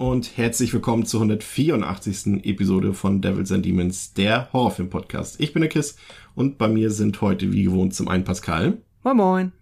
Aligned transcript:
und 0.00 0.38
herzlich 0.38 0.72
willkommen 0.72 1.04
zur 1.04 1.20
184. 1.20 2.46
Episode 2.46 2.94
von 2.94 3.20
Devils 3.20 3.52
and 3.52 3.66
Demons, 3.66 4.14
der 4.14 4.50
Horrorfilm-Podcast. 4.50 5.38
Ich 5.40 5.52
bin 5.52 5.60
der 5.60 5.68
Kiss 5.68 5.96
und 6.34 6.56
bei 6.56 6.68
mir 6.68 6.90
sind 6.90 7.20
heute 7.20 7.52
wie 7.52 7.64
gewohnt 7.64 7.92
zum 7.92 8.08
einen 8.08 8.24
Pascal. 8.24 8.78
Moin 9.04 9.16
Moin. 9.18 9.52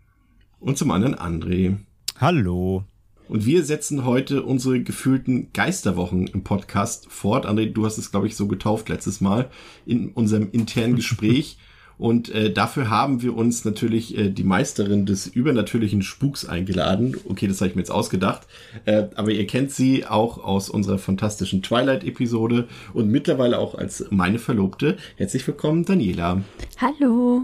Und 0.60 0.78
zum 0.78 0.92
anderen 0.92 1.16
André. 1.16 1.78
Hallo. 2.20 2.84
Und 3.28 3.46
wir 3.46 3.64
setzen 3.64 4.04
heute 4.04 4.44
unsere 4.44 4.80
gefühlten 4.80 5.52
Geisterwochen 5.52 6.28
im 6.28 6.44
Podcast 6.44 7.10
fort. 7.10 7.44
André, 7.44 7.72
du 7.72 7.84
hast 7.84 7.98
es, 7.98 8.12
glaube 8.12 8.28
ich, 8.28 8.36
so 8.36 8.46
getauft 8.46 8.88
letztes 8.88 9.20
Mal 9.20 9.50
in 9.86 10.10
unserem 10.10 10.52
internen 10.52 10.94
Gespräch. 10.94 11.58
Und 11.98 12.28
äh, 12.30 12.52
dafür 12.52 12.88
haben 12.90 13.22
wir 13.22 13.36
uns 13.36 13.64
natürlich 13.64 14.16
äh, 14.16 14.30
die 14.30 14.44
Meisterin 14.44 15.04
des 15.04 15.26
übernatürlichen 15.26 16.02
Spuks 16.02 16.44
eingeladen. 16.44 17.16
Okay, 17.28 17.48
das 17.48 17.60
habe 17.60 17.70
ich 17.70 17.74
mir 17.74 17.82
jetzt 17.82 17.90
ausgedacht. 17.90 18.46
Äh, 18.84 19.08
aber 19.16 19.32
ihr 19.32 19.46
kennt 19.48 19.72
sie 19.72 20.06
auch 20.06 20.38
aus 20.38 20.70
unserer 20.70 20.98
fantastischen 20.98 21.60
Twilight-Episode 21.60 22.68
und 22.94 23.10
mittlerweile 23.10 23.58
auch 23.58 23.74
als 23.74 24.06
meine 24.10 24.38
Verlobte. 24.38 24.96
Herzlich 25.16 25.44
willkommen, 25.46 25.84
Daniela. 25.84 26.42
Hallo. 26.80 27.42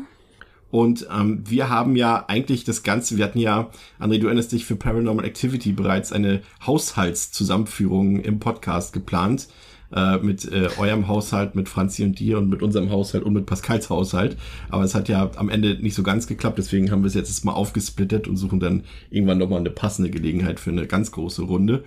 Und 0.71 1.07
ähm, 1.13 1.43
wir 1.47 1.69
haben 1.69 1.97
ja 1.97 2.25
eigentlich 2.27 2.65
das 2.65 2.83
Ganze, 2.83 3.17
wir 3.17 3.25
hatten 3.25 3.39
ja, 3.39 3.71
André, 4.01 4.19
du 4.19 4.27
erinnerst 4.27 4.53
dich 4.53 4.65
für 4.65 4.77
Paranormal 4.77 5.25
Activity 5.25 5.73
bereits 5.73 6.13
eine 6.13 6.43
Haushaltszusammenführung 6.65 8.21
im 8.21 8.39
Podcast 8.41 8.93
geplant 8.93 9.49
äh, 9.93 10.19
mit 10.19 10.51
äh, 10.51 10.69
eurem 10.79 11.09
Haushalt, 11.09 11.55
mit 11.55 11.69
Franzi 11.69 12.05
und 12.05 12.19
dir 12.19 12.39
und 12.39 12.49
mit 12.49 12.63
unserem 12.63 12.91
Haushalt 12.91 13.25
und 13.25 13.33
mit 13.33 13.47
Pascals 13.47 13.91
Haushalt. 13.91 14.37
Aber 14.69 14.85
es 14.85 14.95
hat 14.95 15.09
ja 15.09 15.31
am 15.37 15.49
Ende 15.49 15.79
nicht 15.81 15.95
so 15.95 16.03
ganz 16.03 16.27
geklappt, 16.27 16.59
deswegen 16.59 16.91
haben 16.91 17.03
wir 17.03 17.09
es 17.09 17.15
jetzt 17.15 17.45
mal 17.45 17.53
aufgesplittet 17.53 18.29
und 18.29 18.37
suchen 18.37 18.61
dann 18.61 18.85
irgendwann 19.11 19.39
nochmal 19.39 19.61
eine 19.61 19.71
passende 19.71 20.11
Gelegenheit 20.11 20.61
für 20.61 20.71
eine 20.71 20.87
ganz 20.87 21.13
große 21.13 21.43
Runde. 21.43 21.85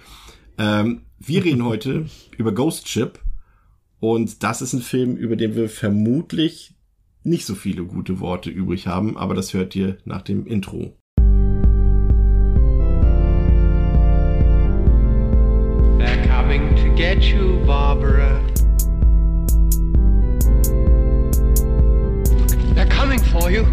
Ähm, 0.58 1.02
wir 1.20 1.44
reden 1.44 1.66
heute 1.66 2.06
über 2.38 2.54
Ghost 2.54 2.88
Ship 2.88 3.20
und 4.00 4.44
das 4.44 4.62
ist 4.62 4.74
ein 4.74 4.82
Film, 4.82 5.16
über 5.16 5.36
den 5.36 5.56
wir 5.56 5.70
vermutlich 5.70 6.76
nicht 7.24 7.46
so 7.46 7.56
viele 7.56 7.84
gute 7.84 8.20
Worte 8.20 8.50
übrig 8.50 8.88
haben, 8.88 9.18
aber 9.18 9.34
das 9.34 9.54
hört 9.54 9.76
ihr 9.76 9.98
nach 10.06 10.22
dem 10.22 10.46
Intro. 10.46 10.96
Get 16.98 17.24
you, 17.26 17.64
Barbara. 17.68 18.42
They're 22.74 22.90
coming 22.90 23.20
for 23.20 23.52
you. 23.52 23.64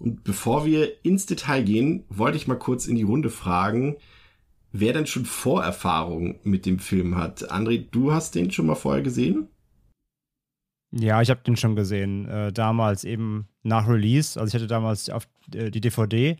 Und 0.00 0.24
bevor 0.24 0.64
wir 0.64 1.04
ins 1.04 1.26
Detail 1.26 1.62
gehen, 1.62 2.04
wollte 2.08 2.38
ich 2.38 2.46
mal 2.46 2.58
kurz 2.58 2.86
in 2.86 2.96
die 2.96 3.02
Runde 3.02 3.28
fragen, 3.28 3.96
wer 4.72 4.94
denn 4.94 5.06
schon 5.06 5.26
Vorerfahrung 5.26 6.40
mit 6.42 6.64
dem 6.64 6.78
Film 6.78 7.16
hat. 7.16 7.50
André, 7.52 7.84
du 7.90 8.12
hast 8.12 8.34
den 8.34 8.50
schon 8.50 8.66
mal 8.66 8.76
vorher 8.76 9.02
gesehen? 9.02 9.48
Ja, 10.90 11.20
ich 11.20 11.28
habe 11.28 11.42
den 11.42 11.56
schon 11.56 11.76
gesehen. 11.76 12.26
Äh, 12.28 12.52
damals 12.52 13.04
eben 13.04 13.46
nach 13.62 13.88
Release. 13.88 14.40
Also 14.40 14.48
ich 14.48 14.54
hatte 14.54 14.68
damals 14.68 15.10
auf 15.10 15.26
äh, 15.54 15.70
die 15.70 15.80
DVD. 15.82 16.38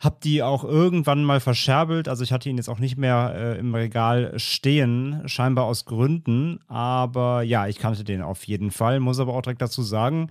Hab 0.00 0.20
die 0.20 0.42
auch 0.42 0.64
irgendwann 0.64 1.24
mal 1.24 1.40
verscherbelt. 1.40 2.08
Also 2.08 2.22
ich 2.22 2.32
hatte 2.32 2.48
ihn 2.48 2.56
jetzt 2.56 2.68
auch 2.68 2.78
nicht 2.78 2.96
mehr 2.96 3.34
äh, 3.34 3.58
im 3.58 3.74
Regal 3.74 4.38
stehen, 4.38 5.22
scheinbar 5.26 5.64
aus 5.64 5.84
Gründen. 5.84 6.60
Aber 6.68 7.42
ja, 7.42 7.66
ich 7.66 7.78
kannte 7.78 8.04
den 8.04 8.22
auf 8.22 8.44
jeden 8.44 8.70
Fall. 8.70 9.00
Muss 9.00 9.20
aber 9.20 9.34
auch 9.34 9.42
direkt 9.42 9.62
dazu 9.62 9.82
sagen, 9.82 10.28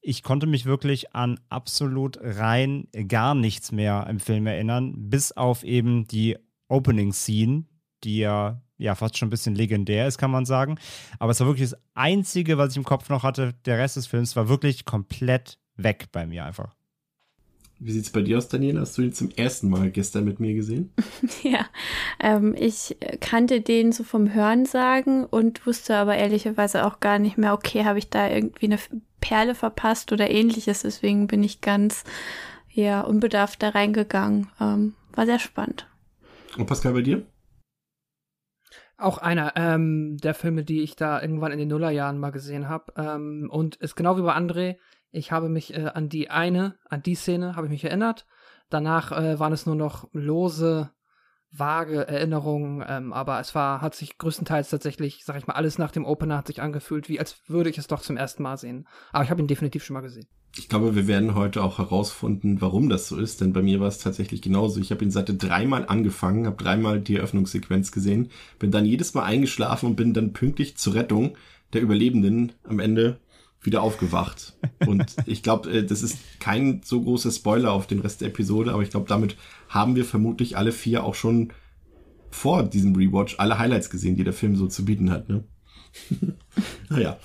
ich 0.00 0.22
konnte 0.22 0.46
mich 0.46 0.64
wirklich 0.64 1.14
an 1.14 1.40
absolut 1.48 2.18
rein 2.22 2.88
gar 3.08 3.34
nichts 3.34 3.72
mehr 3.72 4.06
im 4.08 4.20
Film 4.20 4.46
erinnern, 4.46 4.94
bis 5.10 5.32
auf 5.32 5.64
eben 5.64 6.06
die 6.06 6.36
Opening 6.68 7.12
Scene, 7.12 7.64
die 8.04 8.18
ja, 8.18 8.62
ja 8.76 8.94
fast 8.94 9.18
schon 9.18 9.28
ein 9.28 9.30
bisschen 9.30 9.54
legendär 9.54 10.06
ist, 10.06 10.18
kann 10.18 10.30
man 10.30 10.44
sagen. 10.44 10.78
Aber 11.18 11.32
es 11.32 11.40
war 11.40 11.46
wirklich 11.46 11.70
das 11.70 11.80
Einzige, 11.94 12.58
was 12.58 12.70
ich 12.70 12.76
im 12.76 12.84
Kopf 12.84 13.08
noch 13.08 13.22
hatte. 13.22 13.54
Der 13.64 13.78
Rest 13.78 13.96
des 13.96 14.06
Films 14.06 14.36
war 14.36 14.48
wirklich 14.48 14.84
komplett 14.84 15.58
weg 15.76 16.08
bei 16.12 16.26
mir 16.26 16.44
einfach. 16.44 16.74
Wie 17.80 17.92
sieht's 17.92 18.10
bei 18.10 18.22
dir 18.22 18.38
aus, 18.38 18.48
Daniela? 18.48 18.80
Hast 18.80 18.98
du 18.98 19.02
ihn 19.02 19.12
zum 19.12 19.30
ersten 19.30 19.70
Mal 19.70 19.90
gestern 19.90 20.24
mit 20.24 20.40
mir 20.40 20.54
gesehen? 20.54 20.92
Ja, 21.42 21.66
ähm, 22.20 22.54
ich 22.58 22.96
kannte 23.20 23.60
den 23.60 23.92
so 23.92 24.02
vom 24.02 24.34
Hörensagen 24.34 25.24
und 25.24 25.66
wusste 25.66 25.96
aber 25.96 26.16
ehrlicherweise 26.16 26.84
auch 26.84 27.00
gar 27.00 27.18
nicht 27.18 27.38
mehr, 27.38 27.52
okay, 27.52 27.84
habe 27.84 27.98
ich 27.98 28.10
da 28.10 28.28
irgendwie 28.28 28.66
eine 28.66 28.78
Perle 29.20 29.54
verpasst 29.54 30.12
oder 30.12 30.30
ähnliches. 30.30 30.82
Deswegen 30.82 31.28
bin 31.28 31.44
ich 31.44 31.60
ganz 31.60 32.04
ja, 32.70 33.00
unbedarft 33.00 33.62
da 33.62 33.70
reingegangen. 33.70 34.48
Ähm, 34.60 34.94
war 35.14 35.26
sehr 35.26 35.38
spannend. 35.38 35.86
Und 36.56 36.66
Pascal, 36.66 36.92
bei 36.92 37.02
dir? 37.02 37.26
Auch 38.96 39.18
einer 39.18 39.52
ähm, 39.56 40.16
der 40.18 40.34
Filme, 40.34 40.64
die 40.64 40.82
ich 40.82 40.96
da 40.96 41.22
irgendwann 41.22 41.52
in 41.52 41.58
den 41.58 41.68
Nullerjahren 41.68 42.18
mal 42.18 42.30
gesehen 42.30 42.68
habe. 42.68 42.92
Ähm, 42.96 43.48
und 43.50 43.76
ist 43.76 43.94
genau 43.94 44.16
wie 44.16 44.22
bei 44.22 44.36
André, 44.36 44.76
ich 45.10 45.32
habe 45.32 45.48
mich 45.48 45.74
äh, 45.74 45.90
an 45.94 46.08
die 46.08 46.30
eine, 46.30 46.76
an 46.88 47.02
die 47.02 47.14
Szene 47.14 47.56
habe 47.56 47.66
ich 47.66 47.72
mich 47.72 47.84
erinnert. 47.84 48.26
Danach 48.70 49.12
äh, 49.12 49.38
waren 49.38 49.52
es 49.52 49.66
nur 49.66 49.76
noch 49.76 50.08
lose, 50.12 50.90
vage 51.50 52.06
Erinnerungen, 52.06 52.84
ähm, 52.86 53.12
aber 53.12 53.40
es 53.40 53.54
war, 53.54 53.80
hat 53.80 53.94
sich 53.94 54.18
größtenteils 54.18 54.68
tatsächlich, 54.68 55.22
sag 55.24 55.36
ich 55.38 55.46
mal, 55.46 55.54
alles 55.54 55.78
nach 55.78 55.90
dem 55.90 56.04
Opener 56.04 56.36
hat 56.36 56.46
sich 56.46 56.60
angefühlt, 56.60 57.08
wie 57.08 57.18
als 57.18 57.40
würde 57.48 57.70
ich 57.70 57.78
es 57.78 57.86
doch 57.86 58.02
zum 58.02 58.18
ersten 58.18 58.42
Mal 58.42 58.58
sehen. 58.58 58.86
Aber 59.12 59.24
ich 59.24 59.30
habe 59.30 59.40
ihn 59.40 59.46
definitiv 59.46 59.84
schon 59.84 59.94
mal 59.94 60.02
gesehen. 60.02 60.26
Ich 60.56 60.68
glaube, 60.68 60.94
wir 60.94 61.06
werden 61.06 61.34
heute 61.34 61.62
auch 61.62 61.78
herausfinden, 61.78 62.60
warum 62.60 62.88
das 62.88 63.08
so 63.08 63.16
ist, 63.16 63.40
denn 63.40 63.52
bei 63.52 63.62
mir 63.62 63.80
war 63.80 63.88
es 63.88 63.98
tatsächlich 63.98 64.42
genauso. 64.42 64.80
Ich 64.80 64.90
habe 64.90 65.04
ihn 65.04 65.10
seit 65.10 65.30
dreimal 65.42 65.86
angefangen, 65.86 66.46
habe 66.46 66.62
dreimal 66.62 67.00
die 67.00 67.16
Eröffnungssequenz 67.16 67.92
gesehen, 67.92 68.30
bin 68.58 68.70
dann 68.70 68.84
jedes 68.84 69.14
Mal 69.14 69.24
eingeschlafen 69.24 69.86
und 69.86 69.96
bin 69.96 70.14
dann 70.14 70.32
pünktlich 70.32 70.76
zur 70.76 70.94
Rettung 70.94 71.36
der 71.72 71.82
Überlebenden 71.82 72.52
am 72.64 72.80
Ende 72.80 73.20
wieder 73.62 73.82
aufgewacht. 73.82 74.56
Und 74.86 75.04
ich 75.26 75.42
glaube, 75.42 75.84
das 75.84 76.02
ist 76.02 76.18
kein 76.40 76.80
so 76.84 77.00
großer 77.00 77.30
Spoiler 77.30 77.72
auf 77.72 77.86
den 77.86 78.00
Rest 78.00 78.20
der 78.20 78.28
Episode, 78.28 78.72
aber 78.72 78.82
ich 78.82 78.90
glaube, 78.90 79.08
damit 79.08 79.36
haben 79.68 79.96
wir 79.96 80.04
vermutlich 80.04 80.56
alle 80.56 80.72
vier 80.72 81.04
auch 81.04 81.14
schon 81.14 81.52
vor 82.30 82.62
diesem 82.62 82.94
Rewatch 82.94 83.36
alle 83.38 83.58
Highlights 83.58 83.90
gesehen, 83.90 84.16
die 84.16 84.24
der 84.24 84.32
Film 84.32 84.56
so 84.56 84.66
zu 84.66 84.84
bieten 84.84 85.10
hat. 85.10 85.28
Ne? 85.28 85.44
naja. 86.90 87.18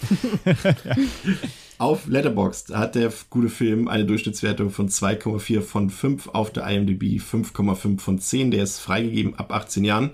Auf 1.79 2.07
Letterboxd 2.07 2.75
hat 2.75 2.95
der 2.95 3.11
gute 3.29 3.49
Film 3.49 3.87
eine 3.87 4.05
Durchschnittswertung 4.05 4.69
von 4.69 4.89
2,4 4.89 5.61
von 5.61 5.89
5 5.89 6.29
auf 6.29 6.53
der 6.53 6.65
IMDb, 6.67 7.19
5,5 7.19 7.99
von 7.99 8.19
10. 8.19 8.51
Der 8.51 8.63
ist 8.63 8.79
freigegeben 8.79 9.35
ab 9.35 9.51
18 9.51 9.83
Jahren. 9.83 10.11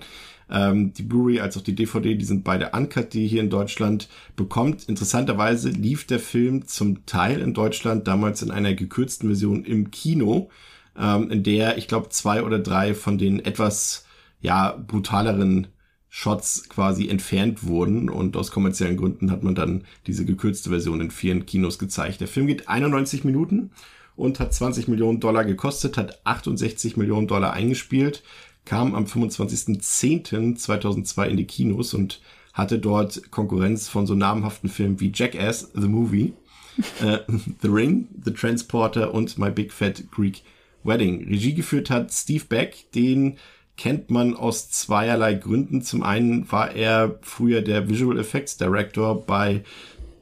Ähm, 0.50 0.92
die 0.92 1.02
Blu-ray 1.02 1.40
als 1.40 1.56
auch 1.56 1.62
die 1.62 1.74
DVD, 1.74 2.14
die 2.14 2.24
sind 2.24 2.44
beide 2.44 2.70
uncut, 2.70 3.12
die 3.14 3.26
hier 3.26 3.40
in 3.40 3.50
Deutschland 3.50 4.08
bekommt. 4.36 4.88
Interessanterweise 4.88 5.70
lief 5.70 6.06
der 6.06 6.18
Film 6.18 6.66
zum 6.66 7.06
Teil 7.06 7.40
in 7.40 7.54
Deutschland 7.54 8.08
damals 8.08 8.42
in 8.42 8.50
einer 8.50 8.74
gekürzten 8.74 9.28
Version 9.28 9.64
im 9.64 9.90
Kino, 9.90 10.50
ähm, 10.98 11.30
in 11.30 11.42
der 11.42 11.78
ich 11.78 11.86
glaube 11.86 12.08
zwei 12.08 12.42
oder 12.42 12.58
drei 12.58 12.94
von 12.94 13.16
den 13.16 13.44
etwas 13.44 14.06
ja 14.40 14.72
brutaleren 14.72 15.68
Shots 16.08 16.68
quasi 16.68 17.08
entfernt 17.08 17.64
wurden 17.64 18.10
und 18.10 18.36
aus 18.36 18.50
kommerziellen 18.50 18.96
Gründen 18.96 19.30
hat 19.30 19.44
man 19.44 19.54
dann 19.54 19.84
diese 20.08 20.24
gekürzte 20.24 20.70
Version 20.70 21.00
in 21.00 21.12
vielen 21.12 21.46
Kinos 21.46 21.78
gezeigt. 21.78 22.20
Der 22.20 22.26
Film 22.26 22.48
geht 22.48 22.68
91 22.68 23.22
Minuten 23.22 23.70
und 24.16 24.40
hat 24.40 24.52
20 24.52 24.88
Millionen 24.88 25.20
Dollar 25.20 25.44
gekostet, 25.44 25.96
hat 25.96 26.20
68 26.24 26.96
Millionen 26.96 27.28
Dollar 27.28 27.52
eingespielt, 27.52 28.24
kam 28.70 28.94
am 28.94 29.04
25.10.2002 29.04 31.26
in 31.26 31.36
die 31.38 31.44
Kinos 31.44 31.92
und 31.92 32.20
hatte 32.52 32.78
dort 32.78 33.32
Konkurrenz 33.32 33.88
von 33.88 34.06
so 34.06 34.14
namhaften 34.14 34.70
Filmen 34.70 35.00
wie 35.00 35.10
Jackass, 35.12 35.72
The 35.74 35.88
Movie, 35.88 36.34
äh, 37.02 37.18
The 37.62 37.68
Ring, 37.68 38.06
The 38.24 38.32
Transporter 38.32 39.12
und 39.12 39.38
My 39.38 39.50
Big 39.50 39.72
Fat 39.72 40.04
Greek 40.12 40.42
Wedding. 40.84 41.26
Regie 41.26 41.54
geführt 41.54 41.90
hat 41.90 42.12
Steve 42.12 42.44
Beck, 42.48 42.92
den 42.94 43.38
kennt 43.76 44.08
man 44.08 44.36
aus 44.36 44.70
zweierlei 44.70 45.34
Gründen. 45.34 45.82
Zum 45.82 46.04
einen 46.04 46.52
war 46.52 46.72
er 46.72 47.18
früher 47.22 47.62
der 47.62 47.88
Visual 47.88 48.20
Effects 48.20 48.56
Director 48.56 49.26
bei 49.26 49.64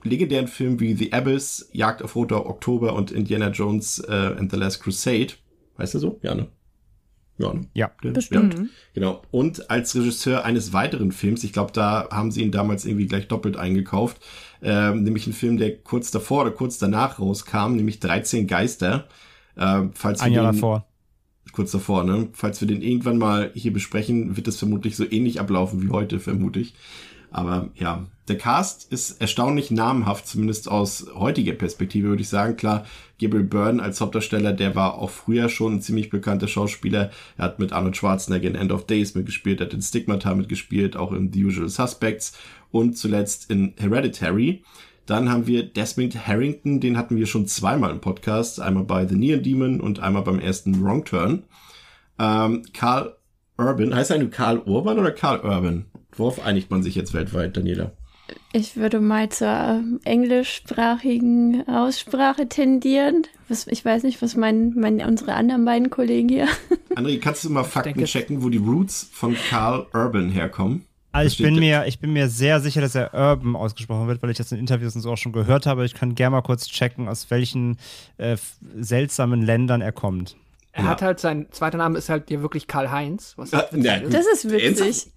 legendären 0.05 0.49
Filmen 0.49 0.81
wie 0.81 0.95
The 0.95 1.13
Abyss, 1.13 1.69
Jagd 1.75 2.03
auf 2.03 2.17
Roter 2.17 2.47
Oktober 2.47 2.95
und 2.95 3.11
Indiana 3.11 3.51
Jones 3.51 4.03
äh, 4.09 4.37
and 4.39 4.51
the 4.51 4.57
Last 4.57 4.83
Crusade. 4.83 5.35
Weißt 5.77 5.93
du 5.93 5.99
so? 5.99 6.19
Ja, 6.23 6.35
ne? 6.35 6.49
Ja, 7.39 7.53
ne? 7.55 7.61
Ja. 7.75 7.91
Der- 8.03 8.11
Bestimmt. 8.11 8.55
Ja, 8.59 8.65
genau. 8.95 9.23
Und 9.31 9.71
als 9.71 9.95
Regisseur 9.95 10.45
eines 10.45 10.73
weiteren 10.73 11.13
Films, 11.13 11.45
ich 11.45 11.53
glaube, 11.53 11.73
da 11.73 12.09
haben 12.11 12.31
sie 12.33 12.43
ihn 12.43 12.51
damals 12.51 12.85
irgendwie 12.85 13.07
gleich 13.07 13.29
doppelt 13.29 13.57
eingekauft, 13.57 14.21
ähm, 14.63 15.05
nämlich 15.05 15.27
ein 15.27 15.33
Film, 15.33 15.57
der 15.57 15.79
kurz 15.79 16.11
davor 16.11 16.43
oder 16.43 16.51
kurz 16.51 16.79
danach 16.79 17.19
rauskam, 17.21 17.77
nämlich 17.77 18.01
13 18.01 18.47
Geister. 18.47 19.07
Ähm, 19.57 19.91
falls 19.95 20.21
Ein 20.21 20.31
wir 20.33 20.37
Jahr 20.43 20.53
den, 20.53 20.57
davor. 20.61 20.87
kurz 21.53 21.71
davor, 21.73 22.05
ne? 22.05 22.29
Falls 22.33 22.61
wir 22.61 22.69
den 22.69 22.83
irgendwann 22.83 23.19
mal 23.19 23.51
hier 23.55 23.73
besprechen, 23.73 24.37
wird 24.37 24.47
das 24.47 24.57
vermutlich 24.57 24.97
so 24.97 25.05
ähnlich 25.09 25.41
ablaufen 25.41 25.83
wie 25.83 25.91
heute, 25.91 26.21
vermute 26.21 26.61
ich. 26.61 26.75
Aber 27.31 27.69
ja, 27.75 28.07
der 28.29 28.39
Cast 28.39 28.93
ist 28.93 29.21
erstaunlich 29.21 29.71
namhaft, 29.71 30.27
zumindest 30.27 30.71
aus 30.71 31.07
heutiger 31.15 31.53
Perspektive, 31.53 32.09
würde 32.09 32.23
ich 32.23 32.29
sagen. 32.29 32.57
Klar, 32.57 32.87
Gabriel 33.21 33.45
Byrne 33.45 33.83
als 33.83 34.01
Hauptdarsteller, 34.01 34.53
der 34.53 34.75
war 34.75 34.95
auch 34.95 35.11
früher 35.11 35.49
schon 35.49 35.75
ein 35.75 35.83
ziemlich 35.83 36.11
bekannter 36.11 36.49
Schauspieler. 36.49 37.11
Er 37.37 37.45
hat 37.45 37.59
mit 37.59 37.73
Arnold 37.73 37.97
Schwarzenegger 37.97 38.49
in 38.49 38.55
End 38.55 38.73
of 38.73 38.87
Days 38.87 39.15
mitgespielt, 39.15 39.61
er 39.61 39.67
hat 39.67 39.75
in 39.75 39.83
Stigmata 39.83 40.35
mitgespielt, 40.35 40.97
auch 40.97 41.13
in 41.13 41.33
The 41.33 41.45
Usual 41.45 41.69
Suspects 41.69 42.37
und 42.71 42.97
zuletzt 42.97 43.51
in 43.51 43.75
Hereditary. 43.79 44.63
Dann 45.07 45.31
haben 45.31 45.47
wir 45.47 45.63
Desmond 45.63 46.27
Harrington, 46.27 46.81
den 46.81 46.99
hatten 46.99 47.17
wir 47.17 47.27
schon 47.27 47.47
zweimal 47.47 47.91
im 47.91 48.01
Podcast, 48.01 48.61
einmal 48.61 48.85
bei 48.85 49.07
The 49.07 49.17
Neon 49.17 49.43
Demon 49.43 49.81
und 49.81 50.01
einmal 50.01 50.23
beim 50.23 50.39
ersten 50.39 50.85
Wrong 50.85 51.05
Turn. 51.05 51.45
Ähm, 52.19 52.63
Karl 52.75 53.17
Urban, 53.57 53.95
heißt 53.95 54.11
er 54.11 54.19
nur 54.19 54.31
Karl 54.31 54.59
Urban 54.59 54.99
oder 54.99 55.13
Karl 55.13 55.41
Urban? 55.41 55.87
Worauf 56.19 56.45
einigt 56.45 56.71
man 56.71 56.83
sich 56.83 56.95
jetzt 56.95 57.15
weltweit, 57.15 57.57
Daniela? 57.57 57.93
Ich 58.53 58.77
würde 58.77 59.01
mal 59.01 59.29
zur 59.31 59.83
englischsprachigen 60.05 61.67
Aussprache 61.67 62.49
tendieren. 62.49 63.27
Was, 63.49 63.67
ich 63.67 63.85
weiß 63.85 64.03
nicht, 64.03 64.21
was 64.21 64.37
mein, 64.37 64.75
mein, 64.77 65.01
unsere 65.01 65.35
anderen 65.35 65.65
beiden 65.65 65.91
Kollegen 65.91 66.29
hier. 66.29 66.47
André, 66.95 67.19
kannst 67.21 67.45
du 67.45 67.51
mal 67.51 67.65
Fakten 67.65 67.95
denke- 67.95 68.05
checken, 68.11 68.43
wo 68.43 68.49
die 68.49 68.59
Roots 68.59 69.09
von 69.13 69.35
Karl 69.49 69.87
Urban 69.95 70.31
herkommen? 70.31 70.85
Also 71.13 71.33
ich 71.33 71.39
bin, 71.39 71.59
mir, 71.59 71.87
ich 71.87 72.01
bin 72.01 72.13
mir 72.13 72.29
sehr 72.29 72.61
sicher, 72.61 72.83
dass 72.83 72.95
er 72.95 73.15
Urban 73.15 73.57
ausgesprochen 73.57 74.09
wird, 74.09 74.23
weil 74.23 74.31
ich 74.31 74.37
das 74.37 74.53
in 74.53 74.59
Interviews 74.59 74.95
und 74.95 75.01
so 75.01 75.11
auch 75.13 75.17
schon 75.17 75.33
gehört 75.33 75.65
habe. 75.65 75.85
Ich 75.87 75.95
kann 75.95 76.15
gerne 76.15 76.33
mal 76.37 76.43
kurz 76.43 76.67
checken, 76.69 77.09
aus 77.09 77.31
welchen 77.31 77.79
äh, 78.19 78.37
seltsamen 78.79 79.41
Ländern 79.43 79.81
er 79.81 79.93
kommt. 79.93 80.37
Er 80.73 80.85
Ja. 80.85 80.91
hat 80.91 81.01
halt, 81.03 81.19
sein 81.19 81.47
zweiter 81.51 81.79
Name 81.79 81.97
ist 81.99 82.11
halt 82.11 82.31
ja 82.31 82.43
wirklich 82.43 82.67
Karl-Heinz. 82.67 83.33
Was 83.37 83.55
Ah, 83.55 83.65
witzig 83.71 83.85
ja, 83.85 83.95
ist. 83.97 84.13
Das 84.15 84.27
ist 84.27 84.51
witzig. 84.51 85.07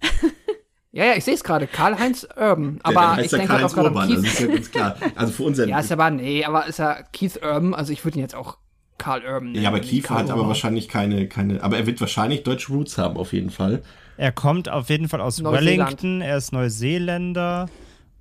Ja, 0.92 1.06
ja, 1.06 1.14
ich 1.16 1.24
sehe 1.24 1.34
es 1.34 1.42
gerade. 1.42 1.66
Karl-Heinz 1.66 2.26
Urban. 2.36 2.74
Ja, 2.74 2.80
Aber 2.84 3.16
heißt 3.16 3.26
ich 3.26 3.32
er 3.32 3.38
denke 3.38 3.52
halt 3.54 3.64
auch 3.64 3.72
gerade 3.74 3.88
Urban, 3.88 4.08
das 4.10 4.18
ist 4.24 4.36
Keith. 4.36 4.48
ja 4.48 4.54
ganz 4.54 4.70
klar. 4.70 4.96
Also 5.16 5.32
für 5.32 5.42
unseren, 5.44 5.68
Ja, 5.70 5.80
ist 5.80 5.90
aber, 5.90 6.10
nee, 6.10 6.44
aber 6.44 6.66
ist 6.66 6.78
er 6.78 7.04
Keith 7.12 7.40
Urban? 7.42 7.74
Also 7.74 7.92
ich 7.92 8.04
würde 8.04 8.18
ihn 8.18 8.22
jetzt 8.22 8.34
auch 8.34 8.58
Karl 8.98 9.22
Urban 9.24 9.52
nennen. 9.52 9.62
ja, 9.62 9.70
aber 9.70 9.80
Keith 9.80 10.10
hat 10.10 10.30
aber 10.30 10.46
wahrscheinlich 10.46 10.88
keine, 10.88 11.26
keine, 11.28 11.62
aber 11.62 11.78
er 11.78 11.86
wird 11.86 12.00
wahrscheinlich 12.00 12.42
deutsche 12.44 12.70
Roots 12.72 12.98
haben, 12.98 13.16
auf 13.16 13.32
jeden 13.32 13.50
Fall. 13.50 13.82
Er 14.18 14.32
kommt 14.32 14.68
auf 14.68 14.90
jeden 14.90 15.08
Fall 15.08 15.20
aus 15.22 15.40
Neuseeland. 15.40 15.66
Wellington, 16.02 16.20
er 16.20 16.36
ist 16.36 16.52
Neuseeländer 16.52 17.68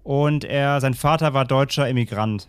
und 0.03 0.45
er, 0.45 0.79
sein 0.81 0.93
Vater 0.93 1.33
war 1.33 1.43
deutscher 1.45 1.87
Immigrant. 1.89 2.47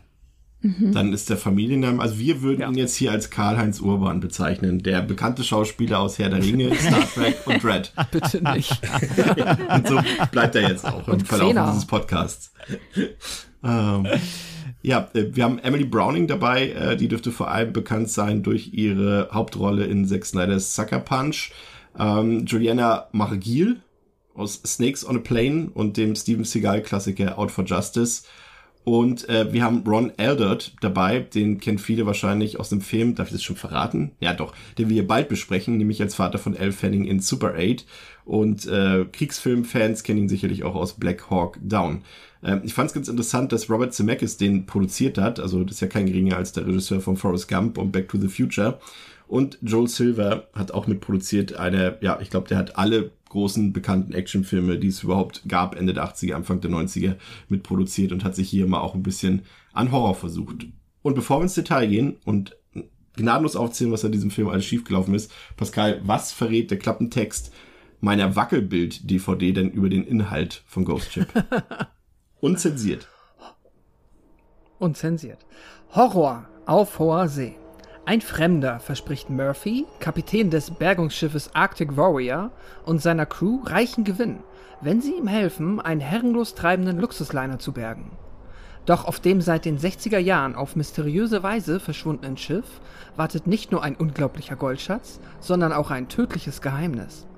Dann 0.62 1.12
ist 1.12 1.28
der 1.28 1.36
Familienname, 1.36 2.00
also 2.00 2.18
wir 2.18 2.40
würden 2.42 2.60
Ja. 2.60 2.68
ihn 2.68 2.74
jetzt 2.76 2.94
hier 2.94 3.10
als 3.10 3.30
Karl-Heinz 3.30 3.80
Urban 3.80 4.20
bezeichnen, 4.20 4.82
der 4.82 5.02
bekannte 5.02 5.42
Schauspieler 5.42 5.98
aus 5.98 6.18
Herr 6.18 6.28
der 6.30 6.42
Ringe, 6.42 6.72
Star 6.78 7.02
Trek 7.14 7.38
und 7.46 7.62
Dread. 7.62 7.92
Bitte 8.12 8.42
nicht. 8.52 8.80
Und 9.74 9.88
so 9.88 10.00
bleibt 10.30 10.54
er 10.54 10.68
jetzt 10.68 10.84
auch 10.86 11.06
im 11.08 11.14
Und 11.14 11.26
Verlauf 11.26 11.48
Xena. 11.50 11.70
dieses 11.70 11.86
Podcasts. 11.86 12.52
ähm, 13.64 14.06
ja, 14.82 15.08
äh, 15.14 15.26
wir 15.34 15.44
haben 15.44 15.58
Emily 15.58 15.84
Browning 15.84 16.26
dabei, 16.26 16.68
äh, 16.70 16.96
die 16.96 17.08
dürfte 17.08 17.32
vor 17.32 17.50
allem 17.50 17.72
bekannt 17.72 18.08
sein 18.10 18.42
durch 18.42 18.72
ihre 18.72 19.28
Hauptrolle 19.32 19.84
in 19.86 20.06
Zack 20.06 20.24
Snyder's 20.26 20.74
Sucker 20.74 21.00
Punch. 21.00 21.52
Ähm, 21.98 22.46
Juliana 22.46 23.06
Margil 23.12 23.80
aus 24.34 24.62
Snakes 24.64 25.06
on 25.06 25.16
a 25.16 25.20
Plane 25.20 25.70
und 25.74 25.96
dem 25.96 26.14
Steven 26.14 26.44
Seagal-Klassiker 26.44 27.38
Out 27.38 27.50
for 27.50 27.64
Justice. 27.64 28.22
Und 28.84 29.28
äh, 29.28 29.52
wir 29.52 29.62
haben 29.62 29.84
Ron 29.86 30.12
Eldert 30.16 30.74
dabei, 30.80 31.20
den 31.20 31.58
kennt 31.60 31.80
viele 31.80 32.04
wahrscheinlich 32.04 32.58
aus 32.58 32.68
dem 32.68 32.80
Film, 32.80 33.14
darf 33.14 33.28
ich 33.28 33.34
das 33.34 33.42
schon 33.42 33.54
verraten? 33.54 34.12
Ja 34.18 34.34
doch, 34.34 34.54
den 34.76 34.88
wir 34.88 34.94
hier 34.94 35.06
bald 35.06 35.28
besprechen, 35.28 35.76
nämlich 35.76 36.02
als 36.02 36.16
Vater 36.16 36.38
von 36.38 36.56
Elle 36.56 36.72
Fanning 36.72 37.04
in 37.04 37.20
Super 37.20 37.54
8. 37.56 37.86
Und 38.24 38.66
äh, 38.66 39.04
Kriegsfilmfans 39.12 40.02
kennen 40.02 40.20
ihn 40.20 40.28
sicherlich 40.28 40.64
auch 40.64 40.74
aus 40.74 40.94
Black 40.94 41.30
Hawk 41.30 41.58
Down. 41.62 42.02
Ähm, 42.42 42.62
ich 42.64 42.74
fand 42.74 42.88
es 42.88 42.94
ganz 42.94 43.08
interessant, 43.08 43.52
dass 43.52 43.70
Robert 43.70 43.94
Zemeckis 43.94 44.36
den 44.36 44.66
produziert 44.66 45.16
hat, 45.16 45.38
also 45.38 45.62
das 45.62 45.76
ist 45.76 45.80
ja 45.80 45.88
kein 45.88 46.06
geringer 46.06 46.36
als 46.36 46.52
der 46.52 46.66
Regisseur 46.66 47.00
von 47.00 47.16
Forrest 47.16 47.48
Gump 47.48 47.78
und 47.78 47.92
Back 47.92 48.08
to 48.08 48.18
the 48.18 48.28
Future. 48.28 48.80
Und 49.28 49.58
Joel 49.62 49.88
Silver 49.88 50.48
hat 50.54 50.72
auch 50.72 50.86
mitproduziert 50.86 51.54
eine, 51.54 51.96
ja, 52.00 52.20
ich 52.20 52.30
glaube, 52.30 52.48
der 52.48 52.58
hat 52.58 52.76
alle 52.76 53.12
großen 53.32 53.72
bekannten 53.72 54.12
Actionfilme, 54.12 54.78
die 54.78 54.88
es 54.88 55.02
überhaupt 55.02 55.42
gab, 55.48 55.74
Ende 55.74 55.94
der 55.94 56.04
80er, 56.04 56.34
Anfang 56.34 56.60
der 56.60 56.70
90er, 56.70 57.16
mitproduziert 57.48 58.12
und 58.12 58.24
hat 58.24 58.36
sich 58.36 58.48
hier 58.48 58.66
mal 58.66 58.80
auch 58.80 58.94
ein 58.94 59.02
bisschen 59.02 59.42
an 59.72 59.90
Horror 59.90 60.14
versucht. 60.14 60.66
Und 61.02 61.14
bevor 61.14 61.38
wir 61.38 61.44
ins 61.44 61.54
Detail 61.54 61.88
gehen 61.88 62.16
und 62.24 62.56
gnadenlos 63.16 63.56
aufzählen, 63.56 63.92
was 63.92 64.04
an 64.04 64.12
diesem 64.12 64.30
Film 64.30 64.48
alles 64.48 64.66
schiefgelaufen 64.66 65.14
ist, 65.14 65.32
Pascal, 65.56 66.00
was 66.04 66.32
verrät 66.32 66.70
der 66.70 66.78
Klappentext 66.78 67.52
meiner 68.00 68.36
Wackelbild-DVD 68.36 69.52
denn 69.52 69.70
über 69.70 69.88
den 69.88 70.04
Inhalt 70.04 70.62
von 70.66 70.84
Ghost 70.84 71.12
Ship? 71.12 71.28
Unzensiert. 72.40 73.08
Unzensiert. 74.78 75.46
Horror 75.94 76.48
auf 76.66 76.98
hoher 76.98 77.28
See. 77.28 77.56
Ein 78.04 78.20
Fremder 78.20 78.80
verspricht 78.80 79.30
Murphy, 79.30 79.86
Kapitän 80.00 80.50
des 80.50 80.72
Bergungsschiffes 80.72 81.54
Arctic 81.54 81.96
Warrior, 81.96 82.50
und 82.84 83.00
seiner 83.00 83.26
Crew 83.26 83.60
reichen 83.64 84.02
Gewinn, 84.02 84.40
wenn 84.80 85.00
sie 85.00 85.12
ihm 85.12 85.28
helfen, 85.28 85.80
einen 85.80 86.00
herrenlos 86.00 86.56
treibenden 86.56 86.98
Luxusliner 86.98 87.60
zu 87.60 87.70
bergen. 87.70 88.10
Doch 88.86 89.04
auf 89.04 89.20
dem 89.20 89.40
seit 89.40 89.64
den 89.64 89.78
60er 89.78 90.18
Jahren 90.18 90.56
auf 90.56 90.74
mysteriöse 90.74 91.44
Weise 91.44 91.78
verschwundenen 91.78 92.36
Schiff 92.36 92.80
wartet 93.14 93.46
nicht 93.46 93.70
nur 93.70 93.84
ein 93.84 93.94
unglaublicher 93.94 94.56
Goldschatz, 94.56 95.20
sondern 95.38 95.72
auch 95.72 95.92
ein 95.92 96.08
tödliches 96.08 96.60
Geheimnis. 96.60 97.28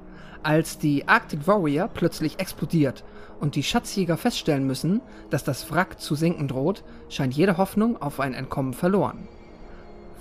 Als 0.43 0.79
die 0.79 1.07
Arctic 1.07 1.47
Warrior 1.47 1.89
plötzlich 1.89 2.41
explodiert 2.41 3.05
und 3.39 3.55
die 3.55 3.63
Schatzjäger 3.63 4.17
feststellen 4.17 4.67
müssen, 4.67 5.03
dass 5.29 5.45
das 5.45 5.71
Wrack 5.71 6.01
zu 6.01 6.15
sinken 6.15 6.49
droht, 6.49 6.85
scheint 7.11 7.35
jede 7.35 7.59
Hoffnung 7.59 8.01
auf 8.01 8.19
ein 8.19 8.33
Entkommen 8.33 8.73
verloren. 8.73 9.29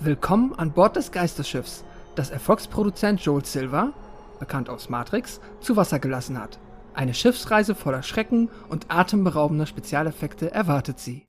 Willkommen 0.06 0.54
an 0.56 0.74
Bord 0.74 0.98
des 0.98 1.14
Geisterschiffs, 1.14 1.86
das 2.16 2.30
Erfolgsproduzent 2.30 3.22
Joel 3.22 3.46
Silver, 3.46 3.94
bekannt 4.38 4.68
aus 4.70 4.90
Matrix, 4.90 5.40
zu 5.62 5.78
Wasser 5.78 5.98
gelassen 5.98 6.38
hat. 6.38 6.60
Eine 6.94 7.14
Schiffsreise 7.14 7.74
voller 7.74 8.04
Schrecken 8.04 8.50
und 8.68 8.88
atemberaubender 8.90 9.66
Spezialeffekte 9.66 10.52
erwartet 10.52 11.00
sie. 11.00 11.26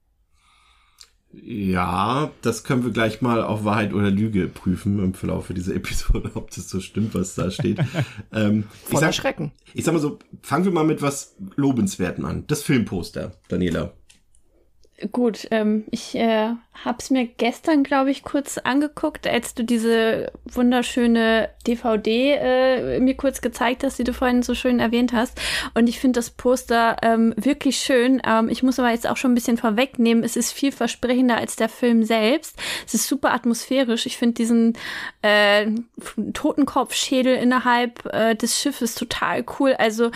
Ja, 1.30 2.32
das 2.42 2.64
können 2.64 2.82
wir 2.82 2.90
gleich 2.90 3.22
mal 3.22 3.44
auf 3.44 3.64
Wahrheit 3.64 3.92
oder 3.92 4.10
Lüge 4.10 4.48
prüfen 4.48 4.98
im 4.98 5.14
Verlauf 5.14 5.52
dieser 5.54 5.76
Episode, 5.76 6.32
ob 6.34 6.50
das 6.50 6.68
so 6.68 6.80
stimmt, 6.80 7.14
was 7.14 7.36
da 7.36 7.52
steht. 7.52 7.78
ähm, 8.32 8.64
ich, 8.82 8.88
Voller 8.88 9.12
sag, 9.12 9.14
Schrecken. 9.14 9.52
ich 9.72 9.84
sag 9.84 9.94
mal 9.94 10.00
so, 10.00 10.18
fangen 10.42 10.64
wir 10.64 10.72
mal 10.72 10.84
mit 10.84 11.00
was 11.00 11.36
Lobenswertem 11.54 12.24
an. 12.24 12.44
Das 12.48 12.64
Filmposter, 12.64 13.36
Daniela. 13.46 13.92
Gut, 15.10 15.48
ähm, 15.50 15.84
ich 15.90 16.14
äh, 16.14 16.50
hab's 16.84 17.10
mir 17.10 17.26
gestern, 17.26 17.82
glaube 17.82 18.12
ich, 18.12 18.22
kurz 18.22 18.58
angeguckt, 18.58 19.26
als 19.26 19.54
du 19.54 19.64
diese 19.64 20.30
wunderschöne 20.44 21.50
DVD 21.66 22.34
äh, 22.34 23.00
mir 23.00 23.16
kurz 23.16 23.40
gezeigt 23.40 23.82
hast, 23.82 23.98
die 23.98 24.04
du 24.04 24.12
vorhin 24.12 24.44
so 24.44 24.54
schön 24.54 24.78
erwähnt 24.78 25.12
hast. 25.12 25.40
Und 25.74 25.88
ich 25.88 25.98
finde 25.98 26.18
das 26.18 26.30
Poster 26.30 26.96
ähm, 27.02 27.34
wirklich 27.36 27.78
schön. 27.78 28.22
Ähm, 28.24 28.48
ich 28.48 28.62
muss 28.62 28.78
aber 28.78 28.90
jetzt 28.90 29.08
auch 29.08 29.16
schon 29.16 29.32
ein 29.32 29.34
bisschen 29.34 29.56
vorwegnehmen, 29.56 30.22
es 30.22 30.36
ist 30.36 30.52
vielversprechender 30.52 31.38
als 31.38 31.56
der 31.56 31.68
Film 31.68 32.04
selbst. 32.04 32.56
Es 32.86 32.94
ist 32.94 33.08
super 33.08 33.32
atmosphärisch. 33.32 34.06
Ich 34.06 34.16
finde 34.16 34.34
diesen 34.34 34.78
äh, 35.22 35.66
Totenkopfschädel 36.34 37.34
innerhalb 37.34 38.06
äh, 38.12 38.36
des 38.36 38.60
Schiffes 38.60 38.94
total 38.94 39.44
cool. 39.58 39.74
Also 39.74 40.12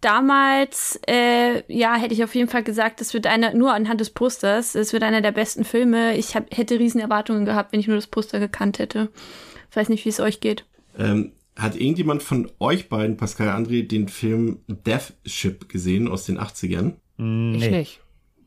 damals, 0.00 1.00
äh, 1.06 1.62
ja, 1.72 1.94
hätte 1.96 2.14
ich 2.14 2.24
auf 2.24 2.34
jeden 2.34 2.48
Fall 2.48 2.62
gesagt, 2.62 3.00
das 3.00 3.14
wird 3.14 3.26
einer, 3.26 3.54
nur 3.54 3.72
anhand 3.72 4.00
des 4.00 4.10
Posters, 4.10 4.74
es 4.74 4.92
wird 4.92 5.02
einer 5.02 5.20
der 5.20 5.32
besten 5.32 5.64
Filme. 5.64 6.16
Ich 6.16 6.34
hab, 6.34 6.54
hätte 6.56 6.78
riesen 6.78 7.00
Erwartungen 7.00 7.44
gehabt, 7.44 7.72
wenn 7.72 7.80
ich 7.80 7.86
nur 7.86 7.96
das 7.96 8.06
Poster 8.06 8.40
gekannt 8.40 8.78
hätte. 8.78 9.10
Ich 9.70 9.76
weiß 9.76 9.88
nicht, 9.88 10.04
wie 10.04 10.08
es 10.08 10.20
euch 10.20 10.40
geht. 10.40 10.64
Ähm, 10.98 11.32
hat 11.56 11.76
irgendjemand 11.76 12.22
von 12.22 12.50
euch 12.58 12.88
beiden, 12.88 13.16
Pascal 13.16 13.48
André, 13.48 13.86
den 13.86 14.08
Film 14.08 14.60
Death 14.66 15.12
Ship 15.26 15.68
gesehen 15.68 16.08
aus 16.08 16.24
den 16.24 16.38
80ern? 16.38 16.94
Mm, 17.18 17.54
Ich 17.54 17.60
Nee, 17.60 17.70
nicht. 17.70 18.00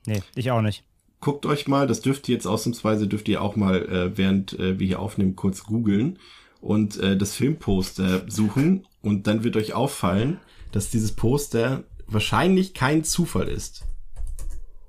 nee, 0.08 0.22
ich 0.36 0.52
auch 0.52 0.62
nicht. 0.62 0.84
Guckt 1.20 1.46
euch 1.46 1.68
mal, 1.68 1.88
das 1.88 2.02
dürft 2.02 2.28
ihr 2.28 2.34
jetzt 2.36 2.48
ausnahmsweise, 2.48 3.08
dürft 3.08 3.30
ihr 3.30 3.42
auch 3.42 3.56
mal, 3.56 3.84
äh, 3.86 4.18
während 4.18 4.60
äh, 4.60 4.80
wir 4.80 4.88
hier 4.88 5.00
aufnehmen, 5.00 5.36
kurz 5.38 5.64
googeln 5.64 6.20
und 6.60 6.98
äh, 7.00 7.16
das 7.16 7.36
Filmposter 7.36 8.24
suchen 8.28 8.86
und 9.02 9.28
dann 9.28 9.44
wird 9.46 9.56
euch 9.56 9.74
auffallen, 9.74 10.40
dass 10.74 10.90
dieses 10.90 11.14
Poster 11.14 11.84
wahrscheinlich 12.08 12.74
kein 12.74 13.04
Zufall 13.04 13.48
ist. 13.48 13.86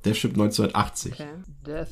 Death 0.05 0.17
Ship 0.17 0.33
1980. 0.33 1.15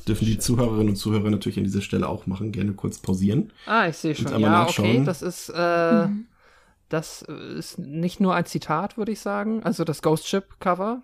Dürfen 0.07 0.25
die 0.25 0.37
Zuhörerinnen 0.37 0.89
und 0.89 0.95
Zuhörer 0.95 1.29
natürlich 1.29 1.57
an 1.57 1.63
dieser 1.63 1.81
Stelle 1.81 2.07
auch 2.09 2.27
machen, 2.27 2.51
gerne 2.51 2.73
kurz 2.73 2.99
pausieren. 2.99 3.51
Ah, 3.65 3.87
ich 3.87 3.97
sehe 3.97 4.13
schon. 4.13 4.27
einmal 4.27 4.41
Ja, 4.41 4.49
nachschauen. 4.49 4.89
okay, 4.89 5.03
das 5.05 5.21
ist 5.21 5.49
äh, 5.49 6.07
das 6.89 7.23
ist 7.23 7.79
nicht 7.79 8.19
nur 8.19 8.35
ein 8.35 8.45
Zitat, 8.45 8.97
würde 8.97 9.11
ich 9.11 9.19
sagen. 9.19 9.63
Also 9.63 9.83
das 9.83 10.01
Ghost 10.01 10.27
Ship 10.27 10.45
Cover. 10.59 11.01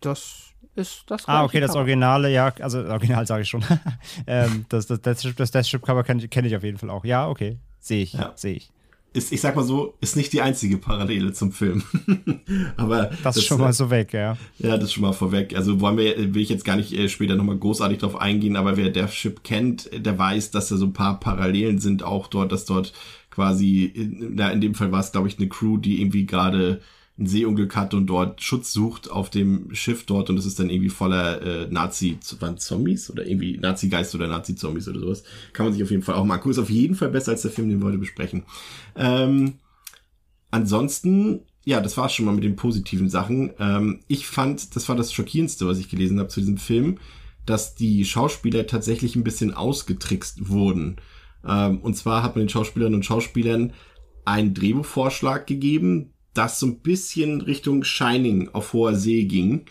Das 0.00 0.52
ist 0.74 1.04
das 1.08 1.28
Ah, 1.28 1.44
okay, 1.44 1.60
das 1.60 1.70
Cover. 1.70 1.80
Originale, 1.80 2.30
ja, 2.30 2.52
also 2.60 2.78
Original 2.84 3.26
sage 3.26 3.42
ich 3.42 3.48
schon. 3.48 3.64
ähm, 4.26 4.64
das, 4.70 4.86
das, 4.86 5.00
das, 5.02 5.22
das 5.36 5.50
Death 5.50 5.66
Ship 5.66 5.82
Cover 5.82 6.04
kenne 6.04 6.26
kenn 6.28 6.44
ich 6.46 6.56
auf 6.56 6.62
jeden 6.62 6.78
Fall 6.78 6.90
auch. 6.90 7.04
Ja, 7.04 7.28
okay, 7.28 7.58
sehe 7.80 8.02
ich, 8.02 8.14
ja. 8.14 8.32
sehe 8.34 8.54
ich 8.54 8.72
ist, 9.14 9.32
ich 9.32 9.40
sag 9.40 9.54
mal 9.54 9.62
so, 9.62 9.94
ist 10.00 10.16
nicht 10.16 10.32
die 10.32 10.42
einzige 10.42 10.76
Parallele 10.76 11.32
zum 11.32 11.52
Film. 11.52 11.82
Aber 12.76 13.10
das, 13.22 13.36
ist 13.36 13.44
schon 13.44 13.60
mal 13.60 13.72
so 13.72 13.88
weg, 13.88 14.12
ja. 14.12 14.36
Ja, 14.58 14.76
das 14.76 14.84
ist 14.84 14.92
schon 14.94 15.02
mal 15.02 15.12
vorweg. 15.12 15.56
Also 15.56 15.80
wollen 15.80 15.96
wir, 15.96 16.34
will 16.34 16.42
ich 16.42 16.48
jetzt 16.48 16.64
gar 16.64 16.76
nicht 16.76 16.92
äh, 16.92 17.08
später 17.08 17.36
nochmal 17.36 17.56
großartig 17.56 17.98
drauf 17.98 18.20
eingehen, 18.20 18.56
aber 18.56 18.76
wer 18.76 18.90
Death 18.90 19.14
Ship 19.14 19.42
kennt, 19.44 19.88
der 19.94 20.18
weiß, 20.18 20.50
dass 20.50 20.68
da 20.68 20.76
so 20.76 20.86
ein 20.86 20.92
paar 20.92 21.20
Parallelen 21.20 21.78
sind 21.78 22.02
auch 22.02 22.26
dort, 22.26 22.50
dass 22.50 22.64
dort 22.64 22.92
quasi, 23.30 23.92
na, 24.18 24.50
in 24.50 24.60
dem 24.60 24.74
Fall 24.74 24.92
war 24.92 25.00
es, 25.00 25.12
glaube 25.12 25.28
ich, 25.28 25.38
eine 25.38 25.48
Crew, 25.48 25.76
die 25.76 26.00
irgendwie 26.00 26.26
gerade 26.26 26.80
ein 27.16 27.26
Seeunglück 27.26 27.76
hat 27.76 27.94
und 27.94 28.06
dort 28.06 28.42
Schutz 28.42 28.72
sucht 28.72 29.08
auf 29.08 29.30
dem 29.30 29.72
Schiff 29.72 30.04
dort 30.04 30.30
und 30.30 30.38
es 30.38 30.46
ist 30.46 30.58
dann 30.58 30.68
irgendwie 30.68 30.88
voller 30.88 31.42
äh, 31.42 31.68
Nazi-Zombies 31.70 33.08
oder 33.10 33.24
irgendwie 33.24 33.56
Nazi-Geist 33.56 34.14
oder 34.16 34.26
Nazi-Zombies 34.26 34.88
oder 34.88 34.98
sowas. 34.98 35.22
Kann 35.52 35.66
man 35.66 35.72
sich 35.72 35.82
auf 35.82 35.92
jeden 35.92 36.02
Fall 36.02 36.16
auch 36.16 36.24
mal 36.24 36.38
gucken. 36.38 36.52
Ist 36.52 36.58
auf 36.58 36.70
jeden 36.70 36.96
Fall 36.96 37.10
besser 37.10 37.32
als 37.32 37.42
der 37.42 37.52
Film, 37.52 37.68
den 37.68 37.80
wir 37.80 37.86
heute 37.86 37.98
besprechen. 37.98 38.42
Ähm, 38.96 39.54
ansonsten, 40.50 41.42
ja, 41.64 41.80
das 41.80 41.96
war 41.96 42.08
schon 42.08 42.26
mal 42.26 42.34
mit 42.34 42.42
den 42.42 42.56
positiven 42.56 43.08
Sachen. 43.08 43.52
Ähm, 43.60 44.00
ich 44.08 44.26
fand, 44.26 44.74
das 44.74 44.88
war 44.88 44.96
das 44.96 45.12
Schockierendste, 45.12 45.68
was 45.68 45.78
ich 45.78 45.88
gelesen 45.88 46.18
habe 46.18 46.30
zu 46.30 46.40
diesem 46.40 46.58
Film, 46.58 46.98
dass 47.46 47.76
die 47.76 48.04
Schauspieler 48.04 48.66
tatsächlich 48.66 49.14
ein 49.14 49.24
bisschen 49.24 49.54
ausgetrickst 49.54 50.48
wurden. 50.48 50.96
Ähm, 51.46 51.78
und 51.78 51.94
zwar 51.94 52.24
hat 52.24 52.34
man 52.34 52.46
den 52.46 52.48
Schauspielerinnen 52.48 52.96
und 52.96 53.04
Schauspielern 53.04 53.72
einen 54.24 54.54
Drehbuchvorschlag 54.54 55.46
gegeben, 55.46 56.13
das 56.34 56.60
so 56.60 56.66
ein 56.66 56.80
bisschen 56.80 57.40
Richtung 57.40 57.84
Shining 57.84 58.50
auf 58.52 58.72
hoher 58.72 58.94
See 58.94 59.24
ging. 59.24 59.66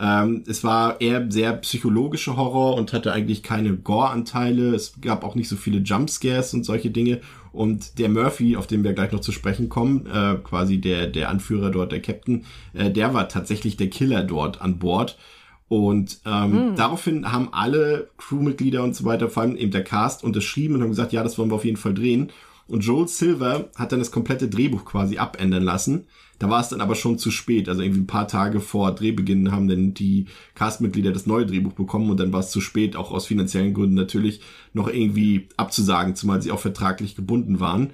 Ähm, 0.00 0.44
es 0.46 0.62
war 0.62 1.00
eher 1.00 1.30
sehr 1.30 1.54
psychologische 1.54 2.36
Horror 2.36 2.76
und 2.76 2.92
hatte 2.92 3.12
eigentlich 3.12 3.42
keine 3.42 3.76
Gore-Anteile. 3.76 4.74
Es 4.74 5.00
gab 5.00 5.24
auch 5.24 5.34
nicht 5.34 5.48
so 5.48 5.56
viele 5.56 5.78
Jumpscares 5.78 6.54
und 6.54 6.64
solche 6.64 6.90
Dinge. 6.90 7.20
Und 7.52 7.98
der 7.98 8.08
Murphy, 8.08 8.56
auf 8.56 8.68
den 8.68 8.84
wir 8.84 8.92
gleich 8.92 9.10
noch 9.10 9.20
zu 9.20 9.32
sprechen 9.32 9.68
kommen, 9.68 10.06
äh, 10.06 10.36
quasi 10.44 10.80
der, 10.80 11.08
der 11.08 11.28
Anführer 11.30 11.70
dort, 11.70 11.90
der 11.90 12.00
Captain, 12.00 12.44
äh, 12.74 12.90
der 12.90 13.12
war 13.14 13.28
tatsächlich 13.28 13.76
der 13.76 13.90
Killer 13.90 14.22
dort 14.22 14.60
an 14.60 14.78
Bord. 14.78 15.18
Und 15.66 16.20
ähm, 16.24 16.70
mhm. 16.70 16.76
daraufhin 16.76 17.30
haben 17.30 17.48
alle 17.52 18.08
Crewmitglieder 18.16 18.82
und 18.82 18.94
so 18.94 19.04
weiter, 19.04 19.28
vor 19.28 19.42
allem 19.42 19.56
eben 19.56 19.70
der 19.70 19.84
Cast, 19.84 20.24
unterschrieben 20.24 20.76
und 20.76 20.82
haben 20.82 20.90
gesagt, 20.90 21.12
ja, 21.12 21.22
das 21.22 21.36
wollen 21.38 21.50
wir 21.50 21.56
auf 21.56 21.64
jeden 21.64 21.76
Fall 21.76 21.92
drehen. 21.92 22.30
Und 22.68 22.84
Joel 22.84 23.08
Silver 23.08 23.70
hat 23.76 23.92
dann 23.92 23.98
das 23.98 24.10
komplette 24.10 24.48
Drehbuch 24.48 24.84
quasi 24.84 25.16
abändern 25.18 25.62
lassen. 25.62 26.06
Da 26.38 26.50
war 26.50 26.60
es 26.60 26.68
dann 26.68 26.82
aber 26.82 26.94
schon 26.94 27.18
zu 27.18 27.30
spät. 27.30 27.68
Also 27.68 27.82
irgendwie 27.82 28.02
ein 28.02 28.06
paar 28.06 28.28
Tage 28.28 28.60
vor 28.60 28.94
Drehbeginn 28.94 29.50
haben 29.50 29.68
dann 29.68 29.94
die 29.94 30.26
Castmitglieder 30.54 31.10
das 31.10 31.26
neue 31.26 31.46
Drehbuch 31.46 31.72
bekommen 31.72 32.10
und 32.10 32.20
dann 32.20 32.32
war 32.32 32.40
es 32.40 32.50
zu 32.50 32.60
spät, 32.60 32.94
auch 32.94 33.10
aus 33.10 33.26
finanziellen 33.26 33.74
Gründen 33.74 33.94
natürlich 33.94 34.40
noch 34.74 34.88
irgendwie 34.88 35.48
abzusagen, 35.56 36.14
zumal 36.14 36.42
sie 36.42 36.52
auch 36.52 36.60
vertraglich 36.60 37.16
gebunden 37.16 37.58
waren. 37.58 37.90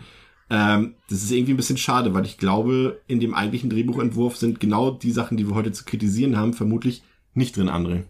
Ähm, 0.51 0.95
das 1.09 1.23
ist 1.23 1.31
irgendwie 1.31 1.55
ein 1.55 1.57
bisschen 1.57 1.79
schade, 1.79 2.13
weil 2.13 2.27
ich 2.27 2.37
glaube, 2.37 3.01
in 3.07 3.21
dem 3.21 3.33
eigentlichen 3.33 3.71
Drehbuchentwurf 3.71 4.37
sind 4.37 4.61
genau 4.61 4.91
die 4.91 5.13
Sachen, 5.13 5.37
die 5.37 5.49
wir 5.49 5.55
heute 5.55 5.73
zu 5.73 5.85
kritisieren 5.85 6.37
haben, 6.37 6.53
vermutlich 6.53 7.03
nicht 7.33 7.57
drin, 7.57 7.71
André. 7.71 8.03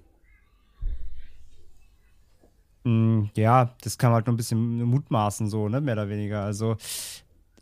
Mm, 2.85 3.25
ja, 3.35 3.75
das 3.83 3.99
kann 3.99 4.11
man 4.11 4.17
halt 4.17 4.27
nur 4.27 4.35
ein 4.35 4.37
bisschen 4.37 4.83
mutmaßen, 4.83 5.49
so, 5.49 5.69
ne, 5.69 5.81
mehr 5.81 5.95
oder 5.95 6.09
weniger. 6.09 6.43
Also, 6.43 6.77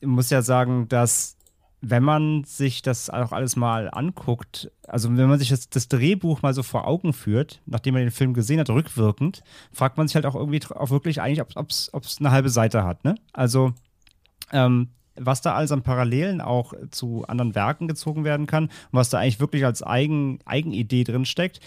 ich 0.01 0.09
muss 0.09 0.31
ja 0.31 0.43
sagen, 0.43 0.89
dass, 0.89 1.37
wenn 1.81 2.03
man 2.03 2.45
sich 2.45 2.83
das 2.83 3.09
auch 3.09 3.33
alles 3.33 3.57
mal 3.57 3.89
anguckt, 3.91 4.71
also 4.87 5.17
wenn 5.17 5.29
man 5.29 5.39
sich 5.39 5.49
das, 5.49 5.69
das 5.71 5.89
Drehbuch 5.89 6.43
mal 6.43 6.55
so 6.55 6.63
vor 6.63 6.87
Augen 6.87 7.13
führt, 7.13 7.63
nachdem 7.67 7.95
man 7.95 8.03
den 8.03 8.11
Film 8.11 8.35
gesehen 8.35 8.61
hat, 8.61 8.71
rückwirkend, 8.71 9.43
fragt 9.73 9.97
man 9.97 10.09
sich 10.09 10.17
halt 10.17 10.27
auch 10.27 10.35
irgendwie 10.35 10.61
auch 10.75 10.91
wirklich 10.91 11.21
eigentlich, 11.21 11.41
ob 11.57 11.71
es 11.71 12.17
eine 12.19 12.33
halbe 12.33 12.51
Seite 12.51 12.85
hat, 12.85 13.05
ne? 13.05 13.15
Also, 13.33 13.73
ähm, 14.53 14.89
was 15.15 15.43
da 15.43 15.55
alles 15.55 15.73
an 15.73 15.83
Parallelen 15.83 16.41
auch 16.41 16.73
zu 16.91 17.25
anderen 17.29 17.55
Werken 17.55 17.87
gezogen 17.87 18.25
werden 18.25 18.47
kann 18.47 18.65
und 18.65 18.73
was 18.93 19.11
da 19.11 19.19
eigentlich 19.19 19.41
wirklich 19.41 19.65
als 19.65 19.83
Eigen, 19.83 20.39
Eigenidee 20.47 21.05
drin 21.05 21.27
steckt, 21.27 21.61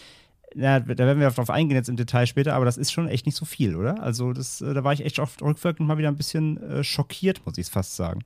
ja, 0.55 0.79
da 0.79 0.97
werden 0.97 1.19
wir 1.19 1.29
darauf 1.29 1.49
eingehen 1.49 1.75
jetzt 1.75 1.89
im 1.89 1.97
Detail 1.97 2.27
später, 2.27 2.53
aber 2.53 2.65
das 2.65 2.77
ist 2.77 2.91
schon 2.91 3.07
echt 3.07 3.25
nicht 3.25 3.35
so 3.35 3.45
viel, 3.45 3.75
oder? 3.75 4.01
Also 4.01 4.31
das, 4.31 4.61
äh, 4.61 4.73
da 4.73 4.83
war 4.83 4.93
ich 4.93 5.03
echt 5.03 5.19
oft 5.19 5.41
rückwirkend 5.41 5.87
mal 5.87 5.97
wieder 5.97 6.07
ein 6.07 6.15
bisschen 6.15 6.57
äh, 6.63 6.83
schockiert, 6.83 7.45
muss 7.45 7.57
ich 7.57 7.67
es 7.67 7.69
fast 7.69 7.95
sagen. 7.95 8.21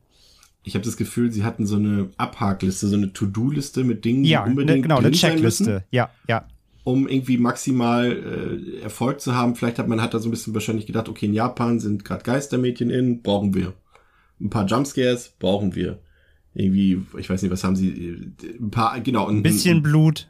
Ich 0.64 0.76
habe 0.76 0.86
das 0.86 0.98
Gefühl, 0.98 1.32
sie 1.32 1.44
hatten 1.44 1.66
so 1.66 1.78
eine 1.78 2.10
Abhakliste, 2.18 2.88
so 2.88 2.96
eine 2.96 3.14
To-Do-Liste 3.14 3.84
mit 3.84 4.06
Dingen, 4.06 4.24
ja, 4.24 4.44
die 4.44 4.52
unbedingt 4.52 4.78
ne, 4.78 4.82
genau, 4.84 4.98
eine 4.98 5.12
Checkliste. 5.12 5.84
Ja, 5.90 6.10
ja. 6.28 6.46
Um 6.84 7.08
irgendwie 7.08 7.38
maximal 7.38 8.12
äh, 8.12 8.82
Erfolg 8.82 9.22
zu 9.22 9.36
haben. 9.36 9.56
Vielleicht 9.56 9.80
hat 9.80 9.88
man 9.88 10.02
hat 10.02 10.14
da 10.14 10.20
so 10.20 10.28
ein 10.28 10.32
bisschen 10.32 10.54
wahrscheinlich 10.54 10.86
gedacht, 10.86 11.10
okay, 11.10 11.26
in 11.26 11.34
Japan 11.34 11.80
sind 11.80 12.06
gerade 12.06 12.24
Geistermädchen 12.24 12.90
in, 12.90 13.22
brauchen 13.22 13.54
wir. 13.54 13.74
Ein 14.40 14.50
paar 14.50 14.66
Jumpscares 14.66 15.34
brauchen 15.40 15.76
wir. 15.76 16.00
Irgendwie, 16.54 17.02
ich 17.18 17.30
weiß 17.30 17.42
nicht, 17.42 17.52
was 17.52 17.64
haben 17.64 17.76
sie, 17.76 17.90
äh, 17.90 18.58
ein 18.60 18.72
paar, 18.72 19.00
genau. 19.02 19.28
Ein, 19.28 19.38
ein 19.38 19.44
bisschen 19.44 19.78
ein, 19.78 19.84
Blut. 19.84 20.30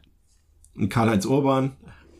Ein 0.76 0.88
Karl-Heinz 0.88 1.26
Urban, 1.26 1.72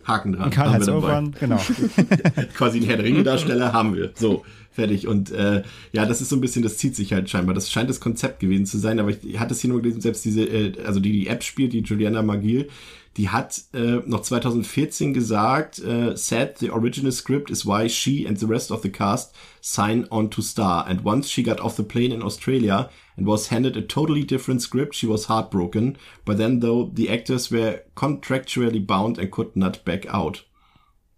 Haken 0.04 0.32
dran. 0.32 0.50
Karl-Heinz 0.50 0.88
Urban, 0.88 1.34
genau. 1.38 1.58
Quasi 2.54 2.78
ein 2.78 2.84
Herr 2.84 2.96
der 2.96 3.06
Ringe-Darsteller 3.06 3.72
haben 3.72 3.94
wir. 3.94 4.12
So, 4.14 4.44
fertig. 4.70 5.06
Und 5.06 5.30
äh, 5.30 5.62
ja, 5.92 6.06
das 6.06 6.20
ist 6.20 6.28
so 6.28 6.36
ein 6.36 6.40
bisschen, 6.40 6.62
das 6.62 6.78
zieht 6.78 6.96
sich 6.96 7.12
halt 7.12 7.28
scheinbar. 7.28 7.54
Das 7.54 7.70
scheint 7.70 7.90
das 7.90 8.00
Konzept 8.00 8.40
gewesen 8.40 8.66
zu 8.66 8.78
sein, 8.78 8.98
aber 8.98 9.10
ich 9.10 9.38
hatte 9.38 9.54
es 9.54 9.60
hier 9.60 9.70
nur 9.70 9.82
gelesen, 9.82 10.00
selbst 10.00 10.24
diese, 10.24 10.42
äh, 10.42 10.72
also 10.84 11.00
die 11.00 11.12
die 11.12 11.26
App 11.26 11.42
spielt, 11.42 11.72
die 11.72 11.80
Juliana 11.80 12.22
Magil, 12.22 12.68
die 13.16 13.28
hat 13.28 13.62
äh, 13.74 14.00
noch 14.06 14.22
2014 14.22 15.12
gesagt, 15.12 15.80
äh, 15.80 16.16
said 16.16 16.58
the 16.58 16.70
original 16.70 17.10
script 17.10 17.50
is 17.50 17.66
why 17.66 17.88
she 17.88 18.26
and 18.26 18.38
the 18.38 18.46
rest 18.46 18.70
of 18.70 18.82
the 18.82 18.90
cast 18.90 19.34
sign 19.60 20.06
on 20.10 20.30
to 20.30 20.40
star. 20.40 20.86
And 20.86 21.04
once 21.04 21.28
she 21.28 21.42
got 21.42 21.60
off 21.60 21.76
the 21.76 21.82
plane 21.82 22.12
in 22.12 22.22
Australia 22.22 22.88
and 23.16 23.26
was 23.26 23.50
handed 23.50 23.76
a 23.76 23.82
totally 23.82 24.24
different 24.24 24.62
script, 24.62 24.94
she 24.94 25.06
was 25.06 25.26
heartbroken. 25.26 25.98
But 26.24 26.38
then 26.38 26.60
though 26.60 26.90
the 26.94 27.10
actors 27.10 27.50
were 27.50 27.82
contractually 27.96 28.86
bound 28.86 29.18
and 29.18 29.30
could 29.30 29.56
not 29.56 29.84
back 29.84 30.06
out. 30.06 30.44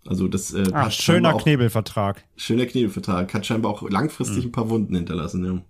Also 0.06 0.28
das 0.28 0.52
äh, 0.52 0.64
Ach, 0.72 0.90
schöner 0.90 1.34
auch, 1.34 1.42
Knebelvertrag. 1.42 2.24
Schöner 2.36 2.66
Knebelvertrag. 2.66 3.32
Hat 3.32 3.46
scheinbar 3.46 3.72
auch 3.72 3.88
langfristig 3.88 4.44
mhm. 4.44 4.48
ein 4.48 4.52
paar 4.52 4.70
Wunden 4.70 4.94
hinterlassen, 4.94 5.44
ja. 5.44 5.62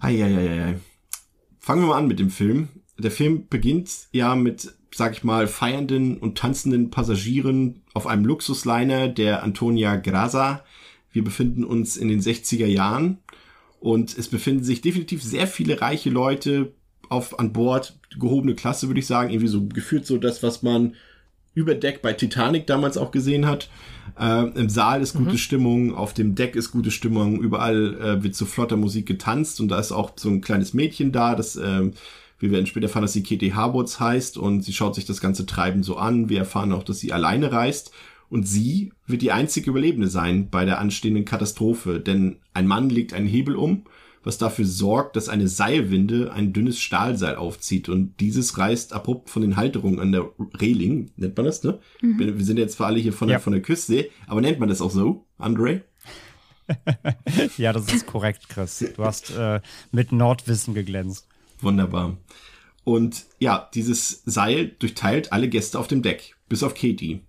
Eieieiei. 0.00 0.78
Fangen 1.60 1.82
wir 1.82 1.88
mal 1.88 1.98
an 1.98 2.08
mit 2.08 2.18
dem 2.18 2.30
Film 2.30 2.68
der 2.98 3.10
Film 3.10 3.46
beginnt 3.48 3.90
ja 4.12 4.34
mit, 4.34 4.74
sag 4.94 5.12
ich 5.12 5.24
mal, 5.24 5.46
feiernden 5.46 6.18
und 6.18 6.36
tanzenden 6.36 6.90
Passagieren 6.90 7.82
auf 7.94 8.06
einem 8.06 8.24
Luxusliner 8.24 9.08
der 9.08 9.42
Antonia 9.42 9.96
Grasa. 9.96 10.64
Wir 11.12 11.24
befinden 11.24 11.64
uns 11.64 11.96
in 11.96 12.08
den 12.08 12.20
60er 12.20 12.66
Jahren 12.66 13.18
und 13.80 14.16
es 14.18 14.28
befinden 14.28 14.64
sich 14.64 14.80
definitiv 14.80 15.22
sehr 15.22 15.46
viele 15.46 15.80
reiche 15.80 16.10
Leute 16.10 16.72
auf 17.08 17.38
an 17.38 17.52
Bord, 17.52 17.98
gehobene 18.18 18.54
Klasse 18.54 18.88
würde 18.88 19.00
ich 19.00 19.06
sagen, 19.06 19.30
irgendwie 19.30 19.48
so 19.48 19.66
gefühlt 19.66 20.04
so 20.04 20.18
das, 20.18 20.42
was 20.42 20.62
man 20.62 20.94
über 21.54 21.74
Deck 21.74 22.02
bei 22.02 22.12
Titanic 22.12 22.66
damals 22.66 22.96
auch 22.96 23.10
gesehen 23.10 23.46
hat. 23.46 23.68
Äh, 24.18 24.48
Im 24.58 24.68
Saal 24.68 25.02
ist 25.02 25.14
gute 25.14 25.32
mhm. 25.32 25.38
Stimmung, 25.38 25.94
auf 25.94 26.14
dem 26.14 26.34
Deck 26.34 26.56
ist 26.56 26.70
gute 26.70 26.90
Stimmung, 26.90 27.40
überall 27.40 27.94
äh, 28.00 28.22
wird 28.22 28.34
so 28.34 28.46
flotter 28.46 28.76
Musik 28.76 29.06
getanzt 29.06 29.60
und 29.60 29.68
da 29.68 29.78
ist 29.78 29.92
auch 29.92 30.12
so 30.16 30.28
ein 30.28 30.40
kleines 30.40 30.74
Mädchen 30.74 31.12
da, 31.12 31.34
das 31.34 31.56
äh, 31.56 31.90
wir 32.38 32.52
werden 32.52 32.66
später 32.66 32.86
erfahren, 32.86 33.02
dass 33.02 33.12
sie 33.12 33.22
Katie 33.22 33.54
Harwoods 33.54 33.98
heißt 33.98 34.38
und 34.38 34.62
sie 34.62 34.72
schaut 34.72 34.94
sich 34.94 35.04
das 35.04 35.20
ganze 35.20 35.44
Treiben 35.44 35.82
so 35.82 35.96
an. 35.96 36.28
Wir 36.28 36.38
erfahren 36.38 36.72
auch, 36.72 36.84
dass 36.84 37.00
sie 37.00 37.12
alleine 37.12 37.50
reist 37.50 37.90
und 38.28 38.46
sie 38.46 38.92
wird 39.06 39.22
die 39.22 39.32
einzige 39.32 39.70
Überlebende 39.70 40.08
sein 40.08 40.50
bei 40.50 40.64
der 40.64 40.78
anstehenden 40.78 41.24
Katastrophe, 41.24 41.98
denn 41.98 42.36
ein 42.54 42.66
Mann 42.66 42.90
legt 42.90 43.12
einen 43.12 43.26
Hebel 43.26 43.56
um, 43.56 43.84
was 44.28 44.36
dafür 44.36 44.66
sorgt, 44.66 45.16
dass 45.16 45.30
eine 45.30 45.48
Seilwinde 45.48 46.30
ein 46.34 46.52
dünnes 46.52 46.78
Stahlseil 46.78 47.36
aufzieht 47.36 47.88
und 47.88 48.20
dieses 48.20 48.58
reißt 48.58 48.92
abrupt 48.92 49.30
von 49.30 49.40
den 49.40 49.56
Halterungen 49.56 50.00
an 50.00 50.12
der 50.12 50.28
Reling, 50.60 51.10
nennt 51.16 51.34
man 51.34 51.46
das, 51.46 51.62
ne? 51.64 51.78
Mhm. 52.02 52.36
Wir 52.36 52.44
sind 52.44 52.58
jetzt 52.58 52.76
zwar 52.76 52.88
alle 52.88 52.98
hier 52.98 53.14
von 53.14 53.28
der, 53.28 53.38
ja. 53.38 53.40
von 53.40 53.54
der 53.54 53.62
Küste, 53.62 54.10
aber 54.26 54.42
nennt 54.42 54.60
man 54.60 54.68
das 54.68 54.82
auch 54.82 54.90
so, 54.90 55.24
Andre? 55.38 55.80
ja, 57.56 57.72
das 57.72 57.90
ist 57.90 58.06
korrekt, 58.06 58.50
Chris. 58.50 58.84
Du 58.94 59.02
hast 59.02 59.30
äh, 59.34 59.62
mit 59.92 60.12
Nordwissen 60.12 60.74
geglänzt. 60.74 61.26
Wunderbar. 61.62 62.18
Und 62.84 63.24
ja, 63.38 63.70
dieses 63.72 64.24
Seil 64.26 64.66
durchteilt 64.78 65.32
alle 65.32 65.48
Gäste 65.48 65.78
auf 65.78 65.88
dem 65.88 66.02
Deck, 66.02 66.36
bis 66.50 66.62
auf 66.62 66.74
Katie. 66.74 67.22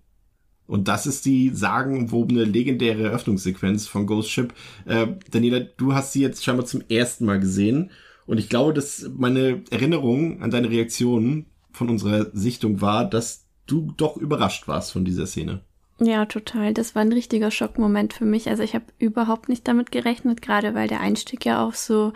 Und 0.70 0.86
das 0.86 1.04
ist 1.04 1.24
die 1.24 1.50
sagenwobene, 1.50 2.44
legendäre 2.44 3.02
Eröffnungssequenz 3.02 3.88
von 3.88 4.06
Ghost 4.06 4.30
Ship. 4.30 4.54
Äh, 4.86 5.08
Daniela, 5.28 5.58
du 5.76 5.94
hast 5.94 6.12
sie 6.12 6.22
jetzt 6.22 6.44
scheinbar 6.44 6.64
zum 6.64 6.82
ersten 6.88 7.24
Mal 7.24 7.40
gesehen. 7.40 7.90
Und 8.24 8.38
ich 8.38 8.48
glaube, 8.48 8.72
dass 8.72 9.10
meine 9.18 9.62
Erinnerung 9.70 10.40
an 10.42 10.52
deine 10.52 10.70
Reaktion 10.70 11.46
von 11.72 11.88
unserer 11.88 12.26
Sichtung 12.32 12.80
war, 12.80 13.04
dass 13.04 13.46
du 13.66 13.92
doch 13.96 14.16
überrascht 14.16 14.68
warst 14.68 14.92
von 14.92 15.04
dieser 15.04 15.26
Szene. 15.26 15.60
Ja, 15.98 16.24
total. 16.24 16.72
Das 16.72 16.94
war 16.94 17.02
ein 17.02 17.12
richtiger 17.12 17.50
Schockmoment 17.50 18.14
für 18.14 18.24
mich. 18.24 18.48
Also 18.48 18.62
ich 18.62 18.74
habe 18.74 18.86
überhaupt 18.98 19.48
nicht 19.48 19.66
damit 19.66 19.90
gerechnet, 19.90 20.40
gerade 20.40 20.74
weil 20.74 20.86
der 20.86 21.00
Einstieg 21.00 21.44
ja 21.44 21.66
auch 21.66 21.74
so 21.74 22.12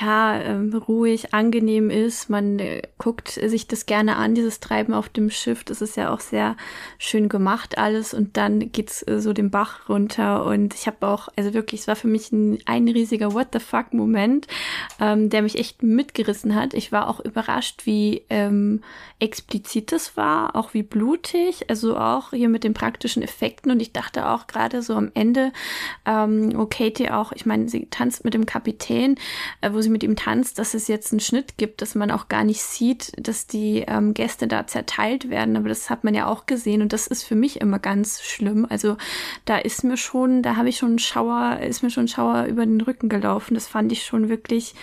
ja, 0.00 0.38
ähm, 0.40 0.74
ruhig, 0.74 1.32
angenehm 1.32 1.88
ist. 1.88 2.28
Man 2.28 2.58
äh, 2.58 2.82
guckt 2.98 3.28
sich 3.28 3.68
das 3.68 3.86
gerne 3.86 4.16
an, 4.16 4.34
dieses 4.34 4.60
Treiben 4.60 4.92
auf 4.92 5.08
dem 5.08 5.30
Schiff. 5.30 5.64
Das 5.64 5.80
ist 5.80 5.96
ja 5.96 6.12
auch 6.12 6.20
sehr 6.20 6.56
schön 6.98 7.28
gemacht 7.28 7.78
alles 7.78 8.12
und 8.12 8.36
dann 8.36 8.70
geht's 8.72 9.02
äh, 9.06 9.20
so 9.20 9.32
den 9.32 9.50
Bach 9.50 9.88
runter 9.88 10.44
und 10.44 10.74
ich 10.74 10.86
habe 10.86 11.06
auch, 11.06 11.28
also 11.36 11.54
wirklich, 11.54 11.82
es 11.82 11.88
war 11.88 11.96
für 11.96 12.08
mich 12.08 12.30
ein, 12.32 12.58
ein 12.66 12.88
riesiger 12.88 13.32
What 13.32 13.48
the 13.52 13.60
fuck 13.60 13.94
Moment, 13.94 14.46
ähm, 15.00 15.30
der 15.30 15.42
mich 15.42 15.58
echt 15.58 15.82
mitgerissen 15.82 16.54
hat. 16.54 16.74
Ich 16.74 16.92
war 16.92 17.08
auch 17.08 17.20
überrascht, 17.20 17.86
wie 17.86 18.22
ähm, 18.28 18.82
explizit 19.20 19.92
es 19.92 20.16
war, 20.16 20.54
auch 20.54 20.74
wie 20.74 20.82
blutig, 20.82 21.70
also 21.70 21.96
auch 21.96 22.30
hier 22.30 22.48
mit 22.48 22.62
den 22.62 22.74
praktischen 22.74 23.22
Effekten 23.22 23.70
und 23.70 23.80
ich 23.80 23.92
dachte 23.92 24.28
auch 24.28 24.46
gerade 24.46 24.82
so 24.82 24.94
am 24.94 25.10
Ende, 25.14 25.52
ähm, 26.04 26.54
oh 26.58 26.66
Katie 26.66 27.10
auch, 27.10 27.32
ich 27.32 27.46
meine, 27.46 27.68
sie 27.68 27.86
tanzt 27.86 28.24
mit 28.24 28.34
dem 28.34 28.44
Kapitän, 28.44 29.16
äh, 29.60 29.77
wo 29.78 29.80
sie 29.80 29.90
mit 29.90 30.02
ihm 30.02 30.16
tanzt, 30.16 30.58
dass 30.58 30.74
es 30.74 30.88
jetzt 30.88 31.12
einen 31.12 31.20
Schnitt 31.20 31.56
gibt, 31.56 31.82
dass 31.82 31.94
man 31.94 32.10
auch 32.10 32.26
gar 32.26 32.42
nicht 32.42 32.60
sieht, 32.60 33.12
dass 33.16 33.46
die 33.46 33.84
ähm, 33.86 34.12
Gäste 34.12 34.48
da 34.48 34.66
zerteilt 34.66 35.30
werden. 35.30 35.56
Aber 35.56 35.68
das 35.68 35.88
hat 35.88 36.02
man 36.02 36.16
ja 36.16 36.26
auch 36.26 36.46
gesehen 36.46 36.82
und 36.82 36.92
das 36.92 37.06
ist 37.06 37.22
für 37.22 37.36
mich 37.36 37.60
immer 37.60 37.78
ganz 37.78 38.20
schlimm. 38.20 38.66
Also 38.68 38.96
da 39.44 39.56
ist 39.56 39.84
mir 39.84 39.96
schon, 39.96 40.42
da 40.42 40.56
habe 40.56 40.68
ich 40.68 40.78
schon 40.78 40.88
einen 40.88 40.98
Schauer, 40.98 41.60
ist 41.60 41.84
mir 41.84 41.90
schon 41.90 42.06
ein 42.06 42.08
Schauer 42.08 42.46
über 42.46 42.66
den 42.66 42.80
Rücken 42.80 43.08
gelaufen. 43.08 43.54
Das 43.54 43.68
fand 43.68 43.92
ich 43.92 44.04
schon 44.04 44.28
wirklich 44.28 44.74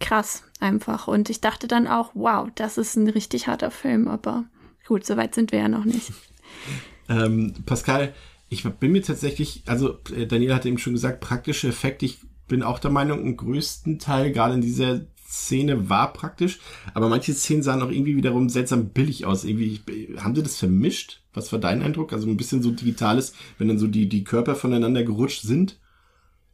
krass 0.00 0.42
einfach. 0.58 1.06
Und 1.06 1.30
ich 1.30 1.40
dachte 1.40 1.68
dann 1.68 1.86
auch, 1.86 2.10
wow, 2.14 2.48
das 2.56 2.76
ist 2.76 2.96
ein 2.96 3.08
richtig 3.08 3.46
harter 3.46 3.70
Film. 3.70 4.08
Aber 4.08 4.46
gut, 4.84 5.06
so 5.06 5.16
weit 5.16 5.32
sind 5.32 5.52
wir 5.52 5.60
ja 5.60 5.68
noch 5.68 5.84
nicht. 5.84 6.12
ähm, 7.08 7.54
Pascal, 7.66 8.14
ich 8.48 8.64
bin 8.64 8.90
mir 8.90 9.02
tatsächlich, 9.02 9.62
also 9.66 10.00
äh, 10.12 10.26
Daniel 10.26 10.54
hat 10.54 10.66
eben 10.66 10.78
schon 10.78 10.94
gesagt, 10.94 11.20
praktische 11.20 11.68
Effekte. 11.68 12.04
Ich 12.04 12.18
bin 12.50 12.64
auch 12.64 12.80
der 12.80 12.90
Meinung, 12.90 13.20
im 13.20 13.36
größten 13.36 13.98
Teil, 14.00 14.32
gerade 14.32 14.54
in 14.54 14.60
dieser 14.60 15.02
Szene, 15.24 15.88
war 15.88 16.12
praktisch. 16.12 16.58
Aber 16.92 17.08
manche 17.08 17.32
Szenen 17.32 17.62
sahen 17.62 17.80
auch 17.80 17.90
irgendwie 17.90 18.16
wiederum 18.16 18.48
seltsam 18.48 18.88
billig 18.88 19.24
aus. 19.24 19.44
Irgendwie, 19.44 19.80
haben 20.18 20.34
sie 20.34 20.42
das 20.42 20.58
vermischt? 20.58 21.22
Was 21.32 21.52
war 21.52 21.60
dein 21.60 21.80
Eindruck? 21.80 22.12
Also 22.12 22.28
ein 22.28 22.36
bisschen 22.36 22.60
so 22.60 22.72
digitales, 22.72 23.34
wenn 23.56 23.68
dann 23.68 23.78
so 23.78 23.86
die, 23.86 24.08
die 24.08 24.24
Körper 24.24 24.56
voneinander 24.56 25.04
gerutscht 25.04 25.42
sind. 25.42 25.78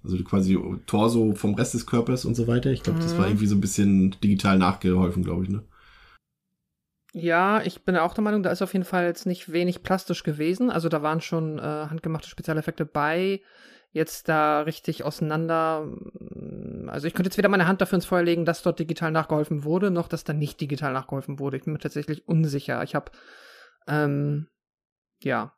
Also 0.04 0.22
quasi 0.22 0.56
Torso 0.84 1.34
vom 1.34 1.54
Rest 1.54 1.72
des 1.72 1.86
Körpers 1.86 2.26
und 2.26 2.34
so 2.34 2.46
weiter. 2.46 2.70
Ich 2.70 2.82
glaube, 2.82 2.98
mhm. 2.98 3.02
das 3.02 3.16
war 3.16 3.22
mhm. 3.22 3.30
irgendwie 3.30 3.46
so 3.46 3.56
ein 3.56 3.62
bisschen 3.62 4.14
digital 4.22 4.58
nachgeholfen, 4.58 5.24
glaube 5.24 5.44
ich, 5.44 5.48
ne? 5.48 5.64
Ja, 7.14 7.62
ich 7.62 7.82
bin 7.82 7.96
auch 7.96 8.12
der 8.12 8.22
Meinung, 8.22 8.42
da 8.42 8.50
ist 8.50 8.60
auf 8.60 8.74
jeden 8.74 8.84
Fall 8.84 9.06
jetzt 9.06 9.24
nicht 9.24 9.50
wenig 9.50 9.82
plastisch 9.82 10.22
gewesen. 10.22 10.68
Also 10.68 10.90
da 10.90 11.00
waren 11.00 11.22
schon 11.22 11.58
äh, 11.58 11.62
handgemachte 11.62 12.28
Spezialeffekte 12.28 12.84
bei 12.84 13.40
jetzt 13.92 14.28
da 14.28 14.60
richtig 14.62 15.04
auseinander. 15.04 15.84
Mm, 15.84 16.88
also 16.88 17.06
ich 17.06 17.14
könnte 17.14 17.28
jetzt 17.28 17.38
weder 17.38 17.48
meine 17.48 17.66
Hand 17.66 17.80
dafür 17.80 17.96
ins 17.96 18.06
Feuer 18.06 18.22
legen, 18.22 18.44
dass 18.44 18.62
dort 18.62 18.78
digital 18.78 19.10
nachgeholfen 19.10 19.64
wurde, 19.64 19.90
noch 19.90 20.08
dass 20.08 20.24
da 20.24 20.32
nicht 20.32 20.60
digital 20.60 20.92
nachgeholfen 20.92 21.38
wurde. 21.38 21.56
Ich 21.56 21.64
bin 21.64 21.72
mir 21.72 21.78
tatsächlich 21.78 22.28
unsicher. 22.28 22.82
Ich 22.82 22.94
habe, 22.94 23.10
ähm, 23.88 24.48
ja, 25.22 25.54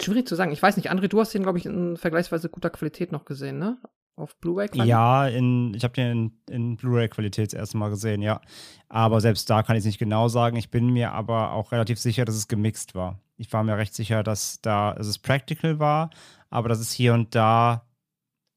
schwierig 0.00 0.28
zu 0.28 0.34
sagen. 0.34 0.52
Ich 0.52 0.62
weiß 0.62 0.76
nicht, 0.76 0.90
André, 0.90 1.08
du 1.08 1.20
hast 1.20 1.34
den, 1.34 1.42
glaube 1.42 1.58
ich, 1.58 1.66
in 1.66 1.96
vergleichsweise 1.96 2.48
guter 2.48 2.70
Qualität 2.70 3.12
noch 3.12 3.24
gesehen, 3.24 3.58
ne? 3.58 3.78
Auf 4.16 4.36
Blu-ray? 4.36 4.68
Ja, 4.74 5.26
in, 5.26 5.74
ich 5.74 5.84
habe 5.84 5.94
den 5.94 6.40
in, 6.48 6.54
in 6.54 6.76
Blu-ray-Qualität 6.76 7.52
das 7.52 7.58
erste 7.58 7.78
Mal 7.78 7.90
gesehen, 7.90 8.22
ja. 8.22 8.40
Aber 8.88 9.20
selbst 9.20 9.48
da 9.48 9.62
kann 9.62 9.76
ich 9.76 9.80
es 9.80 9.86
nicht 9.86 9.98
genau 9.98 10.28
sagen. 10.28 10.56
Ich 10.56 10.70
bin 10.70 10.90
mir 10.90 11.12
aber 11.12 11.52
auch 11.52 11.72
relativ 11.72 11.98
sicher, 11.98 12.24
dass 12.24 12.34
es 12.34 12.48
gemixt 12.48 12.94
war. 12.94 13.20
Ich 13.36 13.52
war 13.52 13.64
mir 13.64 13.78
recht 13.78 13.94
sicher, 13.94 14.22
dass 14.22 14.60
da 14.60 14.94
dass 14.94 15.06
es 15.06 15.18
practical 15.18 15.78
war, 15.78 16.10
aber 16.50 16.68
dass 16.68 16.80
es 16.80 16.92
hier 16.92 17.14
und 17.14 17.34
da 17.34 17.86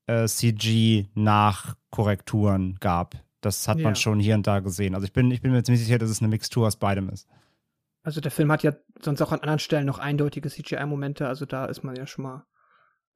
äh, 0.07 0.27
CG-Nachkorrekturen 0.27 2.77
gab. 2.81 3.15
Das 3.39 3.67
hat 3.67 3.77
ja. 3.77 3.83
man 3.83 3.95
schon 3.95 4.19
hier 4.19 4.35
und 4.35 4.47
da 4.47 4.59
gesehen. 4.59 4.95
Also 4.95 5.05
ich 5.05 5.13
bin, 5.13 5.31
ich 5.31 5.41
bin 5.41 5.51
mir 5.51 5.63
ziemlich 5.63 5.83
sicher, 5.83 5.97
dass 5.97 6.09
es 6.09 6.21
eine 6.21 6.29
Mixtur 6.29 6.67
aus 6.67 6.75
beidem 6.75 7.09
ist. 7.09 7.27
Also 8.03 8.19
der 8.19 8.31
Film 8.31 8.51
hat 8.51 8.63
ja 8.63 8.73
sonst 9.01 9.21
auch 9.21 9.31
an 9.31 9.39
anderen 9.39 9.59
Stellen 9.59 9.85
noch 9.85 9.99
eindeutige 9.99 10.49
CGI-Momente, 10.49 11.27
also 11.27 11.45
da 11.45 11.65
ist 11.65 11.83
man 11.83 11.95
ja 11.95 12.05
schon 12.05 12.23
mal. 12.23 12.45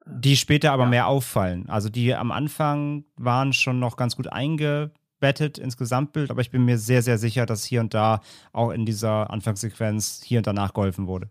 Die 0.10 0.38
später 0.38 0.72
aber 0.72 0.84
ja. 0.84 0.90
mehr 0.90 1.08
auffallen. 1.08 1.70
Also 1.70 1.90
die 1.90 2.14
am 2.16 2.32
Anfang 2.32 3.06
waren 3.16 3.54
schon 3.54 3.80
noch 3.80 3.98
ganz 3.98 4.16
gut 4.16 4.28
eingebettet 4.28 5.58
ins 5.58 5.78
Gesamtbild, 5.78 6.32
aber 6.32 6.42
ich 6.42 6.52
bin 6.52 6.66
mir 6.66 6.78
sehr, 6.78 7.02
sehr 7.02 7.18
sicher, 7.18 7.46
dass 7.46 7.64
hier 7.64 7.82
und 7.82 7.94
da 7.94 8.22
auch 8.54 8.72
in 8.72 8.86
dieser 8.86 9.32
Anfangssequenz 9.32 10.22
hier 10.24 10.40
und 10.40 10.48
danach 10.48 10.74
geholfen 10.74 11.08
wurde. 11.08 11.30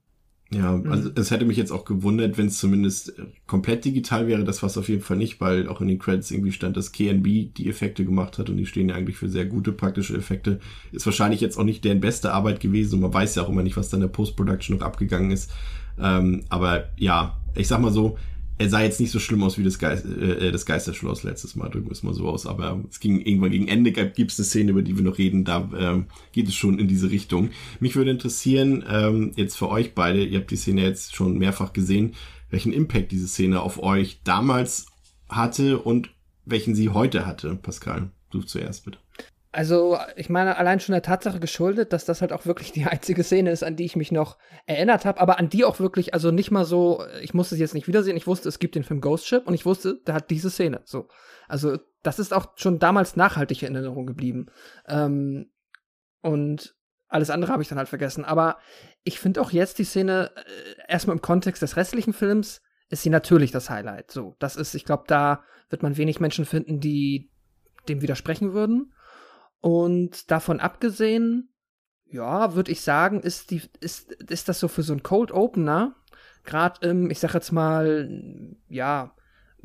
Ja, 0.52 0.72
mhm. 0.72 0.92
also 0.92 1.10
es 1.16 1.32
hätte 1.32 1.44
mich 1.44 1.56
jetzt 1.56 1.72
auch 1.72 1.84
gewundert, 1.84 2.38
wenn 2.38 2.46
es 2.46 2.58
zumindest 2.58 3.18
äh, 3.18 3.24
komplett 3.46 3.84
digital 3.84 4.28
wäre. 4.28 4.44
Das 4.44 4.62
war 4.62 4.68
es 4.68 4.78
auf 4.78 4.88
jeden 4.88 5.02
Fall 5.02 5.16
nicht, 5.16 5.40
weil 5.40 5.68
auch 5.68 5.80
in 5.80 5.88
den 5.88 5.98
Credits 5.98 6.30
irgendwie 6.30 6.52
stand, 6.52 6.76
dass 6.76 6.92
KNB 6.92 7.52
die 7.54 7.68
Effekte 7.68 8.04
gemacht 8.04 8.38
hat 8.38 8.48
und 8.48 8.56
die 8.56 8.66
stehen 8.66 8.88
ja 8.88 8.94
eigentlich 8.94 9.16
für 9.16 9.28
sehr 9.28 9.46
gute 9.46 9.72
praktische 9.72 10.16
Effekte. 10.16 10.60
Ist 10.92 11.06
wahrscheinlich 11.06 11.40
jetzt 11.40 11.58
auch 11.58 11.64
nicht 11.64 11.84
deren 11.84 12.00
beste 12.00 12.32
Arbeit 12.32 12.60
gewesen 12.60 12.96
und 12.96 13.00
man 13.00 13.14
weiß 13.14 13.34
ja 13.34 13.42
auch 13.42 13.48
immer 13.48 13.64
nicht, 13.64 13.76
was 13.76 13.88
da 13.88 13.96
in 13.96 14.02
der 14.02 14.08
Post-Production 14.08 14.78
noch 14.78 14.86
abgegangen 14.86 15.32
ist. 15.32 15.50
Ähm, 15.98 16.44
aber 16.48 16.90
ja, 16.96 17.36
ich 17.56 17.66
sag 17.66 17.80
mal 17.80 17.92
so, 17.92 18.16
er 18.58 18.70
sah 18.70 18.82
jetzt 18.82 19.00
nicht 19.00 19.10
so 19.10 19.18
schlimm 19.18 19.42
aus 19.42 19.58
wie 19.58 19.64
das, 19.64 19.78
Geist, 19.78 20.06
äh, 20.06 20.50
das 20.50 20.64
Geisterschloss 20.66 21.22
letztes 21.24 21.56
Mal, 21.56 21.68
drücken 21.68 21.86
wir 21.86 21.92
es 21.92 22.02
mal 22.02 22.14
so 22.14 22.28
aus, 22.28 22.46
aber 22.46 22.82
es 22.90 23.00
ging 23.00 23.20
irgendwann 23.20 23.50
gegen 23.50 23.68
Ende, 23.68 23.92
gibt 23.92 24.32
es 24.32 24.38
eine 24.38 24.46
Szene, 24.46 24.70
über 24.70 24.82
die 24.82 24.96
wir 24.96 25.04
noch 25.04 25.18
reden, 25.18 25.44
da 25.44 25.68
ähm, 25.78 26.06
geht 26.32 26.48
es 26.48 26.54
schon 26.54 26.78
in 26.78 26.88
diese 26.88 27.10
Richtung. 27.10 27.50
Mich 27.80 27.96
würde 27.96 28.10
interessieren, 28.10 28.84
ähm, 28.88 29.32
jetzt 29.36 29.56
für 29.56 29.68
euch 29.68 29.94
beide, 29.94 30.24
ihr 30.24 30.38
habt 30.38 30.50
die 30.50 30.56
Szene 30.56 30.82
jetzt 30.82 31.14
schon 31.14 31.38
mehrfach 31.38 31.72
gesehen, 31.72 32.14
welchen 32.50 32.72
Impact 32.72 33.12
diese 33.12 33.28
Szene 33.28 33.60
auf 33.60 33.82
euch 33.82 34.20
damals 34.24 34.86
hatte 35.28 35.78
und 35.78 36.10
welchen 36.44 36.74
sie 36.74 36.90
heute 36.90 37.26
hatte. 37.26 37.56
Pascal, 37.56 38.10
du 38.30 38.42
zuerst 38.42 38.84
bitte. 38.84 38.98
Also, 39.56 39.98
ich 40.16 40.28
meine, 40.28 40.58
allein 40.58 40.80
schon 40.80 40.92
der 40.92 41.00
Tatsache 41.00 41.40
geschuldet, 41.40 41.94
dass 41.94 42.04
das 42.04 42.20
halt 42.20 42.30
auch 42.34 42.44
wirklich 42.44 42.72
die 42.72 42.84
einzige 42.84 43.24
Szene 43.24 43.50
ist, 43.50 43.64
an 43.64 43.74
die 43.74 43.86
ich 43.86 43.96
mich 43.96 44.12
noch 44.12 44.36
erinnert 44.66 45.06
habe, 45.06 45.18
aber 45.18 45.38
an 45.38 45.48
die 45.48 45.64
auch 45.64 45.80
wirklich, 45.80 46.12
also 46.12 46.30
nicht 46.30 46.50
mal 46.50 46.66
so, 46.66 47.02
ich 47.22 47.32
musste 47.32 47.54
sie 47.54 47.62
jetzt 47.62 47.72
nicht 47.72 47.88
wiedersehen, 47.88 48.18
ich 48.18 48.26
wusste, 48.26 48.50
es 48.50 48.58
gibt 48.58 48.74
den 48.74 48.84
Film 48.84 49.00
Ghost 49.00 49.26
Ship 49.26 49.46
und 49.46 49.54
ich 49.54 49.64
wusste, 49.64 49.98
der 50.06 50.14
hat 50.14 50.28
diese 50.28 50.50
Szene. 50.50 50.82
So. 50.84 51.08
Also, 51.48 51.78
das 52.02 52.18
ist 52.18 52.34
auch 52.34 52.48
schon 52.56 52.78
damals 52.78 53.16
nachhaltig 53.16 53.62
in 53.62 53.74
Erinnerung 53.74 54.04
geblieben. 54.04 54.48
Ähm, 54.88 55.50
und 56.20 56.76
alles 57.08 57.30
andere 57.30 57.50
habe 57.50 57.62
ich 57.62 57.68
dann 57.70 57.78
halt 57.78 57.88
vergessen. 57.88 58.26
Aber 58.26 58.58
ich 59.04 59.18
finde 59.18 59.40
auch 59.40 59.52
jetzt 59.52 59.78
die 59.78 59.84
Szene, 59.84 60.32
äh, 60.36 60.92
erstmal 60.92 61.16
im 61.16 61.22
Kontext 61.22 61.62
des 61.62 61.78
restlichen 61.78 62.12
Films, 62.12 62.60
ist 62.90 63.04
sie 63.04 63.10
natürlich 63.10 63.52
das 63.52 63.70
Highlight. 63.70 64.10
So, 64.10 64.36
das 64.38 64.56
ist, 64.56 64.74
ich 64.74 64.84
glaube, 64.84 65.04
da 65.06 65.44
wird 65.70 65.82
man 65.82 65.96
wenig 65.96 66.20
Menschen 66.20 66.44
finden, 66.44 66.78
die 66.78 67.30
dem 67.88 68.02
widersprechen 68.02 68.52
würden. 68.52 68.92
Und 69.66 70.30
davon 70.30 70.60
abgesehen, 70.60 71.52
ja, 72.04 72.54
würde 72.54 72.70
ich 72.70 72.82
sagen, 72.82 73.20
ist, 73.20 73.50
die, 73.50 73.62
ist, 73.80 74.12
ist 74.12 74.48
das 74.48 74.60
so 74.60 74.68
für 74.68 74.84
so 74.84 74.92
ein 74.92 75.02
Cold 75.02 75.32
Opener, 75.32 75.96
gerade 76.44 76.88
im, 76.88 77.10
ich 77.10 77.18
sag 77.18 77.34
jetzt 77.34 77.50
mal, 77.50 78.54
ja, 78.68 79.16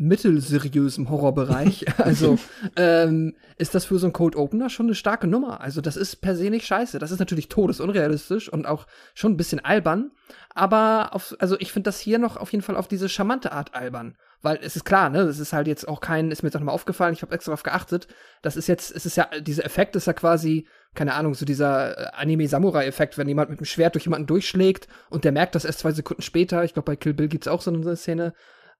mittelseriösem 0.01 1.09
Horrorbereich. 1.09 1.85
also 1.97 2.37
ähm, 2.75 3.35
ist 3.57 3.75
das 3.75 3.85
für 3.85 3.99
so 3.99 4.07
ein 4.07 4.13
Cold 4.13 4.35
Opener 4.35 4.69
schon 4.69 4.87
eine 4.87 4.95
starke 4.95 5.27
Nummer. 5.27 5.61
Also 5.61 5.81
das 5.81 5.95
ist 5.95 6.17
per 6.17 6.35
se 6.35 6.49
nicht 6.49 6.65
scheiße. 6.65 6.99
Das 6.99 7.11
ist 7.11 7.19
natürlich 7.19 7.49
todesunrealistisch 7.49 8.51
und 8.51 8.65
auch 8.65 8.87
schon 9.13 9.33
ein 9.33 9.37
bisschen 9.37 9.59
albern. 9.59 10.11
Aber 10.53 11.09
auf, 11.13 11.35
also 11.39 11.55
ich 11.59 11.71
finde 11.71 11.87
das 11.87 11.99
hier 11.99 12.19
noch 12.19 12.37
auf 12.37 12.51
jeden 12.51 12.63
Fall 12.63 12.75
auf 12.75 12.87
diese 12.87 13.09
charmante 13.09 13.51
Art 13.51 13.75
albern. 13.75 14.15
Weil 14.41 14.59
es 14.61 14.75
ist 14.75 14.85
klar, 14.85 15.09
ne, 15.09 15.25
das 15.25 15.37
ist 15.37 15.53
halt 15.53 15.67
jetzt 15.67 15.87
auch 15.87 16.01
kein, 16.01 16.31
ist 16.31 16.41
mir 16.41 16.47
jetzt 16.47 16.55
auch 16.55 16.61
nochmal 16.61 16.73
aufgefallen, 16.73 17.13
ich 17.13 17.21
habe 17.21 17.33
extra 17.33 17.51
darauf 17.51 17.61
geachtet, 17.61 18.07
das 18.41 18.57
ist 18.57 18.67
jetzt, 18.67 18.93
es 18.95 19.05
ist 19.05 19.15
ja, 19.15 19.27
dieser 19.39 19.65
Effekt 19.65 19.95
ist 19.95 20.07
ja 20.07 20.13
quasi, 20.13 20.67
keine 20.95 21.13
Ahnung, 21.13 21.35
so 21.35 21.45
dieser 21.45 21.97
äh, 21.97 22.11
Anime-Samurai-Effekt, 22.13 23.19
wenn 23.19 23.27
jemand 23.27 23.51
mit 23.51 23.59
dem 23.59 23.65
Schwert 23.65 23.93
durch 23.93 24.05
jemanden 24.05 24.25
durchschlägt 24.25 24.87
und 25.11 25.25
der 25.25 25.31
merkt 25.31 25.53
das 25.53 25.63
erst 25.63 25.79
zwei 25.79 25.91
Sekunden 25.91 26.23
später, 26.23 26.63
ich 26.63 26.73
glaube 26.73 26.87
bei 26.87 26.95
Kill 26.95 27.13
Bill 27.13 27.27
gibt's 27.27 27.47
auch 27.47 27.61
so 27.61 27.71
eine 27.71 27.95
Szene, 27.95 28.33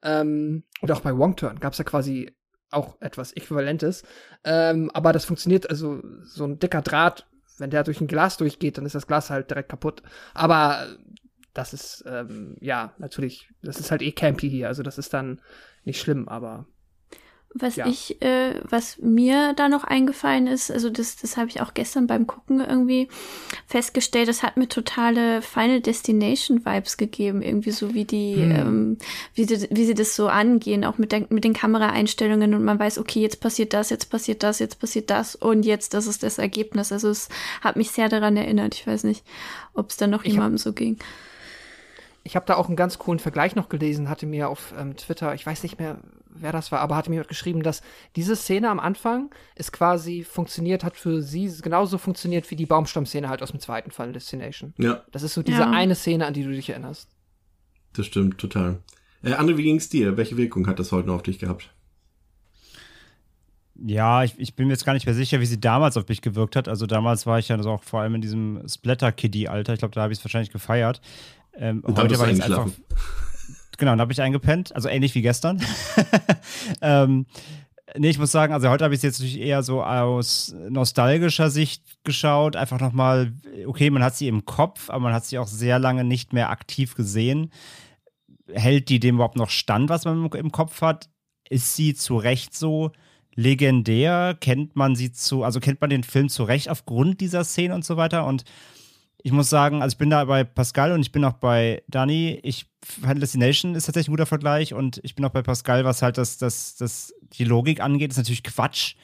ähm, 0.03 0.63
oder 0.81 0.95
auch 0.95 1.01
bei 1.01 1.17
Wong 1.17 1.35
Turn 1.35 1.59
gab's 1.59 1.77
ja 1.77 1.83
quasi 1.83 2.35
auch 2.69 2.99
etwas 3.01 3.33
Äquivalentes, 3.33 4.03
ähm, 4.43 4.89
aber 4.93 5.11
das 5.13 5.25
funktioniert, 5.25 5.69
also 5.69 6.01
so 6.23 6.45
ein 6.45 6.59
dicker 6.59 6.81
Draht, 6.81 7.27
wenn 7.57 7.69
der 7.69 7.83
durch 7.83 7.99
ein 8.01 8.07
Glas 8.07 8.37
durchgeht, 8.37 8.77
dann 8.77 8.85
ist 8.85 8.95
das 8.95 9.07
Glas 9.07 9.29
halt 9.29 9.49
direkt 9.49 9.69
kaputt, 9.69 10.01
aber 10.33 10.87
das 11.53 11.73
ist, 11.73 12.03
ähm, 12.07 12.55
ja, 12.61 12.93
natürlich, 12.97 13.49
das 13.61 13.79
ist 13.79 13.91
halt 13.91 14.01
eh 14.01 14.11
campy 14.11 14.49
hier, 14.49 14.67
also 14.67 14.83
das 14.83 14.97
ist 14.97 15.13
dann 15.13 15.41
nicht 15.83 15.99
schlimm, 15.99 16.27
aber. 16.29 16.65
Was 17.53 17.75
ja. 17.75 17.85
ich, 17.85 18.21
äh, 18.21 18.61
was 18.69 18.97
mir 18.99 19.53
da 19.53 19.67
noch 19.67 19.83
eingefallen 19.83 20.47
ist, 20.47 20.71
also 20.71 20.89
das, 20.89 21.17
das 21.17 21.35
habe 21.35 21.49
ich 21.49 21.59
auch 21.59 21.73
gestern 21.73 22.07
beim 22.07 22.25
Gucken 22.25 22.61
irgendwie 22.61 23.09
festgestellt, 23.67 24.29
das 24.29 24.41
hat 24.41 24.55
mir 24.55 24.69
totale 24.69 25.41
Final 25.41 25.81
Destination 25.81 26.65
Vibes 26.65 26.95
gegeben, 26.95 27.41
irgendwie 27.41 27.71
so 27.71 27.93
wie 27.93 28.05
die, 28.05 28.35
hm. 28.35 28.51
ähm, 28.51 28.97
wie, 29.35 29.45
die, 29.45 29.67
wie 29.69 29.85
sie 29.85 29.95
das 29.95 30.15
so 30.15 30.29
angehen, 30.29 30.85
auch 30.85 30.97
mit, 30.97 31.11
der, 31.11 31.25
mit 31.29 31.43
den 31.43 31.53
Kameraeinstellungen 31.53 32.53
und 32.53 32.63
man 32.63 32.79
weiß, 32.79 32.97
okay, 32.99 33.19
jetzt 33.19 33.41
passiert 33.41 33.73
das, 33.73 33.89
jetzt 33.89 34.09
passiert 34.09 34.43
das, 34.43 34.59
jetzt 34.59 34.79
passiert 34.79 35.09
das 35.09 35.35
und 35.35 35.65
jetzt, 35.65 35.93
das 35.93 36.07
ist 36.07 36.23
das 36.23 36.37
Ergebnis. 36.37 36.93
Also 36.93 37.09
es 37.09 37.27
hat 37.59 37.75
mich 37.75 37.91
sehr 37.91 38.07
daran 38.07 38.37
erinnert. 38.37 38.75
Ich 38.75 38.87
weiß 38.87 39.03
nicht, 39.03 39.25
ob 39.73 39.89
es 39.89 39.97
da 39.97 40.07
noch 40.07 40.23
jemandem 40.23 40.57
so 40.57 40.71
ging. 40.71 40.97
Ich 42.23 42.35
habe 42.35 42.45
da 42.45 42.55
auch 42.55 42.67
einen 42.67 42.75
ganz 42.75 42.97
coolen 42.97 43.19
Vergleich 43.19 43.55
noch 43.55 43.67
gelesen, 43.67 44.09
hatte 44.09 44.25
mir 44.25 44.47
auf 44.47 44.73
ähm, 44.79 44.95
Twitter, 44.95 45.33
ich 45.33 45.45
weiß 45.45 45.63
nicht 45.63 45.79
mehr, 45.79 45.97
wer 46.33 46.51
das 46.51 46.71
war, 46.71 46.79
aber 46.79 46.95
hatte 46.95 47.09
mir 47.09 47.23
geschrieben, 47.23 47.63
dass 47.63 47.81
diese 48.15 48.35
Szene 48.35 48.69
am 48.69 48.79
Anfang 48.79 49.29
ist 49.55 49.71
quasi 49.71 50.23
funktioniert, 50.23 50.83
hat 50.83 50.95
für 50.97 51.21
sie 51.21 51.51
genauso 51.61 51.97
funktioniert 51.97 52.49
wie 52.51 52.55
die 52.55 52.65
Baumstammszene 52.65 53.29
halt 53.29 53.41
aus 53.43 53.51
dem 53.51 53.59
zweiten 53.59 53.91
Final 53.91 54.13
Destination. 54.13 54.73
Ja. 54.77 55.03
Das 55.11 55.23
ist 55.23 55.33
so 55.33 55.43
diese 55.43 55.59
Ja. 55.61 55.71
eine 55.71 55.95
Szene, 55.95 56.25
an 56.25 56.33
die 56.33 56.43
du 56.43 56.51
dich 56.51 56.69
erinnerst. 56.69 57.09
Das 57.93 58.05
stimmt, 58.05 58.37
total. 58.37 58.79
Äh, 59.23 59.33
André, 59.33 59.57
wie 59.57 59.63
ging's 59.63 59.89
dir? 59.89 60.17
Welche 60.17 60.37
Wirkung 60.37 60.67
hat 60.67 60.79
das 60.79 60.91
heute 60.91 61.07
noch 61.07 61.15
auf 61.15 61.23
dich 61.23 61.39
gehabt? 61.39 61.69
Ja, 63.83 64.23
ich, 64.23 64.35
ich 64.37 64.55
bin 64.55 64.67
mir 64.67 64.73
jetzt 64.73 64.85
gar 64.85 64.93
nicht 64.93 65.05
mehr 65.05 65.15
sicher, 65.15 65.39
wie 65.39 65.45
sie 65.45 65.59
damals 65.59 65.97
auf 65.97 66.07
mich 66.07 66.21
gewirkt 66.21 66.55
hat. 66.55 66.67
Also 66.67 66.85
damals 66.85 67.25
war 67.25 67.39
ich 67.39 67.47
ja 67.47 67.61
so 67.63 67.71
auch 67.71 67.83
vor 67.83 68.01
allem 68.01 68.15
in 68.15 68.21
diesem 68.21 68.61
Splatter-Kiddie-Alter. 68.67 69.73
Ich 69.73 69.79
glaube, 69.79 69.95
da 69.95 70.01
habe 70.03 70.13
ich 70.13 70.19
es 70.19 70.25
wahrscheinlich 70.25 70.51
gefeiert. 70.51 71.01
Ähm, 71.55 71.83
heute 71.87 72.19
war 72.19 72.29
ich 72.29 72.43
einfach. 72.43 72.67
Genau, 73.81 73.93
dann 73.93 74.01
habe 74.01 74.13
ich 74.13 74.21
eingepennt. 74.21 74.75
Also 74.75 74.89
ähnlich 74.89 75.15
wie 75.15 75.23
gestern. 75.23 75.59
ähm, 76.83 77.25
nee, 77.97 78.11
ich 78.11 78.19
muss 78.19 78.31
sagen, 78.31 78.53
also 78.53 78.69
heute 78.69 78.83
habe 78.83 78.93
ich 78.93 78.99
es 78.99 79.01
jetzt 79.01 79.19
natürlich 79.19 79.39
eher 79.39 79.63
so 79.63 79.81
aus 79.83 80.55
nostalgischer 80.69 81.49
Sicht 81.49 81.83
geschaut. 82.03 82.55
Einfach 82.55 82.79
nochmal, 82.79 83.33
okay, 83.65 83.89
man 83.89 84.03
hat 84.03 84.15
sie 84.15 84.27
im 84.27 84.45
Kopf, 84.45 84.91
aber 84.91 84.99
man 84.99 85.15
hat 85.15 85.25
sie 85.25 85.39
auch 85.39 85.47
sehr 85.47 85.79
lange 85.79 86.03
nicht 86.03 86.31
mehr 86.31 86.51
aktiv 86.51 86.93
gesehen. 86.93 87.51
Hält 88.53 88.87
die 88.89 88.99
dem 88.99 89.15
überhaupt 89.15 89.35
noch 89.35 89.49
stand, 89.49 89.89
was 89.89 90.05
man 90.05 90.29
im 90.29 90.51
Kopf 90.51 90.81
hat? 90.81 91.09
Ist 91.49 91.75
sie 91.75 91.95
zu 91.95 92.17
Recht 92.17 92.53
so 92.55 92.91
legendär? 93.33 94.37
Kennt 94.39 94.75
man 94.75 94.95
sie 94.95 95.11
zu, 95.11 95.43
also 95.43 95.59
kennt 95.59 95.81
man 95.81 95.89
den 95.89 96.03
Film 96.03 96.29
zu 96.29 96.43
Recht 96.43 96.69
aufgrund 96.69 97.19
dieser 97.19 97.43
Szene 97.43 97.73
und 97.73 97.83
so 97.83 97.97
weiter? 97.97 98.27
Und 98.27 98.43
ich 99.23 99.31
muss 99.31 99.49
sagen, 99.49 99.81
also 99.81 99.93
ich 99.93 99.97
bin 99.97 100.09
da 100.09 100.25
bei 100.25 100.43
Pascal 100.43 100.91
und 100.91 101.01
ich 101.01 101.11
bin 101.11 101.23
auch 101.23 101.33
bei 101.33 101.83
Dani. 101.87 102.39
Ich 102.43 102.65
Final 102.83 103.19
Destination 103.19 103.75
ist 103.75 103.85
tatsächlich 103.85 104.09
ein 104.09 104.13
guter 104.13 104.25
Vergleich 104.25 104.73
und 104.73 104.99
ich 105.03 105.13
bin 105.15 105.23
auch 105.25 105.29
bei 105.29 105.43
Pascal, 105.43 105.85
was 105.85 106.01
halt 106.01 106.17
das, 106.17 106.37
das, 106.37 106.75
das 106.77 107.13
die 107.33 107.43
Logik 107.43 107.79
angeht, 107.79 108.11
ist 108.11 108.17
natürlich 108.17 108.43
Quatsch, 108.43 108.95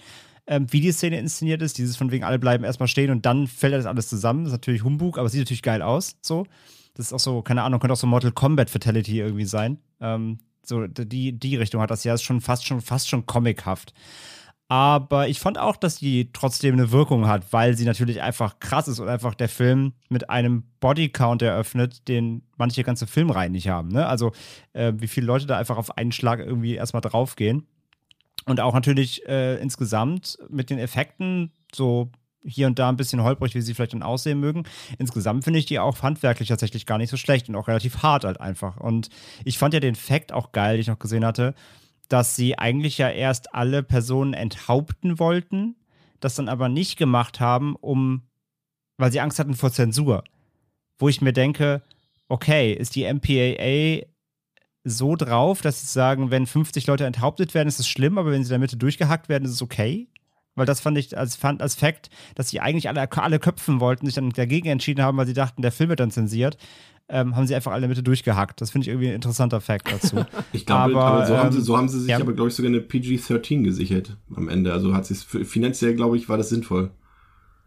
ähm, 0.48 0.66
wie 0.72 0.82
die 0.82 0.92
Szene 0.92 1.20
inszeniert 1.20 1.62
ist. 1.62 1.78
Dieses 1.78 1.96
von 1.96 2.12
wegen 2.12 2.24
alle 2.24 2.40
bleiben 2.40 2.64
erstmal 2.64 2.88
stehen 2.88 3.12
und 3.12 3.26
dann 3.26 3.48
fällt 3.48 3.74
das 3.74 3.86
alles 3.86 4.10
zusammen. 4.10 4.44
Das 4.44 4.54
ist 4.54 4.60
natürlich 4.60 4.84
Humbug, 4.84 5.20
aber 5.20 5.30
sieht 5.30 5.42
natürlich 5.42 5.62
geil 5.62 5.82
aus. 5.82 6.18
So. 6.22 6.46
Das 6.96 7.08
ist 7.08 7.14
auch 7.14 7.20
so, 7.20 7.42
keine 7.44 7.62
Ahnung, 7.62 7.80
könnte 7.80 7.94
auch 7.94 7.98
so 7.98 8.08
Mortal 8.08 8.32
Kombat 8.32 8.72
Fatality 8.72 9.20
irgendwie 9.20 9.46
sein. 9.46 9.78
Ähm, 10.02 10.40
so, 10.64 10.88
die, 10.88 11.32
die 11.34 11.56
Richtung 11.56 11.80
hat 11.82 11.92
das 11.92 12.04
ja, 12.04 12.16
ist 12.16 12.24
schon 12.24 12.42
fast 12.42 12.66
schon, 12.66 12.82
fast 12.82 13.08
schon 13.08 13.28
comichaft. 13.28 13.94
Aber 14.70 15.30
ich 15.30 15.40
fand 15.40 15.58
auch, 15.58 15.78
dass 15.78 15.98
die 15.98 16.32
trotzdem 16.34 16.74
eine 16.74 16.92
Wirkung 16.92 17.28
hat, 17.28 17.54
weil 17.54 17.78
sie 17.78 17.86
natürlich 17.86 18.22
einfach 18.22 18.60
krass 18.60 18.90
ist 18.90 19.00
und 19.00 19.08
einfach 19.08 19.34
der 19.34 19.48
Film 19.48 19.94
mit 20.10 20.30
einem 20.30 20.64
Bodycount 20.82 21.42
eröffnet, 21.42 22.08
den 22.10 22.44
manche 22.58 22.84
ganze 22.84 23.08
Filmreihen 23.08 23.54
nicht 23.54 23.70
haben. 23.70 23.88
Ne? 23.90 24.06
Also, 24.06 24.34
äh, 24.74 24.92
wie 24.98 25.08
viele 25.08 25.26
Leute 25.26 25.46
da 25.46 25.58
einfach 25.58 25.78
auf 25.78 25.98
einen 25.98 26.12
Schlag 26.12 26.40
irgendwie 26.40 26.76
erstmal 26.76 27.02
draufgehen. 27.02 27.66
Und 28.46 28.60
auch 28.60 28.74
natürlich 28.74 29.26
äh, 29.28 29.56
insgesamt 29.62 30.38
mit 30.50 30.70
den 30.70 30.80
Effekten, 30.80 31.52
so 31.74 32.12
hier 32.44 32.68
und 32.68 32.80
da 32.80 32.90
ein 32.90 32.98
bisschen 32.98 33.24
holprig, 33.24 33.56
wie 33.56 33.62
sie 33.62 33.74
vielleicht 33.74 33.94
dann 33.94 34.04
aussehen 34.04 34.40
mögen. 34.40 34.64
Insgesamt 34.98 35.44
finde 35.44 35.60
ich 35.60 35.66
die 35.66 35.80
auch 35.80 36.02
handwerklich 36.02 36.50
tatsächlich 36.50 36.86
gar 36.86 36.98
nicht 36.98 37.10
so 37.10 37.18
schlecht 37.18 37.50
und 37.50 37.56
auch 37.56 37.68
relativ 37.68 38.04
hart 38.04 38.24
halt 38.24 38.40
einfach. 38.40 38.78
Und 38.78 39.10
ich 39.44 39.58
fand 39.58 39.74
ja 39.74 39.80
den 39.80 39.96
Fact 39.96 40.32
auch 40.32 40.52
geil, 40.52 40.76
den 40.76 40.82
ich 40.82 40.88
noch 40.88 41.00
gesehen 41.00 41.26
hatte, 41.26 41.56
dass 42.10 42.36
sie 42.36 42.58
eigentlich 42.58 42.98
ja 42.98 43.10
erst 43.10 43.54
alle 43.54 43.84
Personen 43.84 44.34
enthaupten 44.34 45.20
wollten, 45.20 45.76
das 46.20 46.36
dann 46.36 46.50
aber 46.50 46.70
nicht 46.70 46.98
gemacht 46.98 47.40
haben, 47.40 47.76
um, 47.76 48.24
weil 48.98 49.12
sie 49.12 49.20
Angst 49.20 49.40
hatten 49.40 49.54
vor 49.54 49.72
Zensur. 49.72 50.24
Wo 50.98 51.10
ich 51.10 51.22
mir 51.22 51.34
denke, 51.34 51.84
okay, 52.28 52.74
ist 52.74 52.96
die 52.96 53.12
MPAA 53.12 54.08
so 54.84 55.16
drauf, 55.16 55.62
dass 55.62 55.82
sie 55.82 55.88
sagen, 55.88 56.32
wenn 56.32 56.48
50 56.48 56.88
Leute 56.88 57.06
enthauptet 57.06 57.54
werden, 57.54 57.68
ist 57.68 57.80
es 57.80 57.88
schlimm, 57.88 58.18
aber 58.18 58.32
wenn 58.32 58.44
sie 58.44 58.50
in 58.50 58.54
der 58.54 58.60
Mitte 58.60 58.78
durchgehackt 58.78 59.30
werden, 59.30 59.46
ist 59.46 59.52
es 59.52 59.62
okay? 59.62 60.08
Weil 60.56 60.66
das 60.66 60.80
fand 60.80 60.98
ich 60.98 61.16
als, 61.16 61.36
fand 61.36 61.62
als 61.62 61.76
Fakt, 61.76 62.10
dass 62.34 62.50
sie 62.50 62.60
eigentlich 62.60 62.90
alle, 62.90 63.12
alle 63.12 63.40
köpfen 63.40 63.80
wollten, 63.80 64.08
sich 64.08 64.16
dann 64.16 64.32
dagegen 64.32 64.70
entschieden 64.70 65.04
haben, 65.04 65.18
weil 65.18 65.28
sie 65.28 65.34
dachten, 65.34 65.62
der 65.62 65.72
Film 65.72 65.90
wird 65.90 66.00
dann 66.00 66.10
zensiert, 66.10 66.58
ähm, 67.10 67.36
haben 67.36 67.48
sie 67.48 67.56
einfach 67.56 67.72
alle 67.72 67.80
in 67.80 67.82
der 67.84 67.90
Mitte 67.90 68.04
durchgehackt. 68.04 68.60
Das 68.60 68.72
finde 68.72 68.84
ich 68.84 68.90
irgendwie 68.90 69.08
ein 69.08 69.16
interessanter 69.16 69.62
Fakt 69.62 69.92
dazu. 69.92 70.26
Ich 70.52 70.66
glaube, 70.66 70.96
Aber, 70.96 71.06
aber, 71.06 71.26
so, 71.26 71.38
haben 71.38 71.48
ähm, 71.48 71.52
sie, 71.54 71.62
so 71.62 71.78
haben 71.78 71.90
sie 71.90 72.00
sich 72.02 72.10
ja. 72.10 72.20
aber, 72.20 72.34
glaube 72.34 72.50
ich, 72.50 72.56
sogar 72.56 72.70
eine 72.70 72.82
PG-13 72.82 73.64
gesichert 73.64 74.18
am 74.36 74.50
Ende. 74.50 74.74
Also 74.74 74.94
hat 74.94 75.06
sich 75.06 75.20
finanziell, 75.20 75.96
glaube 75.96 76.18
ich, 76.18 76.28
war 76.30 76.38
das 76.38 76.50
sinnvoll. 76.50 76.92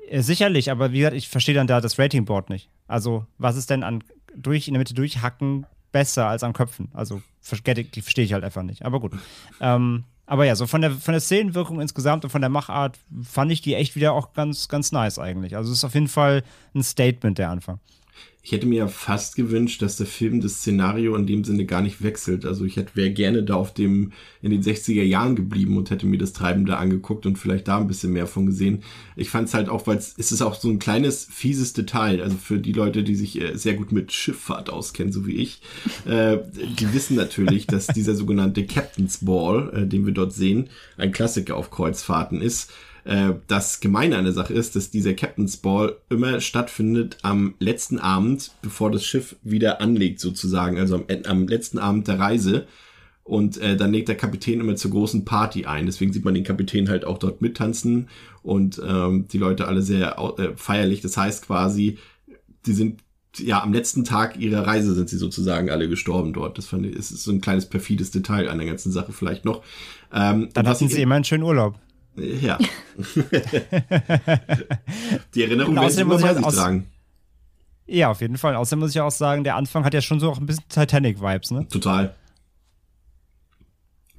Äh, 0.09 0.23
Sicherlich, 0.23 0.71
aber 0.71 0.93
wie 0.93 0.99
gesagt, 0.99 1.17
ich 1.17 1.29
verstehe 1.29 1.55
dann 1.55 1.67
da 1.67 1.81
das 1.81 1.99
Ratingboard 1.99 2.51
nicht. 2.51 2.69
Also, 2.89 3.27
was 3.39 3.57
ist 3.57 3.71
denn 3.71 3.83
an 3.83 4.03
durch 4.37 4.69
in 4.69 4.75
der 4.75 4.79
Mitte 4.79 4.95
durchhacken 4.95 5.67
besser 5.93 6.27
als 6.27 6.43
an 6.43 6.53
Köpfen? 6.53 6.89
Also, 6.93 7.23
die 7.65 8.03
verstehe 8.03 8.25
ich 8.25 8.33
halt 8.33 8.45
einfach 8.45 8.63
nicht. 8.63 8.85
Aber 8.85 9.01
gut. 9.01 9.13
Ähm, 9.63 10.05
aber 10.27 10.45
ja, 10.45 10.55
so 10.55 10.67
von 10.69 10.81
der, 10.81 10.93
von 10.93 11.13
der 11.13 11.21
Szenenwirkung 11.21 11.81
insgesamt 11.81 12.25
und 12.25 12.31
von 12.31 12.41
der 12.41 12.51
Machart 12.51 12.99
fand 13.21 13.51
ich 13.51 13.63
die 13.63 13.75
echt 13.75 13.97
wieder 13.97 14.13
auch 14.13 14.33
ganz, 14.33 14.69
ganz 14.69 14.93
nice 14.93 15.19
eigentlich. 15.19 15.57
Also, 15.57 15.73
es 15.73 15.79
ist 15.79 15.85
auf 15.85 15.95
jeden 15.95 16.09
Fall 16.09 16.45
ein 16.75 16.83
Statement, 16.83 17.37
der 17.37 17.51
Anfang. 17.51 17.81
Ich 18.43 18.53
hätte 18.53 18.67
mir 18.67 18.79
ja 18.79 18.89
fast 18.89 19.37
gewünscht, 19.37 19.83
dass 19.83 19.99
der 19.99 20.07
Film 20.07 20.41
das 20.41 20.55
Szenario 20.55 21.15
in 21.15 21.27
dem 21.27 21.45
Sinne 21.45 21.67
gar 21.67 21.83
nicht 21.83 22.03
wechselt. 22.03 22.47
Also 22.47 22.65
ich 22.65 22.77
hätte 22.77 22.97
wäre 22.97 23.11
gerne 23.11 23.43
da 23.43 23.55
auf 23.55 23.75
dem 23.75 24.13
in 24.41 24.51
den 24.51 24.63
60er 24.63 25.03
Jahren 25.03 25.37
geblieben 25.37 25.77
und 25.77 25.91
hätte 25.91 26.07
mir 26.07 26.17
das 26.17 26.33
Treiben 26.33 26.65
da 26.65 26.77
angeguckt 26.77 27.27
und 27.27 27.37
vielleicht 27.37 27.69
da 27.69 27.77
ein 27.77 27.87
bisschen 27.87 28.15
mehr 28.15 28.27
von 28.27 28.47
gesehen. 28.47 28.83
Ich 29.15 29.29
fand 29.29 29.49
es 29.49 29.55
halt 29.55 29.69
auch, 29.69 29.87
weil 29.87 29.99
es 29.99 30.15
ist 30.17 30.41
auch 30.41 30.55
so 30.55 30.71
ein 30.71 30.79
kleines 30.79 31.29
fieses 31.31 31.75
Detail. 31.75 32.23
Also 32.23 32.39
für 32.39 32.59
die 32.59 32.73
Leute, 32.73 33.05
die 33.05 33.15
sich 33.15 33.39
äh, 33.39 33.57
sehr 33.57 33.75
gut 33.75 33.93
mit 33.93 34.11
Schifffahrt 34.11 34.71
auskennen, 34.71 35.13
so 35.13 35.27
wie 35.27 35.37
ich, 35.37 35.61
äh, 36.07 36.39
die 36.79 36.95
wissen 36.95 37.17
natürlich, 37.17 37.67
dass 37.67 37.89
dieser 37.89 38.15
sogenannte 38.15 38.65
Captain's 38.65 39.19
Ball, 39.19 39.71
äh, 39.75 39.87
den 39.87 40.07
wir 40.07 40.15
dort 40.15 40.33
sehen, 40.33 40.71
ein 40.97 41.13
Klassiker 41.13 41.57
auf 41.57 41.71
Kreuzfahrten 41.71 42.41
ist. 42.41 42.73
Äh, 43.05 43.33
das 43.47 43.81
Gemeine 43.81 44.17
an 44.17 44.25
der 44.25 44.33
Sache 44.33 44.55
ist, 44.55 44.77
dass 44.77 44.91
dieser 44.91 45.15
Captain's 45.15 45.57
Ball 45.57 45.97
immer 46.09 46.41
stattfindet 46.41 47.19
am 47.23 47.55
letzten 47.59 47.99
Abend, 47.99 48.53
bevor 48.63 48.91
das 48.91 49.05
Schiff 49.05 49.37
wieder 49.43 49.81
anlegt, 49.81 50.21
sozusagen, 50.21 50.79
also 50.79 50.97
am, 50.97 51.05
am 51.27 51.49
letzten 51.49 51.79
Abend 51.79 52.09
der 52.09 52.19
Reise. 52.19 52.67
Und 53.23 53.59
äh, 53.59 53.77
dann 53.77 53.93
legt 53.93 54.09
der 54.09 54.17
Kapitän 54.17 54.61
immer 54.61 54.75
zur 54.75 54.91
großen 54.91 55.25
Party 55.25 55.65
ein. 55.65 55.87
Deswegen 55.87 56.13
sieht 56.13 56.25
man 56.25 56.35
den 56.35 56.43
Kapitän 56.43 56.89
halt 56.89 57.05
auch 57.05 57.19
dort 57.19 57.41
mittanzen 57.43 58.09
und 58.43 58.81
ähm, 58.85 59.29
die 59.29 59.39
Leute 59.39 59.69
alle 59.69 59.83
sehr 59.83 60.19
äh, 60.39 60.57
feierlich. 60.57 61.01
Das 61.01 61.17
heißt 61.17 61.47
quasi, 61.47 61.99
die 62.67 62.73
sind 62.73 63.01
ja 63.39 63.63
am 63.63 63.73
letzten 63.73 64.05
Tag 64.05 64.37
ihrer 64.39 64.67
Reise 64.67 64.95
sind 64.95 65.09
sie 65.09 65.17
sozusagen 65.17 65.71
alle 65.71 65.89
gestorben 65.89 66.33
dort. 66.33 66.59
Das 66.59 66.67
fand 66.67 66.87
ich, 66.87 66.97
ist 66.97 67.11
so 67.11 67.31
ein 67.31 67.41
kleines 67.41 67.67
perfides 67.67 68.11
Detail 68.11 68.49
an 68.49 68.59
der 68.59 68.67
ganzen 68.67 68.91
Sache 68.91 69.13
vielleicht 69.13 69.45
noch. 69.45 69.63
Ähm, 70.13 70.49
Dann 70.53 70.67
hatten 70.67 70.89
sie 70.89 71.01
immer 71.01 71.15
einen 71.15 71.25
schönen 71.25 71.45
Urlaub. 71.45 71.79
Ja. 72.17 72.59
Die 75.35 75.43
Erinnerung 75.43 75.77
Und 75.77 75.81
werden 75.81 75.91
sie 75.91 76.01
immer 76.03 76.15
muss 76.15 76.21
ich 76.23 76.27
bei 76.27 76.35
halt 76.35 76.45
sich 76.45 76.55
tragen. 76.55 76.87
Ja, 77.87 78.11
auf 78.11 78.21
jeden 78.21 78.39
Fall. 78.39 78.55
Außerdem 78.55 78.79
muss 78.81 78.91
ich 78.91 79.01
auch 79.01 79.11
sagen, 79.11 79.43
der 79.43 79.57
Anfang 79.57 79.85
hat 79.85 79.95
ja 79.95 80.01
schon 80.01 80.21
so 80.21 80.31
auch 80.31 80.39
ein 80.39 80.47
bisschen 80.47 80.65
Titanic-Vibes, 80.69 81.51
ne? 81.51 81.67
Total. 81.69 82.15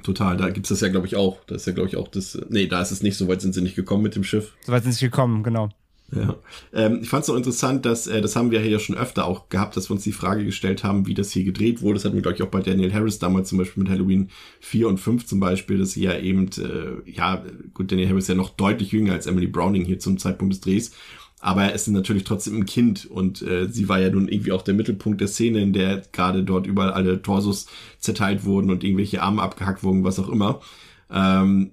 Total, 0.03 0.35
da 0.35 0.49
gibt's 0.49 0.69
das 0.69 0.81
ja, 0.81 0.89
glaube 0.89 1.07
ich, 1.07 1.15
auch. 1.15 1.37
Da 1.45 1.55
ist 1.55 1.67
ja, 1.67 1.73
glaube 1.73 1.87
ich, 1.87 1.95
auch 1.95 2.07
das. 2.07 2.37
Nee, 2.49 2.67
da 2.67 2.81
ist 2.81 2.91
es 2.91 3.03
nicht, 3.03 3.17
so 3.17 3.27
weit 3.27 3.41
sind 3.41 3.53
sie 3.53 3.61
nicht 3.61 3.75
gekommen 3.75 4.03
mit 4.03 4.15
dem 4.15 4.23
Schiff. 4.23 4.53
Soweit 4.65 4.83
sind 4.83 4.93
sie 4.93 5.05
gekommen, 5.05 5.43
genau. 5.43 5.69
Ja. 6.13 6.35
Ähm, 6.73 6.99
ich 7.01 7.09
fand 7.09 7.23
es 7.23 7.29
auch 7.29 7.35
interessant, 7.35 7.85
dass, 7.85 8.07
äh, 8.07 8.21
das 8.21 8.35
haben 8.35 8.51
wir 8.51 8.65
ja 8.65 8.79
schon 8.79 8.97
öfter 8.97 9.25
auch 9.25 9.49
gehabt, 9.49 9.77
dass 9.77 9.89
wir 9.89 9.93
uns 9.93 10.03
die 10.03 10.11
Frage 10.11 10.43
gestellt 10.43 10.83
haben, 10.83 11.07
wie 11.07 11.13
das 11.13 11.31
hier 11.31 11.43
gedreht 11.43 11.81
wurde. 11.81 11.95
Das 11.95 12.05
hatten 12.05 12.15
wir, 12.15 12.21
glaube 12.21 12.35
ich, 12.35 12.43
auch 12.43 12.49
bei 12.49 12.61
Daniel 12.61 12.93
Harris 12.93 13.19
damals 13.19 13.49
zum 13.49 13.57
Beispiel 13.57 13.83
mit 13.83 13.91
Halloween 13.91 14.29
4 14.59 14.87
und 14.87 14.99
5 14.99 15.25
zum 15.25 15.39
Beispiel, 15.39 15.77
dass 15.77 15.91
sie 15.91 16.03
ja 16.03 16.17
eben, 16.17 16.49
äh, 16.57 17.09
ja, 17.09 17.43
gut, 17.73 17.91
Daniel 17.91 18.09
Harris 18.09 18.25
ist 18.25 18.29
ja 18.29 18.35
noch 18.35 18.49
deutlich 18.49 18.91
jünger 18.91 19.13
als 19.13 19.25
Emily 19.25 19.47
Browning 19.47 19.85
hier 19.85 19.99
zum 19.99 20.17
Zeitpunkt 20.17 20.53
des 20.53 20.61
Drehs. 20.61 20.91
Aber 21.39 21.63
er 21.63 21.73
ist 21.73 21.87
natürlich 21.87 22.23
trotzdem 22.23 22.57
ein 22.57 22.65
Kind 22.67 23.05
und 23.07 23.41
äh, 23.41 23.67
sie 23.67 23.89
war 23.89 23.99
ja 23.99 24.11
nun 24.11 24.27
irgendwie 24.27 24.51
auch 24.51 24.61
der 24.61 24.75
Mittelpunkt 24.75 25.21
der 25.21 25.27
Szene, 25.27 25.61
in 25.61 25.73
der 25.73 26.03
gerade 26.11 26.43
dort 26.43 26.67
überall 26.67 26.91
alle 26.91 27.21
Torsos 27.21 27.65
zerteilt 27.99 28.45
wurden 28.45 28.69
und 28.69 28.83
irgendwelche 28.83 29.23
Arme 29.23 29.41
abgehackt 29.41 29.83
wurden, 29.83 30.03
was 30.03 30.19
auch 30.19 30.29
immer. 30.29 30.61
Ähm, 31.09 31.71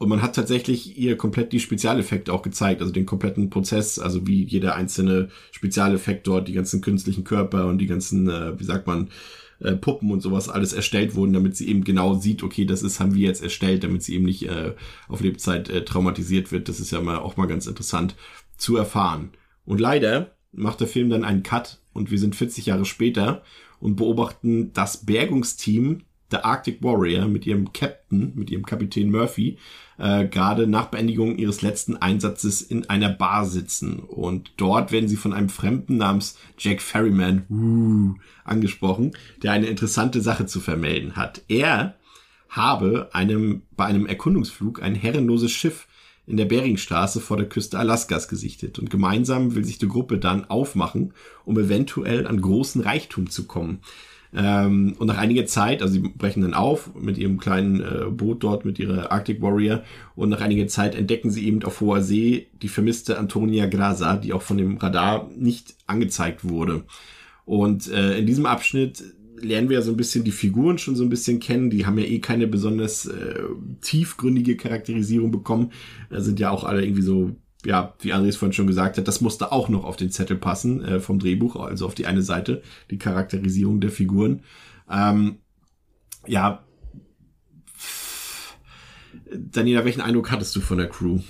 und 0.00 0.08
man 0.08 0.22
hat 0.22 0.34
tatsächlich 0.34 0.96
ihr 0.96 1.18
komplett 1.18 1.52
die 1.52 1.60
Spezialeffekte 1.60 2.32
auch 2.32 2.40
gezeigt, 2.40 2.80
also 2.80 2.90
den 2.90 3.04
kompletten 3.04 3.50
Prozess, 3.50 3.98
also 3.98 4.26
wie 4.26 4.44
jeder 4.44 4.74
einzelne 4.74 5.28
Spezialeffekt 5.52 6.26
dort, 6.26 6.48
die 6.48 6.54
ganzen 6.54 6.80
künstlichen 6.80 7.22
Körper 7.22 7.66
und 7.66 7.76
die 7.76 7.86
ganzen, 7.86 8.30
äh, 8.30 8.58
wie 8.58 8.64
sagt 8.64 8.86
man, 8.86 9.10
äh, 9.58 9.74
Puppen 9.74 10.10
und 10.10 10.22
sowas 10.22 10.48
alles 10.48 10.72
erstellt 10.72 11.16
wurden, 11.16 11.34
damit 11.34 11.54
sie 11.54 11.68
eben 11.68 11.84
genau 11.84 12.14
sieht, 12.14 12.42
okay, 12.42 12.64
das 12.64 12.82
ist, 12.82 12.98
haben 12.98 13.14
wir 13.14 13.28
jetzt 13.28 13.42
erstellt, 13.42 13.84
damit 13.84 14.02
sie 14.02 14.14
eben 14.14 14.24
nicht 14.24 14.48
äh, 14.48 14.72
auf 15.06 15.20
Lebzeit 15.20 15.68
äh, 15.68 15.84
traumatisiert 15.84 16.50
wird. 16.50 16.70
Das 16.70 16.80
ist 16.80 16.92
ja 16.92 17.02
mal 17.02 17.18
auch 17.18 17.36
mal 17.36 17.46
ganz 17.46 17.66
interessant 17.66 18.16
zu 18.56 18.78
erfahren. 18.78 19.28
Und 19.66 19.80
leider 19.80 20.34
macht 20.50 20.80
der 20.80 20.88
Film 20.88 21.10
dann 21.10 21.24
einen 21.24 21.42
Cut 21.42 21.78
und 21.92 22.10
wir 22.10 22.18
sind 22.18 22.36
40 22.36 22.64
Jahre 22.64 22.86
später 22.86 23.42
und 23.80 23.96
beobachten 23.96 24.72
das 24.72 25.04
Bergungsteam 25.04 26.04
The 26.30 26.38
Arctic 26.38 26.82
Warrior 26.82 27.26
mit 27.26 27.46
ihrem 27.46 27.72
Captain, 27.72 28.32
mit 28.34 28.50
ihrem 28.50 28.64
Kapitän 28.64 29.10
Murphy, 29.10 29.58
äh, 29.98 30.26
gerade 30.26 30.66
nach 30.66 30.86
Beendigung 30.86 31.36
ihres 31.36 31.62
letzten 31.62 31.96
Einsatzes 31.96 32.62
in 32.62 32.88
einer 32.88 33.10
Bar 33.10 33.46
sitzen. 33.46 33.98
Und 33.98 34.52
dort 34.56 34.92
werden 34.92 35.08
sie 35.08 35.16
von 35.16 35.32
einem 35.32 35.48
Fremden 35.48 35.96
namens 35.96 36.38
Jack 36.58 36.80
Ferryman 36.80 37.44
uh, 37.50 38.14
angesprochen, 38.44 39.12
der 39.42 39.52
eine 39.52 39.66
interessante 39.66 40.20
Sache 40.20 40.46
zu 40.46 40.60
vermelden 40.60 41.16
hat. 41.16 41.42
Er 41.48 41.96
habe 42.48 43.10
einem, 43.12 43.62
bei 43.76 43.86
einem 43.86 44.06
Erkundungsflug 44.06 44.82
ein 44.82 44.94
herrenloses 44.94 45.52
Schiff 45.52 45.86
in 46.26 46.36
der 46.36 46.44
Beringstraße 46.44 47.20
vor 47.20 47.36
der 47.36 47.48
Küste 47.48 47.78
Alaskas 47.78 48.28
gesichtet 48.28 48.78
und 48.78 48.90
gemeinsam 48.90 49.54
will 49.54 49.64
sich 49.64 49.78
die 49.78 49.88
Gruppe 49.88 50.18
dann 50.18 50.44
aufmachen, 50.44 51.12
um 51.44 51.58
eventuell 51.58 52.26
an 52.26 52.40
großen 52.40 52.82
Reichtum 52.82 53.30
zu 53.30 53.46
kommen. 53.46 53.80
Ähm, 54.32 54.94
und 54.98 55.06
nach 55.08 55.18
einiger 55.18 55.46
Zeit, 55.46 55.82
also 55.82 55.94
sie 55.94 56.00
brechen 56.00 56.42
dann 56.42 56.54
auf 56.54 56.94
mit 56.94 57.18
ihrem 57.18 57.38
kleinen 57.38 57.80
äh, 57.80 58.10
Boot 58.10 58.44
dort, 58.44 58.64
mit 58.64 58.78
ihrer 58.78 59.10
Arctic 59.10 59.42
Warrior, 59.42 59.82
und 60.14 60.28
nach 60.28 60.40
einiger 60.40 60.68
Zeit 60.68 60.94
entdecken 60.94 61.30
sie 61.30 61.46
eben 61.46 61.62
auf 61.64 61.80
hoher 61.80 62.02
See 62.02 62.46
die 62.62 62.68
vermisste 62.68 63.18
Antonia 63.18 63.66
Grasa, 63.66 64.16
die 64.16 64.32
auch 64.32 64.42
von 64.42 64.56
dem 64.58 64.76
Radar 64.76 65.28
nicht 65.36 65.74
angezeigt 65.86 66.48
wurde. 66.48 66.84
Und 67.44 67.90
äh, 67.90 68.18
in 68.18 68.26
diesem 68.26 68.46
Abschnitt 68.46 69.02
lernen 69.40 69.68
wir 69.68 69.78
ja 69.78 69.82
so 69.82 69.90
ein 69.90 69.96
bisschen 69.96 70.24
die 70.24 70.30
Figuren 70.30 70.78
schon 70.78 70.96
so 70.96 71.02
ein 71.02 71.08
bisschen 71.08 71.40
kennen. 71.40 71.70
Die 71.70 71.86
haben 71.86 71.98
ja 71.98 72.04
eh 72.04 72.20
keine 72.20 72.46
besonders 72.46 73.06
äh, 73.06 73.40
tiefgründige 73.80 74.56
Charakterisierung 74.56 75.30
bekommen. 75.30 75.72
Da 76.10 76.20
sind 76.20 76.38
ja 76.40 76.50
auch 76.50 76.64
alle 76.64 76.84
irgendwie 76.84 77.02
so, 77.02 77.32
ja, 77.64 77.94
wie 78.00 78.12
Andres 78.12 78.36
vorhin 78.36 78.52
schon 78.52 78.66
gesagt 78.66 78.96
hat, 78.96 79.06
das 79.06 79.20
musste 79.20 79.52
auch 79.52 79.68
noch 79.68 79.84
auf 79.84 79.96
den 79.96 80.10
Zettel 80.10 80.36
passen 80.36 80.82
äh, 80.84 81.00
vom 81.00 81.18
Drehbuch, 81.18 81.56
also 81.56 81.86
auf 81.86 81.94
die 81.94 82.06
eine 82.06 82.22
Seite, 82.22 82.62
die 82.90 82.98
Charakterisierung 82.98 83.80
der 83.80 83.90
Figuren. 83.90 84.42
Ähm, 84.90 85.38
ja, 86.26 86.64
Daniela, 89.32 89.84
welchen 89.84 90.00
Eindruck 90.00 90.30
hattest 90.30 90.54
du 90.56 90.60
von 90.60 90.78
der 90.78 90.88
Crew? 90.88 91.20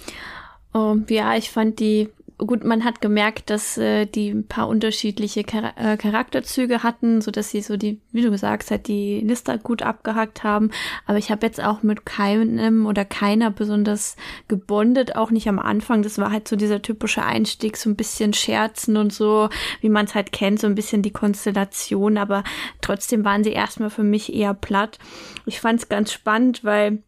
Um, 0.73 1.05
ja, 1.09 1.37
ich 1.37 1.51
fand 1.51 1.81
die 1.81 2.09
gut, 2.47 2.65
man 2.65 2.85
hat 2.85 3.01
gemerkt, 3.01 3.51
dass 3.51 3.77
äh, 3.77 4.07
die 4.07 4.31
ein 4.31 4.47
paar 4.47 4.69
unterschiedliche 4.69 5.45
Char 5.49 5.75
äh, 5.77 5.97
Charakterzüge 5.97 6.83
hatten, 6.83 7.21
so 7.21 7.31
dass 7.31 7.51
sie 7.51 7.61
so 7.61 7.77
die, 7.77 8.01
wie 8.13 8.23
du 8.23 8.31
gesagt 8.31 8.71
hast, 8.71 8.87
die 8.87 9.21
Liste 9.21 9.59
gut 9.59 9.83
abgehackt 9.83 10.43
haben. 10.43 10.71
Aber 11.07 11.19
ich 11.19 11.31
habe 11.31 11.47
jetzt 11.47 11.63
auch 11.63 11.83
mit 11.83 12.07
keinem 12.07 12.87
oder 12.87 13.05
keiner 13.05 13.51
besonders 13.51 14.17
gebondet, 14.49 15.17
auch 15.17 15.31
nicht 15.31 15.49
am 15.49 15.59
Anfang. 15.59 16.03
Das 16.03 16.19
war 16.19 16.31
halt 16.31 16.49
so 16.49 16.57
dieser 16.57 16.83
typische 16.83 17.23
Einstieg, 17.23 17.77
so 17.77 17.91
ein 17.91 17.97
bisschen 17.97 18.33
Scherzen 18.33 18.97
und 18.97 19.13
so, 19.13 19.49
wie 19.81 19.89
man 19.89 20.07
es 20.07 20.15
halt 20.15 20.33
kennt, 20.33 20.61
so 20.61 20.67
ein 20.67 20.75
bisschen 20.75 21.03
die 21.03 21.13
Konstellation. 21.13 22.19
Aber 22.19 22.45
trotzdem 22.81 23.25
waren 23.25 23.45
sie 23.45 23.53
erstmal 23.53 23.91
für 23.91 24.05
mich 24.05 24.35
eher 24.35 24.55
platt. 24.55 24.99
Ich 25.47 25.61
fand 25.61 25.81
es 25.81 25.89
ganz 25.89 26.13
spannend, 26.13 26.65
weil 26.65 27.03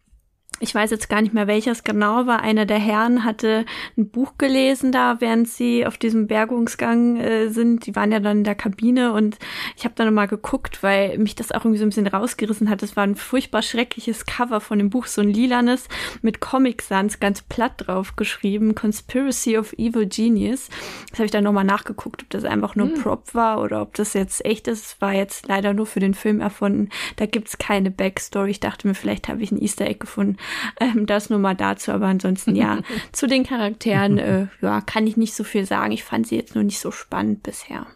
ich 0.63 0.73
weiß 0.73 0.93
jetzt 0.93 1.09
gar 1.09 1.21
nicht 1.21 1.35
mehr, 1.35 1.49
welches 1.49 1.83
genau 1.83 2.27
war. 2.27 2.41
Einer 2.41 2.67
der 2.67 2.79
Herren 2.79 3.25
hatte 3.25 3.67
ein 3.99 4.09
Buch 4.09 4.35
gelesen 4.39 4.93
da, 4.93 5.21
während 5.21 5.49
sie 5.49 5.85
auf 5.85 5.99
diesem 5.99 6.29
Bergungsgang 6.29 7.17
äh, 7.17 7.49
sind. 7.49 7.85
Die 7.87 7.97
waren 7.97 8.13
ja 8.13 8.21
dann 8.21 8.39
in 8.39 8.45
der 8.45 8.55
Kabine 8.55 9.13
und 9.13 9.39
ich 9.77 9.85
habe 9.85 9.97
da 9.97 10.05
nochmal 10.05 10.29
geguckt, 10.29 10.85
weil 10.85 11.19
mich 11.19 11.35
das 11.35 11.51
auch 11.51 11.65
irgendwie 11.65 11.79
so 11.79 11.85
ein 11.85 11.89
bisschen 11.89 12.07
rausgerissen 12.07 12.71
hat. 12.71 12.81
Das 12.81 12.95
war 12.95 13.03
ein 13.03 13.17
furchtbar 13.17 13.63
schreckliches 13.63 14.25
Cover 14.25 14.61
von 14.61 14.79
dem 14.79 14.89
Buch, 14.89 15.07
so 15.07 15.21
ein 15.21 15.31
lilanes 15.31 15.89
mit 16.23 16.39
Comic 16.39 16.83
Sans 16.83 17.19
ganz 17.19 17.43
platt 17.43 17.73
drauf 17.79 18.15
geschrieben. 18.15 18.77
Conspiracy 18.77 19.59
of 19.59 19.73
Evil 19.73 20.07
Genius. 20.07 20.69
Das 21.11 21.19
habe 21.19 21.25
ich 21.25 21.33
dann 21.33 21.43
nochmal 21.43 21.65
nachgeguckt, 21.65 22.23
ob 22.23 22.31
das 22.31 22.45
einfach 22.45 22.77
nur 22.77 22.87
hm. 22.87 23.03
Prop 23.03 23.35
war 23.35 23.61
oder 23.61 23.83
ob 23.83 23.95
das 23.95 24.15
jetzt 24.15 24.45
echt 24.45 24.69
ist. 24.69 24.87
Es 24.87 25.01
war 25.01 25.13
jetzt 25.13 25.49
leider 25.49 25.75
nur 25.75 25.87
für 25.87 25.99
den 25.99 26.15
Film 26.15 26.41
erfunden. 26.41 26.89
Da 27.17 27.27
gibt's 27.27 27.59
keine 27.59 27.91
Backstory. 27.91 28.53
Ich 28.53 28.61
dachte 28.61 28.87
mir, 28.87 28.95
vielleicht 28.95 29.29
habe 29.29 29.43
ich 29.43 29.51
ein 29.51 29.61
Easter 29.61 29.87
Egg 29.87 29.99
gefunden. 29.99 30.37
Ähm, 30.81 31.07
das 31.07 31.31
nur 31.31 31.39
mal 31.39 31.55
dazu, 31.55 31.93
aber 31.93 32.07
ansonsten 32.07 32.55
ja, 32.57 32.81
zu 33.13 33.27
den 33.27 33.45
Charakteren 33.45 34.19
äh, 34.19 34.47
ja, 34.61 34.81
kann 34.81 35.07
ich 35.07 35.17
nicht 35.17 35.35
so 35.35 35.45
viel 35.45 35.67
sagen. 35.67 35.93
Ich 35.93 36.05
fand 36.05 36.27
sie 36.27 36.37
jetzt 36.37 36.55
nur 36.55 36.65
nicht 36.65 36.81
so 36.81 36.91
spannend 36.91 37.43
bisher. 37.43 37.87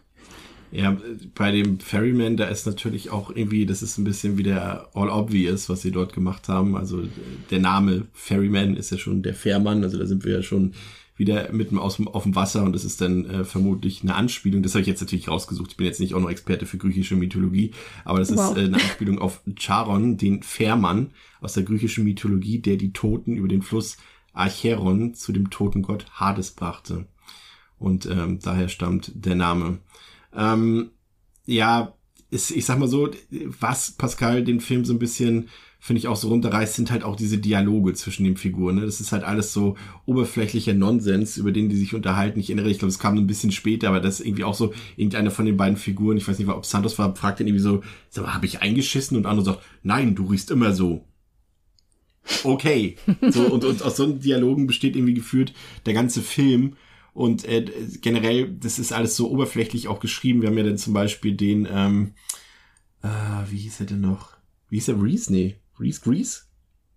Ja, 0.71 0.97
bei 1.33 1.51
dem 1.51 1.79
Ferryman, 1.79 2.35
da 2.35 2.45
ist 2.45 2.67
natürlich 2.67 3.09
auch 3.09 3.29
irgendwie, 3.33 3.65
das 3.65 3.81
ist 3.81 3.97
ein 3.97 4.03
bisschen 4.03 4.37
wie 4.37 4.43
der 4.43 4.89
All 4.93 5.09
Obvious, 5.09 5.69
was 5.69 5.81
sie 5.81 5.91
dort 5.91 6.11
gemacht 6.11 6.49
haben. 6.49 6.75
Also 6.75 7.03
der 7.49 7.59
Name 7.59 8.05
Ferryman 8.13 8.75
ist 8.75 8.91
ja 8.91 8.97
schon 8.97 9.23
der 9.23 9.33
Fährmann, 9.33 9.83
also 9.83 9.97
da 9.97 10.05
sind 10.05 10.25
wir 10.25 10.33
ja 10.33 10.43
schon 10.43 10.73
wieder 11.17 11.51
mitten 11.51 11.77
aus 11.77 11.97
dem, 11.97 12.07
auf 12.07 12.23
dem 12.23 12.35
Wasser 12.35 12.63
und 12.63 12.73
das 12.73 12.85
ist 12.85 13.01
dann 13.01 13.25
äh, 13.25 13.43
vermutlich 13.43 14.03
eine 14.03 14.15
Anspielung. 14.15 14.63
Das 14.63 14.73
habe 14.73 14.81
ich 14.81 14.87
jetzt 14.87 15.01
natürlich 15.01 15.27
rausgesucht. 15.27 15.71
Ich 15.71 15.77
bin 15.77 15.87
jetzt 15.87 15.99
nicht 15.99 16.13
auch 16.13 16.19
noch 16.19 16.29
Experte 16.29 16.65
für 16.65 16.77
griechische 16.77 17.15
Mythologie, 17.15 17.71
aber 18.05 18.19
das 18.19 18.35
wow. 18.35 18.51
ist 18.51 18.57
äh, 18.57 18.65
eine 18.65 18.75
Anspielung 18.75 19.19
auf 19.19 19.41
Charon, 19.55 20.17
den 20.17 20.43
Fährmann 20.43 21.11
aus 21.41 21.53
der 21.53 21.63
griechischen 21.63 22.03
Mythologie, 22.03 22.59
der 22.59 22.77
die 22.77 22.93
Toten 22.93 23.35
über 23.35 23.47
den 23.47 23.61
Fluss 23.61 23.97
Acheron 24.33 25.13
zu 25.15 25.31
dem 25.31 25.49
Totengott 25.49 26.05
Hades 26.11 26.51
brachte. 26.51 27.07
Und 27.79 28.05
ähm, 28.05 28.39
daher 28.39 28.69
stammt 28.69 29.11
der 29.13 29.35
Name. 29.35 29.79
Ähm, 30.35 30.91
ja, 31.45 31.93
ist, 32.29 32.51
ich 32.51 32.65
sag 32.65 32.77
mal 32.79 32.87
so, 32.87 33.09
was 33.59 33.91
Pascal 33.91 34.43
den 34.43 34.59
Film 34.59 34.85
so 34.85 34.93
ein 34.93 34.99
bisschen 34.99 35.49
finde 35.87 35.99
ich 35.99 36.09
auch 36.09 36.17
so 36.17 36.27
runterreißt, 36.27 36.75
sind 36.75 36.91
halt 36.91 37.05
auch 37.05 37.15
diese 37.15 37.37
Dialoge 37.37 37.93
zwischen 37.93 38.25
den 38.25 38.35
Figuren. 38.35 38.75
Ne? 38.75 38.81
Das 38.81 38.99
ist 38.99 39.13
halt 39.13 39.23
alles 39.23 39.53
so 39.53 39.77
oberflächlicher 40.05 40.73
Nonsens, 40.73 41.37
über 41.37 41.53
den 41.53 41.69
die 41.69 41.77
sich 41.77 41.95
unterhalten. 41.95 42.41
Ich 42.41 42.49
erinnere, 42.49 42.69
ich 42.69 42.79
glaube, 42.79 42.89
es 42.89 42.99
kam 42.99 43.17
ein 43.17 43.25
bisschen 43.25 43.53
später, 43.53 43.87
aber 43.87 44.01
das 44.01 44.19
ist 44.19 44.25
irgendwie 44.25 44.43
auch 44.43 44.53
so, 44.53 44.73
irgendeiner 44.97 45.31
von 45.31 45.45
den 45.45 45.55
beiden 45.55 45.77
Figuren, 45.77 46.17
ich 46.17 46.27
weiß 46.27 46.39
nicht, 46.39 46.49
ob 46.49 46.65
Santos 46.65 46.99
war, 46.99 47.15
fragt 47.15 47.39
ihn 47.39 47.47
irgendwie 47.47 47.63
so, 47.63 47.83
sag 48.09 48.25
mal, 48.25 48.33
habe 48.33 48.45
ich 48.45 48.61
eingeschissen? 48.61 49.15
Und 49.15 49.25
andere 49.25 49.45
sagt, 49.45 49.61
nein, 49.81 50.13
du 50.13 50.25
riechst 50.25 50.51
immer 50.51 50.73
so. 50.73 51.05
Okay. 52.43 52.97
so, 53.29 53.43
und, 53.49 53.63
und 53.63 53.81
aus 53.81 53.95
so 53.95 54.03
einem 54.03 54.19
Dialogen 54.19 54.67
besteht 54.67 54.97
irgendwie 54.97 55.13
gefühlt 55.13 55.53
der 55.85 55.93
ganze 55.93 56.21
Film. 56.21 56.75
Und 57.13 57.45
äh, 57.45 57.63
generell, 58.01 58.51
das 58.59 58.77
ist 58.77 58.91
alles 58.91 59.15
so 59.15 59.31
oberflächlich 59.31 59.87
auch 59.87 60.01
geschrieben. 60.01 60.41
Wir 60.41 60.49
haben 60.49 60.57
ja 60.57 60.65
dann 60.65 60.77
zum 60.77 60.93
Beispiel 60.93 61.33
den, 61.33 61.65
ähm, 61.71 62.11
äh, 63.03 63.07
wie 63.49 63.59
hieß 63.59 63.79
er 63.79 63.85
denn 63.85 64.01
noch? 64.01 64.35
Wie 64.69 64.75
hieß 64.75 64.89
er? 64.89 65.01
Reese? 65.01 65.31
Nee. 65.31 65.55
Grease, 65.77 66.01
Grease? 66.01 66.41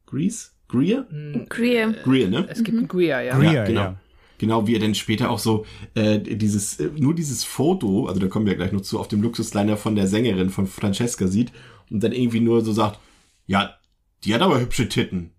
Grease? 0.06 0.50
Greer? 0.68 1.06
Hm, 1.10 1.46
Greer. 1.48 1.92
Greer, 2.04 2.28
ne? 2.28 2.46
Es 2.48 2.62
gibt 2.62 2.80
mhm. 2.80 2.88
Greer, 2.88 3.22
ja. 3.22 3.36
Greer, 3.36 3.52
ja, 3.52 3.64
genau. 3.64 3.80
Ja. 3.80 3.96
Genau, 4.38 4.66
wie 4.66 4.74
er 4.74 4.80
dann 4.80 4.94
später 4.94 5.30
auch 5.30 5.38
so 5.38 5.66
äh, 5.94 6.18
dieses, 6.18 6.80
äh, 6.80 6.88
nur 6.96 7.14
dieses 7.14 7.44
Foto, 7.44 8.06
also 8.06 8.18
da 8.20 8.26
kommen 8.28 8.46
wir 8.46 8.54
gleich 8.54 8.72
noch 8.72 8.80
zu, 8.80 8.98
auf 8.98 9.08
dem 9.08 9.20
Luxusliner 9.20 9.76
von 9.76 9.96
der 9.96 10.06
Sängerin 10.06 10.48
von 10.48 10.66
Francesca 10.66 11.26
sieht 11.26 11.52
und 11.90 12.02
dann 12.02 12.12
irgendwie 12.12 12.40
nur 12.40 12.64
so 12.64 12.72
sagt, 12.72 12.98
ja, 13.46 13.74
die 14.24 14.34
hat 14.34 14.40
aber 14.40 14.58
hübsche 14.58 14.88
Titten. 14.88 15.32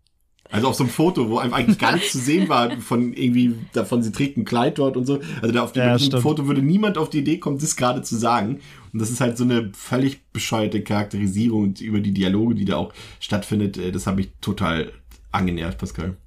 Also 0.51 0.67
auf 0.67 0.75
so 0.75 0.83
einem 0.83 0.91
Foto, 0.91 1.29
wo 1.29 1.39
einem 1.39 1.53
eigentlich 1.53 1.79
gar 1.79 1.93
nichts 1.93 2.11
zu 2.11 2.19
sehen 2.19 2.47
war, 2.49 2.77
von 2.79 3.13
irgendwie, 3.13 3.55
davon 3.73 4.03
sie 4.03 4.11
trägt 4.11 4.37
ein 4.37 4.45
Kleid 4.45 4.77
dort 4.77 4.97
und 4.97 5.05
so. 5.05 5.19
Also 5.41 5.53
da 5.53 5.63
auf 5.63 5.71
dem 5.71 5.81
ja, 5.81 6.19
Foto 6.19 6.45
würde 6.47 6.61
niemand 6.61 6.97
auf 6.97 7.09
die 7.09 7.19
Idee 7.19 7.37
kommen, 7.37 7.57
das 7.57 7.75
gerade 7.75 8.03
zu 8.03 8.17
sagen. 8.17 8.59
Und 8.93 8.99
das 8.99 9.09
ist 9.09 9.21
halt 9.21 9.37
so 9.37 9.43
eine 9.43 9.71
völlig 9.73 10.25
bescheuerte 10.31 10.83
Charakterisierung 10.83 11.63
und 11.63 11.81
über 11.81 11.99
die 11.99 12.13
Dialoge, 12.13 12.55
die 12.55 12.65
da 12.65 12.77
auch 12.77 12.93
stattfindet, 13.19 13.77
äh, 13.77 13.91
das 13.91 14.07
habe 14.07 14.21
ich 14.21 14.31
total 14.41 14.91
angenervt, 15.31 15.77
Pascal. 15.77 16.17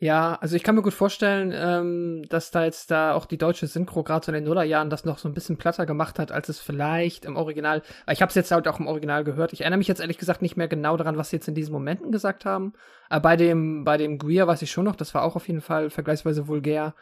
Ja, 0.00 0.36
also 0.40 0.54
ich 0.54 0.62
kann 0.62 0.76
mir 0.76 0.82
gut 0.82 0.94
vorstellen, 0.94 1.52
ähm, 1.52 2.22
dass 2.28 2.52
da 2.52 2.64
jetzt 2.64 2.92
da 2.92 3.14
auch 3.14 3.26
die 3.26 3.36
deutsche 3.36 3.66
Synchro 3.66 4.04
gerade 4.04 4.24
so 4.24 4.30
in 4.30 4.34
den 4.34 4.44
Nullerjahren 4.44 4.90
das 4.90 5.04
noch 5.04 5.18
so 5.18 5.28
ein 5.28 5.34
bisschen 5.34 5.56
platter 5.56 5.86
gemacht 5.86 6.20
hat, 6.20 6.30
als 6.30 6.48
es 6.48 6.60
vielleicht 6.60 7.24
im 7.24 7.34
Original. 7.34 7.82
Ich 8.08 8.22
habe 8.22 8.28
es 8.28 8.36
jetzt 8.36 8.52
halt 8.52 8.68
auch 8.68 8.78
im 8.78 8.86
Original 8.86 9.24
gehört. 9.24 9.52
Ich 9.52 9.62
erinnere 9.62 9.78
mich 9.78 9.88
jetzt 9.88 10.00
ehrlich 10.00 10.18
gesagt 10.18 10.40
nicht 10.40 10.56
mehr 10.56 10.68
genau 10.68 10.96
daran, 10.96 11.16
was 11.16 11.30
sie 11.30 11.36
jetzt 11.36 11.48
in 11.48 11.56
diesen 11.56 11.72
Momenten 11.72 12.12
gesagt 12.12 12.44
haben. 12.44 12.74
Aber 13.08 13.22
bei 13.22 13.36
dem 13.36 13.82
bei 13.82 13.96
dem 13.96 14.18
Greer 14.18 14.46
weiß 14.46 14.62
ich 14.62 14.70
schon 14.70 14.84
noch, 14.84 14.94
das 14.94 15.14
war 15.14 15.24
auch 15.24 15.34
auf 15.34 15.48
jeden 15.48 15.62
Fall 15.62 15.90
vergleichsweise 15.90 16.46
vulgär. 16.46 16.94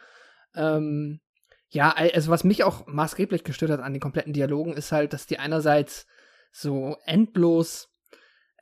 Ähm, 0.55 1.19
ja, 1.69 1.91
also 1.91 2.31
was 2.31 2.43
mich 2.43 2.63
auch 2.63 2.87
maßgeblich 2.87 3.43
gestört 3.43 3.71
hat 3.71 3.81
an 3.81 3.93
den 3.93 4.01
kompletten 4.01 4.33
Dialogen, 4.33 4.73
ist 4.73 4.91
halt, 4.91 5.13
dass 5.13 5.25
die 5.25 5.39
einerseits 5.39 6.07
so 6.51 6.97
endlos 7.05 7.89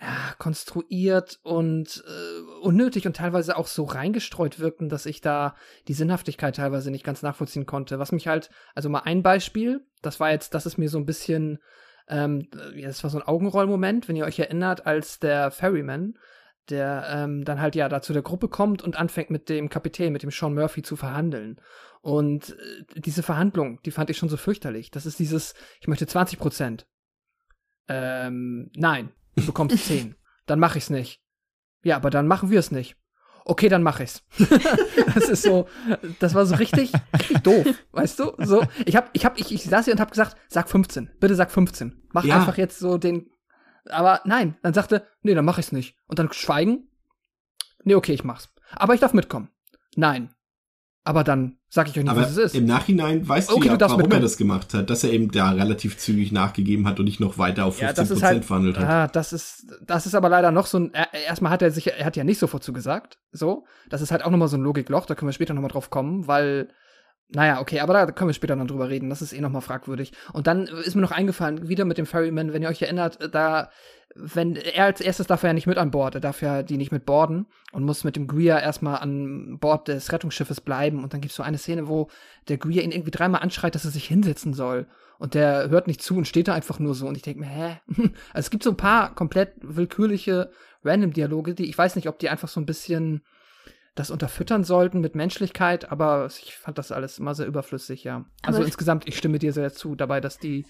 ja, 0.01 0.33
konstruiert 0.37 1.39
und 1.43 2.03
äh, 2.05 2.61
unnötig 2.61 3.05
und 3.05 3.15
teilweise 3.15 3.55
auch 3.55 3.67
so 3.67 3.83
reingestreut 3.83 4.59
wirkten, 4.59 4.89
dass 4.89 5.05
ich 5.05 5.21
da 5.21 5.55
die 5.87 5.93
Sinnhaftigkeit 5.93 6.55
teilweise 6.55 6.91
nicht 6.91 7.05
ganz 7.05 7.21
nachvollziehen 7.21 7.65
konnte. 7.65 7.99
Was 7.99 8.11
mich 8.11 8.27
halt, 8.27 8.49
also 8.73 8.89
mal 8.89 9.03
ein 9.05 9.23
Beispiel, 9.23 9.85
das 10.01 10.19
war 10.19 10.31
jetzt, 10.31 10.53
das 10.53 10.65
ist 10.65 10.77
mir 10.77 10.89
so 10.89 10.97
ein 10.97 11.05
bisschen, 11.05 11.59
ähm, 12.07 12.49
ja, 12.75 12.87
das 12.87 13.03
war 13.03 13.09
so 13.09 13.19
ein 13.19 13.27
Augenrollmoment, 13.27 14.07
wenn 14.07 14.15
ihr 14.15 14.25
euch 14.25 14.39
erinnert, 14.39 14.85
als 14.85 15.19
der 15.19 15.51
Ferryman, 15.51 16.17
der 16.69 17.07
ähm, 17.09 17.45
dann 17.45 17.61
halt 17.61 17.75
ja 17.75 17.89
da 17.89 18.01
zu 18.01 18.13
der 18.13 18.21
Gruppe 18.21 18.47
kommt 18.47 18.81
und 18.81 18.97
anfängt 18.97 19.29
mit 19.29 19.49
dem 19.49 19.69
Kapitän, 19.69 20.13
mit 20.13 20.23
dem 20.23 20.31
Sean 20.31 20.53
Murphy 20.53 20.81
zu 20.81 20.95
verhandeln. 20.95 21.59
Und 22.01 22.51
äh, 22.51 22.99
diese 22.99 23.23
Verhandlung, 23.23 23.79
die 23.83 23.91
fand 23.91 24.09
ich 24.09 24.17
schon 24.17 24.29
so 24.29 24.37
fürchterlich. 24.37 24.91
Das 24.91 25.05
ist 25.05 25.19
dieses, 25.19 25.53
ich 25.79 25.87
möchte 25.87 26.07
20 26.07 26.39
Prozent. 26.39 26.87
Ähm, 27.87 28.71
nein, 28.75 29.11
du 29.35 29.45
bekommst 29.45 29.77
10. 29.85 30.15
Dann 30.45 30.59
mach 30.59 30.75
ich's 30.75 30.89
nicht. 30.89 31.21
Ja, 31.83 31.97
aber 31.97 32.09
dann 32.09 32.27
machen 32.27 32.49
wir 32.49 32.59
es 32.59 32.71
nicht. 32.71 32.97
Okay, 33.47 33.69
dann 33.69 33.83
mach 33.83 33.99
ich's. 33.99 34.23
das 35.13 35.29
ist 35.29 35.43
so, 35.43 35.67
das 36.19 36.33
war 36.33 36.47
so 36.47 36.55
richtig, 36.55 36.91
richtig 37.13 37.41
doof, 37.41 37.67
weißt 37.91 38.19
du? 38.19 38.33
So, 38.39 38.63
ich 38.85 38.95
hab, 38.95 39.11
ich 39.13 39.23
hab, 39.23 39.39
ich, 39.39 39.51
ich 39.51 39.63
saß 39.63 39.85
hier 39.85 39.93
und 39.93 39.99
hab 39.99 40.09
gesagt, 40.09 40.35
sag 40.47 40.67
15. 40.67 41.11
Bitte 41.19 41.35
sag 41.35 41.51
15. 41.51 42.07
Mach 42.11 42.25
ja. 42.25 42.37
einfach 42.37 42.57
jetzt 42.57 42.79
so 42.79 42.97
den, 42.97 43.29
Aber 43.89 44.21
nein, 44.25 44.55
dann 44.63 44.73
sagte, 44.73 45.05
nee, 45.21 45.33
dann 45.33 45.45
mach 45.45 45.57
ich's 45.57 45.71
nicht. 45.71 45.95
Und 46.07 46.19
dann 46.19 46.31
schweigen. 46.33 46.87
Nee, 47.83 47.95
okay, 47.95 48.13
ich 48.13 48.23
mach's. 48.23 48.49
Aber 48.75 48.93
ich 48.93 48.99
darf 48.99 49.13
mitkommen. 49.13 49.49
Nein. 49.95 50.29
Aber 51.07 51.23
dann 51.23 51.59
sag 51.69 51.87
ich 51.87 51.91
euch 51.99 52.03
nicht, 52.03 52.09
Aber 52.11 52.21
was 52.23 52.31
es 52.31 52.37
ist. 52.37 52.55
im 52.55 52.65
Nachhinein 52.65 53.27
weißt 53.27 53.51
Okay, 53.51 53.59
du 53.61 53.67
ja, 53.67 53.77
du 53.77 53.81
warum 53.85 53.99
er 53.99 54.03
mitkommen. 54.05 54.21
das 54.23 54.37
gemacht 54.37 54.73
hat, 54.73 54.89
dass 54.89 55.03
er 55.03 55.11
eben 55.11 55.29
da 55.29 55.51
relativ 55.51 55.99
zügig 55.99 56.31
nachgegeben 56.31 56.87
hat 56.87 56.97
und 56.99 57.05
nicht 57.05 57.19
noch 57.19 57.37
weiter 57.37 57.65
auf 57.65 57.77
15% 57.79 57.81
Ja, 57.83 57.93
das 57.93 58.09
ist 58.09 58.23
halt, 58.23 58.43
verhandelt 58.43 58.79
hat. 58.79 58.87
ah, 58.89 59.07
das 59.07 59.31
ist, 59.31 59.67
das 59.85 60.07
ist 60.07 60.15
aber 60.15 60.29
leider 60.29 60.49
noch 60.51 60.65
so 60.65 60.79
ein, 60.79 60.93
er, 60.95 61.13
erstmal 61.13 61.51
hat 61.51 61.61
er 61.61 61.69
sich, 61.69 61.85
er 61.91 62.03
hat 62.05 62.15
ja 62.17 62.23
nicht 62.23 62.39
sofort 62.39 62.63
zugesagt, 62.63 63.19
so. 63.31 63.65
Das 63.87 64.01
ist 64.01 64.11
halt 64.11 64.23
auch 64.23 64.31
nochmal 64.31 64.47
so 64.47 64.57
ein 64.57 64.63
Logikloch, 64.63 65.05
da 65.05 65.13
können 65.13 65.29
wir 65.29 65.33
später 65.33 65.53
nochmal 65.53 65.69
drauf 65.69 65.91
kommen, 65.91 66.25
weil, 66.27 66.69
naja, 67.29 67.59
okay, 67.59 67.79
aber 67.79 67.93
da 67.93 68.05
können 68.11 68.29
wir 68.29 68.33
später 68.33 68.55
noch 68.55 68.67
drüber 68.67 68.89
reden, 68.89 69.09
das 69.09 69.21
ist 69.21 69.33
eh 69.33 69.41
nochmal 69.41 69.61
fragwürdig. 69.61 70.11
Und 70.33 70.47
dann 70.47 70.67
ist 70.67 70.95
mir 70.95 71.01
noch 71.01 71.11
eingefallen, 71.11 71.67
wieder 71.67 71.85
mit 71.85 71.97
dem 71.97 72.05
Ferryman, 72.05 72.53
wenn 72.53 72.61
ihr 72.61 72.69
euch 72.69 72.81
erinnert, 72.83 73.33
da, 73.33 73.71
wenn, 74.13 74.55
er 74.55 74.85
als 74.85 75.01
erstes 75.01 75.27
darf 75.27 75.43
er 75.43 75.49
ja 75.49 75.53
nicht 75.53 75.65
mit 75.65 75.77
an 75.77 75.91
Bord, 75.91 76.15
er 76.15 76.21
darf 76.21 76.41
ja 76.41 76.61
die 76.61 76.77
nicht 76.77 76.91
mit 76.91 77.05
borden 77.05 77.47
und 77.71 77.83
muss 77.83 78.03
mit 78.03 78.15
dem 78.15 78.27
Greer 78.27 78.61
erstmal 78.61 78.99
an 78.99 79.57
Bord 79.59 79.87
des 79.87 80.11
Rettungsschiffes 80.11 80.61
bleiben 80.61 81.03
und 81.03 81.13
dann 81.13 81.21
gibt's 81.21 81.35
so 81.35 81.43
eine 81.43 81.57
Szene, 81.57 81.87
wo 81.87 82.09
der 82.47 82.57
Greer 82.57 82.83
ihn 82.83 82.91
irgendwie 82.91 83.11
dreimal 83.11 83.41
anschreit, 83.41 83.73
dass 83.73 83.85
er 83.85 83.91
sich 83.91 84.05
hinsetzen 84.05 84.53
soll. 84.53 84.87
Und 85.17 85.33
der 85.33 85.69
hört 85.69 85.87
nicht 85.87 86.03
zu 86.03 86.17
und 86.17 86.27
steht 86.27 86.47
da 86.49 86.53
einfach 86.53 86.77
nur 86.77 86.93
so. 86.93 87.07
Und 87.07 87.15
ich 87.15 87.23
denke 87.23 87.39
mir, 87.39 87.47
hä? 87.47 87.77
Also 88.33 88.47
es 88.47 88.49
gibt 88.49 88.63
so 88.63 88.71
ein 88.71 88.77
paar 88.77 89.15
komplett 89.15 89.53
willkürliche 89.61 90.51
Random-Dialoge, 90.83 91.55
die 91.55 91.69
ich 91.69 91.77
weiß 91.77 91.95
nicht, 91.95 92.09
ob 92.09 92.19
die 92.19 92.29
einfach 92.29 92.49
so 92.49 92.59
ein 92.59 92.65
bisschen 92.65 93.23
das 93.95 94.11
unterfüttern 94.11 94.63
sollten 94.65 94.99
mit 94.99 95.15
Menschlichkeit, 95.15 95.89
aber 95.91 96.27
ich 96.27 96.55
fand 96.57 96.77
das 96.77 96.91
alles 96.91 97.17
immer 97.17 97.33
sehr 97.33 97.47
überflüssig, 97.47 98.03
ja. 98.03 98.25
Also 98.43 98.57
Aber- 98.59 98.65
insgesamt, 98.65 99.07
ich 99.07 99.17
stimme 99.17 99.39
dir 99.39 99.53
sehr 99.53 99.73
zu 99.73 99.95
dabei, 99.95 100.19
dass 100.21 100.37
die 100.37 100.65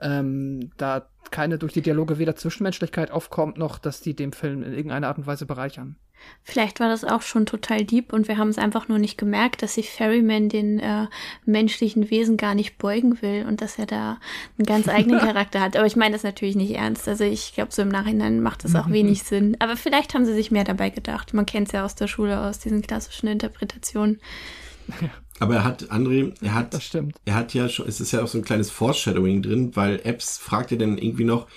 ähm, 0.00 0.70
da 0.76 1.06
keine 1.30 1.58
durch 1.58 1.72
die 1.72 1.82
Dialoge 1.82 2.18
weder 2.18 2.36
Zwischenmenschlichkeit 2.36 3.10
aufkommt, 3.10 3.56
noch 3.56 3.78
dass 3.78 4.00
die 4.00 4.14
dem 4.14 4.32
Film 4.32 4.62
in 4.62 4.72
irgendeiner 4.72 5.08
Art 5.08 5.18
und 5.18 5.26
Weise 5.26 5.46
bereichern. 5.46 5.96
Vielleicht 6.42 6.80
war 6.80 6.88
das 6.88 7.04
auch 7.04 7.22
schon 7.22 7.46
total 7.46 7.84
deep 7.84 8.12
und 8.12 8.28
wir 8.28 8.36
haben 8.36 8.48
es 8.48 8.58
einfach 8.58 8.88
nur 8.88 8.98
nicht 8.98 9.16
gemerkt, 9.16 9.62
dass 9.62 9.74
sich 9.74 9.90
Ferryman 9.90 10.48
den 10.48 10.78
äh, 10.78 11.06
menschlichen 11.44 12.10
Wesen 12.10 12.36
gar 12.36 12.54
nicht 12.54 12.78
beugen 12.78 13.22
will 13.22 13.46
und 13.48 13.60
dass 13.60 13.78
er 13.78 13.86
da 13.86 14.18
einen 14.58 14.66
ganz 14.66 14.88
eigenen 14.88 15.18
Charakter 15.20 15.60
hat. 15.60 15.76
Aber 15.76 15.86
ich 15.86 15.96
meine 15.96 16.12
das 16.14 16.22
natürlich 16.22 16.56
nicht 16.56 16.74
ernst. 16.74 17.08
Also 17.08 17.24
ich 17.24 17.54
glaube, 17.54 17.72
so 17.72 17.82
im 17.82 17.88
Nachhinein 17.88 18.42
macht 18.42 18.64
das 18.64 18.74
auch 18.74 18.90
wenig 18.90 19.22
Sinn. 19.22 19.56
Aber 19.60 19.76
vielleicht 19.76 20.14
haben 20.14 20.26
sie 20.26 20.34
sich 20.34 20.50
mehr 20.50 20.64
dabei 20.64 20.90
gedacht. 20.90 21.32
Man 21.32 21.46
kennt 21.46 21.68
es 21.68 21.72
ja 21.72 21.84
aus 21.84 21.94
der 21.94 22.06
Schule, 22.06 22.40
aus 22.40 22.58
diesen 22.58 22.82
klassischen 22.82 23.28
Interpretationen. 23.28 24.20
Aber 25.40 25.54
er 25.56 25.64
hat, 25.64 25.90
André, 25.90 26.32
er 26.42 26.54
hat, 26.54 26.72
Das 26.74 26.84
stimmt. 26.84 27.16
er 27.24 27.34
hat 27.34 27.54
ja 27.54 27.68
schon, 27.68 27.88
es 27.88 28.00
ist 28.00 28.12
ja 28.12 28.22
auch 28.22 28.28
so 28.28 28.38
ein 28.38 28.44
kleines 28.44 28.70
Foreshadowing 28.70 29.42
drin, 29.42 29.74
weil 29.74 30.00
Epps 30.04 30.38
fragt 30.38 30.70
ja 30.70 30.76
dann 30.76 30.96
irgendwie 30.98 31.24
noch, 31.24 31.48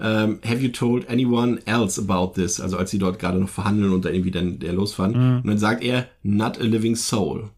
ähm, 0.00 0.38
have 0.44 0.58
you 0.60 0.70
told 0.70 1.08
anyone 1.10 1.60
else 1.66 2.00
about 2.00 2.32
this? 2.40 2.60
Also 2.60 2.78
als 2.78 2.90
sie 2.90 2.98
dort 2.98 3.18
gerade 3.18 3.38
noch 3.38 3.48
verhandeln 3.50 3.92
und 3.92 4.04
da 4.04 4.10
irgendwie 4.10 4.30
dann 4.30 4.58
der 4.58 4.72
losfahren. 4.72 5.14
Und 5.42 5.46
dann 5.46 5.58
sagt 5.58 5.84
er, 5.84 6.08
not 6.22 6.58
a 6.58 6.64
living 6.64 6.96
soul. 6.96 7.50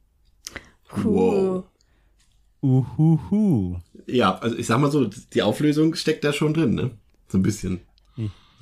Wow. 1.02 1.64
Uhuhu. 2.62 3.76
Ja, 4.06 4.38
also 4.38 4.56
ich 4.56 4.66
sag 4.66 4.80
mal 4.80 4.90
so, 4.90 5.04
die 5.34 5.42
Auflösung 5.42 5.94
steckt 5.94 6.24
da 6.24 6.32
schon 6.32 6.54
drin, 6.54 6.74
ne? 6.74 6.90
So 7.28 7.38
ein 7.38 7.42
bisschen. 7.42 7.80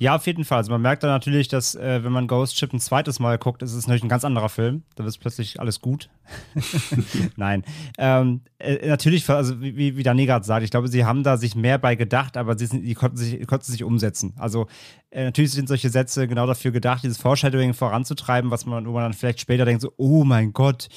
Ja, 0.03 0.17
auf 0.17 0.27
jeden 0.27 0.43
Fall. 0.43 0.57
Also 0.57 0.69
man 0.69 0.81
merkt 0.81 1.03
dann 1.03 1.11
natürlich, 1.11 1.47
dass 1.47 1.75
äh, 1.75 2.03
wenn 2.03 2.11
man 2.11 2.27
Ghost 2.27 2.57
Ship 2.57 2.73
ein 2.73 2.81
zweites 2.81 3.21
Mal 3.21 3.37
guckt, 3.37 3.63
ist 3.63 3.71
es 3.71 3.87
natürlich 3.87 4.03
ein 4.03 4.09
ganz 4.09 4.25
anderer 4.25 4.49
Film. 4.49 4.83
Da 4.95 5.05
wird 5.05 5.17
plötzlich 5.17 5.61
alles 5.61 5.79
gut. 5.79 6.09
Nein. 7.37 7.63
Ähm, 7.97 8.41
äh, 8.59 8.85
natürlich, 8.85 9.29
also 9.29 9.61
wie, 9.61 9.95
wie 9.95 10.03
Dani 10.03 10.25
gerade 10.25 10.45
sagt, 10.45 10.65
ich 10.65 10.71
glaube, 10.71 10.89
sie 10.89 11.05
haben 11.05 11.23
da 11.23 11.37
sich 11.37 11.55
mehr 11.55 11.77
bei 11.77 11.95
gedacht, 11.95 12.35
aber 12.35 12.57
sie, 12.57 12.65
sind, 12.65 12.83
die 12.83 12.95
konnten 12.95 13.15
sich, 13.15 13.47
konnten 13.47 13.71
sich 13.71 13.81
umsetzen. 13.81 14.33
Also 14.37 14.67
äh, 15.09 15.23
natürlich 15.23 15.53
sind 15.53 15.69
solche 15.69 15.89
Sätze 15.89 16.27
genau 16.27 16.47
dafür 16.47 16.71
gedacht, 16.71 17.05
dieses 17.05 17.17
Foreshadowing 17.17 17.73
voranzutreiben, 17.73 18.51
was 18.51 18.65
man, 18.65 18.85
wo 18.85 18.91
man 18.91 19.03
dann 19.03 19.13
vielleicht 19.13 19.39
später 19.39 19.63
denkt, 19.63 19.83
so, 19.83 19.93
oh 19.95 20.25
mein 20.25 20.51
Gott, 20.51 20.89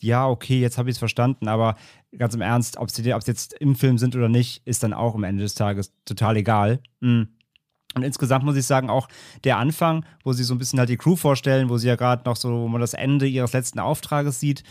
ja, 0.00 0.26
okay, 0.26 0.58
jetzt 0.58 0.78
habe 0.78 0.90
ich 0.90 0.94
es 0.94 0.98
verstanden, 0.98 1.46
aber 1.46 1.76
ganz 2.16 2.34
im 2.34 2.40
Ernst, 2.40 2.76
ob 2.76 2.90
sie, 2.90 3.14
ob 3.14 3.22
sie 3.22 3.30
jetzt 3.30 3.52
im 3.52 3.76
Film 3.76 3.98
sind 3.98 4.16
oder 4.16 4.28
nicht, 4.28 4.66
ist 4.66 4.82
dann 4.82 4.94
auch 4.94 5.14
am 5.14 5.22
Ende 5.22 5.44
des 5.44 5.54
Tages 5.54 5.92
total 6.04 6.36
egal. 6.36 6.80
Mm. 6.98 7.22
Und 7.94 8.02
insgesamt 8.02 8.44
muss 8.44 8.56
ich 8.56 8.66
sagen, 8.66 8.90
auch 8.90 9.08
der 9.44 9.58
Anfang, 9.58 10.04
wo 10.22 10.32
sie 10.32 10.44
so 10.44 10.54
ein 10.54 10.58
bisschen 10.58 10.78
halt 10.78 10.88
die 10.88 10.96
Crew 10.96 11.16
vorstellen, 11.16 11.68
wo 11.68 11.78
sie 11.78 11.88
ja 11.88 11.96
gerade 11.96 12.22
noch 12.24 12.36
so, 12.36 12.50
wo 12.50 12.68
man 12.68 12.80
das 12.80 12.94
Ende 12.94 13.26
ihres 13.26 13.52
letzten 13.52 13.80
Auftrages 13.80 14.40
sieht. 14.40 14.62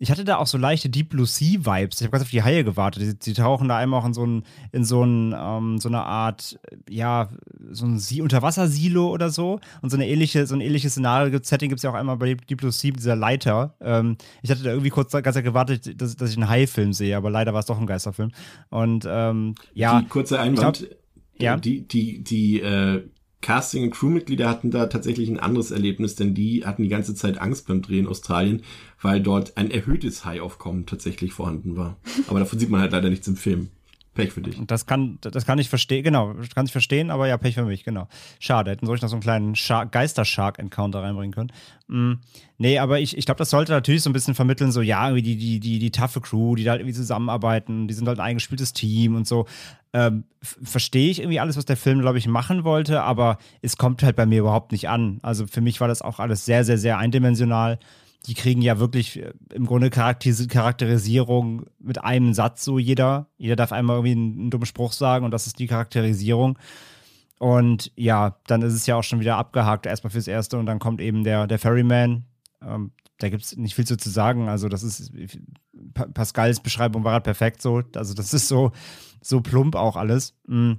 Ich 0.00 0.10
hatte 0.10 0.24
da 0.24 0.38
auch 0.38 0.48
so 0.48 0.58
leichte 0.58 0.90
Deep 0.90 1.10
Blue 1.10 1.24
Sea 1.24 1.60
Vibes. 1.64 2.00
Ich 2.00 2.02
habe 2.04 2.10
ganz 2.10 2.24
auf 2.24 2.30
die 2.30 2.42
Haie 2.42 2.64
gewartet. 2.64 3.02
Die, 3.02 3.18
die 3.18 3.32
tauchen 3.32 3.68
da 3.68 3.78
einmal 3.78 4.00
auch 4.00 4.04
in 4.04 4.12
so, 4.12 4.26
ein, 4.26 4.42
in 4.72 4.84
so, 4.84 5.04
ein, 5.04 5.34
ähm, 5.38 5.78
so 5.78 5.88
eine 5.88 6.02
Art, 6.02 6.58
ja, 6.90 7.28
so 7.70 7.86
ein 7.86 8.00
Sie 8.00 8.20
Unterwassersilo 8.20 9.08
oder 9.08 9.30
so. 9.30 9.60
Und 9.82 9.90
so 9.90 9.96
eine 9.96 10.08
ähnliche, 10.08 10.46
so 10.48 10.56
ein 10.56 10.60
ähnliches 10.60 10.92
Szenario, 10.92 11.38
Setting 11.40 11.68
gibt 11.68 11.78
es 11.78 11.84
ja 11.84 11.90
auch 11.90 11.94
einmal 11.94 12.16
bei 12.16 12.34
Deep 12.34 12.58
Blue 12.58 12.72
Sea, 12.72 12.90
mit 12.90 12.98
dieser 12.98 13.14
Leiter. 13.14 13.76
Ähm, 13.80 14.16
ich 14.42 14.50
hatte 14.50 14.64
da 14.64 14.70
irgendwie 14.70 14.90
kurz 14.90 15.12
ganz 15.12 15.40
gewartet, 15.40 16.02
dass, 16.02 16.16
dass 16.16 16.30
ich 16.30 16.36
einen 16.36 16.48
Hai-Film 16.48 16.92
sehe, 16.92 17.16
aber 17.16 17.30
leider 17.30 17.52
war 17.52 17.60
es 17.60 17.66
doch 17.66 17.78
ein 17.78 17.86
Geisterfilm. 17.86 18.32
Und 18.70 19.06
ähm, 19.08 19.54
ja. 19.74 20.00
die 20.00 20.08
kurze 20.08 20.40
Einwand, 20.40 20.78
glaub- 20.80 21.03
ja. 21.38 21.56
die, 21.56 21.86
die, 21.86 22.22
die 22.22 22.60
äh, 22.60 23.02
Casting- 23.44 23.84
und 23.84 23.90
Crewmitglieder 23.90 24.48
hatten 24.48 24.70
da 24.70 24.86
tatsächlich 24.86 25.28
ein 25.28 25.38
anderes 25.38 25.70
Erlebnis, 25.70 26.14
denn 26.14 26.34
die 26.34 26.64
hatten 26.64 26.82
die 26.82 26.88
ganze 26.88 27.14
Zeit 27.14 27.38
Angst 27.38 27.66
beim 27.66 27.82
Dreh 27.82 27.98
in 27.98 28.06
Australien, 28.06 28.62
weil 29.02 29.20
dort 29.20 29.58
ein 29.58 29.70
erhöhtes 29.70 30.24
Haiaufkommen 30.24 30.86
tatsächlich 30.86 31.34
vorhanden 31.34 31.76
war. 31.76 31.98
Aber 32.26 32.38
davon 32.38 32.58
sieht 32.58 32.70
man 32.70 32.80
halt 32.80 32.92
leider 32.92 33.10
nichts 33.10 33.28
im 33.28 33.36
Film. 33.36 33.68
Pech 34.14 34.32
für 34.32 34.40
dich. 34.40 34.56
Das 34.66 34.86
kann, 34.86 35.18
das 35.20 35.44
kann 35.44 35.58
ich 35.58 35.68
verstehen, 35.68 36.02
genau, 36.04 36.34
kann 36.54 36.66
ich 36.66 36.72
verstehen, 36.72 37.10
aber 37.10 37.28
ja, 37.28 37.36
Pech 37.36 37.54
für 37.54 37.64
mich, 37.64 37.84
genau. 37.84 38.08
Schade, 38.38 38.70
hätten 38.70 38.86
solch 38.86 39.02
noch 39.02 39.08
so 39.08 39.16
einen 39.16 39.22
kleinen 39.22 39.54
Shark- 39.56 39.92
Geister-Shark-Encounter 39.92 41.02
reinbringen 41.02 41.32
können. 41.32 41.52
Mm, 41.88 42.20
nee, 42.58 42.78
aber 42.78 43.00
ich, 43.00 43.18
ich 43.18 43.26
glaube, 43.26 43.38
das 43.38 43.50
sollte 43.50 43.72
natürlich 43.72 44.02
so 44.02 44.10
ein 44.10 44.12
bisschen 44.12 44.34
vermitteln, 44.34 44.72
so, 44.72 44.80
ja, 44.80 45.08
irgendwie 45.08 45.22
die, 45.22 45.36
die, 45.36 45.60
die, 45.60 45.78
die 45.78 45.90
taffe 45.90 46.20
Crew, 46.20 46.54
die 46.54 46.64
da 46.64 46.72
halt 46.72 46.80
irgendwie 46.80 46.96
zusammenarbeiten, 46.96 47.88
die 47.88 47.94
sind 47.94 48.08
halt 48.08 48.18
ein 48.18 48.26
eingespieltes 48.26 48.72
Team 48.72 49.16
und 49.16 49.26
so. 49.26 49.46
Ähm, 49.92 50.24
Verstehe 50.40 51.10
ich 51.10 51.20
irgendwie 51.20 51.40
alles, 51.40 51.56
was 51.56 51.64
der 51.64 51.76
Film, 51.76 52.00
glaube 52.00 52.18
ich, 52.18 52.26
machen 52.26 52.64
wollte, 52.64 53.02
aber 53.02 53.38
es 53.62 53.76
kommt 53.76 54.02
halt 54.02 54.16
bei 54.16 54.26
mir 54.26 54.40
überhaupt 54.40 54.72
nicht 54.72 54.88
an. 54.88 55.18
Also 55.22 55.46
für 55.46 55.60
mich 55.60 55.80
war 55.80 55.88
das 55.88 56.02
auch 56.02 56.18
alles 56.18 56.44
sehr, 56.44 56.64
sehr, 56.64 56.78
sehr 56.78 56.98
eindimensional 56.98 57.78
die 58.26 58.34
kriegen 58.34 58.62
ja 58.62 58.78
wirklich 58.78 59.20
äh, 59.20 59.32
im 59.52 59.66
Grunde 59.66 59.90
Charakteris 59.90 60.48
Charakterisierung 60.48 61.66
mit 61.78 62.02
einem 62.02 62.34
Satz 62.34 62.64
so 62.64 62.78
jeder. 62.78 63.28
Jeder 63.36 63.56
darf 63.56 63.72
einmal 63.72 63.96
irgendwie 63.96 64.12
einen, 64.12 64.40
einen 64.40 64.50
dummen 64.50 64.66
Spruch 64.66 64.92
sagen 64.92 65.24
und 65.24 65.30
das 65.30 65.46
ist 65.46 65.58
die 65.58 65.66
Charakterisierung. 65.66 66.58
Und 67.38 67.92
ja, 67.96 68.38
dann 68.46 68.62
ist 68.62 68.74
es 68.74 68.86
ja 68.86 68.96
auch 68.96 69.02
schon 69.02 69.20
wieder 69.20 69.36
abgehakt, 69.36 69.86
erstmal 69.86 70.10
fürs 70.10 70.28
Erste 70.28 70.58
und 70.58 70.66
dann 70.66 70.78
kommt 70.78 71.00
eben 71.00 71.24
der, 71.24 71.46
der 71.46 71.58
Ferryman. 71.58 72.24
Ähm, 72.62 72.92
da 73.18 73.28
gibt 73.28 73.42
es 73.44 73.56
nicht 73.56 73.74
viel 73.74 73.86
zu, 73.86 73.96
zu 73.96 74.10
sagen. 74.10 74.48
Also, 74.48 74.68
das 74.68 74.82
ist 74.82 75.12
Pa- 75.92 76.06
Pascals 76.06 76.60
Beschreibung 76.60 77.04
war 77.04 77.12
halt 77.12 77.24
perfekt 77.24 77.60
so. 77.60 77.82
Also, 77.94 78.14
das 78.14 78.32
ist 78.32 78.48
so, 78.48 78.72
so 79.20 79.40
plump 79.40 79.76
auch 79.76 79.96
alles. 79.96 80.34
Mm. 80.46 80.74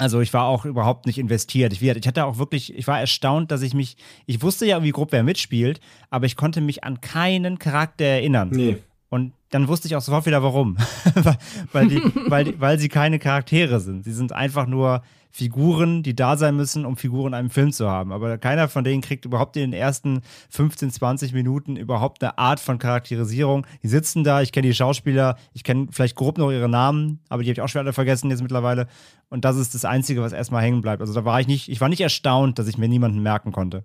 Also 0.00 0.20
ich 0.22 0.32
war 0.32 0.44
auch 0.46 0.64
überhaupt 0.64 1.04
nicht 1.04 1.18
investiert. 1.18 1.74
Ich, 1.74 1.82
ich 1.82 2.06
hatte 2.06 2.24
auch 2.24 2.38
wirklich, 2.38 2.74
ich 2.74 2.86
war 2.86 2.98
erstaunt, 2.98 3.50
dass 3.50 3.60
ich 3.60 3.74
mich, 3.74 3.98
ich 4.24 4.40
wusste 4.40 4.64
ja 4.64 4.76
irgendwie 4.76 4.92
grob, 4.92 5.12
wer 5.12 5.22
mitspielt, 5.22 5.78
aber 6.08 6.24
ich 6.24 6.36
konnte 6.36 6.62
mich 6.62 6.84
an 6.84 7.02
keinen 7.02 7.58
Charakter 7.58 8.06
erinnern. 8.06 8.48
Nee. 8.50 8.78
Und 9.10 9.34
dann 9.50 9.68
wusste 9.68 9.88
ich 9.88 9.96
auch 9.96 10.00
sofort 10.00 10.24
wieder 10.24 10.42
warum. 10.42 10.78
weil, 11.14 11.36
weil, 11.72 11.88
die, 11.88 12.02
weil, 12.30 12.44
die, 12.44 12.60
weil 12.60 12.78
sie 12.78 12.88
keine 12.88 13.18
Charaktere 13.18 13.78
sind. 13.78 14.04
Sie 14.04 14.12
sind 14.12 14.32
einfach 14.32 14.66
nur 14.66 15.02
Figuren, 15.30 16.02
die 16.02 16.14
da 16.14 16.36
sein 16.36 16.56
müssen, 16.56 16.84
um 16.84 16.96
Figuren 16.96 17.28
in 17.28 17.34
einem 17.34 17.50
Film 17.50 17.72
zu 17.72 17.88
haben. 17.88 18.12
Aber 18.12 18.36
keiner 18.38 18.68
von 18.68 18.84
denen 18.84 19.00
kriegt 19.00 19.24
überhaupt 19.24 19.56
in 19.56 19.70
den 19.70 19.72
ersten 19.72 20.22
15, 20.50 20.90
20 20.90 21.32
Minuten 21.32 21.76
überhaupt 21.76 22.22
eine 22.22 22.36
Art 22.38 22.60
von 22.60 22.78
Charakterisierung. 22.78 23.66
Die 23.82 23.88
sitzen 23.88 24.24
da, 24.24 24.42
ich 24.42 24.52
kenne 24.52 24.66
die 24.66 24.74
Schauspieler, 24.74 25.36
ich 25.52 25.64
kenne 25.64 25.88
vielleicht 25.90 26.16
grob 26.16 26.38
noch 26.38 26.50
ihre 26.50 26.68
Namen, 26.68 27.20
aber 27.28 27.42
die 27.42 27.48
habe 27.48 27.54
ich 27.54 27.60
auch 27.60 27.68
schon 27.68 27.80
alle 27.80 27.92
vergessen 27.92 28.30
jetzt 28.30 28.42
mittlerweile. 28.42 28.88
Und 29.28 29.44
das 29.44 29.56
ist 29.56 29.74
das 29.74 29.84
Einzige, 29.84 30.20
was 30.20 30.32
erstmal 30.32 30.62
hängen 30.62 30.82
bleibt. 30.82 31.00
Also 31.00 31.14
da 31.14 31.24
war 31.24 31.40
ich 31.40 31.46
nicht, 31.46 31.68
ich 31.68 31.80
war 31.80 31.88
nicht 31.88 32.00
erstaunt, 32.00 32.58
dass 32.58 32.66
ich 32.66 32.78
mir 32.78 32.88
niemanden 32.88 33.22
merken 33.22 33.52
konnte. 33.52 33.84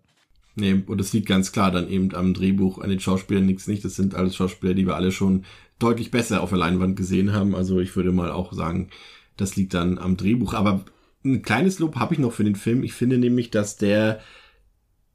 Nee, 0.55 0.84
und 0.88 0.97
das 0.99 1.12
liegt 1.13 1.27
ganz 1.27 1.51
klar 1.51 1.69
dann 1.69 1.89
eben 1.89 2.15
am 2.15 2.34
Drehbuch, 2.34 2.79
an 2.79 2.89
den 2.89 2.99
Schauspielern 2.99 3.45
nichts 3.45 3.67
nicht. 3.67 3.84
Das 3.84 3.95
sind 3.95 4.15
alles 4.15 4.36
Schauspieler, 4.36 4.73
die 4.73 4.88
wir 4.88 4.95
alle 4.95 5.12
schon 5.12 5.43
deutlich 5.79 6.12
besser 6.12 6.41
auf 6.41 6.49
der 6.49 6.58
Leinwand 6.58 6.95
gesehen 6.95 7.34
haben. 7.34 7.53
Also 7.53 7.79
ich 7.79 7.95
würde 7.95 8.13
mal 8.13 8.31
auch 8.31 8.53
sagen, 8.53 8.89
das 9.36 9.58
liegt 9.58 9.73
dann 9.73 9.97
am 9.97 10.15
Drehbuch. 10.15 10.53
Aber 10.53 10.86
ein 11.25 11.41
kleines 11.41 11.79
Lob 11.79 11.95
habe 11.95 12.13
ich 12.13 12.19
noch 12.19 12.31
für 12.31 12.43
den 12.43 12.55
Film. 12.55 12.83
Ich 12.83 12.93
finde 12.93 13.17
nämlich, 13.17 13.51
dass 13.51 13.77
der, 13.77 14.21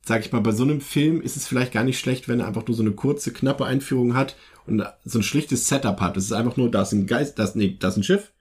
sag 0.04 0.24
ich 0.24 0.32
mal, 0.32 0.40
bei 0.40 0.52
so 0.52 0.64
einem 0.64 0.80
Film 0.80 1.22
ist 1.22 1.36
es 1.36 1.46
vielleicht 1.46 1.72
gar 1.72 1.84
nicht 1.84 1.98
schlecht, 1.98 2.28
wenn 2.28 2.40
er 2.40 2.48
einfach 2.48 2.66
nur 2.66 2.76
so 2.76 2.82
eine 2.82 2.92
kurze, 2.92 3.32
knappe 3.32 3.64
Einführung 3.64 4.14
hat 4.14 4.36
und 4.66 4.82
so 5.04 5.20
ein 5.20 5.22
schlichtes 5.22 5.68
Setup 5.68 6.00
hat. 6.00 6.16
Es 6.16 6.24
ist 6.24 6.32
einfach 6.32 6.56
nur, 6.56 6.70
da 6.70 6.82
ist 6.82 6.92
ein 6.92 7.06
Geist, 7.06 7.38
da 7.38 7.44
ist, 7.44 7.56
nee, 7.56 7.76
da 7.78 7.88
ist 7.88 7.96
ein 7.96 8.02
Schiff, 8.02 8.32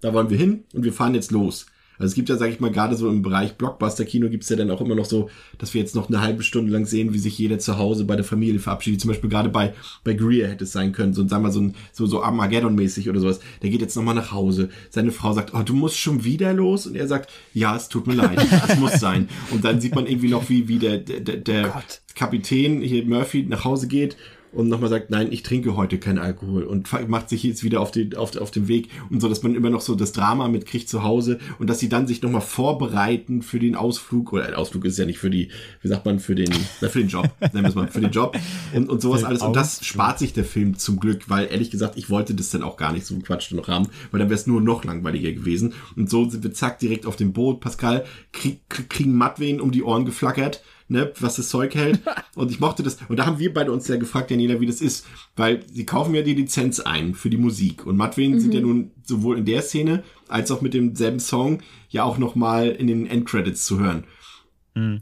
da 0.00 0.12
wollen 0.12 0.30
wir 0.30 0.38
hin 0.38 0.64
und 0.74 0.84
wir 0.84 0.92
fahren 0.92 1.14
jetzt 1.14 1.30
los. 1.30 1.66
Also 2.02 2.10
es 2.10 2.14
gibt 2.16 2.28
ja, 2.28 2.36
sag 2.36 2.50
ich 2.50 2.58
mal, 2.58 2.72
gerade 2.72 2.96
so 2.96 3.08
im 3.08 3.22
Bereich 3.22 3.54
Blockbuster-Kino 3.54 4.28
gibt's 4.28 4.48
ja 4.48 4.56
dann 4.56 4.72
auch 4.72 4.80
immer 4.80 4.96
noch 4.96 5.04
so, 5.04 5.30
dass 5.58 5.72
wir 5.72 5.80
jetzt 5.80 5.94
noch 5.94 6.08
eine 6.08 6.20
halbe 6.20 6.42
Stunde 6.42 6.72
lang 6.72 6.84
sehen, 6.84 7.14
wie 7.14 7.18
sich 7.18 7.38
jeder 7.38 7.60
zu 7.60 7.78
Hause 7.78 8.04
bei 8.04 8.16
der 8.16 8.24
Familie 8.24 8.58
verabschiedet. 8.58 9.00
Zum 9.00 9.08
Beispiel 9.08 9.30
gerade 9.30 9.48
bei, 9.48 9.72
bei 10.02 10.14
Greer 10.14 10.48
hätte 10.48 10.64
es 10.64 10.72
sein 10.72 10.90
können, 10.90 11.14
so, 11.14 11.22
sagen 11.28 11.44
wir 11.44 11.48
mal, 11.48 11.52
so, 11.52 11.60
ein, 11.60 11.74
so, 11.92 12.06
so 12.06 12.20
Armageddon-mäßig 12.20 13.08
oder 13.08 13.20
sowas. 13.20 13.38
Der 13.62 13.70
geht 13.70 13.80
jetzt 13.80 13.94
nochmal 13.94 14.16
nach 14.16 14.32
Hause. 14.32 14.68
Seine 14.90 15.12
Frau 15.12 15.32
sagt, 15.32 15.54
oh, 15.54 15.62
du 15.62 15.74
musst 15.74 15.96
schon 15.96 16.24
wieder 16.24 16.52
los? 16.52 16.88
Und 16.88 16.96
er 16.96 17.06
sagt, 17.06 17.30
ja, 17.54 17.76
es 17.76 17.88
tut 17.88 18.08
mir 18.08 18.14
leid, 18.14 18.44
es 18.68 18.78
muss 18.80 18.98
sein. 18.98 19.28
Und 19.52 19.64
dann 19.64 19.80
sieht 19.80 19.94
man 19.94 20.08
irgendwie 20.08 20.28
noch, 20.28 20.48
wie, 20.48 20.66
wie 20.66 20.78
der, 20.78 20.98
der, 20.98 21.20
der 21.20 21.68
Gott. 21.68 22.02
Kapitän 22.16 22.80
hier 22.80 23.04
Murphy 23.06 23.46
nach 23.48 23.64
Hause 23.64 23.86
geht 23.86 24.16
und 24.52 24.68
nochmal 24.68 24.90
sagt, 24.90 25.10
nein, 25.10 25.28
ich 25.30 25.42
trinke 25.42 25.76
heute 25.76 25.98
keinen 25.98 26.18
Alkohol 26.18 26.64
und 26.64 26.88
macht 27.08 27.28
sich 27.28 27.42
jetzt 27.42 27.64
wieder 27.64 27.80
auf 27.80 27.90
den, 27.90 28.14
auf, 28.16 28.36
auf 28.36 28.50
den 28.50 28.68
Weg 28.68 28.88
und 29.10 29.20
so, 29.20 29.28
dass 29.28 29.42
man 29.42 29.54
immer 29.54 29.70
noch 29.70 29.80
so 29.80 29.94
das 29.94 30.12
Drama 30.12 30.48
mitkriegt 30.48 30.88
zu 30.88 31.02
Hause 31.02 31.38
und 31.58 31.70
dass 31.70 31.78
sie 31.78 31.88
dann 31.88 32.06
sich 32.06 32.22
nochmal 32.22 32.40
vorbereiten 32.40 33.42
für 33.42 33.58
den 33.58 33.76
Ausflug 33.76 34.32
oder 34.32 34.46
ein 34.46 34.54
Ausflug 34.54 34.84
ist 34.84 34.98
ja 34.98 35.06
nicht 35.06 35.18
für 35.18 35.30
die, 35.30 35.48
wie 35.80 35.88
sagt 35.88 36.04
man, 36.04 36.20
für 36.20 36.34
den, 36.34 36.50
na, 36.80 36.88
für 36.88 37.00
den 37.00 37.08
Job, 37.08 37.30
nennen 37.40 37.64
wir 37.64 37.68
es 37.68 37.74
mal, 37.74 37.88
für 37.88 38.00
den 38.00 38.10
Job 38.10 38.36
und, 38.74 38.88
und 38.88 39.00
sowas 39.00 39.24
alles. 39.24 39.42
Und 39.42 39.56
das 39.56 39.84
spart 39.84 40.18
sich 40.18 40.32
der 40.32 40.44
Film 40.44 40.76
zum 40.76 41.00
Glück, 41.00 41.28
weil 41.28 41.48
ehrlich 41.50 41.70
gesagt, 41.70 41.96
ich 41.96 42.10
wollte 42.10 42.34
das 42.34 42.50
dann 42.50 42.62
auch 42.62 42.76
gar 42.76 42.92
nicht 42.92 43.06
so 43.06 43.14
einen 43.14 43.22
Quatsch 43.22 43.52
noch 43.52 43.68
haben, 43.68 43.88
weil 44.10 44.20
dann 44.20 44.28
wäre 44.28 44.38
es 44.38 44.46
nur 44.46 44.60
noch 44.60 44.84
langweiliger 44.84 45.32
gewesen 45.32 45.74
und 45.96 46.10
so 46.10 46.28
sind 46.28 46.44
wir 46.44 46.52
zack 46.52 46.78
direkt 46.78 47.06
auf 47.06 47.16
dem 47.16 47.32
Boot, 47.32 47.60
Pascal, 47.60 48.04
krieg, 48.32 48.60
krieg, 48.68 48.90
kriegen 48.90 49.14
Mattwehen 49.14 49.60
um 49.60 49.70
die 49.70 49.82
Ohren 49.82 50.04
geflackert, 50.04 50.62
ne, 50.92 51.12
was 51.18 51.36
das 51.36 51.48
Zeug 51.48 51.74
hält. 51.74 52.00
Und 52.34 52.50
ich 52.50 52.60
mochte 52.60 52.82
das. 52.82 52.98
Und 53.08 53.18
da 53.18 53.26
haben 53.26 53.38
wir 53.38 53.52
beide 53.52 53.72
uns 53.72 53.88
ja 53.88 53.96
gefragt, 53.96 54.30
Daniela, 54.30 54.60
wie 54.60 54.66
das 54.66 54.80
ist. 54.80 55.06
Weil 55.34 55.64
sie 55.66 55.84
kaufen 55.84 56.14
ja 56.14 56.22
die 56.22 56.34
Lizenz 56.34 56.80
ein 56.80 57.14
für 57.14 57.30
die 57.30 57.36
Musik. 57.36 57.84
Und 57.86 57.96
Mattwin 57.96 58.38
sind 58.38 58.54
ja 58.54 58.60
nun 58.60 58.92
sowohl 59.04 59.38
in 59.38 59.44
der 59.44 59.62
Szene 59.62 60.04
als 60.28 60.50
auch 60.50 60.60
mit 60.60 60.74
demselben 60.74 61.20
Song 61.20 61.60
ja 61.88 62.04
auch 62.04 62.18
nochmal 62.18 62.68
in 62.68 62.86
den 62.86 63.06
Endcredits 63.06 63.64
zu 63.64 63.80
hören. 63.80 64.04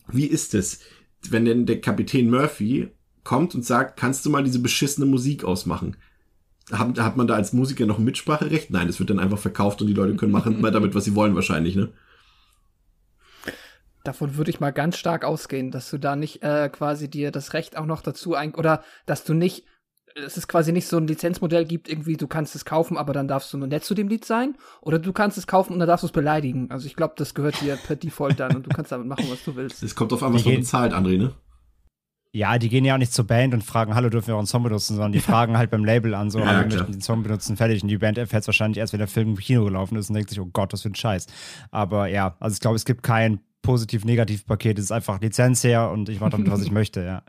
Wie 0.09 0.27
ist 0.27 0.55
es, 0.55 0.81
wenn 1.29 1.45
denn 1.45 1.67
der 1.67 1.81
Kapitän 1.81 2.31
Murphy 2.31 2.89
kommt 3.23 3.55
und 3.55 3.65
sagt, 3.65 3.99
kannst 3.99 4.27
du 4.27 4.31
mal 4.31 4.43
diese 4.43 4.59
beschissene 4.59 5.07
Musik 5.07 5.45
ausmachen? 5.45 5.97
Hat, 6.73 6.99
hat 6.99 7.17
man 7.17 7.27
da 7.27 7.35
als 7.35 7.53
Musiker 7.53 7.87
noch 7.87 7.99
ein 7.99 8.05
Mitspracherecht? 8.05 8.71
Nein, 8.71 8.87
das 8.87 8.99
wird 8.99 9.11
dann 9.11 9.19
einfach 9.19 9.39
verkauft 9.39 9.81
und 9.81 9.89
die 9.89 9.95
Leute 9.95 10.17
können 10.17 10.33
machen 10.33 10.61
mal 10.61 10.71
damit, 10.71 10.95
was 10.95 11.05
sie 11.05 11.15
wollen 11.15 11.35
wahrscheinlich, 11.35 11.77
ne? 11.77 11.91
Davon 14.05 14.37
würde 14.37 14.51
ich 14.51 14.61
mal 14.61 14.71
ganz 14.71 14.97
stark 14.97 15.25
ausgehen, 15.25 15.71
dass 15.71 15.91
du 15.91 15.99
da 15.99 16.17
nicht 16.17 16.43
äh, 16.43 16.69
quasi 16.71 17.09
dir 17.09 17.31
das 17.31 17.53
Recht 17.53 17.77
auch 17.77 17.87
noch 17.87 18.03
dazu 18.03 18.35
ein 18.35 18.55
oder 18.55 18.83
dass 19.07 19.25
du 19.25 19.35
nicht 19.35 19.67
es 20.17 20.37
ist 20.37 20.49
quasi 20.49 20.73
nicht 20.73 20.87
so 20.87 20.97
ein 20.97 21.07
Lizenzmodell 21.07 21.65
gibt, 21.65 21.89
irgendwie 21.89 22.17
du 22.17 22.27
kannst 22.27 22.55
es 22.57 22.65
kaufen, 22.65 22.97
aber 22.97 23.13
dann 23.13 23.29
darfst 23.29 23.53
du 23.53 23.59
nur 23.59 23.69
nett 23.69 23.85
zu 23.85 23.95
dem 23.95 24.09
Lied 24.09 24.25
sein 24.25 24.57
oder 24.81 24.99
du 24.99 25.13
kannst 25.13 25.39
es 25.39 25.47
kaufen 25.47 25.73
und 25.73 25.79
dann 25.79 25.89
darfst 25.89 26.03
du 26.03 26.07
es 26.07 26.13
beleidigen. 26.13 26.71
Also 26.71 26.87
ich 26.87 26.97
glaube, 26.97 27.15
das 27.17 27.35
gehört 27.35 27.61
dir 27.61 27.77
per 27.77 27.97
Default 27.97 28.41
dann 28.41 28.57
und 28.57 28.67
du 28.67 28.71
kannst 28.71 28.93
damit 28.93 29.07
machen, 29.07 29.27
was 29.31 29.45
du 29.45 29.55
willst. 29.57 29.83
Es 29.83 29.95
kommt 29.95 30.13
auf 30.13 30.23
an, 30.23 30.35
was 30.35 30.45
man 30.45 30.57
bezahlt, 30.57 30.93
André, 30.93 31.19
ne? 31.19 31.35
Ja, 32.33 32.59
die 32.59 32.69
gehen 32.69 32.85
ja 32.85 32.95
auch 32.95 32.99
nicht 32.99 33.13
zur 33.13 33.27
Band 33.27 33.55
und 33.55 33.65
fragen, 33.65 33.97
hallo, 33.97 34.09
dürfen 34.09 34.29
wir 34.29 34.35
euren 34.37 34.47
Song 34.47 34.63
benutzen, 34.63 34.95
sondern 34.95 35.11
die 35.11 35.21
fragen 35.21 35.59
halt 35.59 35.71
beim 35.71 35.85
Label 35.85 36.15
an, 36.15 36.31
so, 36.31 36.39
Ja, 36.39 36.47
hallo, 36.47 36.71
wir 36.71 36.77
möchten 36.77 36.93
den 36.93 37.01
Song 37.01 37.25
benutzen, 37.25 37.57
fertig. 37.57 37.83
Und 37.83 37.89
die 37.89 37.99
Band 37.99 38.19
erfährt 38.19 38.43
es 38.43 38.47
wahrscheinlich 38.47 38.79
erst, 38.79 38.93
wenn 38.93 39.01
der 39.01 39.09
Film 39.09 39.31
im 39.31 39.37
Kino 39.37 39.65
gelaufen 39.65 39.97
ist 39.97 40.11
und 40.11 40.15
denkt 40.15 40.31
sich, 40.31 40.41
oh 40.41 40.47
Gott, 40.47 40.73
was 40.73 40.83
für 40.83 40.91
ein 40.91 40.95
Scheiß. 40.95 41.27
Aber 41.73 42.07
ja, 42.07 42.37
also 42.39 42.55
ich 42.55 42.61
glaube, 42.61 42.77
es 42.77 42.85
gibt 42.85 43.03
kein 43.03 43.41
positiv-negativ-Paket, 43.63 44.79
es 44.79 44.87
ist 44.87 44.93
einfach 44.93 45.21
Lizenz 45.21 45.63
her 45.65 45.91
und 45.91 46.09
ich 46.09 46.21
mache 46.21 46.31
damit, 46.31 46.51
was 46.51 46.63
ich 46.63 46.71
möchte, 46.73 47.03
ja. 47.03 47.23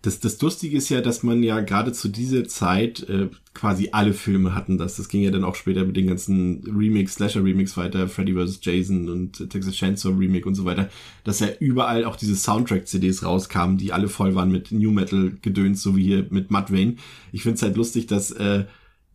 Das, 0.00 0.20
das 0.20 0.40
Lustige 0.40 0.78
ist 0.78 0.88
ja, 0.88 1.02
dass 1.02 1.22
man 1.22 1.42
ja 1.42 1.60
gerade 1.60 1.92
zu 1.92 2.08
dieser 2.08 2.48
Zeit 2.48 3.06
äh, 3.08 3.28
quasi 3.52 3.90
alle 3.92 4.14
Filme 4.14 4.54
hatten 4.54 4.78
das. 4.78 4.96
Das 4.96 5.08
ging 5.08 5.22
ja 5.22 5.30
dann 5.30 5.44
auch 5.44 5.54
später 5.54 5.84
mit 5.84 5.96
den 5.96 6.06
ganzen 6.06 6.64
Remix, 6.64 7.14
Slasher-Remix 7.14 7.76
weiter, 7.76 8.08
Freddy 8.08 8.32
vs. 8.32 8.60
Jason 8.62 9.10
und 9.10 9.40
äh, 9.40 9.48
Texas 9.48 9.74
Chainsaw 9.74 10.16
Remake 10.16 10.48
und 10.48 10.54
so 10.54 10.64
weiter, 10.64 10.88
dass 11.24 11.40
ja 11.40 11.48
überall 11.60 12.04
auch 12.04 12.16
diese 12.16 12.36
Soundtrack-CDs 12.36 13.24
rauskamen, 13.24 13.76
die 13.76 13.92
alle 13.92 14.08
voll 14.08 14.34
waren 14.34 14.50
mit 14.50 14.72
New 14.72 14.92
Metal-Gedöns, 14.92 15.82
so 15.82 15.96
wie 15.96 16.04
hier 16.04 16.26
mit 16.30 16.50
Mudvayne. 16.50 16.96
Ich 17.32 17.42
finde 17.42 17.56
es 17.56 17.62
halt 17.62 17.76
lustig, 17.76 18.06
dass 18.06 18.30
äh, 18.30 18.64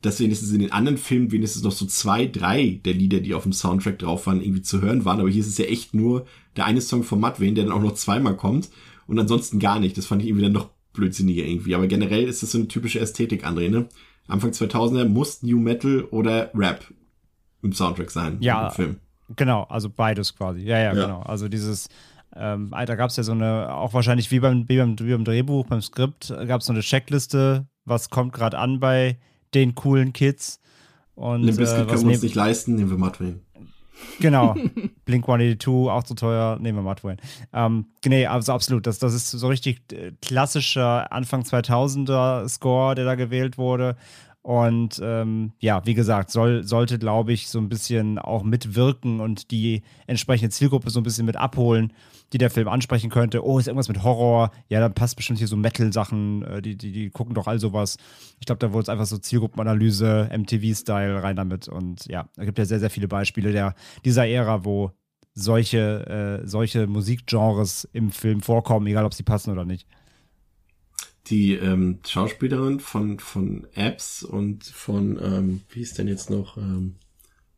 dass 0.01 0.20
wenigstens 0.20 0.51
in 0.51 0.59
den 0.59 0.72
anderen 0.72 0.97
Filmen 0.97 1.32
wenigstens 1.32 1.64
noch 1.64 1.72
so 1.72 1.86
zwei, 1.86 2.26
drei 2.26 2.80
der 2.84 2.93
Lieder, 2.93 3.20
die 3.20 3.34
auf 3.34 3.43
dem 3.43 3.53
Soundtrack 3.53 3.99
drauf 3.99 4.26
waren, 4.26 4.41
irgendwie 4.41 4.64
zu 4.64 4.82
hören 4.82 5.05
waren. 5.05 5.20
Aber 5.20 5.30
hier 5.30 5.41
ist 5.41 5.47
es 5.47 5.57
ja 5.59 5.66
echt 5.66 5.93
nur 5.93 6.26
der 6.56 6.66
eine 6.66 6.82
Song 6.82 7.04
von 7.04 7.20
Mudvayne, 7.20 7.54
der 7.54 7.66
dann 7.66 7.74
auch 7.74 7.82
noch 7.82 7.93
zweimal 7.93 8.36
kommt 8.36 8.70
und 9.08 9.20
ansonsten 9.20 9.60
gar 9.60 9.80
nicht. 9.80 9.97
Das 9.97 10.06
fand 10.06 10.22
ich 10.22 10.28
irgendwie 10.28 10.43
dann 10.45 10.54
noch 10.54 10.70
blödsinniger 10.93 11.43
irgendwie. 11.43 11.76
Aber 11.76 11.88
generell 11.88 12.24
ist 12.24 12.43
das 12.43 12.52
so 12.52 12.58
eine 12.58 12.68
typische 12.68 12.99
Ästhetik, 12.99 13.45
André, 13.45 13.70
ne? 13.70 13.88
Anfang 14.28 14.52
2000er 14.52 15.06
muss 15.06 15.43
New 15.43 15.60
Metal 15.60 16.04
oder 16.12 16.52
Rap 16.54 16.86
im 17.64 17.74
Soundtrack 17.74 18.12
sein. 18.12 18.38
Ja. 18.39 18.68
Im 18.68 18.74
Film. 18.74 18.95
Genau, 19.36 19.64
also 19.64 19.89
beides 19.89 20.36
quasi. 20.36 20.62
Ja, 20.62 20.78
ja, 20.78 20.93
Ja. 20.93 21.06
genau. 21.06 21.22
Also 21.22 21.47
dieses, 21.47 21.88
ähm, 22.36 22.72
da 22.72 22.95
gab 22.95 23.10
es 23.10 23.16
ja 23.18 23.24
so 23.24 23.32
eine, 23.32 23.74
auch 23.74 23.93
wahrscheinlich 23.93 24.32
wie 24.32 24.39
beim, 24.39 24.68
wie 24.68 24.78
beim, 24.78 24.97
wie 24.99 25.12
beim 25.12 25.24
Drehbuch, 25.26 25.68
beim 25.68 25.82
Skript, 25.82 26.34
gab 26.47 26.62
es 26.62 26.68
so 26.68 26.74
eine 26.74 26.82
Checkliste, 26.82 27.68
was 27.86 28.10
kommt 28.10 28.34
gerade 28.34 28.58
an 28.58 28.80
bei 28.80 29.18
den 29.54 29.76
coolen 29.76 30.14
Kids. 30.14 30.60
Und 31.16 31.43
Limp 31.43 31.58
Bizkit 31.58 31.82
äh, 31.82 31.86
können 31.86 32.02
wir 32.04 32.14
uns 32.14 32.22
nicht 32.24 32.36
leisten, 32.36 32.76
nehmen 32.76 32.89
wir 32.89 32.97
Mudvayne. 32.97 33.39
Genau. 34.20 34.54
Blink 35.06 35.28
182, 35.28 35.68
auch 35.91 36.04
zu 36.04 36.16
teuer, 36.16 36.58
nehmen 36.60 36.80
wir 36.80 36.84
Mudvayne. 36.84 37.18
Ähm, 37.54 37.86
nee, 38.06 38.26
also 38.26 38.54
absolut. 38.54 38.88
Das, 38.88 38.99
das 38.99 39.14
ist 39.14 39.32
so 39.32 39.47
richtig 39.47 39.82
äh, 39.91 40.12
klassischer 40.22 41.12
Anfang 41.12 41.41
2000er 41.41 42.47
Score, 42.47 42.95
der 42.95 43.06
da 43.06 43.16
gewählt 43.16 43.58
wurde. 43.58 43.95
Und 44.43 44.99
ähm, 45.04 45.54
ja, 45.60 45.86
wie 45.86 45.93
gesagt, 45.93 46.32
soll, 46.32 46.64
sollte, 46.64 46.97
glaube 46.97 47.32
ich, 47.32 47.47
so 47.47 47.60
ein 47.60 47.70
bisschen 47.70 48.18
auch 48.18 48.43
mitwirken 48.43 49.20
und 49.20 49.52
die 49.52 49.84
entsprechende 50.08 50.49
Zielgruppe 50.49 50.89
so 50.89 50.99
ein 50.99 51.04
bisschen 51.04 51.28
mit 51.28 51.38
abholen, 51.38 51.93
die 52.34 52.38
der 52.38 52.50
Film 52.50 52.68
ansprechen 52.68 53.10
könnte. 53.10 53.46
Oh, 53.46 53.60
ist 53.60 53.68
irgendwas 53.68 53.90
mit 53.90 54.04
Horror? 54.04 54.52
Ja, 54.70 54.80
da 54.80 54.90
passt 54.90 55.16
bestimmt 55.16 55.40
hier 55.40 55.48
so 55.48 55.58
Metal-Sachen, 55.58 56.44
äh, 56.44 56.62
die, 56.62 56.78
die, 56.78 56.92
die 56.92 57.10
gucken 57.10 57.36
doch 57.36 57.48
all 57.48 57.60
sowas. 57.60 57.98
Ich 58.40 58.46
glaube, 58.46 58.60
da 58.60 58.72
wurde 58.72 58.84
es 58.84 58.90
einfach 58.90 59.06
so 59.06 59.18
Zielgruppenanalyse, 59.18 60.30
MTV-Style 60.32 61.22
rein 61.24 61.36
damit. 61.36 61.68
Und 61.68 62.06
ja, 62.06 62.30
da 62.36 62.46
gibt 62.46 62.58
ja 62.58 62.66
sehr, 62.66 62.80
sehr 62.80 62.90
viele 62.90 63.08
Beispiele 63.08 63.52
der, 63.52 63.76
dieser 64.06 64.28
Ära, 64.28 64.64
wo 64.64 64.92
solche, 65.34 66.42
äh, 66.44 66.48
solche 66.48 66.88
Musikgenres 66.88 67.88
im 67.94 68.12
Film 68.12 68.42
vorkommen, 68.42 68.88
egal 68.88 69.06
ob 69.06 69.14
sie 69.14 69.24
passen 69.24 69.52
oder 69.52 69.66
nicht. 69.66 69.88
Die 71.28 71.54
ähm, 71.54 72.00
Schauspielerin 72.06 72.80
von, 72.80 73.20
von 73.20 73.68
Apps 73.74 74.24
und 74.24 74.66
von, 74.66 75.20
ähm, 75.22 75.62
wie 75.70 75.82
ist 75.82 75.98
denn 75.98 76.08
jetzt 76.08 76.30
noch, 76.30 76.58
ähm, 76.58 76.96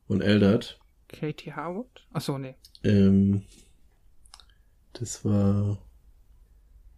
von 0.07 0.21
Eldert, 0.21 0.80
Katie 1.07 1.53
Howard? 1.55 2.05
Achso, 2.11 2.38
nee. 2.38 2.55
Ähm, 2.84 3.43
das 4.93 5.25
war. 5.25 5.77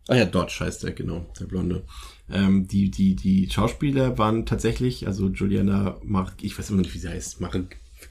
Ah 0.07 0.15
ja, 0.15 0.25
Dodge 0.25 0.57
heißt 0.59 0.83
der, 0.83 0.91
genau, 0.91 1.25
der 1.39 1.45
Blonde. 1.45 1.83
Ähm, 2.31 2.67
die, 2.67 2.91
die, 2.91 3.15
die 3.15 3.49
Schauspieler 3.49 4.17
waren 4.17 4.45
tatsächlich, 4.45 5.07
also 5.07 5.29
Juliana 5.29 5.97
Mar 6.03 6.31
ich 6.41 6.57
weiß 6.57 6.69
immer 6.69 6.77
noch 6.77 6.85
nicht, 6.85 6.93
wie 6.93 6.99
sie 6.99 7.09
heißt. 7.09 7.41
Mar 7.41 7.51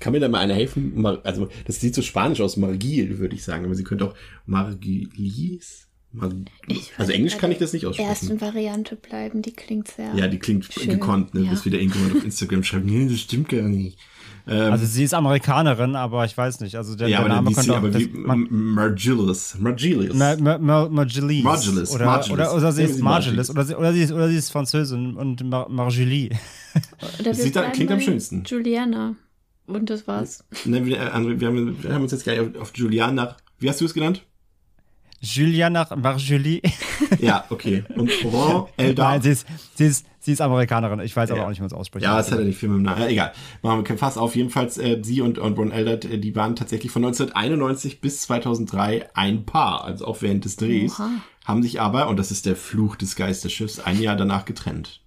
kann 0.01 0.13
mir 0.13 0.21
da 0.21 0.29
mal 0.29 0.41
einer 0.41 0.55
helfen? 0.55 1.01
Mar 1.01 1.21
also, 1.23 1.49
das 1.67 1.81
sieht 1.81 1.95
so 1.95 2.03
spanisch 2.03 2.41
aus, 2.41 2.57
Margil, 2.57 3.19
würde 3.19 3.37
ich 3.37 3.45
sagen, 3.45 3.65
aber 3.65 3.75
sie 3.75 3.85
könnte 3.85 4.07
auch 4.07 4.15
Margilis? 4.47 5.89
Mar 6.11 6.33
also 6.97 7.13
Englisch 7.13 7.37
kann 7.39 7.51
ich 7.51 7.59
das 7.59 7.73
nicht 7.73 7.87
aussprechen. 7.87 8.09
Ersten 8.09 8.41
Variante 8.41 8.97
bleiben, 8.97 9.43
die 9.43 9.53
klingt 9.53 9.89
sehr. 9.89 10.15
Ja, 10.15 10.29
die 10.29 10.39
klingt 10.39 10.65
Schön, 10.65 10.89
gekonnt, 10.89 11.35
ne? 11.35 11.43
ja. 11.43 11.51
Bis 11.51 11.65
wieder 11.65 11.79
irgendjemand 11.79 12.17
auf 12.17 12.25
Instagram 12.25 12.63
schreibt, 12.63 12.87
nee, 12.87 13.07
das 13.09 13.21
stimmt 13.21 13.49
gar 13.49 13.63
nicht. 13.63 13.99
Ähm, 14.47 14.73
Also 14.73 14.85
sie 14.85 15.05
ist 15.05 15.15
Amerikanerin, 15.15 15.97
aber 15.97 16.25
ich 16.27 16.37
weiß 16.37 16.61
nicht. 16.61 16.77
Also 16.77 16.95
der, 16.97 17.09
ja, 17.09 17.19
der 17.19 17.27
aber, 17.27 17.35
Name 17.37 17.53
könnte 17.53 17.73
auch, 17.73 17.77
aber 17.79 17.95
wie, 17.99 18.09
man, 18.09 18.47
Margilis. 18.51 19.57
Margilis. 19.59 20.13
Ma- 20.15 20.37
Ma- 20.37 20.59
Ma- 20.59 20.89
Margulies. 20.89 21.43
Margulies, 21.45 21.91
Oder, 21.93 22.05
Margulies. 22.05 22.31
Oder, 22.33 22.55
oder 22.55 22.73
sie 22.73 22.83
ist. 22.83 23.01
Margulies. 23.01 23.49
Oder 23.51 23.65
sie, 23.65 23.75
oder, 23.75 23.93
sie 23.95 24.03
ist, 24.03 24.13
oder 24.13 24.29
sie 24.29 24.37
ist 24.37 24.51
Französin 24.51 25.17
und 25.17 25.43
Mar 25.49 25.67
wir 25.71 27.35
Sieht 27.35 27.57
da- 27.57 27.71
klingt 27.71 27.91
am 27.91 28.01
schönsten. 28.01 28.43
Juliana. 28.45 29.15
Und 29.67 29.89
das 29.89 30.07
war's. 30.07 30.45
Ne, 30.67 30.85
wir, 30.85 30.99
äh, 30.99 31.07
André, 31.11 31.41
wir, 31.41 31.49
haben, 31.49 31.83
wir 31.83 31.95
haben 31.95 32.03
uns 32.03 32.13
jetzt 32.13 32.25
gleich 32.25 32.39
auf, 32.41 32.49
auf 32.61 32.73
Julian 32.75 33.15
nach. 33.15 33.37
Wie 33.59 33.69
hast 33.71 33.81
du 33.81 33.87
es 33.87 33.95
genannt? 33.95 34.23
Juliana 35.21 35.89
Marjulie. 35.97 36.61
Ja, 37.21 37.45
okay. 37.51 37.85
Und 37.97 38.11
Ron 38.25 38.67
Eldar. 38.77 39.11
Nein, 39.13 39.23
sie 39.23 39.31
ist, 39.31 39.47
sie, 39.75 39.87
ist, 39.87 40.07
sie 40.21 40.33
ist 40.33 40.41
Amerikanerin. 40.41 41.01
Ich 41.01 41.15
weiß 41.17 41.31
aber 41.31 41.41
Ja. 41.41 41.45
auch 41.47 41.49
nicht, 41.51 41.59
wie 41.59 41.63
man 41.63 41.69
es 41.69 41.73
ausspricht. 41.73 42.05
Ja, 42.05 42.19
es 42.21 42.31
hat 42.31 42.39
ja 42.39 42.45
nicht 42.45 42.59
viel 42.59 42.69
mit 42.69 42.79
dem 42.79 42.83
Namen. 42.83 43.03
Ja, 43.03 43.09
egal. 43.09 43.33
Machen 43.63 43.87
wir 43.89 43.99
Fass 43.99 44.17
auf. 44.19 44.35
Jedenfalls, 44.37 44.79
äh, 44.79 44.99
sie 45.03 45.21
und, 45.21 45.39
und 45.39 45.59
Ron 45.59 45.71
Eldard, 45.73 46.05
äh, 46.05 46.19
die 46.19 46.35
waren 46.37 46.57
tatsächlich 46.57 46.91
von 46.93 47.05
1991 47.05 48.01
bis 48.01 48.21
2003 48.23 49.09
ein 49.15 49.45
Paar, 49.47 49.85
also 49.85 50.07
auch 50.07 50.23
während 50.23 50.45
des 50.45 50.57
Drehs. 50.57 50.99
Oha. 50.99 51.11
Haben 51.45 51.63
sich 51.63 51.81
aber, 51.81 52.09
und 52.09 52.17
das 52.19 52.31
ist 52.31 52.47
der 52.47 52.57
Fluch 52.57 52.97
des 52.97 53.17
Geisterschiffs, 53.17 53.79
ein 53.81 54.01
Jahr 54.01 54.17
danach 54.17 54.45
getrennt. 54.47 55.01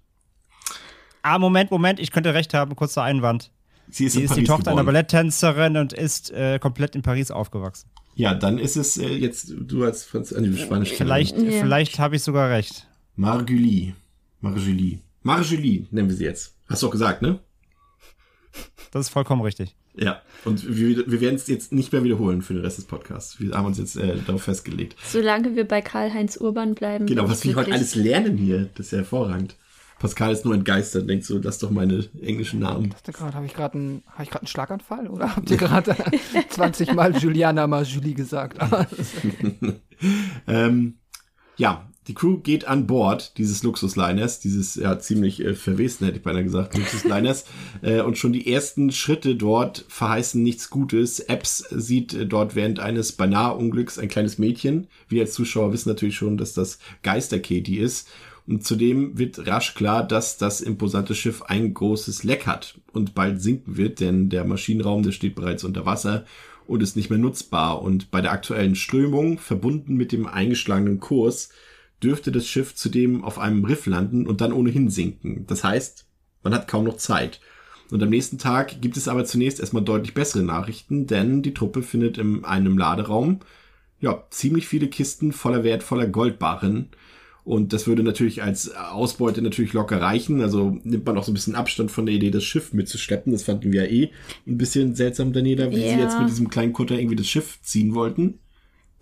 Ah, 1.22 1.38
Moment, 1.38 1.70
Moment, 1.70 1.98
ich 1.98 2.12
könnte 2.12 2.32
recht 2.32 2.54
haben. 2.54 2.76
Kurzer 2.76 3.02
Einwand. 3.02 3.50
Sie 3.90 4.04
ist 4.04 4.12
Sie 4.12 4.22
ist 4.22 4.36
die 4.36 4.44
Tochter 4.44 4.70
einer 4.70 4.82
geboren. 4.82 4.86
Balletttänzerin 4.86 5.76
und 5.78 5.92
ist 5.92 6.30
äh, 6.30 6.58
komplett 6.58 6.94
in 6.94 7.02
Paris 7.02 7.30
aufgewachsen. 7.30 7.88
Ja, 8.18 8.34
dann 8.34 8.58
ist 8.58 8.76
es 8.76 8.98
äh, 8.98 9.06
jetzt, 9.14 9.54
du 9.56 9.84
als 9.84 10.04
Franz 10.04 10.32
äh, 10.32 10.40
nee, 10.40 10.56
Spanisch 10.58 10.92
Vielleicht, 10.92 11.38
Ja. 11.38 11.62
vielleicht 11.62 12.00
habe 12.00 12.16
ich 12.16 12.22
sogar 12.24 12.50
recht. 12.50 12.88
Margulie. 13.14 13.94
Marjulie. 14.40 14.98
Marjulie 15.22 15.86
nennen 15.92 16.08
wir 16.08 16.16
sie 16.16 16.24
jetzt. 16.24 16.56
Hast 16.68 16.82
du 16.82 16.88
auch 16.88 16.90
gesagt, 16.90 17.22
ne? 17.22 17.38
Das 18.90 19.06
ist 19.06 19.10
vollkommen 19.10 19.42
richtig. 19.42 19.76
Ja, 19.94 20.20
und 20.44 20.66
wir, 20.76 21.08
wir 21.08 21.20
werden 21.20 21.36
es 21.36 21.46
jetzt 21.46 21.70
nicht 21.72 21.92
mehr 21.92 22.02
wiederholen 22.02 22.42
für 22.42 22.54
den 22.54 22.62
Rest 22.64 22.78
des 22.78 22.86
Podcasts. 22.86 23.38
Wir 23.38 23.52
haben 23.52 23.66
uns 23.66 23.78
jetzt 23.78 23.94
äh, 23.94 24.16
darauf 24.26 24.42
festgelegt. 24.42 24.96
Solange 25.06 25.54
wir 25.54 25.66
bei 25.68 25.80
Karl-Heinz 25.80 26.38
Urban 26.38 26.74
bleiben. 26.74 27.06
Genau, 27.06 27.28
was 27.30 27.44
wir 27.44 27.54
heute 27.54 27.70
alles 27.70 27.94
lernen 27.94 28.36
hier, 28.36 28.68
das 28.74 28.86
ist 28.86 28.92
ja 28.92 28.98
hervorragend. 28.98 29.54
Pascal 29.98 30.32
ist 30.32 30.44
nur 30.44 30.54
entgeistert, 30.54 31.08
denkt 31.08 31.24
so, 31.24 31.38
lass 31.38 31.58
doch 31.58 31.70
meine 31.70 32.08
englischen 32.22 32.60
Namen. 32.60 32.94
habe 33.34 33.46
ich 33.46 33.54
gerade 33.54 33.78
einen, 33.78 34.02
hab 34.06 34.22
ich 34.22 34.30
gerade 34.30 34.42
einen 34.42 34.48
Schlaganfall 34.48 35.08
oder 35.08 35.34
habt 35.34 35.50
ihr 35.50 35.56
gerade 35.56 35.96
20 36.48 36.94
Mal 36.94 37.16
Juliana 37.16 37.66
mal 37.66 37.84
Julie 37.84 38.14
gesagt? 38.14 38.58
Ähm, 40.46 40.98
ja, 41.56 41.88
die 42.08 42.14
Crew 42.14 42.38
geht 42.38 42.66
an 42.66 42.86
Bord 42.86 43.36
dieses 43.36 43.62
Luxusliners, 43.62 44.40
dieses 44.40 44.76
ja 44.76 44.98
ziemlich 44.98 45.44
äh, 45.44 45.54
verwesten, 45.54 46.06
hätte 46.06 46.16
ich 46.16 46.22
beinahe 46.22 46.42
gesagt, 46.42 46.76
Luxusliners. 46.76 47.44
äh, 47.82 48.00
und 48.00 48.16
schon 48.16 48.32
die 48.32 48.50
ersten 48.50 48.90
Schritte 48.92 49.36
dort 49.36 49.84
verheißen 49.88 50.42
nichts 50.42 50.70
Gutes. 50.70 51.20
Epps 51.20 51.58
sieht 51.70 52.14
äh, 52.14 52.24
dort 52.24 52.54
während 52.54 52.80
eines 52.80 53.12
beinahe 53.12 53.54
Unglücks 53.54 53.98
ein 53.98 54.08
kleines 54.08 54.38
Mädchen. 54.38 54.86
Wir 55.08 55.22
als 55.22 55.34
Zuschauer 55.34 55.72
wissen 55.72 55.90
natürlich 55.90 56.16
schon, 56.16 56.38
dass 56.38 56.54
das 56.54 56.78
Geister-Katie 57.02 57.78
ist. 57.78 58.08
Und 58.48 58.64
zudem 58.64 59.18
wird 59.18 59.46
rasch 59.46 59.74
klar, 59.74 60.06
dass 60.06 60.38
das 60.38 60.62
imposante 60.62 61.14
Schiff 61.14 61.42
ein 61.42 61.74
großes 61.74 62.24
Leck 62.24 62.46
hat 62.46 62.80
und 62.92 63.14
bald 63.14 63.42
sinken 63.42 63.76
wird, 63.76 64.00
denn 64.00 64.30
der 64.30 64.46
Maschinenraum, 64.46 65.02
der 65.02 65.12
steht 65.12 65.34
bereits 65.34 65.64
unter 65.64 65.84
Wasser 65.84 66.24
und 66.66 66.82
ist 66.82 66.96
nicht 66.96 67.10
mehr 67.10 67.18
nutzbar. 67.18 67.82
Und 67.82 68.10
bei 68.10 68.22
der 68.22 68.32
aktuellen 68.32 68.74
Strömung, 68.74 69.38
verbunden 69.38 69.96
mit 69.96 70.12
dem 70.12 70.26
eingeschlagenen 70.26 70.98
Kurs, 70.98 71.50
dürfte 72.02 72.32
das 72.32 72.46
Schiff 72.46 72.74
zudem 72.74 73.22
auf 73.22 73.38
einem 73.38 73.66
Riff 73.66 73.84
landen 73.84 74.26
und 74.26 74.40
dann 74.40 74.54
ohnehin 74.54 74.88
sinken. 74.88 75.44
Das 75.46 75.62
heißt, 75.62 76.06
man 76.42 76.54
hat 76.54 76.68
kaum 76.68 76.84
noch 76.84 76.96
Zeit. 76.96 77.40
Und 77.90 78.02
am 78.02 78.08
nächsten 78.08 78.38
Tag 78.38 78.80
gibt 78.80 78.96
es 78.96 79.08
aber 79.08 79.26
zunächst 79.26 79.60
erstmal 79.60 79.84
deutlich 79.84 80.14
bessere 80.14 80.42
Nachrichten, 80.42 81.06
denn 81.06 81.42
die 81.42 81.52
Truppe 81.52 81.82
findet 81.82 82.16
in 82.16 82.46
einem 82.46 82.78
Laderaum 82.78 83.40
ja 84.00 84.24
ziemlich 84.30 84.66
viele 84.66 84.88
Kisten 84.88 85.32
voller 85.32 85.64
wertvoller 85.64 86.06
Goldbarren. 86.06 86.88
Und 87.48 87.72
das 87.72 87.86
würde 87.86 88.02
natürlich 88.02 88.42
als 88.42 88.74
Ausbeute 88.74 89.40
natürlich 89.40 89.72
locker 89.72 90.02
reichen. 90.02 90.42
Also 90.42 90.78
nimmt 90.84 91.06
man 91.06 91.16
auch 91.16 91.24
so 91.24 91.30
ein 91.30 91.34
bisschen 91.34 91.54
Abstand 91.54 91.90
von 91.90 92.04
der 92.04 92.14
Idee, 92.14 92.30
das 92.30 92.44
Schiff 92.44 92.74
mitzuschleppen. 92.74 93.32
Das 93.32 93.42
fanden 93.44 93.72
wir 93.72 93.84
ja 93.86 93.90
eh 93.90 94.10
ein 94.46 94.58
bisschen 94.58 94.94
seltsam, 94.94 95.32
Daniela, 95.32 95.70
wie 95.70 95.76
sie 95.76 95.82
Ja. 95.82 95.98
jetzt 95.98 96.18
mit 96.18 96.28
diesem 96.28 96.50
kleinen 96.50 96.74
Kutter 96.74 96.98
irgendwie 96.98 97.16
das 97.16 97.26
Schiff 97.26 97.58
ziehen 97.62 97.94
wollten. 97.94 98.40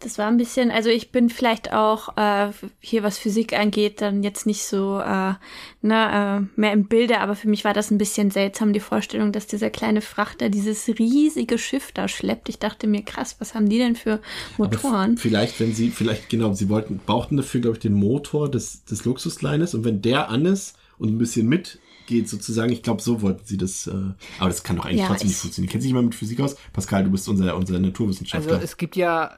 Das 0.00 0.18
war 0.18 0.26
ein 0.28 0.36
bisschen, 0.36 0.70
also 0.70 0.90
ich 0.90 1.10
bin 1.10 1.30
vielleicht 1.30 1.72
auch 1.72 2.16
äh, 2.18 2.50
hier, 2.80 3.02
was 3.02 3.16
Physik 3.16 3.54
angeht, 3.58 4.02
dann 4.02 4.22
jetzt 4.22 4.44
nicht 4.44 4.64
so 4.64 5.00
äh, 5.00 5.32
ne, 5.80 6.46
äh, 6.54 6.60
mehr 6.60 6.72
im 6.74 6.86
Bilde, 6.86 7.18
aber 7.20 7.34
für 7.34 7.48
mich 7.48 7.64
war 7.64 7.72
das 7.72 7.90
ein 7.90 7.96
bisschen 7.96 8.30
seltsam, 8.30 8.74
die 8.74 8.80
Vorstellung, 8.80 9.32
dass 9.32 9.46
dieser 9.46 9.70
kleine 9.70 10.02
Frachter 10.02 10.50
dieses 10.50 10.86
riesige 10.98 11.56
Schiff 11.56 11.92
da 11.92 12.08
schleppt. 12.08 12.50
Ich 12.50 12.58
dachte 12.58 12.86
mir, 12.86 13.02
krass, 13.02 13.36
was 13.38 13.54
haben 13.54 13.70
die 13.70 13.78
denn 13.78 13.96
für 13.96 14.20
Motoren? 14.58 15.16
Vielleicht, 15.16 15.58
wenn 15.60 15.74
sie, 15.74 15.88
vielleicht, 15.90 16.28
genau, 16.28 16.52
sie 16.52 16.68
wollten, 16.68 16.98
brauchten 17.04 17.38
dafür, 17.38 17.62
glaube 17.62 17.76
ich, 17.76 17.80
den 17.82 17.94
Motor 17.94 18.50
des, 18.50 18.84
des 18.84 19.06
Luxuslines 19.06 19.74
und 19.74 19.84
wenn 19.84 20.02
der 20.02 20.28
an 20.28 20.44
ist 20.44 20.76
und 20.98 21.08
ein 21.08 21.16
bisschen 21.18 21.48
mitgeht 21.48 22.28
sozusagen, 22.28 22.70
ich 22.70 22.82
glaube, 22.82 23.00
so 23.00 23.22
wollten 23.22 23.46
sie 23.46 23.56
das, 23.56 23.86
äh, 23.86 23.92
aber 24.38 24.48
das 24.50 24.62
kann 24.62 24.76
doch 24.76 24.84
eigentlich 24.84 25.00
Ja, 25.00 25.06
trotzdem 25.08 25.28
nicht 25.28 25.36
ich- 25.36 25.40
funktionieren. 25.40 25.72
Kennst 25.72 25.84
du 25.84 25.88
dich 25.88 25.94
mal 25.94 26.02
mit 26.02 26.14
Physik 26.14 26.38
aus? 26.40 26.56
Pascal, 26.74 27.04
du 27.04 27.10
bist 27.10 27.26
unser, 27.30 27.56
unser 27.56 27.78
Naturwissenschaftler. 27.78 28.52
Also 28.52 28.62
es 28.64 28.76
gibt 28.76 28.94
ja, 28.96 29.36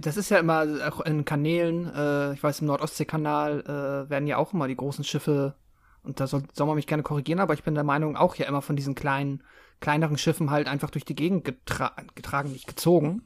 das 0.00 0.16
ist 0.16 0.30
ja 0.30 0.38
immer 0.38 0.66
auch 0.88 1.00
in 1.00 1.24
Kanälen, 1.24 1.92
äh, 1.94 2.32
ich 2.34 2.42
weiß 2.42 2.60
im 2.60 2.66
Nordostseekanal 2.66 3.60
äh, 3.60 4.10
werden 4.10 4.26
ja 4.26 4.36
auch 4.36 4.52
immer 4.52 4.68
die 4.68 4.76
großen 4.76 5.04
Schiffe, 5.04 5.54
und 6.02 6.20
da 6.20 6.26
soll, 6.26 6.42
soll 6.52 6.66
man 6.66 6.76
mich 6.76 6.86
gerne 6.86 7.02
korrigieren, 7.02 7.40
aber 7.40 7.54
ich 7.54 7.62
bin 7.62 7.74
der 7.74 7.84
Meinung 7.84 8.16
auch 8.16 8.34
ja 8.36 8.46
immer 8.46 8.62
von 8.62 8.76
diesen 8.76 8.94
kleinen, 8.94 9.42
kleineren 9.80 10.18
Schiffen 10.18 10.50
halt 10.50 10.66
einfach 10.66 10.90
durch 10.90 11.04
die 11.04 11.14
Gegend 11.14 11.44
getra 11.44 11.94
getragen, 12.14 12.52
nicht 12.52 12.66
gezogen. 12.66 13.22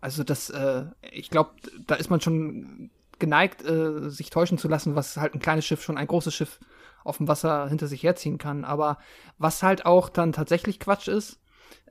Also 0.00 0.24
das, 0.24 0.50
äh, 0.50 0.86
ich 1.12 1.30
glaube, 1.30 1.50
da 1.86 1.94
ist 1.94 2.10
man 2.10 2.20
schon 2.20 2.90
geneigt, 3.18 3.64
äh, 3.64 4.10
sich 4.10 4.30
täuschen 4.30 4.58
zu 4.58 4.68
lassen, 4.68 4.94
was 4.94 5.16
halt 5.16 5.34
ein 5.34 5.40
kleines 5.40 5.64
Schiff 5.64 5.82
schon 5.82 5.98
ein 5.98 6.06
großes 6.06 6.34
Schiff 6.34 6.60
auf 7.04 7.18
dem 7.18 7.28
Wasser 7.28 7.68
hinter 7.68 7.86
sich 7.86 8.02
herziehen 8.02 8.38
kann. 8.38 8.64
Aber 8.64 8.98
was 9.38 9.62
halt 9.62 9.86
auch 9.86 10.08
dann 10.08 10.32
tatsächlich 10.32 10.80
Quatsch 10.80 11.08
ist, 11.08 11.38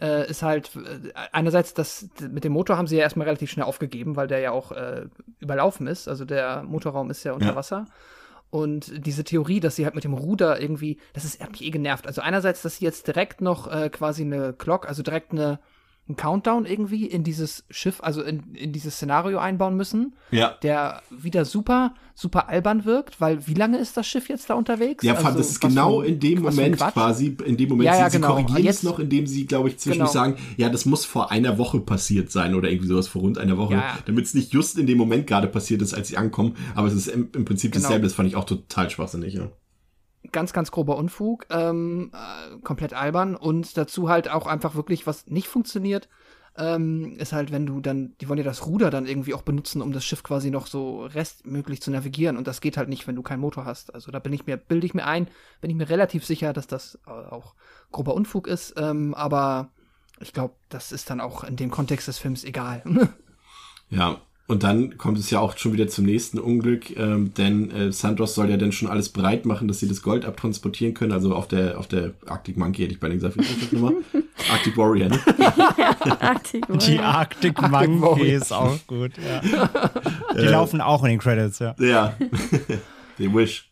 äh, 0.02 0.30
ist 0.30 0.44
halt 0.44 0.72
äh, 0.76 1.12
einerseits 1.32 1.74
das 1.74 2.10
mit 2.30 2.44
dem 2.44 2.54
Motor 2.54 2.78
haben 2.78 2.88
sie 2.88 2.98
ja 2.98 3.04
erstmal 3.04 3.28
relativ 3.28 3.52
schnell 3.52 3.66
aufgegeben, 3.66 4.16
weil 4.16 4.28
der 4.28 4.40
ja 4.40 4.52
auch 4.52 4.72
äh, 4.72 5.06
überlaufen 5.40 5.88
ist. 5.88 6.08
Also 6.08 6.26
der 6.26 6.64
Motorraum 6.64 7.10
ist 7.10 7.24
ja 7.24 7.34
unter 7.34 7.48
Ja. 7.48 7.56
Wasser. 7.56 7.86
Und 8.50 9.06
diese 9.06 9.24
Theorie, 9.24 9.60
dass 9.60 9.76
sie 9.76 9.86
halt 9.86 9.96
mit 9.96 10.04
dem 10.04 10.14
Ruder 10.14 10.62
irgendwie, 10.62 11.00
das 11.14 11.26
ist 11.26 11.42
hat 11.42 11.52
mich 11.52 11.64
eh 11.64 11.72
genervt. 11.72 12.08
Also 12.08 12.22
einerseits, 12.22 12.62
dass 12.62 12.78
sie 12.78 12.86
jetzt 12.86 13.08
direkt 13.08 13.42
noch 13.42 13.68
äh, 13.68 13.90
quasi 13.90 14.22
eine 14.24 14.54
Clock, 14.54 14.88
also 14.88 15.04
direkt 15.04 15.32
eine 15.32 15.60
einen 16.08 16.18
Countdown 16.18 16.66
irgendwie 16.68 17.08
in 17.08 17.24
dieses 17.24 17.66
Schiff, 17.72 18.00
also 18.00 18.22
in, 18.22 18.54
in 18.54 18.72
dieses 18.72 18.96
Szenario 18.96 19.40
einbauen 19.40 19.76
müssen, 19.76 20.16
ja. 20.30 20.56
der 20.62 21.02
wieder 21.10 21.46
super, 21.46 21.96
super 22.14 22.48
albern 22.48 22.86
wirkt, 22.86 23.20
weil 23.20 23.48
wie 23.48 23.56
lange 23.56 23.80
ist 23.80 23.98
das 23.98 24.06
Schiff 24.06 24.30
jetzt 24.30 24.48
da 24.52 24.54
unterwegs? 24.54 25.04
Ja, 25.04 25.16
Also, 25.16 25.38
das 25.40 25.50
ist 25.50 25.62
genau 25.62 26.02
für 26.02 26.08
in 26.08 26.20
dem 26.20 26.44
Moment 26.44 26.78
quasi, 26.78 27.36
in 27.46 27.58
dem 27.58 27.70
Moment, 27.70 27.88
Ja, 27.88 27.98
ja, 27.98 28.10
sie, 28.12 28.18
genau. 28.18 28.28
sie 28.28 28.44
korrigieren 28.44 28.64
Jetzt- 28.64 28.78
es 28.78 28.84
noch, 28.84 29.00
indem 29.00 29.26
sie, 29.26 29.48
glaube 29.48 29.70
ich, 29.70 29.78
zwischendurch 29.80 30.12
Genau. 30.12 30.24
sagen, 30.26 30.38
ja, 30.58 30.70
das 30.70 30.86
muss 30.86 31.06
vor 31.06 31.32
einer 31.32 31.58
Woche 31.58 31.80
passiert 31.80 32.32
sein 32.32 32.54
oder 32.54 32.70
irgendwie 32.70 32.88
sowas 32.90 33.08
vor 33.08 33.24
rund 33.24 33.40
einer 33.40 33.58
Woche, 33.58 33.74
ja. 33.74 33.98
damit 34.06 34.26
es 34.26 34.36
nicht 34.36 34.54
just 34.54 34.78
in 34.78 34.86
dem 34.86 35.00
Moment 35.00 35.26
gerade 35.26 35.48
passiert 35.48 35.82
ist, 35.82 35.96
als 35.96 36.08
sie 36.10 36.18
ankommen, 36.18 36.56
aber 36.76 36.88
es 36.88 36.94
ist 36.94 37.08
im, 37.08 37.30
im 37.36 37.46
Prinzip 37.46 37.72
Genau. 37.72 37.82
dasselbe, 37.82 38.04
das 38.06 38.14
fand 38.14 38.30
ich 38.30 38.36
auch 38.36 38.46
total 38.46 38.92
schwachsinnig, 38.92 39.34
ja. 39.34 39.50
Ganz, 40.36 40.52
ganz 40.52 40.70
grober 40.70 40.98
Unfug, 40.98 41.46
ähm, 41.50 42.12
äh, 42.14 42.60
komplett 42.60 42.94
albern 42.94 43.38
und 43.38 43.78
dazu 43.78 44.10
halt 44.10 44.30
auch 44.30 44.48
einfach 44.48 44.76
wirklich, 44.76 45.08
was 45.08 45.28
nicht 45.28 45.48
funktioniert, 45.48 46.10
ähm, 46.58 47.16
ist 47.18 47.32
halt, 47.32 47.54
wenn 47.54 47.66
du 47.66 47.80
dann, 47.80 48.16
die 48.20 48.28
wollen 48.28 48.40
ja 48.40 48.44
das 48.44 48.66
Ruder 48.66 48.90
dann 48.90 49.06
irgendwie 49.06 49.34
auch 49.34 49.44
benutzen, 49.44 49.82
um 49.82 49.94
das 49.94 50.04
Schiff 50.04 50.24
quasi 50.24 50.52
noch 50.52 50.68
so 50.68 51.06
restmöglich 51.06 51.82
zu 51.82 51.90
navigieren 51.90 52.36
und 52.36 52.48
das 52.48 52.60
geht 52.60 52.76
halt 52.76 52.90
nicht, 52.90 53.08
wenn 53.08 53.16
du 53.16 53.22
keinen 53.22 53.40
Motor 53.40 53.64
hast. 53.64 53.96
Also 53.96 54.12
da 54.12 54.20
bin 54.20 54.34
ich 54.34 54.46
mir, 54.46 54.58
bilde 54.58 54.86
ich 54.86 54.94
mir 54.94 55.06
ein, 55.06 55.30
bin 55.62 55.72
ich 55.72 55.78
mir 55.78 55.88
relativ 55.88 56.26
sicher, 56.26 56.52
dass 56.52 56.68
das 56.68 57.00
äh, 57.08 57.12
auch 57.12 57.56
grober 57.94 58.14
Unfug 58.14 58.48
ist, 58.48 58.74
ähm, 58.76 59.14
aber 59.14 59.70
ich 60.20 60.34
glaube, 60.34 60.56
das 60.68 60.92
ist 60.92 61.10
dann 61.10 61.22
auch 61.22 61.46
in 61.46 61.56
dem 61.56 61.72
Kontext 61.72 62.10
des 62.10 62.18
Films 62.18 62.44
egal. 62.44 62.84
Ja, 63.88 64.20
und 64.48 64.62
dann 64.62 64.98
kommt 64.98 65.18
es 65.18 65.32
ja 65.32 65.40
auch 65.40 65.58
schon 65.58 65.74
wieder 65.74 65.88
zum 65.88 66.06
nächsten 66.06 66.38
Unglück, 66.38 66.96
ähm, 66.98 67.34
denn 67.34 67.72
äh, 67.72 67.92
Santos 67.92 68.36
soll 68.36 68.50
ja 68.52 68.58
dann 68.58 68.72
schon 68.72 68.88
alles 68.88 69.10
bereit 69.10 69.46
machen, 69.46 69.68
dass 69.68 69.80
sie 69.80 69.88
das 69.88 70.04
Gold 70.04 70.24
abtransportieren 70.24 70.94
können. 70.94 71.12
Also 71.12 71.34
auf 71.34 71.48
der 71.48 71.80
auf 71.80 71.88
der 71.88 72.12
Arctic 72.28 72.56
Monkey 72.56 72.84
hätte 72.84 72.94
ich 72.94 73.00
bei 73.00 73.10
den 73.10 73.20
gesagt? 73.20 73.38
Arctic 74.52 74.78
Warrior, 74.78 75.10
ne? 75.10 75.20
Arctic 76.20 76.68
Die 76.68 76.98
Warrior. 76.98 77.04
Arctic 77.04 77.62
Warrior. 77.62 77.88
Monkey 77.88 78.32
ist 78.34 78.54
auch 78.54 78.78
gut, 78.86 79.14
ja. 79.18 79.70
Die 80.36 80.46
laufen 80.46 80.80
auch 80.80 81.04
in 81.04 81.10
den 81.12 81.20
Credits, 81.20 81.58
ja. 81.60 81.76
Ja. 81.80 82.16
The 83.18 83.34
Wish. 83.34 83.70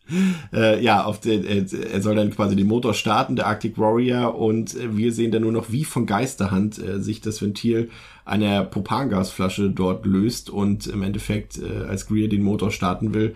Äh, 0.52 0.82
ja, 0.82 1.04
auf 1.04 1.20
der, 1.20 1.34
äh, 1.34 1.66
er 1.92 2.00
soll 2.00 2.14
dann 2.14 2.30
quasi 2.30 2.56
den 2.56 2.66
Motor 2.66 2.94
starten, 2.94 3.36
der 3.36 3.46
Arctic 3.46 3.78
Warrior, 3.78 4.36
und 4.36 4.74
äh, 4.74 4.96
wir 4.96 5.12
sehen 5.12 5.32
dann 5.32 5.42
nur 5.42 5.52
noch, 5.52 5.70
wie 5.70 5.84
von 5.84 6.06
Geisterhand 6.06 6.78
äh, 6.78 7.00
sich 7.00 7.20
das 7.20 7.42
Ventil 7.42 7.90
einer 8.24 8.64
Propangasflasche 8.64 9.70
dort 9.70 10.06
löst 10.06 10.50
und 10.50 10.86
im 10.86 11.02
Endeffekt, 11.02 11.58
äh, 11.58 11.84
als 11.88 12.06
Greer 12.06 12.28
den 12.28 12.42
Motor 12.42 12.70
starten 12.70 13.14
will, 13.14 13.34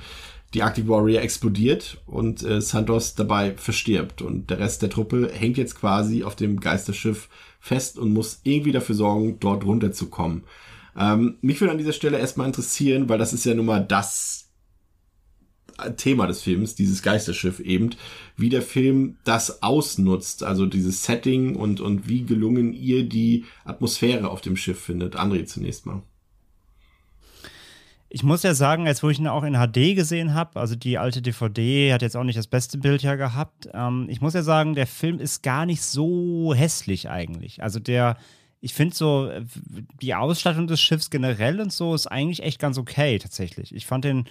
die 0.55 0.63
Arctic 0.63 0.89
Warrior 0.89 1.21
explodiert 1.21 1.99
und 2.07 2.43
äh, 2.43 2.61
Santos 2.61 3.15
dabei 3.15 3.55
verstirbt. 3.57 4.23
Und 4.23 4.49
der 4.49 4.59
Rest 4.59 4.81
der 4.81 4.91
Truppe 4.91 5.31
hängt 5.33 5.59
jetzt 5.59 5.79
quasi 5.79 6.25
auf 6.25 6.37
dem 6.37 6.59
Geisterschiff 6.61 7.29
fest 7.61 7.99
und 7.99 8.13
muss 8.13 8.41
irgendwie 8.45 8.73
dafür 8.73 8.95
sorgen, 8.95 9.39
dort 9.41 9.65
runterzukommen. 9.65 10.45
Ähm, 10.97 11.37
mich 11.43 11.61
würde 11.61 11.73
an 11.73 11.79
dieser 11.79 11.93
Stelle 11.93 12.19
erstmal 12.19 12.47
interessieren, 12.47 13.09
weil 13.09 13.19
das 13.19 13.33
ist 13.33 13.45
ja 13.45 13.55
nun 13.55 13.67
mal 13.67 13.85
das 13.85 14.48
Thema 15.97 16.27
des 16.27 16.43
Films, 16.43 16.75
dieses 16.75 17.03
Geisterschiff 17.03 17.61
eben, 17.61 17.91
wie 18.37 18.49
der 18.49 18.63
Film 18.63 19.17
das 19.25 19.63
ausnutzt, 19.63 20.43
also 20.43 20.67
dieses 20.67 21.05
Setting 21.05 21.57
und, 21.57 21.81
und 21.81 22.09
wie 22.09 22.25
gelungen 22.25 22.73
ihr 22.73 23.09
die 23.09 23.45
Atmosphäre 23.65 24.29
auf 24.29 24.41
dem 24.41 24.57
Schiff 24.57 24.81
findet. 24.81 25.17
André 25.17 25.45
zunächst 25.47 25.87
mal. 25.87 26.03
Ich 28.11 28.23
muss 28.23 28.43
ja 28.43 28.55
sagen, 28.55 28.87
als 28.87 29.03
wo 29.03 29.11
ich 29.11 29.19
ihn 29.19 29.27
auch 29.27 29.45
in 29.45 29.55
HD 29.55 29.95
gesehen 29.95 30.33
habe, 30.33 30.59
also 30.59 30.75
die 30.75 30.97
alte 30.97 31.21
DVD 31.21 31.93
hat 31.93 32.01
jetzt 32.01 32.17
auch 32.17 32.25
nicht 32.25 32.39
das 32.39 32.47
beste 32.47 32.79
Bild 32.79 33.03
ja 33.03 33.17
gehabt. 33.17 33.69
Ähm, 33.75 34.07
ich 34.09 34.23
muss 34.23 34.33
ja 34.33 34.43
sagen, 34.43 34.75
der 34.75 34.87
Film 34.87 35.21
ist 35.21 35.43
gar 35.43 35.67
nicht 35.67 35.83
so 35.83 36.55
hässlich 36.55 37.11
eigentlich. 37.11 37.63
Also 37.63 37.81
der, 37.81 38.17
ich 38.63 38.73
finde 38.73 38.97
so, 38.97 39.29
äh, 39.29 39.45
die 40.01 40.15
Ausstattung 40.15 40.67
des 40.67 40.81
Schiffs 40.81 41.11
generell 41.11 41.61
und 41.61 41.71
so 41.71 41.95
ist 41.95 42.07
eigentlich 42.07 42.43
echt 42.43 42.59
ganz 42.59 42.79
okay 42.79 43.19
tatsächlich. 43.19 43.75
Ich 43.75 43.85
fand 43.85 44.07
den, 44.07 44.25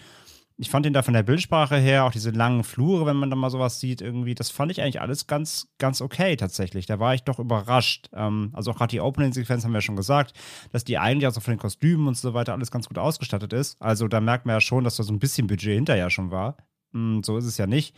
ich 0.60 0.72
fand 0.72 0.86
den 0.86 0.94
da 0.94 1.04
von 1.04 1.14
der 1.14 1.22
Bildsprache 1.22 1.78
her, 1.78 2.06
auch 2.06 2.12
diese 2.12 2.32
langen 2.32 2.64
Flure, 2.64 3.06
wenn 3.06 3.16
man 3.16 3.30
da 3.30 3.36
mal 3.36 3.52
sowas 3.52 3.80
sieht, 3.80 4.02
irgendwie, 4.02 4.34
das 4.34 4.50
fand 4.50 4.72
ich 4.72 4.82
eigentlich 4.82 5.00
alles 5.00 5.28
ganz, 5.28 5.68
ganz 5.78 6.02
okay 6.02 6.36
tatsächlich. 6.36 6.88
Da 6.88 7.00
war 7.00 7.14
ich 7.14 7.24
doch 7.24 7.38
überrascht. 7.38 8.10
Ähm, 8.14 8.50
also 8.54 8.72
auch 8.72 8.78
gerade 8.78 8.90
die 8.90 9.00
Opening-Sequenz 9.00 9.64
haben 9.64 9.72
wir 9.72 9.78
ja 9.78 9.82
schon 9.82 9.96
gesagt, 9.96 10.34
dass 10.72 10.84
die 10.84 10.98
eigentlich 10.98 11.28
also 11.28 11.42
von 11.42 11.54
den 11.54 11.60
Kostümen 11.60 12.08
und 12.08 12.18
so 12.18 12.34
weiter 12.34 12.54
alles 12.54 12.72
ganz 12.72 12.88
gut 12.88 12.98
ausgestattet 12.98 13.54
ist. 13.54 13.80
Also 13.80 14.08
da 14.08 14.20
merkt 14.20 14.48
man 14.48 14.56
ja 14.56 14.62
schon, 14.62 14.84
dass 14.84 14.96
da 14.96 15.04
so 15.04 15.14
ein 15.14 15.20
bisschen 15.20 15.46
Budget 15.46 15.76
hinterher 15.76 16.10
schon 16.10 16.32
war. 16.32 16.58
Mm, 16.92 17.22
so 17.22 17.38
ist 17.38 17.46
es 17.46 17.60
ja 17.60 17.68
nicht. 17.68 17.96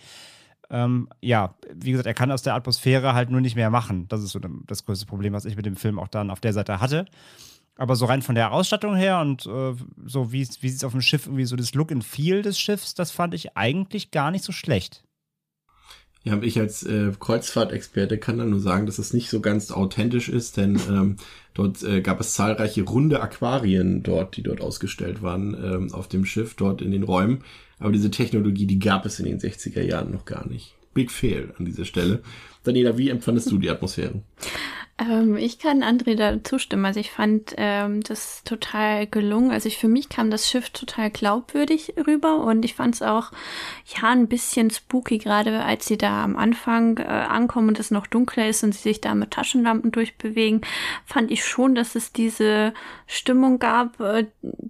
Ähm, 0.69 1.07
ja, 1.21 1.55
wie 1.73 1.91
gesagt, 1.91 2.07
er 2.07 2.13
kann 2.13 2.31
aus 2.31 2.43
der 2.43 2.55
Atmosphäre 2.55 3.13
halt 3.13 3.29
nur 3.29 3.41
nicht 3.41 3.55
mehr 3.55 3.69
machen. 3.69 4.07
Das 4.09 4.21
ist 4.21 4.31
so 4.31 4.39
das 4.67 4.85
größte 4.85 5.05
Problem, 5.05 5.31
was 5.31 5.45
ich 5.45 5.55
mit 5.55 5.65
dem 5.65 5.77
Film 5.77 5.97
auch 5.97 6.09
dann 6.09 6.29
auf 6.29 6.41
der 6.41 6.53
Seite 6.53 6.81
hatte. 6.81 7.05
Aber 7.75 7.95
so 7.95 8.05
rein 8.05 8.21
von 8.21 8.35
der 8.35 8.51
Ausstattung 8.51 8.95
her 8.95 9.19
und 9.19 9.45
äh, 9.45 9.73
so 10.05 10.31
wie, 10.31 10.47
wie 10.61 10.67
es 10.67 10.83
auf 10.83 10.91
dem 10.91 11.01
Schiff 11.01 11.27
irgendwie 11.27 11.45
so 11.45 11.55
das 11.55 11.73
Look 11.73 11.91
and 11.91 12.03
Feel 12.03 12.41
des 12.41 12.59
Schiffs, 12.59 12.93
das 12.93 13.11
fand 13.11 13.33
ich 13.33 13.55
eigentlich 13.55 14.11
gar 14.11 14.31
nicht 14.31 14.43
so 14.43 14.51
schlecht. 14.51 15.03
Ja, 16.23 16.41
ich 16.41 16.59
als 16.59 16.83
äh, 16.83 17.11
Kreuzfahrtexperte 17.17 18.17
kann 18.17 18.37
dann 18.37 18.49
nur 18.49 18.59
sagen, 18.59 18.85
dass 18.85 18.99
es 18.99 19.13
nicht 19.13 19.29
so 19.29 19.39
ganz 19.39 19.71
authentisch 19.71 20.27
ist, 20.27 20.57
denn 20.57 20.75
ähm, 20.89 21.15
dort 21.53 21.81
äh, 21.83 22.01
gab 22.01 22.19
es 22.19 22.33
zahlreiche 22.33 22.83
runde 22.83 23.21
Aquarien 23.21 24.03
dort, 24.03 24.35
die 24.35 24.43
dort 24.43 24.61
ausgestellt 24.61 25.21
waren 25.21 25.53
ähm, 25.53 25.93
auf 25.93 26.07
dem 26.07 26.25
Schiff, 26.25 26.55
dort 26.55 26.81
in 26.81 26.91
den 26.91 27.03
Räumen. 27.03 27.43
Aber 27.79 27.93
diese 27.93 28.11
Technologie, 28.11 28.65
die 28.65 28.79
gab 28.79 29.05
es 29.05 29.19
in 29.19 29.25
den 29.25 29.39
60er 29.39 29.81
Jahren 29.81 30.11
noch 30.11 30.25
gar 30.25 30.45
nicht. 30.47 30.75
Big 30.93 31.11
Fail 31.11 31.53
an 31.57 31.65
dieser 31.65 31.85
Stelle. 31.85 32.21
Daniela, 32.63 32.97
wie 32.97 33.09
empfandest 33.09 33.49
du 33.51 33.57
die 33.57 33.69
Atmosphäre? 33.69 34.21
Ähm, 34.99 35.37
ich 35.37 35.59
kann 35.59 35.81
André 35.81 36.15
da 36.15 36.43
zustimmen. 36.43 36.85
Also 36.85 36.99
ich 36.99 37.11
fand 37.11 37.53
ähm, 37.57 38.01
das 38.01 38.43
total 38.43 39.07
gelungen. 39.07 39.51
Also 39.51 39.67
ich, 39.67 39.77
für 39.77 39.87
mich 39.87 40.09
kam 40.09 40.29
das 40.29 40.49
Schiff 40.49 40.69
total 40.71 41.09
glaubwürdig 41.09 41.93
rüber 42.05 42.37
und 42.37 42.65
ich 42.65 42.75
fand 42.75 42.95
es 42.95 43.01
auch 43.01 43.31
ja 43.85 44.09
ein 44.09 44.27
bisschen 44.27 44.69
spooky, 44.69 45.17
gerade 45.17 45.63
als 45.63 45.85
sie 45.85 45.97
da 45.97 46.23
am 46.23 46.35
Anfang 46.35 46.97
äh, 46.97 47.03
ankommen 47.03 47.69
und 47.69 47.79
es 47.79 47.91
noch 47.91 48.07
dunkler 48.07 48.49
ist 48.49 48.63
und 48.63 48.73
sie 48.73 48.81
sich 48.81 49.01
da 49.01 49.15
mit 49.15 49.31
Taschenlampen 49.31 49.91
durchbewegen, 49.91 50.61
fand 51.05 51.31
ich 51.31 51.45
schon, 51.45 51.75
dass 51.75 51.95
es 51.95 52.11
diese 52.11 52.73
Stimmung 53.07 53.59
gab, 53.59 53.99
äh, 54.01 54.27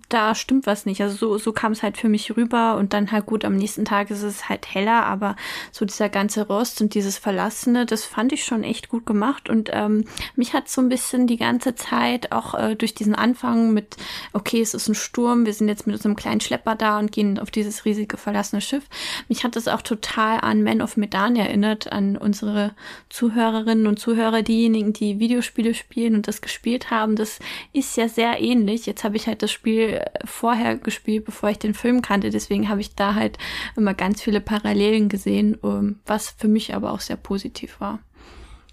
da 0.10 0.36
stimmt 0.36 0.68
was 0.68 0.86
nicht. 0.86 1.02
Also 1.02 1.16
so, 1.16 1.38
so 1.38 1.54
kam 1.54 1.72
es 1.72 1.82
halt 1.82 1.98
für 1.98 2.10
mich 2.10 2.36
rüber 2.38 2.78
und 2.78 2.94
dann 2.94 3.12
halt 3.12 3.26
gut, 3.26 3.46
am 3.46 3.56
nächsten 3.56 3.86
Tag 3.86 4.12
ist 4.12 4.24
es 4.24 4.48
halt 4.48 4.74
heller, 4.74 5.06
aber 5.06 5.36
so 5.72 5.86
dieser 5.86 6.10
ganze 6.10 6.46
Rost 6.48 6.82
und 6.82 6.94
dieses 6.94 7.18
Verlassene, 7.18 7.86
das 7.86 8.06
fand 8.06 8.32
ich 8.32 8.44
schon 8.44 8.64
echt 8.64 8.90
gut 8.90 9.06
gemacht 9.06 9.50
und 9.50 9.70
ähm, 9.74 10.06
mich 10.36 10.54
hat 10.54 10.70
so 10.70 10.82
ein 10.82 10.90
bisschen 10.90 11.28
die 11.28 11.38
ganze 11.38 11.76
Zeit 11.76 12.32
auch 12.32 12.54
äh, 12.54 12.76
durch 12.76 12.94
diesen 12.94 13.16
Anfang 13.16 13.74
mit, 13.74 13.98
okay, 14.34 14.62
es 14.62 14.74
ist 14.74 14.88
ein 14.88 14.96
Sturm, 14.96 15.46
wir 15.46 15.54
sind 15.54 15.68
jetzt 15.68 15.88
mit 15.88 15.96
unserem 15.96 16.16
kleinen 16.16 16.42
Schlepper 16.42 16.76
da 16.76 17.00
und 17.00 17.12
gehen 17.12 17.40
auf 17.40 17.52
dieses 17.52 17.86
riesige 17.86 18.18
verlassene 18.18 18.62
Schiff. 18.62 18.86
Mich 19.28 19.44
hat 19.44 19.56
das 19.56 19.68
auch 19.68 19.82
total 19.82 20.40
an 20.42 20.64
Man 20.64 20.82
of 20.82 20.98
Medan 20.98 21.36
erinnert, 21.36 21.92
an 21.92 22.18
unsere 22.18 22.74
Zuhörerinnen 23.10 23.88
und 23.88 24.00
Zuhörer, 24.00 24.42
diejenigen, 24.42 24.94
die 24.94 25.20
Videospiele 25.20 25.74
spielen 25.74 26.16
und 26.16 26.28
das 26.28 26.42
gespielt 26.42 26.92
haben. 26.92 27.16
Das 27.16 27.40
ist 27.74 27.98
ja 27.98 28.08
sehr 28.08 28.40
ähnlich. 28.42 28.86
Jetzt 28.86 29.04
habe 29.04 29.16
ich 29.16 29.28
halt 29.28 29.42
das 29.44 29.52
Spiel 29.52 30.04
vorher 30.26 30.76
gespielt, 30.76 31.26
bevor 31.26 31.50
ich 31.50 31.60
den 31.60 31.74
Film 31.74 32.02
kannte. 32.02 32.30
Deswegen 32.30 32.70
habe 32.70 32.82
ich 32.82 32.96
da 32.96 33.16
halt 33.16 33.38
immer 33.76 33.94
ganz 33.94 34.22
viele 34.22 34.42
Parallelen 34.42 35.10
gesehen, 35.10 35.58
ähm, 35.64 36.00
was 36.06 36.30
für 36.38 36.48
mich 36.48 36.74
aber 36.74 36.92
auch 36.92 37.02
sehr 37.02 37.18
positiv 37.18 37.80
war. 37.80 38.00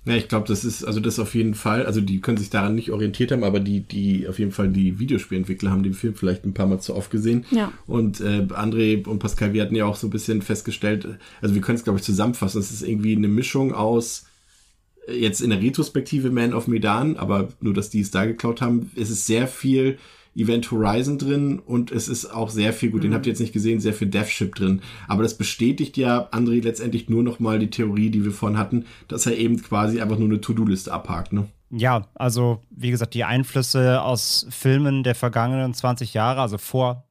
Ja, 0.07 0.15
ich 0.15 0.29
glaube, 0.29 0.47
das 0.47 0.65
ist, 0.65 0.85
also 0.85 1.01
das 1.01 1.19
auf 1.19 1.35
jeden 1.35 1.55
Fall, 1.55 1.85
also 1.85 2.01
die 2.01 2.21
können 2.21 2.39
sich 2.39 2.49
daran 2.49 2.77
nicht 2.77 2.93
orientiert 2.93 3.33
haben, 3.33 3.43
aber 3.43 3.59
die, 3.59 3.81
die, 3.81 4.29
auf 4.29 4.39
jeden 4.39 4.53
Fall 4.53 4.69
die 4.69 5.01
Videospielentwickler 5.01 5.73
haben 5.73 5.83
den 5.83 5.95
Film 5.95 6.15
vielleicht 6.15 6.45
ein 6.45 6.55
paar 6.55 6.67
Mal 6.67 6.79
zu 6.79 6.95
oft 6.95 7.11
gesehen. 7.11 7.45
Ja. 7.51 7.73
Und 7.89 8.21
äh, 8.21 8.47
André 8.51 9.05
und 9.05 9.19
Pascal, 9.19 9.53
wir 9.53 9.63
hatten 9.63 9.75
ja 9.75 9.85
auch 9.85 9.97
so 9.97 10.07
ein 10.07 10.11
bisschen 10.11 10.43
festgestellt, 10.43 11.09
also 11.41 11.57
wir 11.57 11.61
können 11.61 11.77
es, 11.77 11.83
glaube 11.83 11.99
ich, 11.99 12.05
zusammenfassen, 12.05 12.61
es 12.61 12.71
ist 12.71 12.83
irgendwie 12.83 13.17
eine 13.17 13.27
Mischung 13.27 13.75
aus 13.75 14.27
äh, 15.09 15.19
jetzt 15.19 15.41
in 15.41 15.51
der 15.51 15.61
Retrospektive 15.61 16.31
Man 16.31 16.55
of 16.55 16.69
Medan, 16.69 17.17
aber 17.17 17.49
nur, 17.61 17.75
dass 17.75 17.91
die 17.91 18.01
es 18.01 18.13
da 18.13 18.27
geklaut 18.27 18.61
haben, 18.61 18.93
es 18.95 19.11
ist 19.11 19.27
sehr 19.27 19.49
viel 19.49 19.99
Event 20.37 20.71
Horizon 20.71 21.19
drin 21.19 21.59
und 21.59 21.91
es 21.91 22.09
ist 22.09 22.27
auch 22.27 22.51
sehr 22.51 22.73
viel, 22.73 22.91
gut, 22.91 23.01
mhm. 23.01 23.09
den 23.09 23.15
habt 23.15 23.27
ihr 23.27 23.33
jetzt 23.33 23.41
nicht 23.41 23.53
gesehen, 23.53 23.81
sehr 23.81 23.95
viel 23.95 24.09
Deathship 24.09 24.55
drin. 24.55 24.83
Aber 25.09 25.23
das 25.23 25.37
bestätigt 25.37 25.97
ja, 25.97 26.29
André, 26.31 26.63
letztendlich 26.63 27.09
nur 27.09 27.23
noch 27.23 27.41
mal 27.41 27.59
die 27.59 27.71
Theorie, 27.71 28.11
die 28.11 28.25
wir 28.25 28.33
vorhin 28.33 28.59
hatten, 28.59 28.85
dass 29.09 29.27
er 29.27 29.37
eben 29.37 29.61
quasi 29.63 30.01
einfach 30.01 30.19
nur 30.19 30.29
eine 30.29 30.41
To-Do-Liste 30.41 30.93
abhakt, 30.93 31.33
ne? 31.33 31.47
Ja, 31.71 32.07
also 32.15 32.63
wie 32.71 32.91
gesagt, 32.91 33.15
die 33.15 33.25
Einflüsse 33.25 34.01
aus 34.01 34.47
Filmen 34.51 35.03
der 35.03 35.17
vergangenen 35.17 35.75
20 35.75 36.15
Jahre, 36.15 36.41
also 36.41 36.59
vor 36.59 37.07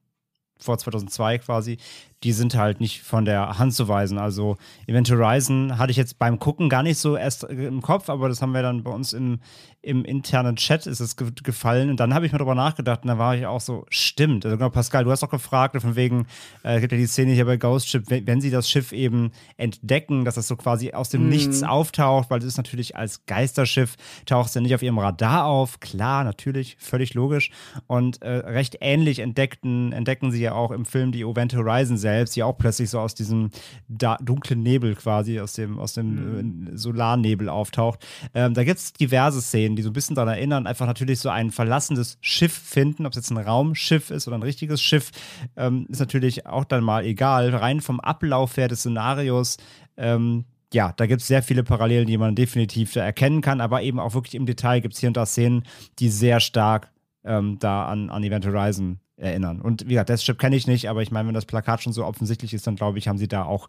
vor 0.58 0.78
2002 0.78 1.38
quasi, 1.38 1.78
die 2.22 2.32
sind 2.32 2.54
halt 2.54 2.80
nicht 2.80 3.02
von 3.02 3.24
der 3.24 3.58
Hand 3.58 3.74
zu 3.74 3.88
weisen. 3.88 4.18
Also 4.18 4.56
Event 4.86 5.10
Horizon 5.10 5.78
hatte 5.78 5.90
ich 5.90 5.96
jetzt 5.96 6.18
beim 6.18 6.38
Gucken 6.38 6.68
gar 6.68 6.82
nicht 6.82 6.98
so 6.98 7.16
erst 7.16 7.44
im 7.44 7.82
Kopf, 7.82 8.08
aber 8.08 8.28
das 8.28 8.40
haben 8.40 8.52
wir 8.52 8.62
dann 8.62 8.82
bei 8.82 8.90
uns 8.90 9.12
im, 9.12 9.40
im 9.82 10.04
internen 10.04 10.56
Chat 10.56 10.86
ist 10.86 11.00
es 11.00 11.16
ge 11.16 11.30
gefallen 11.42 11.90
und 11.90 12.00
dann 12.00 12.14
habe 12.14 12.26
ich 12.26 12.32
mir 12.32 12.38
darüber 12.38 12.54
nachgedacht 12.54 13.02
und 13.02 13.08
da 13.08 13.18
war 13.18 13.36
ich 13.36 13.46
auch 13.46 13.60
so, 13.60 13.86
stimmt. 13.90 14.44
Also 14.44 14.56
genau, 14.56 14.70
Pascal, 14.70 15.04
du 15.04 15.10
hast 15.10 15.22
auch 15.22 15.30
gefragt, 15.30 15.80
von 15.80 15.94
wegen, 15.94 16.26
äh, 16.62 16.80
gibt 16.80 16.92
ja 16.92 16.98
die 16.98 17.06
Szene 17.06 17.32
hier 17.32 17.44
bei 17.44 17.56
Ghost 17.56 17.88
Ship, 17.88 18.02
wenn, 18.08 18.26
wenn, 18.26 18.40
sie 18.40 18.50
das 18.50 18.68
Schiff 18.68 18.92
eben 18.92 19.30
entdecken, 19.56 20.24
dass 20.24 20.34
das 20.34 20.48
so 20.48 20.56
quasi 20.56 20.92
aus 20.92 21.10
dem 21.10 21.24
mhm. 21.24 21.28
Nichts 21.28 21.62
auftaucht, 21.62 22.30
weil 22.30 22.38
es 22.38 22.44
ist 22.44 22.56
natürlich 22.56 22.96
als 22.96 23.26
Geisterschiff, 23.26 23.96
taucht 24.24 24.48
es 24.48 24.54
ja 24.54 24.60
nicht 24.60 24.74
auf 24.74 24.82
ihrem 24.82 24.98
Radar 24.98 25.44
auf, 25.44 25.80
klar, 25.80 26.24
natürlich, 26.24 26.76
völlig 26.78 27.14
logisch 27.14 27.50
und 27.86 28.22
äh, 28.22 28.30
recht 28.30 28.78
ähnlich 28.80 29.18
entdeckten, 29.18 29.92
entdecken 29.92 30.30
sie 30.30 30.40
ja 30.40 30.52
auch 30.52 30.70
im 30.70 30.84
Film 30.84 31.12
die 31.12 31.22
Event 31.22 31.54
Horizon 31.54 31.98
selbst, 32.06 32.36
die 32.36 32.42
auch 32.44 32.56
plötzlich 32.56 32.88
so 32.88 33.00
aus 33.00 33.14
diesem 33.14 33.50
dunklen 33.88 34.62
Nebel 34.62 34.94
quasi, 34.94 35.40
aus 35.40 35.54
dem, 35.54 35.78
aus 35.78 35.94
dem 35.94 36.68
mhm. 36.68 36.76
Solarnebel 36.76 37.48
auftaucht. 37.48 38.06
Ähm, 38.32 38.54
da 38.54 38.62
gibt 38.62 38.78
es 38.78 38.92
diverse 38.92 39.42
Szenen, 39.42 39.74
die 39.74 39.82
so 39.82 39.90
ein 39.90 39.92
bisschen 39.92 40.14
daran 40.14 40.34
erinnern, 40.34 40.66
einfach 40.66 40.86
natürlich 40.86 41.18
so 41.18 41.28
ein 41.28 41.50
verlassenes 41.50 42.18
Schiff 42.20 42.52
finden, 42.52 43.06
ob 43.06 43.12
es 43.12 43.16
jetzt 43.16 43.30
ein 43.30 43.38
Raumschiff 43.38 44.10
ist 44.10 44.28
oder 44.28 44.38
ein 44.38 44.42
richtiges 44.42 44.80
Schiff, 44.80 45.10
ähm, 45.56 45.86
ist 45.88 45.98
natürlich 45.98 46.46
auch 46.46 46.64
dann 46.64 46.84
mal 46.84 47.04
egal. 47.04 47.54
Rein 47.54 47.80
vom 47.80 47.98
Ablauf 47.98 48.56
her 48.56 48.68
des 48.68 48.80
Szenarios 48.80 49.56
ähm, 49.96 50.44
ja, 50.72 50.92
da 50.96 51.06
gibt 51.06 51.22
es 51.22 51.28
sehr 51.28 51.42
viele 51.42 51.62
Parallelen, 51.62 52.06
die 52.06 52.18
man 52.18 52.34
definitiv 52.34 52.92
da 52.92 53.04
erkennen 53.04 53.40
kann, 53.40 53.60
aber 53.60 53.82
eben 53.82 54.00
auch 54.00 54.14
wirklich 54.14 54.34
im 54.34 54.46
Detail 54.46 54.80
gibt 54.80 54.94
es 54.94 55.00
hier 55.00 55.08
und 55.08 55.16
da 55.16 55.24
Szenen, 55.24 55.62
die 56.00 56.08
sehr 56.10 56.40
stark 56.40 56.90
ähm, 57.24 57.58
da 57.60 57.86
an, 57.86 58.10
an 58.10 58.24
Event 58.24 58.46
Horizon 58.46 58.98
erinnern. 59.16 59.60
Und 59.60 59.86
wie 59.86 59.90
gesagt, 59.90 60.10
Deathship 60.10 60.38
kenne 60.38 60.56
ich 60.56 60.66
nicht, 60.66 60.88
aber 60.88 61.02
ich 61.02 61.10
meine, 61.10 61.28
wenn 61.28 61.34
das 61.34 61.46
Plakat 61.46 61.82
schon 61.82 61.92
so 61.92 62.04
offensichtlich 62.04 62.52
ist, 62.52 62.66
dann 62.66 62.76
glaube 62.76 62.98
ich, 62.98 63.08
haben 63.08 63.18
sie 63.18 63.28
da 63.28 63.44
auch 63.44 63.68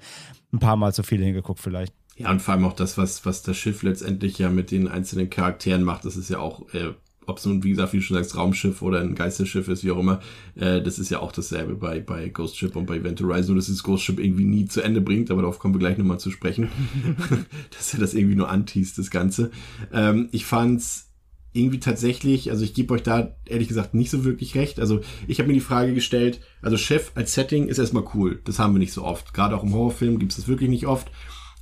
ein 0.51 0.59
paar 0.59 0.75
Mal 0.75 0.93
zu 0.93 1.03
viel 1.03 1.23
hingeguckt 1.23 1.59
vielleicht. 1.59 1.93
Ja, 2.17 2.31
und 2.31 2.41
vor 2.41 2.53
allem 2.53 2.65
auch 2.65 2.73
das, 2.73 2.97
was, 2.97 3.25
was 3.25 3.43
das 3.43 3.57
Schiff 3.57 3.83
letztendlich 3.83 4.37
ja 4.39 4.49
mit 4.49 4.71
den 4.71 4.87
einzelnen 4.87 5.29
Charakteren 5.29 5.83
macht, 5.83 6.03
das 6.03 6.17
ist 6.17 6.29
ja 6.29 6.39
auch, 6.39 6.73
äh, 6.73 6.93
ob 7.27 7.37
es 7.37 7.45
nun, 7.45 7.63
wie 7.63 7.69
gesagt, 7.69 7.93
wie 7.93 7.97
du 7.97 8.03
schon 8.03 8.17
sagst, 8.17 8.35
Raumschiff 8.35 8.81
oder 8.81 9.01
ein 9.01 9.13
Geisterschiff 9.13 9.67
ist, 9.67 9.83
wie 9.83 9.91
auch 9.91 9.99
immer, 9.99 10.21
äh, 10.55 10.81
das 10.81 10.97
ist 10.97 11.11
ja 11.11 11.19
auch 11.19 11.31
dasselbe 11.31 11.75
bei, 11.75 11.99
bei 11.99 12.29
Ghost 12.29 12.57
Ship 12.57 12.75
und 12.75 12.85
bei 12.87 12.97
Event 12.97 13.21
Horizon, 13.21 13.53
nur 13.53 13.57
dass 13.57 13.67
das 13.67 13.83
Ghost 13.83 14.03
Ship 14.03 14.19
irgendwie 14.19 14.45
nie 14.45 14.65
zu 14.65 14.81
Ende 14.81 15.01
bringt, 15.01 15.29
aber 15.29 15.41
darauf 15.41 15.59
kommen 15.59 15.75
wir 15.75 15.79
gleich 15.79 15.97
nochmal 15.97 16.19
zu 16.19 16.31
sprechen, 16.31 16.69
dass 17.77 17.93
er 17.93 17.99
das 17.99 18.13
irgendwie 18.13 18.35
nur 18.35 18.49
anteast, 18.49 18.97
das 18.97 19.11
Ganze. 19.11 19.51
Ähm, 19.93 20.29
ich 20.31 20.45
fand's 20.45 21.06
irgendwie 21.53 21.79
tatsächlich, 21.79 22.51
also 22.51 22.63
ich 22.63 22.73
gebe 22.73 22.93
euch 22.93 23.03
da 23.03 23.35
ehrlich 23.45 23.67
gesagt 23.67 23.93
nicht 23.93 24.09
so 24.09 24.23
wirklich 24.23 24.55
recht. 24.55 24.79
Also 24.79 25.01
ich 25.27 25.39
habe 25.39 25.47
mir 25.47 25.53
die 25.53 25.59
Frage 25.59 25.93
gestellt, 25.93 26.41
also 26.61 26.77
Chef 26.77 27.11
als 27.15 27.33
Setting 27.33 27.67
ist 27.67 27.79
erstmal 27.79 28.05
cool, 28.13 28.41
das 28.43 28.59
haben 28.59 28.73
wir 28.73 28.79
nicht 28.79 28.93
so 28.93 29.03
oft. 29.03 29.33
Gerade 29.33 29.55
auch 29.55 29.63
im 29.63 29.73
Horrorfilm 29.73 30.19
gibt 30.19 30.33
es 30.33 30.37
das 30.37 30.47
wirklich 30.47 30.69
nicht 30.69 30.87
oft. 30.87 31.11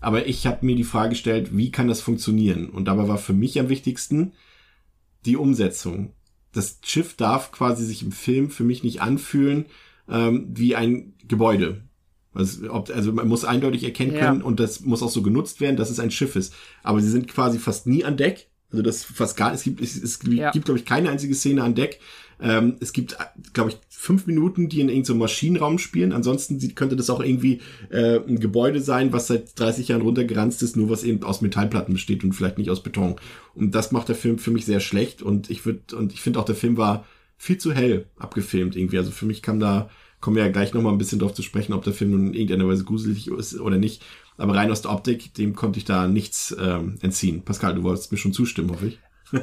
Aber 0.02 0.28
ich 0.28 0.46
habe 0.46 0.66
mir 0.66 0.76
die 0.76 0.84
Frage 0.84 1.10
gestellt, 1.10 1.56
wie 1.58 1.72
kann 1.72 1.88
das 1.88 2.02
funktionieren? 2.02 2.70
Und 2.70 2.86
dabei 2.86 3.08
war 3.08 3.18
für 3.18 3.34
mich 3.34 3.60
am 3.60 3.70
wichtigsten 3.70 4.34
die 5.26 5.38
Umsetzung. 5.38 6.14
Das 6.52 6.80
Schiff 6.84 7.16
darf 7.16 7.52
quasi 7.52 7.84
sich 7.86 8.04
im 8.04 8.12
Film 8.12 8.50
für 8.50 8.64
mich 8.64 8.84
nicht 8.84 9.02
anfühlen 9.02 9.66
ähm, 10.10 10.48
wie 10.54 10.76
ein 10.76 11.14
Gebäude. 11.28 11.82
Also, 12.34 12.70
ob, 12.72 12.90
also 12.90 13.14
man 13.14 13.28
muss 13.28 13.46
eindeutig 13.46 13.84
erkennen 13.84 14.14
können 14.18 14.40
ja. 14.42 14.46
und 14.46 14.60
das 14.60 14.82
muss 14.82 15.02
auch 15.02 15.10
so 15.10 15.22
genutzt 15.22 15.62
werden, 15.62 15.78
dass 15.78 15.90
es 15.90 16.00
ein 16.00 16.12
Schiff 16.12 16.36
ist. 16.36 16.54
Aber 16.84 17.02
sie 17.02 17.10
sind 17.10 17.28
quasi 17.28 17.60
fast 17.60 17.88
nie 17.88 18.04
an 18.04 18.18
Deck 18.18 18.50
also 18.72 18.84
das 18.84 19.04
fast 19.04 19.38
gar, 19.38 19.54
es 19.54 19.64
gibt, 19.64 19.82
es, 19.82 19.96
es 19.96 20.20
ja. 20.28 20.52
gibt, 20.52 20.66
glaube 20.66 20.80
ich, 20.80 20.86
keine 20.86 21.10
einzige 21.10 21.36
Szene 21.36 21.64
an 21.64 21.76
Deck. 21.76 22.00
Ähm, 22.40 22.76
es 22.82 22.92
gibt, 22.92 23.18
glaube 23.54 23.70
ich, 23.70 23.78
fünf 23.88 24.28
Minuten, 24.28 24.68
die 24.68 24.82
in 24.82 24.90
irgendeinem 24.90 25.20
Maschinenraum 25.20 25.80
spielen. 25.80 26.12
Ansonsten 26.12 26.76
könnte 26.76 26.96
das 26.96 27.10
auch 27.10 27.22
irgendwie 27.22 27.62
äh, 27.90 28.20
ein 28.20 28.40
Gebäude 28.40 28.82
sein, 28.82 29.14
was 29.14 29.28
seit 29.28 29.58
30 29.58 29.88
Jahren 29.88 30.02
runtergeranzt 30.02 30.62
ist, 30.62 30.76
nur 30.76 30.90
was 30.90 31.04
eben 31.04 31.24
aus 31.24 31.42
Metallplatten 31.42 31.94
besteht 31.94 32.24
und 32.24 32.34
vielleicht 32.34 32.58
nicht 32.58 32.70
aus 32.70 32.84
Beton. 32.84 33.16
Und 33.54 33.74
das 33.74 33.92
macht 33.92 34.10
der 34.10 34.16
Film 34.16 34.38
für 34.38 34.52
mich 34.52 34.66
sehr 34.66 34.82
schlecht. 34.82 35.22
Und 35.22 35.50
ich 35.50 35.66
würde, 35.66 35.96
und 35.96 36.14
ich 36.14 36.22
finde 36.22 36.40
auch, 36.40 36.46
der 36.46 36.56
Film 36.56 36.78
war 36.78 37.06
viel 37.38 37.58
zu 37.58 37.74
hell 37.74 38.08
abgefilmt 38.18 38.76
irgendwie. 38.76 38.98
Also 38.98 39.12
für 39.12 39.26
mich 39.26 39.42
kam 39.42 39.60
da, 39.60 39.90
kommen 40.20 40.36
wir 40.36 40.44
ja 40.44 40.52
gleich 40.52 40.74
nochmal 40.74 40.92
ein 40.92 40.98
bisschen 40.98 41.20
drauf 41.20 41.34
zu 41.34 41.42
sprechen, 41.42 41.74
ob 41.74 41.84
der 41.84 41.94
Film 41.94 42.12
nun 42.12 42.28
in 42.28 42.34
irgendeiner 42.34 42.68
Weise 42.68 42.84
gruselig 42.84 43.28
ist 43.28 43.60
oder 43.60 43.78
nicht. 43.78 44.04
Aber 44.38 44.56
rein 44.56 44.72
aus 44.72 44.82
der 44.82 44.92
Optik, 44.92 45.34
dem 45.34 45.56
konnte 45.56 45.80
ich 45.80 45.86
da 45.86 46.08
nichts 46.08 46.56
ähm, 46.60 46.98
entziehen. 47.02 47.44
Pascal, 47.44 47.76
du 47.76 47.84
wolltest 47.84 48.12
mir 48.12 48.18
schon 48.18 48.34
zustimmen, 48.34 48.72
hoffe 48.72 48.88
ich. 48.88 49.00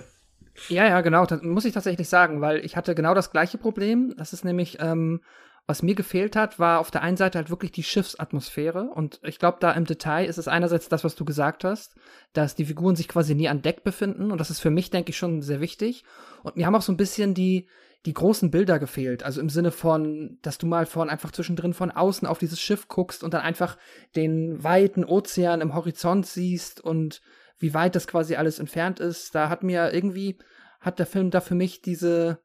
ja, 0.68 0.86
ja, 0.86 1.00
genau. 1.00 1.24
Das 1.24 1.42
muss 1.42 1.64
ich 1.64 1.72
tatsächlich 1.72 2.08
sagen, 2.08 2.40
weil 2.40 2.64
ich 2.64 2.76
hatte 2.76 2.94
genau 2.94 3.14
das 3.14 3.30
gleiche 3.30 3.58
Problem. 3.58 4.14
Das 4.18 4.32
ist 4.32 4.44
nämlich, 4.44 4.78
ähm, 4.80 5.20
was 5.66 5.82
mir 5.82 5.94
gefehlt 5.94 6.36
hat, 6.36 6.58
war 6.58 6.80
auf 6.80 6.90
der 6.90 7.02
einen 7.02 7.16
Seite 7.16 7.38
halt 7.38 7.48
wirklich 7.48 7.72
die 7.72 7.84
Schiffsatmosphäre. 7.84 8.90
Und 8.94 9.20
ich 9.22 9.38
glaube, 9.38 9.58
da 9.60 9.72
im 9.72 9.86
Detail 9.86 10.26
ist 10.26 10.38
es 10.38 10.48
einerseits 10.48 10.88
das, 10.88 11.04
was 11.04 11.14
du 11.14 11.24
gesagt 11.24 11.64
hast, 11.64 11.94
dass 12.32 12.54
die 12.54 12.66
Figuren 12.66 12.96
sich 12.96 13.08
quasi 13.08 13.34
nie 13.34 13.48
an 13.48 13.62
Deck 13.62 13.84
befinden. 13.84 14.30
Und 14.30 14.38
das 14.38 14.50
ist 14.50 14.60
für 14.60 14.70
mich, 14.70 14.90
denke 14.90 15.10
ich, 15.10 15.16
schon 15.16 15.40
sehr 15.40 15.60
wichtig. 15.60 16.04
Und 16.42 16.56
mir 16.56 16.66
haben 16.66 16.74
auch 16.74 16.82
so 16.82 16.92
ein 16.92 16.98
bisschen 16.98 17.32
die, 17.32 17.66
die 18.06 18.14
großen 18.14 18.50
Bilder 18.50 18.78
gefehlt. 18.78 19.22
Also 19.22 19.40
im 19.40 19.48
Sinne 19.48 19.70
von, 19.70 20.38
dass 20.42 20.58
du 20.58 20.66
mal 20.66 20.86
von 20.86 21.08
einfach 21.08 21.30
zwischendrin 21.30 21.72
von 21.72 21.90
außen 21.90 22.26
auf 22.26 22.38
dieses 22.38 22.60
Schiff 22.60 22.88
guckst 22.88 23.22
und 23.22 23.32
dann 23.32 23.42
einfach 23.42 23.78
den 24.16 24.62
weiten 24.62 25.04
Ozean 25.04 25.60
im 25.60 25.74
Horizont 25.74 26.26
siehst 26.26 26.80
und 26.80 27.20
wie 27.58 27.74
weit 27.74 27.94
das 27.94 28.08
quasi 28.08 28.34
alles 28.34 28.58
entfernt 28.58 28.98
ist. 28.98 29.34
Da 29.34 29.48
hat 29.48 29.62
mir 29.62 29.92
irgendwie, 29.92 30.38
hat 30.80 30.98
der 30.98 31.06
Film 31.06 31.30
da 31.30 31.40
für 31.40 31.54
mich 31.54 31.80
diese, 31.80 32.40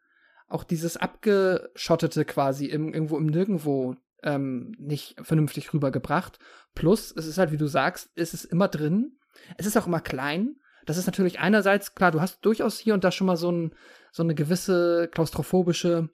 auch 0.48 0.64
dieses 0.64 0.96
abgeschottete 0.96 2.24
quasi 2.24 2.68
im, 2.68 2.94
irgendwo 2.94 3.18
im 3.18 3.26
Nirgendwo 3.26 3.96
ähm, 4.22 4.76
nicht 4.78 5.16
vernünftig 5.22 5.74
rübergebracht. 5.74 6.38
Plus, 6.76 7.12
es 7.16 7.26
ist 7.26 7.40
halt, 7.40 7.52
wie 7.52 7.58
du 7.58 7.68
sagst, 7.68 8.12
es 8.16 8.36
ist 8.36 8.46
immer 8.46 8.68
drin. 8.68 9.18
Es 9.58 9.66
ist 9.66 9.78
auch 9.78 9.88
immer 9.88 10.02
klein. 10.02 10.58
Das 10.86 10.98
ist 10.98 11.06
natürlich 11.06 11.40
einerseits, 11.40 11.96
klar, 11.96 12.12
du 12.12 12.22
hast 12.22 12.46
durchaus 12.46 12.80
hier 12.80 12.94
und 12.94 13.04
da 13.04 13.12
schon 13.12 13.28
mal 13.28 13.38
so, 13.38 13.52
ein, 13.52 13.76
so 14.18 14.24
eine 14.24 14.34
gewisse 14.34 15.08
klaustrophobische 15.12 16.10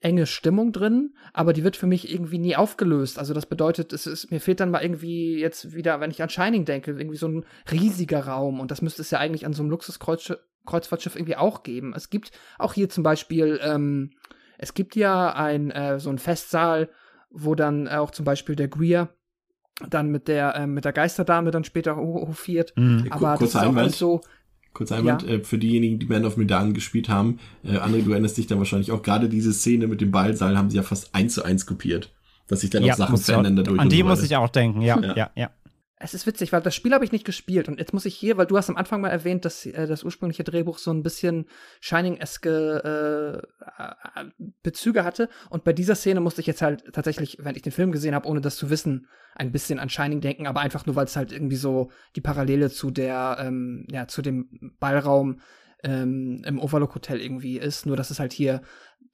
enge 0.00 0.26
Stimmung 0.26 0.72
drin, 0.72 1.14
aber 1.32 1.52
die 1.52 1.62
wird 1.62 1.76
für 1.76 1.86
mich 1.86 2.12
irgendwie 2.12 2.38
nie 2.38 2.56
aufgelöst. 2.56 3.16
Also 3.16 3.32
das 3.32 3.46
bedeutet, 3.46 3.92
es 3.92 4.08
ist, 4.08 4.32
mir 4.32 4.40
fehlt 4.40 4.58
dann 4.58 4.72
mal 4.72 4.82
irgendwie 4.82 5.38
jetzt 5.38 5.72
wieder, 5.72 6.00
wenn 6.00 6.10
ich 6.10 6.20
an 6.20 6.30
Shining 6.30 6.64
denke, 6.64 6.90
irgendwie 6.90 7.16
so 7.16 7.28
ein 7.28 7.44
riesiger 7.70 8.26
Raum 8.26 8.58
und 8.58 8.72
das 8.72 8.82
müsste 8.82 9.02
es 9.02 9.12
ja 9.12 9.20
eigentlich 9.20 9.46
an 9.46 9.52
so 9.52 9.62
einem 9.62 9.70
Luxuskreuzfahrtschiff 9.70 11.14
irgendwie 11.14 11.36
auch 11.36 11.62
geben. 11.62 11.92
Es 11.94 12.10
gibt 12.10 12.32
auch 12.58 12.74
hier 12.74 12.88
zum 12.88 13.04
Beispiel, 13.04 13.60
ähm, 13.62 14.10
es 14.58 14.74
gibt 14.74 14.96
ja 14.96 15.32
ein, 15.32 15.70
äh, 15.70 16.00
so 16.00 16.10
ein 16.10 16.18
Festsaal, 16.18 16.90
wo 17.30 17.54
dann 17.54 17.86
auch 17.86 18.10
zum 18.10 18.24
Beispiel 18.24 18.56
der 18.56 18.68
Greer 18.68 19.10
dann 19.88 20.08
mit 20.08 20.26
der 20.26 20.56
äh, 20.56 20.66
mit 20.66 20.84
der 20.84 20.92
Geisterdame 20.92 21.52
dann 21.52 21.62
später 21.62 21.96
hofiert. 21.96 22.72
Mhm. 22.76 23.06
Aber 23.10 23.36
das 23.38 23.50
ist 23.50 23.56
auch 23.56 23.88
so 23.90 24.22
Kurz 24.78 24.92
Einwand, 24.92 25.24
ja. 25.24 25.30
äh, 25.30 25.40
für 25.40 25.58
diejenigen, 25.58 25.98
die 25.98 26.06
Man 26.06 26.24
of 26.24 26.36
Medan 26.36 26.72
gespielt 26.72 27.08
haben, 27.08 27.40
äh, 27.64 27.78
André, 27.78 28.04
du 28.04 28.12
erinnerst 28.12 28.38
dich 28.38 28.46
dann 28.46 28.58
wahrscheinlich 28.58 28.92
auch, 28.92 29.02
gerade 29.02 29.28
diese 29.28 29.52
Szene 29.52 29.88
mit 29.88 30.00
dem 30.00 30.12
Ballsaal 30.12 30.56
haben 30.56 30.70
sie 30.70 30.76
ja 30.76 30.84
fast 30.84 31.16
eins 31.16 31.34
zu 31.34 31.42
eins 31.42 31.66
kopiert. 31.66 32.12
Dass 32.46 32.60
sich 32.60 32.70
dann 32.70 32.84
ja, 32.84 32.92
auch 32.92 32.98
Sachen 32.98 33.18
verändern 33.18 33.56
dadurch. 33.56 33.80
An 33.80 33.88
die 33.88 34.04
muss 34.04 34.22
ich 34.22 34.36
auch 34.36 34.48
denken, 34.48 34.80
ja, 34.80 35.00
ja, 35.00 35.16
ja. 35.16 35.30
ja. 35.34 35.50
Es 36.00 36.14
ist 36.14 36.26
witzig, 36.26 36.52
weil 36.52 36.62
das 36.62 36.74
Spiel 36.74 36.94
habe 36.94 37.04
ich 37.04 37.12
nicht 37.12 37.24
gespielt. 37.24 37.68
Und 37.68 37.78
jetzt 37.78 37.92
muss 37.92 38.04
ich 38.04 38.14
hier, 38.14 38.36
weil 38.36 38.46
du 38.46 38.56
hast 38.56 38.68
am 38.68 38.76
Anfang 38.76 39.00
mal 39.00 39.08
erwähnt, 39.08 39.44
dass 39.44 39.66
äh, 39.66 39.86
das 39.86 40.04
ursprüngliche 40.04 40.44
Drehbuch 40.44 40.78
so 40.78 40.92
ein 40.92 41.02
bisschen 41.02 41.46
Shining-eske 41.80 43.42
äh, 44.16 44.24
Bezüge 44.62 45.04
hatte. 45.04 45.28
Und 45.50 45.64
bei 45.64 45.72
dieser 45.72 45.96
Szene 45.96 46.20
musste 46.20 46.40
ich 46.40 46.46
jetzt 46.46 46.62
halt 46.62 46.84
tatsächlich, 46.92 47.38
wenn 47.40 47.56
ich 47.56 47.62
den 47.62 47.72
Film 47.72 47.90
gesehen 47.92 48.14
habe, 48.14 48.28
ohne 48.28 48.40
das 48.40 48.56
zu 48.56 48.70
wissen, 48.70 49.08
ein 49.34 49.52
bisschen 49.52 49.78
an 49.78 49.88
Shining 49.88 50.20
denken, 50.20 50.46
aber 50.46 50.60
einfach 50.60 50.86
nur, 50.86 50.96
weil 50.96 51.06
es 51.06 51.16
halt 51.16 51.32
irgendwie 51.32 51.56
so 51.56 51.90
die 52.16 52.20
Parallele 52.20 52.70
zu 52.70 52.90
der, 52.90 53.38
ähm, 53.40 53.86
ja, 53.90 54.08
zu 54.08 54.22
dem 54.22 54.74
Ballraum 54.80 55.40
ähm, 55.84 56.42
im 56.44 56.60
Overlook 56.60 56.94
Hotel 56.94 57.20
irgendwie 57.20 57.58
ist, 57.58 57.86
nur 57.86 57.96
dass 57.96 58.10
es 58.10 58.18
halt 58.18 58.32
hier 58.32 58.62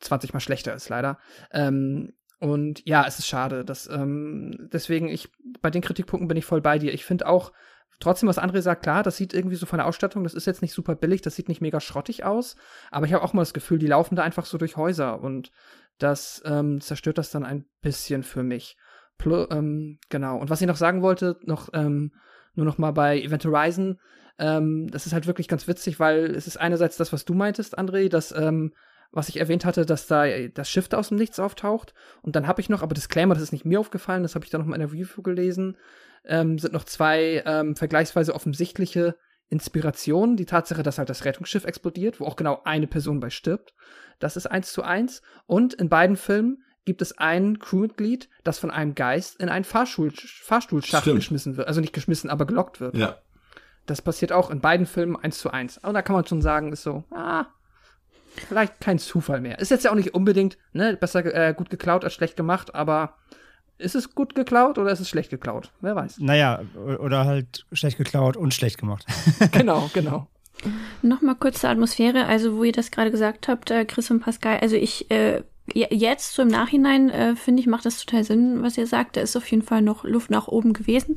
20 0.00 0.32
mal 0.32 0.40
schlechter 0.40 0.74
ist, 0.74 0.88
leider. 0.88 1.18
Ähm, 1.52 2.12
und 2.44 2.86
ja, 2.86 3.06
es 3.06 3.18
ist 3.18 3.26
schade. 3.26 3.64
Dass, 3.64 3.88
ähm, 3.88 4.68
deswegen, 4.70 5.08
ich, 5.08 5.30
bei 5.62 5.70
den 5.70 5.80
Kritikpunkten 5.80 6.28
bin 6.28 6.36
ich 6.36 6.44
voll 6.44 6.60
bei 6.60 6.78
dir. 6.78 6.92
Ich 6.92 7.06
finde 7.06 7.26
auch, 7.26 7.52
trotzdem, 8.00 8.28
was 8.28 8.38
André 8.38 8.60
sagt, 8.60 8.82
klar, 8.82 9.02
das 9.02 9.16
sieht 9.16 9.32
irgendwie 9.32 9.56
so 9.56 9.64
von 9.64 9.78
der 9.78 9.86
Ausstattung, 9.86 10.24
das 10.24 10.34
ist 10.34 10.46
jetzt 10.46 10.60
nicht 10.60 10.74
super 10.74 10.94
billig, 10.94 11.22
das 11.22 11.36
sieht 11.36 11.48
nicht 11.48 11.62
mega 11.62 11.80
schrottig 11.80 12.22
aus, 12.24 12.56
aber 12.90 13.06
ich 13.06 13.14
habe 13.14 13.24
auch 13.24 13.32
mal 13.32 13.40
das 13.40 13.54
Gefühl, 13.54 13.78
die 13.78 13.86
laufen 13.86 14.14
da 14.14 14.22
einfach 14.22 14.44
so 14.44 14.58
durch 14.58 14.76
Häuser 14.76 15.22
und 15.22 15.52
das 15.96 16.42
ähm, 16.44 16.82
zerstört 16.82 17.16
das 17.16 17.30
dann 17.30 17.44
ein 17.44 17.64
bisschen 17.80 18.24
für 18.24 18.42
mich. 18.42 18.76
Pl 19.16 19.46
ähm, 19.50 19.98
genau. 20.10 20.36
Und 20.36 20.50
was 20.50 20.60
ich 20.60 20.66
noch 20.66 20.76
sagen 20.76 21.00
wollte, 21.00 21.38
noch 21.44 21.70
ähm, 21.72 22.12
nur 22.54 22.66
noch 22.66 22.76
mal 22.76 22.90
bei 22.90 23.22
Event 23.22 23.46
Horizon, 23.46 23.98
ähm, 24.38 24.88
das 24.88 25.06
ist 25.06 25.14
halt 25.14 25.26
wirklich 25.26 25.48
ganz 25.48 25.66
witzig, 25.66 25.98
weil 25.98 26.26
es 26.34 26.46
ist 26.46 26.58
einerseits 26.58 26.98
das, 26.98 27.10
was 27.10 27.24
du 27.24 27.32
meintest, 27.32 27.78
André, 27.78 28.10
dass 28.10 28.32
ähm, 28.32 28.74
was 29.14 29.28
ich 29.28 29.38
erwähnt 29.38 29.64
hatte, 29.64 29.86
dass 29.86 30.06
da 30.06 30.26
das 30.48 30.68
Schiff 30.68 30.88
da 30.88 30.98
aus 30.98 31.08
dem 31.08 31.18
Nichts 31.18 31.38
auftaucht. 31.38 31.94
Und 32.22 32.36
dann 32.36 32.46
habe 32.46 32.60
ich 32.60 32.68
noch, 32.68 32.82
aber 32.82 32.94
Disclaimer, 32.94 33.34
das 33.34 33.42
ist 33.42 33.52
nicht 33.52 33.64
mir 33.64 33.80
aufgefallen, 33.80 34.22
das 34.22 34.34
habe 34.34 34.44
ich 34.44 34.50
dann 34.50 34.60
noch 34.60 34.66
mal 34.66 34.74
in 34.74 34.80
der 34.80 34.92
Review 34.92 35.22
gelesen, 35.22 35.76
ähm, 36.24 36.58
sind 36.58 36.72
noch 36.72 36.84
zwei 36.84 37.42
ähm, 37.46 37.76
vergleichsweise 37.76 38.34
offensichtliche 38.34 39.16
Inspirationen. 39.48 40.36
Die 40.36 40.46
Tatsache, 40.46 40.82
dass 40.82 40.98
halt 40.98 41.10
das 41.10 41.24
Rettungsschiff 41.24 41.64
explodiert, 41.64 42.20
wo 42.20 42.24
auch 42.24 42.36
genau 42.36 42.62
eine 42.64 42.86
Person 42.86 43.20
bei 43.20 43.30
stirbt. 43.30 43.74
Das 44.18 44.36
ist 44.36 44.46
eins 44.46 44.72
zu 44.72 44.82
eins. 44.82 45.22
Und 45.46 45.74
in 45.74 45.88
beiden 45.88 46.16
Filmen 46.16 46.62
gibt 46.84 47.02
es 47.02 47.16
ein 47.16 47.58
Crewmitglied, 47.58 48.28
das 48.42 48.58
von 48.58 48.70
einem 48.70 48.94
Geist 48.94 49.40
in 49.40 49.48
einen 49.48 49.64
Fahrstuhl, 49.64 50.12
Fahrstuhlschacht 50.12 51.02
Stimmt. 51.02 51.16
geschmissen 51.16 51.56
wird. 51.56 51.68
Also 51.68 51.80
nicht 51.80 51.92
geschmissen, 51.92 52.30
aber 52.30 52.46
gelockt 52.46 52.80
wird. 52.80 52.96
Ja. 52.96 53.18
Das 53.86 54.02
passiert 54.02 54.32
auch 54.32 54.50
in 54.50 54.60
beiden 54.60 54.86
Filmen 54.86 55.16
eins 55.16 55.38
zu 55.38 55.50
eins. 55.50 55.78
Und 55.78 55.94
da 55.94 56.02
kann 56.02 56.16
man 56.16 56.26
schon 56.26 56.42
sagen, 56.42 56.72
ist 56.72 56.82
so, 56.82 57.04
ah, 57.10 57.46
vielleicht 58.48 58.80
kein 58.80 58.98
Zufall 58.98 59.40
mehr. 59.40 59.58
Ist 59.58 59.70
jetzt 59.70 59.84
ja 59.84 59.90
auch 59.90 59.96
nicht 59.96 60.14
unbedingt, 60.14 60.58
ne, 60.72 60.96
besser 60.96 61.24
äh, 61.24 61.54
gut 61.54 61.70
geklaut 61.70 62.04
als 62.04 62.14
schlecht 62.14 62.36
gemacht, 62.36 62.74
aber 62.74 63.14
ist 63.78 63.94
es 63.94 64.14
gut 64.14 64.34
geklaut 64.34 64.78
oder 64.78 64.92
ist 64.92 65.00
es 65.00 65.08
schlecht 65.08 65.30
geklaut? 65.30 65.72
Wer 65.80 65.96
weiß. 65.96 66.18
Naja, 66.18 66.62
oder 66.98 67.24
halt 67.24 67.66
schlecht 67.72 67.98
geklaut 67.98 68.36
und 68.36 68.54
schlecht 68.54 68.78
gemacht. 68.78 69.04
genau, 69.52 69.90
genau. 69.92 70.28
Nochmal 71.02 71.34
kurz 71.34 71.60
zur 71.60 71.70
Atmosphäre, 71.70 72.26
also 72.26 72.56
wo 72.56 72.64
ihr 72.64 72.72
das 72.72 72.90
gerade 72.90 73.10
gesagt 73.10 73.48
habt, 73.48 73.70
äh, 73.70 73.84
Chris 73.84 74.10
und 74.10 74.20
Pascal, 74.20 74.58
also 74.60 74.76
ich 74.76 75.10
äh, 75.10 75.42
jetzt 75.72 76.34
so 76.34 76.42
im 76.42 76.48
Nachhinein 76.48 77.08
äh, 77.08 77.36
finde 77.36 77.60
ich, 77.60 77.66
macht 77.66 77.86
das 77.86 78.04
total 78.04 78.22
Sinn, 78.22 78.62
was 78.62 78.76
ihr 78.76 78.86
sagt. 78.86 79.16
Da 79.16 79.22
ist 79.22 79.34
auf 79.34 79.50
jeden 79.50 79.62
Fall 79.62 79.80
noch 79.80 80.04
Luft 80.04 80.30
nach 80.30 80.46
oben 80.46 80.74
gewesen. 80.74 81.14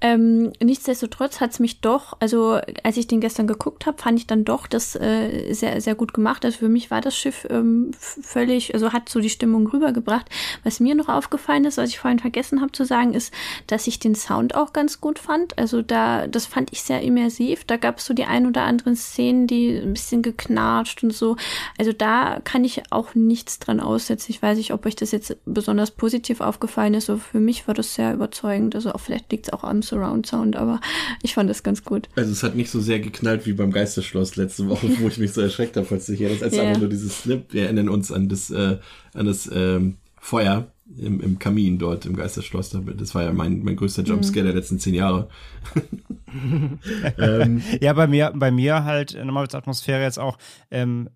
Ähm, 0.00 0.52
nichtsdestotrotz 0.62 1.40
hat 1.40 1.50
es 1.50 1.60
mich 1.60 1.82
doch, 1.82 2.16
also 2.18 2.58
als 2.82 2.96
ich 2.96 3.06
den 3.06 3.20
gestern 3.20 3.46
geguckt 3.46 3.84
habe, 3.84 4.00
fand 4.00 4.18
ich 4.18 4.26
dann 4.26 4.46
doch 4.46 4.66
das 4.66 4.96
äh, 4.96 5.52
sehr, 5.52 5.80
sehr 5.82 5.94
gut 5.94 6.14
gemacht. 6.14 6.44
Also 6.46 6.58
für 6.58 6.70
mich 6.70 6.90
war 6.90 7.02
das 7.02 7.14
Schiff 7.14 7.46
ähm, 7.50 7.90
völlig, 7.98 8.72
also 8.72 8.94
hat 8.94 9.10
so 9.10 9.20
die 9.20 9.28
Stimmung 9.28 9.66
rübergebracht. 9.66 10.30
Was 10.64 10.80
mir 10.80 10.94
noch 10.94 11.10
aufgefallen 11.10 11.66
ist, 11.66 11.76
was 11.76 11.90
ich 11.90 11.98
vorhin 11.98 12.18
vergessen 12.18 12.62
habe 12.62 12.72
zu 12.72 12.86
sagen, 12.86 13.12
ist, 13.12 13.32
dass 13.66 13.86
ich 13.86 13.98
den 13.98 14.14
Sound 14.14 14.54
auch 14.54 14.72
ganz 14.72 15.02
gut 15.02 15.18
fand. 15.18 15.58
Also 15.58 15.82
da, 15.82 16.26
das 16.28 16.46
fand 16.46 16.72
ich 16.72 16.82
sehr 16.82 17.02
immersiv. 17.02 17.64
Da 17.64 17.76
gab 17.76 17.98
es 17.98 18.06
so 18.06 18.14
die 18.14 18.24
ein 18.24 18.46
oder 18.46 18.62
anderen 18.62 18.96
Szenen, 18.96 19.46
die 19.46 19.76
ein 19.76 19.92
bisschen 19.92 20.22
geknatscht 20.22 21.04
und 21.04 21.12
so. 21.12 21.36
Also 21.78 21.92
da 21.92 22.40
kann 22.42 22.64
ich 22.64 22.84
auch 22.90 23.14
nichts 23.14 23.58
dran 23.58 23.81
aussetzt. 23.82 24.28
Ich 24.30 24.40
weiß 24.40 24.56
nicht, 24.56 24.72
ob 24.72 24.86
euch 24.86 24.96
das 24.96 25.10
jetzt 25.10 25.36
besonders 25.44 25.90
positiv 25.90 26.40
aufgefallen 26.40 26.94
ist. 26.94 27.06
So 27.06 27.18
für 27.18 27.40
mich 27.40 27.66
war 27.66 27.74
das 27.74 27.94
sehr 27.94 28.14
überzeugend. 28.14 28.74
Also 28.74 28.92
auch, 28.92 29.00
vielleicht 29.00 29.30
liegt 29.30 29.46
es 29.48 29.52
auch 29.52 29.64
am 29.64 29.82
Surround 29.82 30.26
Sound, 30.26 30.56
aber 30.56 30.80
ich 31.22 31.34
fand 31.34 31.50
das 31.50 31.62
ganz 31.62 31.84
gut. 31.84 32.08
Also 32.16 32.32
es 32.32 32.42
hat 32.42 32.54
nicht 32.54 32.70
so 32.70 32.80
sehr 32.80 33.00
geknallt 33.00 33.46
wie 33.46 33.52
beim 33.52 33.72
Geisterschloss 33.72 34.36
letzte 34.36 34.68
Woche, 34.68 34.88
wo 35.00 35.08
ich 35.08 35.18
mich 35.18 35.32
so 35.32 35.40
erschreckt 35.40 35.76
habe, 35.76 35.86
falls 35.86 36.06
du 36.06 36.14
hier 36.14 36.28
das 36.28 36.42
als 36.42 36.54
yeah. 36.54 36.64
einfach 36.64 36.80
nur 36.80 36.88
dieses, 36.88 37.26
ne, 37.26 37.42
wir 37.50 37.64
erinnern 37.64 37.88
uns 37.88 38.12
an 38.12 38.28
das, 38.28 38.50
äh, 38.50 38.78
an 39.14 39.26
das 39.26 39.50
ähm, 39.52 39.96
Feuer 40.20 40.72
im, 40.98 41.20
im 41.20 41.38
Kamin 41.38 41.78
dort 41.78 42.06
im 42.06 42.16
Geisterschloss. 42.16 42.70
Das 42.96 43.14
war 43.14 43.22
ja 43.22 43.32
mein, 43.32 43.62
mein 43.62 43.76
größter 43.76 44.02
Jumpscare 44.02 44.44
mhm. 44.44 44.46
der 44.46 44.54
letzten 44.54 44.78
zehn 44.78 44.94
Jahre. 44.94 45.28
ähm, 47.18 47.62
ja, 47.80 47.92
bei 47.92 48.06
mir, 48.06 48.32
bei 48.34 48.50
mir 48.50 48.84
halt 48.84 49.14
nochmal 49.24 49.44
als 49.44 49.54
Atmosphäre 49.54 50.02
jetzt 50.02 50.18
auch, 50.18 50.38
ähm, 50.70 51.08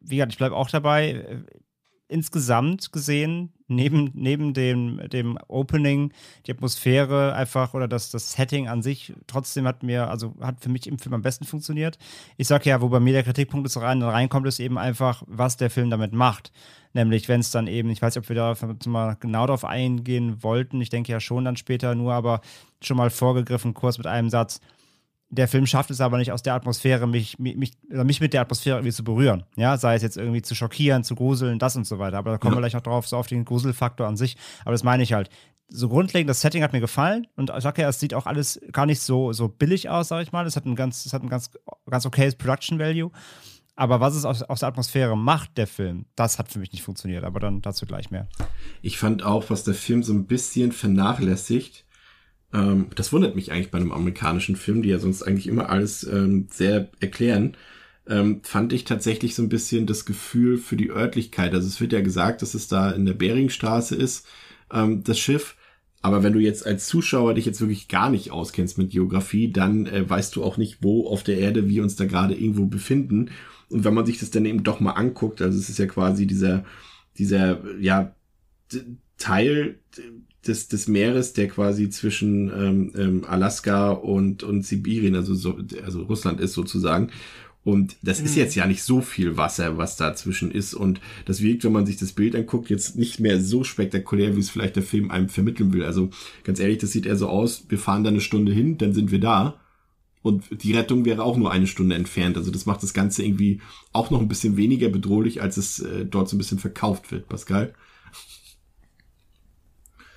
wie 0.00 0.16
gesagt, 0.16 0.32
ich 0.32 0.38
bleibe 0.38 0.56
auch 0.56 0.70
dabei 0.70 1.44
insgesamt 2.10 2.92
gesehen, 2.92 3.52
neben, 3.68 4.10
neben 4.14 4.52
dem, 4.52 5.00
dem 5.10 5.38
Opening, 5.48 6.12
die 6.46 6.52
Atmosphäre 6.52 7.34
einfach 7.34 7.72
oder 7.72 7.88
das, 7.88 8.10
das 8.10 8.32
Setting 8.32 8.68
an 8.68 8.82
sich, 8.82 9.14
trotzdem 9.26 9.66
hat 9.66 9.82
mir, 9.82 10.10
also 10.10 10.34
hat 10.40 10.60
für 10.60 10.68
mich 10.68 10.86
im 10.86 10.98
Film 10.98 11.14
am 11.14 11.22
besten 11.22 11.44
funktioniert. 11.44 11.98
Ich 12.36 12.48
sage 12.48 12.68
ja, 12.68 12.80
wo 12.80 12.88
bei 12.88 13.00
mir 13.00 13.12
der 13.12 13.22
Kritikpunkt 13.22 13.66
ist 13.66 13.76
rein, 13.80 14.02
reinkommt, 14.02 14.46
ist 14.46 14.60
eben 14.60 14.76
einfach, 14.76 15.22
was 15.26 15.56
der 15.56 15.70
Film 15.70 15.90
damit 15.90 16.12
macht. 16.12 16.52
Nämlich, 16.92 17.28
wenn 17.28 17.40
es 17.40 17.52
dann 17.52 17.68
eben, 17.68 17.90
ich 17.90 18.02
weiß 18.02 18.16
nicht, 18.16 18.24
ob 18.24 18.28
wir 18.28 18.36
da 18.36 18.56
mal 18.86 19.16
genau 19.20 19.46
darauf 19.46 19.64
eingehen 19.64 20.42
wollten, 20.42 20.80
ich 20.80 20.90
denke 20.90 21.12
ja 21.12 21.20
schon 21.20 21.44
dann 21.44 21.56
später, 21.56 21.94
nur 21.94 22.12
aber 22.12 22.40
schon 22.82 22.96
mal 22.96 23.10
vorgegriffen, 23.10 23.74
kurz 23.74 23.98
mit 23.98 24.08
einem 24.08 24.30
Satz 24.30 24.60
der 25.30 25.46
Film 25.46 25.66
schafft 25.66 25.90
es 25.90 26.00
aber 26.00 26.18
nicht 26.18 26.32
aus 26.32 26.42
der 26.42 26.54
Atmosphäre, 26.54 27.06
mich, 27.06 27.38
mich, 27.38 27.78
mich 27.88 28.20
mit 28.20 28.32
der 28.32 28.40
Atmosphäre 28.42 28.78
irgendwie 28.78 28.92
zu 28.92 29.04
berühren. 29.04 29.44
Ja, 29.56 29.76
sei 29.76 29.94
es 29.94 30.02
jetzt 30.02 30.16
irgendwie 30.16 30.42
zu 30.42 30.54
schockieren, 30.56 31.04
zu 31.04 31.14
gruseln, 31.14 31.58
das 31.60 31.76
und 31.76 31.86
so 31.86 31.98
weiter. 31.98 32.18
Aber 32.18 32.32
da 32.32 32.38
kommen 32.38 32.54
ja. 32.54 32.58
wir 32.58 32.62
gleich 32.62 32.74
noch 32.74 32.82
drauf, 32.82 33.06
so 33.06 33.16
auf 33.16 33.28
den 33.28 33.44
Gruselfaktor 33.44 34.06
an 34.06 34.16
sich. 34.16 34.36
Aber 34.62 34.72
das 34.72 34.82
meine 34.82 35.04
ich 35.04 35.12
halt. 35.12 35.30
So 35.72 35.88
grundlegend, 35.88 36.28
das 36.28 36.40
Setting 36.40 36.64
hat 36.64 36.72
mir 36.72 36.80
gefallen 36.80 37.28
und 37.36 37.50
ich 37.56 37.62
sage 37.62 37.82
ja, 37.82 37.88
es 37.88 38.00
sieht 38.00 38.12
auch 38.12 38.26
alles 38.26 38.60
gar 38.72 38.86
nicht 38.86 39.00
so, 39.00 39.32
so 39.32 39.46
billig 39.46 39.88
aus, 39.88 40.08
sage 40.08 40.24
ich 40.24 40.32
mal. 40.32 40.44
Es 40.44 40.56
hat 40.56 40.66
ein 40.66 40.74
ganz, 40.74 41.06
es 41.06 41.12
hat 41.12 41.22
ein 41.22 41.28
ganz, 41.28 41.52
ganz 41.88 42.04
okayes 42.04 42.34
Production 42.34 42.80
Value. 42.80 43.12
Aber 43.76 44.00
was 44.00 44.16
es 44.16 44.24
aus, 44.24 44.42
aus 44.42 44.60
der 44.60 44.68
Atmosphäre 44.68 45.16
macht, 45.16 45.56
der 45.56 45.68
Film, 45.68 46.06
das 46.16 46.40
hat 46.40 46.50
für 46.50 46.58
mich 46.58 46.72
nicht 46.72 46.82
funktioniert. 46.82 47.22
Aber 47.22 47.38
dann 47.38 47.62
dazu 47.62 47.86
gleich 47.86 48.10
mehr. 48.10 48.28
Ich 48.82 48.98
fand 48.98 49.22
auch, 49.22 49.48
was 49.48 49.62
der 49.62 49.74
Film 49.74 50.02
so 50.02 50.12
ein 50.12 50.26
bisschen 50.26 50.72
vernachlässigt, 50.72 51.84
ähm, 52.52 52.86
das 52.94 53.12
wundert 53.12 53.36
mich 53.36 53.52
eigentlich 53.52 53.70
bei 53.70 53.78
einem 53.78 53.92
amerikanischen 53.92 54.56
Film, 54.56 54.82
die 54.82 54.88
ja 54.88 54.98
sonst 54.98 55.22
eigentlich 55.22 55.46
immer 55.46 55.68
alles 55.70 56.04
ähm, 56.04 56.48
sehr 56.50 56.90
erklären. 57.00 57.56
Ähm, 58.08 58.40
fand 58.42 58.72
ich 58.72 58.84
tatsächlich 58.84 59.34
so 59.34 59.42
ein 59.42 59.48
bisschen 59.48 59.86
das 59.86 60.04
Gefühl 60.04 60.58
für 60.58 60.76
die 60.76 60.90
Örtlichkeit. 60.90 61.54
Also 61.54 61.66
es 61.68 61.80
wird 61.80 61.92
ja 61.92 62.00
gesagt, 62.00 62.42
dass 62.42 62.54
es 62.54 62.66
da 62.66 62.90
in 62.90 63.06
der 63.06 63.14
Beringstraße 63.14 63.94
ist, 63.94 64.26
ähm, 64.72 65.04
das 65.04 65.18
Schiff. 65.18 65.56
Aber 66.02 66.22
wenn 66.22 66.32
du 66.32 66.40
jetzt 66.40 66.66
als 66.66 66.86
Zuschauer 66.86 67.34
dich 67.34 67.44
jetzt 67.44 67.60
wirklich 67.60 67.88
gar 67.88 68.10
nicht 68.10 68.30
auskennst 68.30 68.78
mit 68.78 68.90
Geografie, 68.90 69.52
dann 69.52 69.86
äh, 69.86 70.08
weißt 70.08 70.34
du 70.34 70.42
auch 70.42 70.56
nicht, 70.56 70.78
wo 70.82 71.06
auf 71.06 71.22
der 71.22 71.38
Erde 71.38 71.68
wir 71.68 71.82
uns 71.82 71.96
da 71.96 72.06
gerade 72.06 72.34
irgendwo 72.34 72.66
befinden. 72.66 73.30
Und 73.68 73.84
wenn 73.84 73.94
man 73.94 74.06
sich 74.06 74.18
das 74.18 74.30
dann 74.30 74.46
eben 74.46 74.64
doch 74.64 74.80
mal 74.80 74.92
anguckt, 74.92 75.42
also 75.42 75.58
es 75.58 75.68
ist 75.68 75.78
ja 75.78 75.86
quasi 75.86 76.26
dieser, 76.26 76.64
dieser, 77.18 77.60
ja, 77.78 78.14
Teil 79.18 79.78
des, 80.46 80.68
des 80.68 80.88
Meeres, 80.88 81.32
der 81.32 81.48
quasi 81.48 81.90
zwischen 81.90 82.50
ähm, 82.50 82.92
ähm, 82.96 83.24
Alaska 83.26 83.90
und, 83.90 84.42
und 84.42 84.64
Sibirien, 84.64 85.14
also, 85.14 85.34
so, 85.34 85.58
also 85.84 86.02
Russland 86.02 86.40
ist 86.40 86.54
sozusagen. 86.54 87.10
Und 87.62 87.96
das 88.02 88.20
mhm. 88.20 88.26
ist 88.26 88.36
jetzt 88.36 88.54
ja 88.54 88.66
nicht 88.66 88.82
so 88.82 89.02
viel 89.02 89.36
Wasser, 89.36 89.76
was 89.76 89.96
dazwischen 89.96 90.50
ist. 90.50 90.72
Und 90.72 91.00
das 91.26 91.42
wirkt, 91.42 91.64
wenn 91.64 91.72
man 91.72 91.84
sich 91.84 91.98
das 91.98 92.12
Bild 92.12 92.34
anguckt, 92.34 92.70
jetzt 92.70 92.96
nicht 92.96 93.20
mehr 93.20 93.40
so 93.40 93.64
spektakulär, 93.64 94.34
wie 94.34 94.40
es 94.40 94.48
vielleicht 94.48 94.76
der 94.76 94.82
Film 94.82 95.10
einem 95.10 95.28
vermitteln 95.28 95.72
will. 95.72 95.84
Also 95.84 96.08
ganz 96.42 96.58
ehrlich, 96.58 96.78
das 96.78 96.92
sieht 96.92 97.04
eher 97.04 97.16
so 97.16 97.28
aus, 97.28 97.66
wir 97.68 97.78
fahren 97.78 98.02
da 98.02 98.08
eine 98.08 98.22
Stunde 98.22 98.52
hin, 98.52 98.78
dann 98.78 98.94
sind 98.94 99.10
wir 99.10 99.20
da. 99.20 99.60
Und 100.22 100.44
die 100.62 100.72
Rettung 100.72 101.04
wäre 101.04 101.22
auch 101.22 101.36
nur 101.36 101.50
eine 101.50 101.66
Stunde 101.66 101.96
entfernt. 101.96 102.36
Also 102.36 102.50
das 102.50 102.66
macht 102.66 102.82
das 102.82 102.94
Ganze 102.94 103.24
irgendwie 103.24 103.60
auch 103.92 104.10
noch 104.10 104.20
ein 104.20 104.28
bisschen 104.28 104.56
weniger 104.56 104.88
bedrohlich, 104.88 105.42
als 105.42 105.56
es 105.56 105.80
äh, 105.80 106.06
dort 106.06 106.28
so 106.28 106.36
ein 106.36 106.38
bisschen 106.38 106.58
verkauft 106.58 107.12
wird, 107.12 107.28
Pascal. 107.28 107.74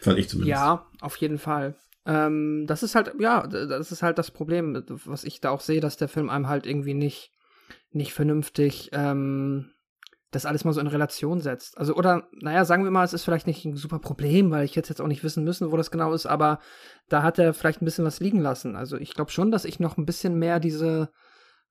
Fand 0.03 0.19
ich 0.19 0.29
zumindest. 0.29 0.51
Ja, 0.51 0.85
auf 1.01 1.15
jeden 1.17 1.37
Fall. 1.37 1.75
Ähm, 2.05 2.65
das 2.67 2.83
ist 2.83 2.95
halt, 2.95 3.13
ja, 3.19 3.47
das 3.47 3.91
ist 3.91 4.03
halt 4.03 4.17
das 4.17 4.31
Problem, 4.31 4.83
was 5.05 5.23
ich 5.23 5.39
da 5.39 5.51
auch 5.51 5.61
sehe, 5.61 5.79
dass 5.79 5.97
der 5.97 6.09
Film 6.09 6.29
einem 6.29 6.49
halt 6.49 6.65
irgendwie 6.65 6.93
nicht, 6.93 7.31
nicht 7.91 8.13
vernünftig 8.13 8.89
ähm, 8.91 9.71
das 10.31 10.45
alles 10.45 10.65
mal 10.65 10.73
so 10.73 10.81
in 10.81 10.87
Relation 10.87 11.39
setzt. 11.39 11.77
Also, 11.77 11.95
oder, 11.95 12.27
naja, 12.41 12.65
sagen 12.65 12.83
wir 12.83 12.91
mal, 12.91 13.05
es 13.05 13.13
ist 13.13 13.23
vielleicht 13.23 13.47
nicht 13.47 13.65
ein 13.65 13.75
super 13.75 13.99
Problem, 13.99 14.51
weil 14.51 14.65
ich 14.65 14.75
jetzt 14.75 14.89
jetzt 14.89 14.99
auch 14.99 15.07
nicht 15.07 15.23
wissen 15.23 15.43
müssen, 15.43 15.71
wo 15.71 15.77
das 15.77 15.91
genau 15.91 16.11
ist, 16.11 16.25
aber 16.25 16.59
da 17.07 17.23
hat 17.23 17.39
er 17.39 17.53
vielleicht 17.53 17.81
ein 17.81 17.85
bisschen 17.85 18.05
was 18.05 18.19
liegen 18.19 18.39
lassen. 18.39 18.75
Also, 18.75 18.97
ich 18.97 19.13
glaube 19.13 19.31
schon, 19.31 19.51
dass 19.51 19.63
ich 19.63 19.79
noch 19.79 19.97
ein 19.97 20.05
bisschen 20.05 20.37
mehr 20.37 20.59
diese, 20.59 21.11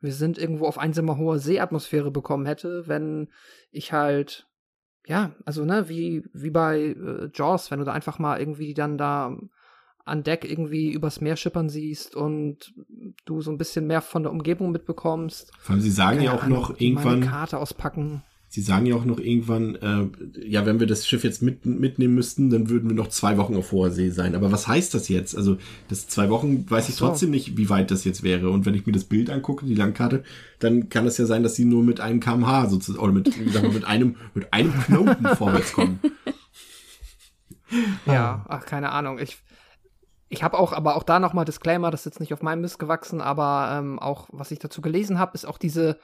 wir 0.00 0.12
sind 0.12 0.38
irgendwo 0.38 0.66
auf 0.66 0.78
einsamer 0.78 1.18
hoher 1.18 1.38
Seeatmosphäre 1.38 2.10
bekommen 2.10 2.46
hätte, 2.46 2.86
wenn 2.86 3.28
ich 3.70 3.92
halt 3.92 4.46
ja, 5.06 5.32
also 5.44 5.64
ne, 5.64 5.88
wie, 5.88 6.24
wie 6.32 6.50
bei 6.50 6.78
äh, 6.78 7.30
Jaws, 7.34 7.70
wenn 7.70 7.78
du 7.78 7.84
da 7.84 7.92
einfach 7.92 8.18
mal 8.18 8.38
irgendwie 8.38 8.74
dann 8.74 8.98
da 8.98 9.36
an 10.04 10.22
Deck 10.22 10.44
irgendwie 10.44 10.90
übers 10.92 11.20
Meer 11.20 11.36
schippern 11.36 11.68
siehst 11.68 12.16
und 12.16 12.74
du 13.24 13.40
so 13.40 13.50
ein 13.50 13.58
bisschen 13.58 13.86
mehr 13.86 14.00
von 14.02 14.22
der 14.24 14.32
Umgebung 14.32 14.72
mitbekommst. 14.72 15.52
Vor 15.58 15.74
allem, 15.74 15.82
sie 15.82 15.90
sagen 15.90 16.20
ja 16.20 16.32
auch 16.32 16.42
Ahnung, 16.42 16.58
noch 16.58 16.80
irgendwann. 16.80 17.20
Karte 17.20 17.58
auspacken. 17.58 18.22
Sie 18.54 18.60
sagen 18.60 18.84
ja 18.84 18.96
auch 18.96 19.06
noch 19.06 19.18
irgendwann, 19.18 19.76
äh, 19.76 20.46
ja, 20.46 20.66
wenn 20.66 20.78
wir 20.78 20.86
das 20.86 21.08
Schiff 21.08 21.24
jetzt 21.24 21.40
mit, 21.40 21.64
mitnehmen 21.64 22.14
müssten, 22.14 22.50
dann 22.50 22.68
würden 22.68 22.90
wir 22.90 22.94
noch 22.94 23.08
zwei 23.08 23.38
Wochen 23.38 23.56
auf 23.56 23.72
hoher 23.72 23.90
See 23.90 24.10
sein. 24.10 24.34
Aber 24.34 24.52
was 24.52 24.68
heißt 24.68 24.92
das 24.92 25.08
jetzt? 25.08 25.34
Also, 25.34 25.56
das 25.88 26.06
zwei 26.06 26.28
Wochen 26.28 26.70
weiß 26.70 26.90
ich 26.90 26.96
so. 26.96 27.06
trotzdem 27.06 27.30
nicht, 27.30 27.56
wie 27.56 27.70
weit 27.70 27.90
das 27.90 28.04
jetzt 28.04 28.22
wäre. 28.22 28.50
Und 28.50 28.66
wenn 28.66 28.74
ich 28.74 28.84
mir 28.84 28.92
das 28.92 29.04
Bild 29.04 29.30
angucke, 29.30 29.64
die 29.64 29.74
Landkarte, 29.74 30.22
dann 30.58 30.90
kann 30.90 31.06
es 31.06 31.16
ja 31.16 31.24
sein, 31.24 31.42
dass 31.42 31.54
sie 31.54 31.64
nur 31.64 31.82
mit 31.82 32.00
einem 32.00 32.20
kmh 32.20 32.68
sozusagen, 32.68 33.02
oder 33.02 33.14
mit, 33.14 33.32
sagen 33.32 33.68
wir, 33.68 33.72
mit 33.72 33.86
einem, 33.86 34.16
mit 34.34 34.52
einem 34.52 34.74
Knoten 34.82 35.26
vorwärts 35.34 35.72
kommen. 35.72 35.98
Ja, 38.04 38.44
ach, 38.50 38.66
keine 38.66 38.90
Ahnung. 38.92 39.18
Ich, 39.18 39.38
ich 40.28 40.42
habe 40.42 40.58
auch, 40.58 40.74
aber 40.74 40.96
auch 40.96 41.04
da 41.04 41.20
nochmal 41.20 41.46
Disclaimer, 41.46 41.90
das 41.90 42.02
ist 42.02 42.04
jetzt 42.04 42.20
nicht 42.20 42.34
auf 42.34 42.42
meinem 42.42 42.60
Mist 42.60 42.78
gewachsen, 42.78 43.22
aber 43.22 43.78
ähm, 43.78 43.98
auch, 43.98 44.28
was 44.30 44.50
ich 44.50 44.58
dazu 44.58 44.82
gelesen 44.82 45.18
habe, 45.18 45.32
ist 45.32 45.46
auch 45.46 45.56
diese 45.56 45.98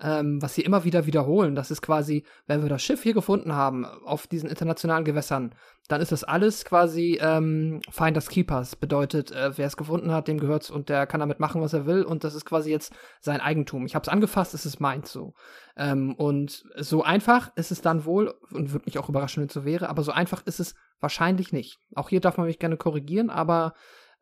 ähm, 0.00 0.42
was 0.42 0.54
sie 0.54 0.62
immer 0.62 0.84
wieder 0.84 1.06
wiederholen. 1.06 1.54
Das 1.54 1.70
ist 1.70 1.80
quasi, 1.80 2.24
wenn 2.46 2.62
wir 2.62 2.68
das 2.68 2.82
Schiff 2.82 3.02
hier 3.02 3.14
gefunden 3.14 3.54
haben, 3.54 3.84
auf 3.84 4.26
diesen 4.26 4.48
internationalen 4.48 5.04
Gewässern, 5.04 5.54
dann 5.88 6.00
ist 6.00 6.12
das 6.12 6.24
alles 6.24 6.64
quasi 6.64 7.18
ähm, 7.20 7.80
Finders 7.90 8.28
Keepers. 8.28 8.76
Bedeutet, 8.76 9.30
äh, 9.30 9.56
wer 9.56 9.66
es 9.66 9.76
gefunden 9.76 10.12
hat, 10.12 10.28
dem 10.28 10.38
gehört's 10.38 10.70
und 10.70 10.88
der 10.88 11.06
kann 11.06 11.20
damit 11.20 11.40
machen, 11.40 11.62
was 11.62 11.72
er 11.72 11.86
will. 11.86 12.02
Und 12.02 12.24
das 12.24 12.34
ist 12.34 12.44
quasi 12.44 12.70
jetzt 12.70 12.92
sein 13.20 13.40
Eigentum. 13.40 13.86
Ich 13.86 13.94
habe 13.94 14.02
es 14.02 14.08
angefasst, 14.08 14.52
es 14.52 14.66
ist 14.66 14.80
meins 14.80 15.12
so. 15.12 15.34
Ähm, 15.76 16.14
und 16.14 16.64
so 16.76 17.02
einfach 17.02 17.52
ist 17.56 17.70
es 17.70 17.80
dann 17.80 18.04
wohl, 18.04 18.34
und 18.50 18.72
würde 18.72 18.86
mich 18.86 18.98
auch 18.98 19.08
überraschen, 19.08 19.40
wenn 19.40 19.48
es 19.48 19.54
so 19.54 19.64
wäre, 19.64 19.88
aber 19.88 20.02
so 20.02 20.12
einfach 20.12 20.42
ist 20.44 20.60
es 20.60 20.74
wahrscheinlich 21.00 21.52
nicht. 21.52 21.78
Auch 21.94 22.08
hier 22.08 22.20
darf 22.20 22.36
man 22.36 22.46
mich 22.46 22.58
gerne 22.58 22.76
korrigieren, 22.76 23.30
aber 23.30 23.74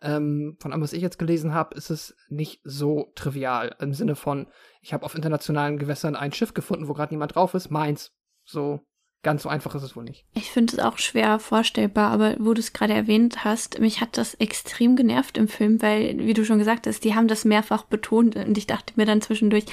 ähm, 0.03 0.57
von 0.61 0.73
allem, 0.73 0.83
was 0.83 0.93
ich 0.93 1.03
jetzt 1.03 1.19
gelesen 1.19 1.55
habe, 1.55 1.75
ist 1.77 1.91
es 1.91 2.17
nicht 2.29 2.61
so 2.65 3.13
trivial. 3.15 3.75
Im 3.81 3.95
Sinne 3.95 4.17
von, 4.17 4.47
ich 4.81 4.93
habe 4.93 5.05
auf 5.05 5.15
internationalen 5.15 5.79
Gewässern 5.79 6.17
ein 6.17 6.33
Schiff 6.33 6.55
gefunden, 6.55 6.89
wo 6.89 6.95
gerade 6.95 7.15
niemand 7.15 7.35
drauf 7.35 7.55
ist, 7.55 7.71
meins. 7.71 8.13
So 8.45 8.81
ganz 9.25 9.43
so 9.43 9.49
einfach 9.49 9.75
ist 9.75 9.83
es 9.83 9.97
wohl 9.97 10.05
nicht. 10.05 10.25
Ich 10.35 10.53
finde 10.53 10.75
es 10.75 10.79
auch 10.79 10.99
schwer 10.99 11.41
vorstellbar, 11.41 12.13
aber 12.13 12.37
wo 12.39 12.55
du 12.55 12.61
es 12.61 12.73
gerade 12.73 12.93
erwähnt 12.93 13.45
hast, 13.45 13.81
mich 13.81 14.01
hat 14.01 14.17
das 14.17 14.35
extrem 14.35 14.95
genervt 14.95 15.37
im 15.39 15.49
Film, 15.49 15.83
weil, 15.83 16.19
wie 16.19 16.35
du 16.35 16.45
schon 16.45 16.59
gesagt 16.59 16.87
hast, 16.87 17.03
die 17.03 17.15
haben 17.15 17.27
das 17.27 17.45
mehrfach 17.45 17.85
betont 17.85 18.37
und 18.37 18.57
ich 18.57 18.67
dachte 18.67 18.93
mir 18.97 19.07
dann 19.07 19.23
zwischendurch, 19.23 19.65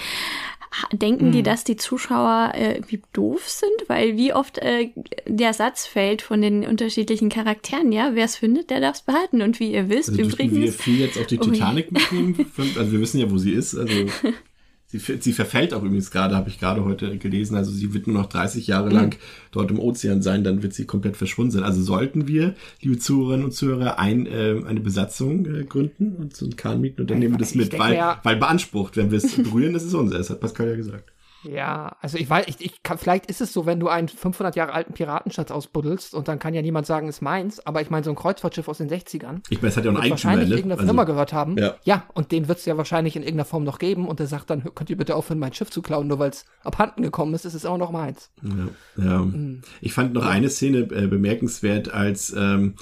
denken 0.92 1.28
mhm. 1.28 1.32
die, 1.32 1.44
dass 1.44 1.64
die 1.64 1.76
Zuschauer 1.76 2.54
äh, 2.56 2.82
wie 2.88 3.02
doof 3.14 3.48
sind? 3.48 3.88
Weil 3.88 4.18
wie 4.18 4.34
oft 4.34 4.58
äh, 4.60 4.90
der 5.28 5.54
Satz 5.54 5.86
fällt 5.86 6.22
von 6.22 6.42
den 6.42 6.66
unterschiedlichen 6.66 7.30
Charakteren, 7.30 7.92
ja, 7.92 8.12
wer 8.14 8.26
es 8.26 8.38
findet, 8.38 8.70
der 8.70 8.80
darf 8.80 8.96
es 8.96 9.02
behalten. 9.02 9.42
Und 9.42 9.60
wie 9.60 9.74
ihr 9.74 9.90
wisst, 9.90 10.10
also 10.10 10.22
übrigens. 10.22 10.58
Wir 10.58 10.74
viel 10.74 11.00
jetzt 11.00 11.18
auf 11.18 11.28
die 11.28 11.38
Titanic 11.38 11.88
oh, 11.92 11.94
mitnehmen. 11.94 12.52
Also 12.78 12.92
wir 12.92 13.00
wissen 13.00 13.20
ja, 13.20 13.30
wo 13.30 13.38
sie 13.38 13.52
ist. 13.52 13.76
Also 13.76 13.94
Sie, 14.92 15.00
sie 15.00 15.32
verfällt 15.32 15.74
auch 15.74 15.84
übrigens 15.84 16.12
gerade, 16.12 16.36
habe 16.36 16.50
ich 16.50 16.60
gerade 16.60 16.84
heute 16.84 17.18
gelesen. 17.18 17.56
Also 17.56 17.72
sie 17.72 17.94
wird 17.94 18.08
nur 18.08 18.18
noch 18.18 18.28
30 18.28 18.68
Jahre 18.68 18.90
mhm. 18.90 18.96
lang 18.96 19.16
dort 19.52 19.72
im 19.72 19.80
Ozean 19.80 20.22
sein, 20.22 20.44
dann 20.44 20.64
wird 20.64 20.74
sie 20.74 20.86
komplett 20.86 21.16
verschwunden 21.16 21.52
sein. 21.52 21.64
Also 21.64 21.82
sollten 21.82 22.28
wir, 22.28 22.56
liebe 22.82 23.00
Zuhörerinnen 23.00 23.46
und 23.46 23.54
Zuhörer, 23.54 24.00
ein, 24.00 24.26
äh, 24.26 24.62
eine 24.68 24.82
Besatzung 24.82 25.46
äh, 25.46 25.64
gründen 25.64 26.16
und 26.18 26.36
so 26.36 26.46
einen 26.46 26.58
Kahn 26.58 26.82
mieten 26.82 27.02
und 27.02 27.10
dann 27.10 27.20
nehmen 27.20 27.36
wir 27.36 27.40
das 27.40 27.56
mit, 27.56 27.72
denke, 27.72 27.86
weil, 27.86 27.96
ja. 27.96 28.20
weil 28.24 28.36
beansprucht, 28.36 28.98
wenn 28.98 29.12
wir 29.12 29.18
es 29.20 29.36
berühren, 29.44 29.74
das 29.74 29.84
ist 29.84 29.94
unser, 29.94 30.18
das 30.18 30.30
hat 30.30 30.42
Pascal 30.42 30.68
ja 30.68 30.76
gesagt. 30.76 31.14
Ja, 31.44 31.96
also 32.02 32.18
ich 32.18 32.30
weiß, 32.30 32.46
ich, 32.48 32.60
ich 32.60 32.84
kann, 32.84 32.98
vielleicht 32.98 33.26
ist 33.26 33.42
es 33.42 33.54
so, 33.54 33.66
wenn 33.66 33.80
du 33.80 33.88
einen 33.88 34.08
500 34.08 34.56
Jahre 34.56 34.74
alten 34.74 34.94
Piratenschatz 34.94 35.52
ausbuddelst 35.52 36.14
und 36.14 36.28
dann 36.28 36.40
kann 36.40 36.54
ja 36.54 36.62
niemand 36.62 36.86
sagen, 36.86 37.08
ist 37.08 37.22
meins, 37.22 37.66
aber 37.66 37.82
ich 37.82 37.90
meine, 37.90 38.04
so 38.04 38.12
ein 38.12 38.16
Kreuzfahrtschiff 38.16 38.68
aus 38.68 38.78
den 38.78 38.90
60ern. 38.90 39.42
Ich 39.50 39.62
meine, 39.62 39.70
es 39.70 39.78
hat 39.78 39.86
ja 39.86 39.92
auch 39.92 40.00
einen 40.00 40.12
wahrscheinlich 40.12 40.50
ne? 40.50 40.56
irgendeine 40.56 40.84
Firma 40.84 41.02
also, 41.02 41.14
gehört 41.14 41.34
haben. 41.34 41.58
Ja. 41.58 41.76
ja, 41.84 42.06
und 42.14 42.32
den 42.32 42.48
wird 42.48 42.60
es 42.60 42.66
ja 42.66 42.78
wahrscheinlich 42.78 43.16
in 43.16 43.24
irgendeiner 43.24 43.46
Form 43.46 43.64
noch 43.64 43.80
geben 43.80 44.08
und 44.08 44.20
der 44.20 44.28
sagt 44.28 44.50
dann, 44.50 44.64
könnt 44.76 44.90
ihr 44.90 44.98
bitte 44.98 45.16
aufhören, 45.16 45.40
mein 45.40 45.54
Schiff 45.54 45.70
zu 45.70 45.82
klauen, 45.82 46.08
nur 46.08 46.20
weil 46.20 46.30
es 46.30 46.46
abhanden 46.64 47.02
gekommen 47.02 47.34
ist, 47.34 47.46
ist 47.46 47.54
es 47.54 47.66
auch 47.66 47.78
noch 47.78 47.92
meins. 47.92 48.32
Ja, 48.42 49.04
ja. 49.04 49.20
Mhm. 49.20 49.62
Ich 49.82 49.94
fand 49.94 50.14
noch 50.14 50.26
ja. 50.26 50.30
eine 50.30 50.50
Szene 50.50 50.80
äh, 50.80 51.08
bemerkenswert, 51.08 51.94
als 51.94 52.34
ähm, 52.38 52.76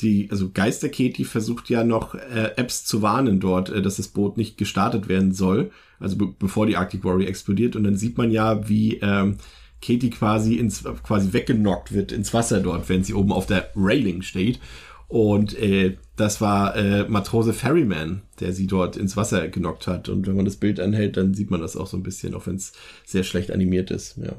die, 0.00 0.28
also 0.30 0.50
Geister 0.50 0.88
Katie 0.88 1.24
versucht 1.24 1.70
ja 1.70 1.84
noch 1.84 2.14
äh, 2.14 2.52
Apps 2.56 2.84
zu 2.84 3.02
warnen 3.02 3.40
dort, 3.40 3.70
äh, 3.70 3.82
dass 3.82 3.96
das 3.96 4.08
Boot 4.08 4.36
nicht 4.36 4.56
gestartet 4.58 5.08
werden 5.08 5.32
soll, 5.32 5.70
also 6.04 6.16
be 6.16 6.28
bevor 6.38 6.66
die 6.66 6.76
Arctic 6.76 7.02
Warrior 7.04 7.28
explodiert. 7.28 7.74
Und 7.74 7.84
dann 7.84 7.96
sieht 7.96 8.16
man 8.16 8.30
ja, 8.30 8.68
wie 8.68 8.98
ähm, 8.98 9.38
Katie 9.82 10.10
quasi 10.10 10.54
ins 10.54 10.84
quasi 11.02 11.32
weggenockt 11.32 11.92
wird 11.92 12.12
ins 12.12 12.32
Wasser 12.32 12.60
dort, 12.60 12.88
wenn 12.88 13.02
sie 13.02 13.14
oben 13.14 13.32
auf 13.32 13.46
der 13.46 13.70
Railing 13.74 14.22
steht. 14.22 14.60
Und 15.08 15.58
äh, 15.58 15.96
das 16.16 16.40
war 16.40 16.76
äh, 16.76 17.08
Matrose 17.08 17.52
Ferryman, 17.52 18.22
der 18.40 18.52
sie 18.52 18.66
dort 18.66 18.96
ins 18.96 19.16
Wasser 19.16 19.48
genockt 19.48 19.86
hat. 19.86 20.08
Und 20.08 20.26
wenn 20.26 20.36
man 20.36 20.44
das 20.44 20.56
Bild 20.56 20.80
anhält, 20.80 21.16
dann 21.16 21.34
sieht 21.34 21.50
man 21.50 21.60
das 21.60 21.76
auch 21.76 21.86
so 21.86 21.96
ein 21.96 22.02
bisschen, 22.02 22.34
auch 22.34 22.46
wenn 22.46 22.56
es 22.56 22.72
sehr 23.04 23.24
schlecht 23.24 23.50
animiert 23.50 23.90
ist. 23.90 24.16
Ja. 24.16 24.32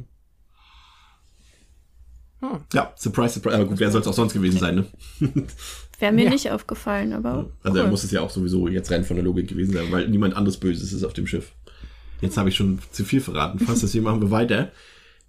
Hm. 2.39 2.59
Ja, 2.73 2.93
surprise, 2.95 3.35
surprise. 3.35 3.55
Aber 3.55 3.65
gut, 3.65 3.79
wer 3.79 3.91
soll 3.91 4.01
es 4.01 4.07
auch 4.07 4.13
sonst 4.13 4.33
gewesen 4.33 4.59
sein, 4.59 4.75
ne? 4.75 4.85
Wäre 5.99 6.11
mir 6.11 6.25
ja. 6.25 6.29
nicht 6.29 6.51
aufgefallen, 6.51 7.13
aber. 7.13 7.49
Also 7.63 7.81
cool. 7.81 7.89
muss 7.89 8.03
es 8.03 8.11
ja 8.11 8.21
auch 8.21 8.29
sowieso 8.29 8.67
jetzt 8.67 8.91
rein 8.91 9.03
von 9.05 9.15
der 9.15 9.23
Logik 9.23 9.47
gewesen 9.47 9.73
sein, 9.73 9.91
weil 9.91 10.07
niemand 10.07 10.35
anderes 10.35 10.57
Böses 10.57 10.91
ist 10.93 11.03
auf 11.03 11.13
dem 11.13 11.27
Schiff. 11.27 11.51
Jetzt 12.21 12.37
habe 12.37 12.49
ich 12.49 12.55
schon 12.55 12.79
zu 12.91 13.03
viel 13.03 13.21
verraten. 13.21 13.59
Fast, 13.59 13.83
deswegen 13.83 14.03
machen 14.03 14.21
wir 14.21 14.31
weiter. 14.31 14.71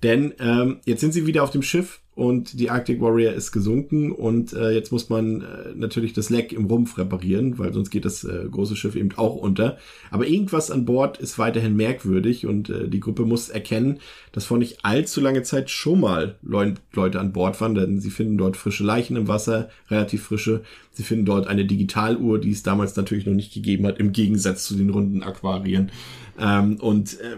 Denn 0.03 0.35
ähm, 0.39 0.81
jetzt 0.85 1.01
sind 1.01 1.13
sie 1.13 1.27
wieder 1.27 1.43
auf 1.43 1.51
dem 1.51 1.63
Schiff 1.63 2.01
und 2.17 2.59
die 2.59 2.71
Arctic 2.71 3.03
Warrior 3.03 3.35
ist 3.35 3.53
gesunken 3.53 4.11
und 4.11 4.55
äh, 4.55 4.71
jetzt 4.71 4.91
muss 4.91 5.11
man 5.11 5.43
äh, 5.43 5.75
natürlich 5.75 6.15
das 6.15 6.31
Leck 6.31 6.51
im 6.51 6.65
Rumpf 6.65 6.97
reparieren, 6.97 7.59
weil 7.59 7.75
sonst 7.75 7.91
geht 7.91 8.07
das 8.07 8.25
äh, 8.25 8.47
große 8.51 8.75
Schiff 8.75 8.97
eben 8.97 9.11
auch 9.17 9.37
unter. 9.37 9.77
Aber 10.11 10.27
irgendwas 10.27 10.71
an 10.71 10.87
Bord 10.87 11.19
ist 11.19 11.39
weiterhin 11.39 11.77
merkwürdig 11.77 12.47
und 12.47 12.71
äh, 12.71 12.89
die 12.89 13.01
Gruppe 13.01 13.27
muss 13.27 13.51
erkennen, 13.51 13.99
dass 14.33 14.47
vor 14.47 14.57
nicht 14.57 14.83
allzu 14.83 15.21
lange 15.21 15.43
Zeit 15.43 15.69
schon 15.69 16.01
mal 16.01 16.37
Le 16.43 16.75
Leute 16.95 17.21
an 17.21 17.35
Bord 17.35 17.61
waren, 17.61 17.75
denn 17.75 18.01
sie 18.01 18.11
finden 18.11 18.39
dort 18.39 18.57
frische 18.57 18.83
Leichen 18.83 19.17
im 19.17 19.29
Wasser, 19.29 19.69
relativ 19.91 20.23
frische. 20.23 20.63
Sie 20.93 21.03
finden 21.03 21.27
dort 21.27 21.47
eine 21.47 21.67
Digitaluhr, 21.67 22.41
die 22.41 22.51
es 22.51 22.63
damals 22.63 22.97
natürlich 22.97 23.27
noch 23.27 23.35
nicht 23.35 23.53
gegeben 23.53 23.87
hat, 23.87 23.99
im 23.99 24.13
Gegensatz 24.13 24.65
zu 24.65 24.75
den 24.75 24.89
runden 24.89 25.23
Aquarien. 25.23 25.93
Ähm, 26.41 26.77
und 26.81 27.21
äh, 27.21 27.37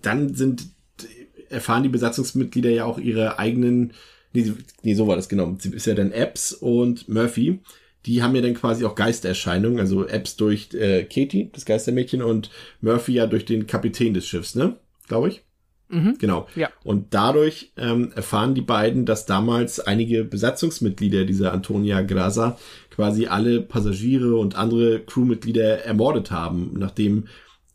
dann 0.00 0.34
sind 0.34 0.64
erfahren 1.50 1.82
die 1.82 1.90
Besatzungsmitglieder 1.90 2.70
ja 2.70 2.84
auch 2.86 2.98
ihre 2.98 3.38
eigenen 3.38 3.92
Nee, 4.34 4.52
nee, 4.82 4.94
so 4.94 5.06
war 5.06 5.16
das 5.16 5.28
genau. 5.28 5.56
Sie 5.58 5.70
ist 5.70 5.86
ja 5.86 5.94
dann 5.94 6.12
Epps 6.12 6.52
und 6.52 7.08
Murphy. 7.08 7.60
Die 8.04 8.22
haben 8.22 8.34
ja 8.34 8.42
dann 8.42 8.54
quasi 8.54 8.84
auch 8.84 8.96
Geistererscheinungen. 8.96 9.80
Also 9.80 10.06
Epps 10.06 10.36
durch 10.36 10.74
äh, 10.74 11.04
Katie, 11.04 11.50
das 11.52 11.64
Geistermädchen, 11.64 12.22
und 12.22 12.50
Murphy 12.82 13.14
ja 13.14 13.26
durch 13.26 13.46
den 13.46 13.66
Kapitän 13.66 14.12
des 14.12 14.26
Schiffs, 14.26 14.54
ne? 14.54 14.76
Glaube 15.08 15.28
ich. 15.28 15.42
Mhm. 15.88 16.16
Genau. 16.18 16.48
Ja. 16.56 16.70
Und 16.82 17.14
dadurch 17.14 17.72
ähm, 17.76 18.12
erfahren 18.14 18.54
die 18.54 18.62
beiden, 18.62 19.06
dass 19.06 19.26
damals 19.26 19.80
einige 19.80 20.24
Besatzungsmitglieder 20.24 21.24
dieser 21.24 21.52
Antonia 21.52 22.02
Grasa 22.02 22.58
quasi 22.90 23.26
alle 23.26 23.60
Passagiere 23.60 24.36
und 24.36 24.56
andere 24.56 25.00
Crewmitglieder 25.00 25.84
ermordet 25.84 26.30
haben, 26.30 26.72
nachdem 26.76 27.28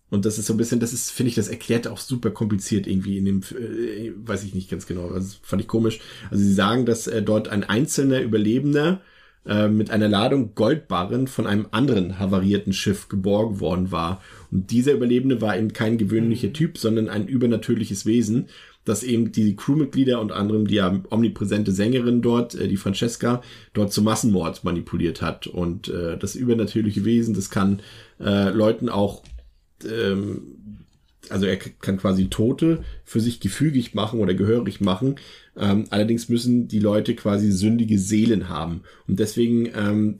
und 0.09 0.25
das 0.25 0.39
ist 0.39 0.47
so 0.47 0.53
ein 0.53 0.57
bisschen, 0.57 0.79
das 0.79 0.93
ist, 0.93 1.11
finde 1.11 1.29
ich, 1.29 1.35
das 1.35 1.47
erklärt 1.47 1.87
auch 1.87 1.97
super 1.97 2.31
kompliziert 2.31 2.87
irgendwie 2.87 3.17
in 3.17 3.25
dem, 3.25 3.41
äh, 3.41 4.11
weiß 4.15 4.43
ich 4.43 4.55
nicht 4.55 4.69
ganz 4.69 4.87
genau, 4.87 5.09
also 5.09 5.37
fand 5.41 5.61
ich 5.61 5.67
komisch. 5.67 5.99
Also 6.31 6.43
sie 6.43 6.53
sagen, 6.53 6.85
dass 6.85 7.07
äh, 7.07 7.21
dort 7.21 7.47
ein 7.49 7.63
einzelner 7.63 8.21
Überlebender 8.21 9.01
äh, 9.45 9.67
mit 9.67 9.91
einer 9.91 10.07
Ladung 10.07 10.55
Goldbarren 10.55 11.27
von 11.27 11.47
einem 11.47 11.67
anderen 11.71 12.19
havarierten 12.19 12.73
Schiff 12.73 13.07
geborgen 13.07 13.59
worden 13.59 13.91
war. 13.91 14.21
Und 14.51 14.71
dieser 14.71 14.93
Überlebende 14.93 15.41
war 15.41 15.57
eben 15.57 15.73
kein 15.73 15.97
gewöhnlicher 15.97 16.53
Typ, 16.53 16.77
sondern 16.77 17.07
ein 17.07 17.27
übernatürliches 17.27 18.05
Wesen, 18.05 18.47
das 18.85 19.03
eben 19.03 19.31
die 19.31 19.55
Crewmitglieder 19.55 20.19
und 20.19 20.31
anderem 20.31 20.67
die 20.67 20.75
ja 20.75 20.99
omnipräsente 21.11 21.71
Sängerin 21.71 22.21
dort, 22.21 22.55
äh, 22.55 22.67
die 22.67 22.77
Francesca, 22.77 23.41
dort 23.73 23.93
zum 23.93 24.05
Massenmord 24.05 24.63
manipuliert 24.63 25.21
hat. 25.21 25.45
Und 25.47 25.87
äh, 25.87 26.17
das 26.17 26.35
übernatürliche 26.35 27.05
Wesen, 27.05 27.35
das 27.35 27.49
kann 27.49 27.81
äh, 28.19 28.49
Leuten 28.49 28.89
auch 28.89 29.23
ähm, 29.85 30.85
also 31.29 31.45
er 31.45 31.57
kann 31.57 31.97
quasi 31.97 32.27
Tote 32.27 32.83
für 33.03 33.19
sich 33.19 33.39
gefügig 33.39 33.93
machen 33.93 34.19
oder 34.19 34.33
gehörig 34.33 34.81
machen. 34.81 35.15
Ähm, 35.57 35.85
allerdings 35.89 36.29
müssen 36.29 36.67
die 36.67 36.79
Leute 36.79 37.15
quasi 37.15 37.51
sündige 37.51 37.99
Seelen 37.99 38.49
haben. 38.49 38.81
Und 39.07 39.19
deswegen 39.19 39.67
ähm, 39.75 40.19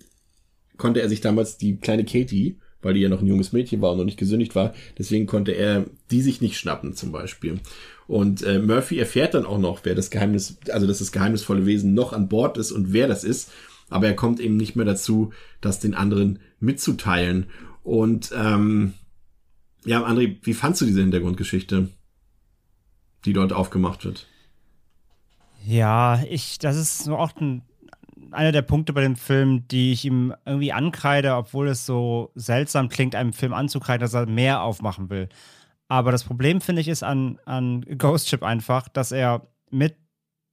konnte 0.78 1.02
er 1.02 1.10
sich 1.10 1.22
damals 1.22 1.58
die 1.58 1.78
kleine 1.78 2.06
Katie, 2.06 2.58
weil 2.82 2.94
die 2.94 3.02
ja 3.02 3.10
noch 3.10 3.22
ein 3.22 3.28
junges 3.28 3.52
Mädchen 3.52 3.82
war 3.82 3.92
und 3.92 3.98
noch 3.98 4.06
nicht 4.06 4.20
gesündigt 4.20 4.56
war, 4.56 4.74
deswegen 4.98 5.26
konnte 5.26 5.52
er 5.52 5.86
die 6.12 6.22
sich 6.22 6.42
nicht 6.42 6.58
schnappen 6.58 6.94
zum 6.96 7.12
Beispiel. 7.12 7.60
Und 8.08 8.42
äh, 8.42 8.60
Murphy 8.60 8.98
erfährt 8.98 9.34
dann 9.34 9.46
auch 9.46 9.60
noch, 9.60 9.82
wer 9.84 9.96
das 9.96 10.10
Geheimnis, 10.10 10.58
also 10.72 10.88
dass 10.88 11.00
das 11.00 11.12
geheimnisvolle 11.12 11.66
Wesen 11.66 11.94
noch 11.94 12.14
an 12.14 12.30
Bord 12.30 12.58
ist 12.58 12.72
und 12.72 12.94
wer 12.94 13.08
das 13.08 13.24
ist. 13.24 13.52
Aber 13.90 14.08
er 14.08 14.16
kommt 14.16 14.40
eben 14.40 14.58
nicht 14.58 14.76
mehr 14.76 14.86
dazu, 14.86 15.32
das 15.62 15.80
den 15.80 15.94
anderen 15.94 16.40
mitzuteilen. 16.60 17.48
Und 17.84 18.32
ähm, 18.36 18.94
ja, 19.86 20.06
André, 20.06 20.38
wie 20.44 20.54
fandst 20.54 20.82
du 20.82 20.86
diese 20.86 21.02
Hintergrundgeschichte, 21.02 21.90
die 23.26 23.34
dort 23.34 23.54
aufgemacht 23.54 24.06
wird? 24.06 24.28
Ja, 25.66 26.22
ich, 26.30 26.60
das 26.60 26.78
ist 26.78 27.04
so 27.04 27.18
auch 27.18 27.36
ein, 27.36 27.64
einer 28.32 28.52
der 28.52 28.62
Punkte 28.62 28.94
bei 28.94 29.02
dem 29.02 29.16
Film, 29.16 29.68
die 29.68 29.92
ich 29.92 30.06
ihm 30.06 30.34
irgendwie 30.46 30.72
ankreide, 30.72 31.36
obwohl 31.36 31.68
es 31.68 31.86
so 31.86 32.32
seltsam 32.36 32.90
klingt, 32.90 33.16
einem 33.16 33.34
Film 33.34 33.54
anzukreiden, 33.54 34.02
dass 34.02 34.14
er 34.14 34.26
mehr 34.26 34.62
aufmachen 34.62 35.10
will. 35.10 35.30
Aber 35.88 36.12
das 36.12 36.24
Problem, 36.24 36.62
finde 36.62 36.82
ich, 36.82 36.88
ist 36.88 37.04
an, 37.04 37.40
an 37.46 37.82
Ghost 37.98 38.30
Ship 38.30 38.44
einfach, 38.44 38.88
dass 38.90 39.12
er 39.12 39.48
mit 39.72 39.96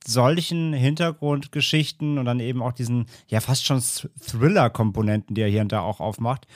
solchen 0.04 0.72
Hintergrundgeschichten 0.72 2.18
und 2.18 2.24
dann 2.24 2.40
eben 2.40 2.62
auch 2.62 2.72
diesen, 2.72 3.06
ja, 3.28 3.40
fast 3.40 3.66
schon 3.66 3.80
Thriller-Komponenten, 3.80 5.34
die 5.34 5.42
er 5.42 5.48
hier 5.48 5.60
und 5.60 5.72
da 5.72 5.80
auch 5.80 6.00
aufmacht, 6.00 6.46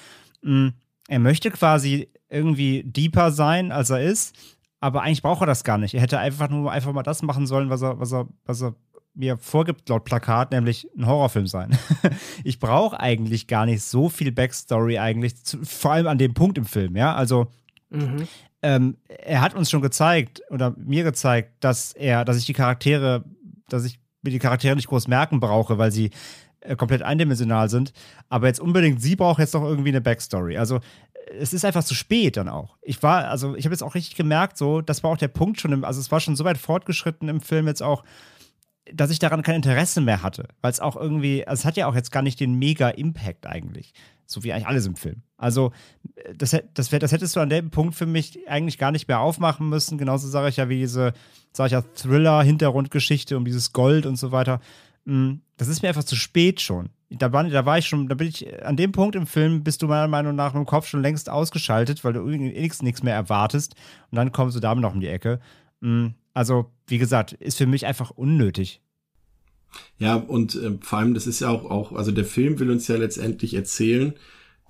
mh, 0.42 0.68
mm, 0.68 0.74
er 1.10 1.18
möchte 1.18 1.50
quasi 1.50 2.08
irgendwie 2.28 2.84
deeper 2.84 3.32
sein, 3.32 3.72
als 3.72 3.90
er 3.90 4.00
ist, 4.00 4.36
aber 4.78 5.02
eigentlich 5.02 5.22
braucht 5.22 5.42
er 5.42 5.46
das 5.46 5.64
gar 5.64 5.76
nicht. 5.76 5.92
Er 5.92 6.00
hätte 6.00 6.20
einfach 6.20 6.48
nur 6.48 6.70
einfach 6.70 6.92
mal 6.92 7.02
das 7.02 7.22
machen 7.22 7.48
sollen, 7.48 7.68
was 7.68 7.82
er, 7.82 7.98
was 7.98 8.12
er, 8.12 8.28
was 8.46 8.62
er 8.62 8.76
mir 9.12 9.36
vorgibt 9.36 9.88
laut 9.88 10.04
Plakat, 10.04 10.52
nämlich 10.52 10.88
ein 10.96 11.06
Horrorfilm 11.06 11.48
sein. 11.48 11.76
ich 12.44 12.60
brauche 12.60 13.00
eigentlich 13.00 13.48
gar 13.48 13.66
nicht 13.66 13.82
so 13.82 14.08
viel 14.08 14.30
Backstory 14.30 14.98
eigentlich, 14.98 15.34
vor 15.64 15.90
allem 15.90 16.06
an 16.06 16.18
dem 16.18 16.32
Punkt 16.32 16.58
im 16.58 16.64
Film, 16.64 16.94
ja. 16.94 17.12
Also 17.12 17.48
mhm. 17.90 18.28
ähm, 18.62 18.96
er 19.08 19.40
hat 19.40 19.54
uns 19.54 19.68
schon 19.68 19.82
gezeigt 19.82 20.42
oder 20.50 20.76
mir 20.76 21.02
gezeigt, 21.02 21.54
dass 21.58 21.92
er, 21.92 22.24
dass 22.24 22.38
ich 22.38 22.46
die 22.46 22.52
Charaktere, 22.52 23.24
dass 23.68 23.84
ich 23.84 23.98
mir 24.22 24.30
die 24.30 24.38
Charaktere 24.38 24.76
nicht 24.76 24.88
groß 24.88 25.08
merken 25.08 25.40
brauche, 25.40 25.76
weil 25.76 25.90
sie 25.90 26.10
äh, 26.60 26.76
komplett 26.76 27.02
eindimensional 27.02 27.68
sind. 27.68 27.92
Aber 28.28 28.46
jetzt 28.46 28.60
unbedingt 28.60 29.00
sie 29.00 29.16
braucht 29.16 29.38
jetzt 29.38 29.54
noch 29.54 29.64
irgendwie 29.64 29.90
eine 29.90 30.00
Backstory. 30.00 30.56
Also 30.56 30.80
es 31.38 31.52
ist 31.52 31.64
einfach 31.64 31.84
zu 31.84 31.94
spät 31.94 32.36
dann 32.36 32.48
auch. 32.48 32.76
Ich 32.82 33.02
war, 33.02 33.28
also 33.28 33.54
ich 33.54 33.64
habe 33.64 33.72
jetzt 33.72 33.82
auch 33.82 33.94
richtig 33.94 34.16
gemerkt, 34.16 34.56
so, 34.56 34.80
das 34.80 35.02
war 35.02 35.10
auch 35.10 35.16
der 35.16 35.28
Punkt 35.28 35.60
schon, 35.60 35.72
im, 35.72 35.84
also 35.84 36.00
es 36.00 36.10
war 36.10 36.20
schon 36.20 36.36
so 36.36 36.44
weit 36.44 36.58
fortgeschritten 36.58 37.28
im 37.28 37.40
Film 37.40 37.66
jetzt 37.66 37.82
auch, 37.82 38.04
dass 38.92 39.10
ich 39.10 39.18
daran 39.18 39.42
kein 39.42 39.56
Interesse 39.56 40.00
mehr 40.00 40.22
hatte. 40.22 40.48
Weil 40.60 40.72
es 40.72 40.80
auch 40.80 40.96
irgendwie, 40.96 41.46
also 41.46 41.60
es 41.60 41.64
hat 41.64 41.76
ja 41.76 41.86
auch 41.86 41.94
jetzt 41.94 42.10
gar 42.10 42.22
nicht 42.22 42.40
den 42.40 42.54
Mega-Impact 42.54 43.46
eigentlich. 43.46 43.92
So 44.26 44.44
wie 44.44 44.52
eigentlich 44.52 44.68
alles 44.68 44.86
im 44.86 44.94
Film. 44.94 45.22
Also, 45.36 45.72
das, 46.36 46.56
das, 46.74 46.88
das 46.88 47.12
hättest 47.12 47.34
du 47.34 47.40
an 47.40 47.50
dem 47.50 47.70
Punkt 47.70 47.96
für 47.96 48.06
mich 48.06 48.48
eigentlich 48.48 48.78
gar 48.78 48.92
nicht 48.92 49.08
mehr 49.08 49.18
aufmachen 49.18 49.68
müssen. 49.68 49.98
Genauso 49.98 50.28
sage 50.28 50.48
ich 50.48 50.56
ja 50.56 50.68
wie 50.68 50.78
diese, 50.78 51.14
sage 51.52 51.66
ich 51.66 51.72
ja, 51.72 51.82
Thriller-Hintergrundgeschichte 51.82 53.36
um 53.36 53.44
dieses 53.44 53.72
Gold 53.72 54.06
und 54.06 54.16
so 54.16 54.30
weiter. 54.30 54.60
Das 55.60 55.68
ist 55.68 55.82
mir 55.82 55.88
einfach 55.88 56.04
zu 56.04 56.16
spät 56.16 56.62
schon. 56.62 56.88
Da 57.10 57.34
war, 57.34 57.44
da 57.44 57.66
war 57.66 57.76
ich 57.76 57.86
schon, 57.86 58.08
da 58.08 58.14
bin 58.14 58.28
ich, 58.28 58.64
an 58.64 58.78
dem 58.78 58.92
Punkt 58.92 59.14
im 59.14 59.26
Film 59.26 59.62
bist 59.62 59.82
du 59.82 59.88
meiner 59.88 60.08
Meinung 60.08 60.34
nach 60.34 60.54
im 60.54 60.64
Kopf 60.64 60.86
schon 60.86 61.02
längst 61.02 61.28
ausgeschaltet, 61.28 62.02
weil 62.02 62.14
du 62.14 62.22
nichts, 62.22 62.80
nichts 62.80 63.02
mehr 63.02 63.14
erwartest. 63.14 63.74
Und 64.10 64.16
dann 64.16 64.32
kommst 64.32 64.56
du 64.56 64.60
damit 64.60 64.80
noch 64.80 64.94
um 64.94 65.00
die 65.00 65.08
Ecke. 65.08 65.38
Hm, 65.82 66.14
also, 66.32 66.70
wie 66.86 66.96
gesagt, 66.96 67.34
ist 67.34 67.58
für 67.58 67.66
mich 67.66 67.84
einfach 67.84 68.10
unnötig. 68.10 68.80
Ja, 69.98 70.14
und 70.14 70.54
äh, 70.54 70.78
vor 70.80 71.00
allem, 71.00 71.12
das 71.12 71.26
ist 71.26 71.40
ja 71.40 71.50
auch, 71.50 71.66
auch, 71.66 71.92
also 71.92 72.10
der 72.10 72.24
Film 72.24 72.58
will 72.58 72.70
uns 72.70 72.88
ja 72.88 72.96
letztendlich 72.96 73.52
erzählen, 73.52 74.14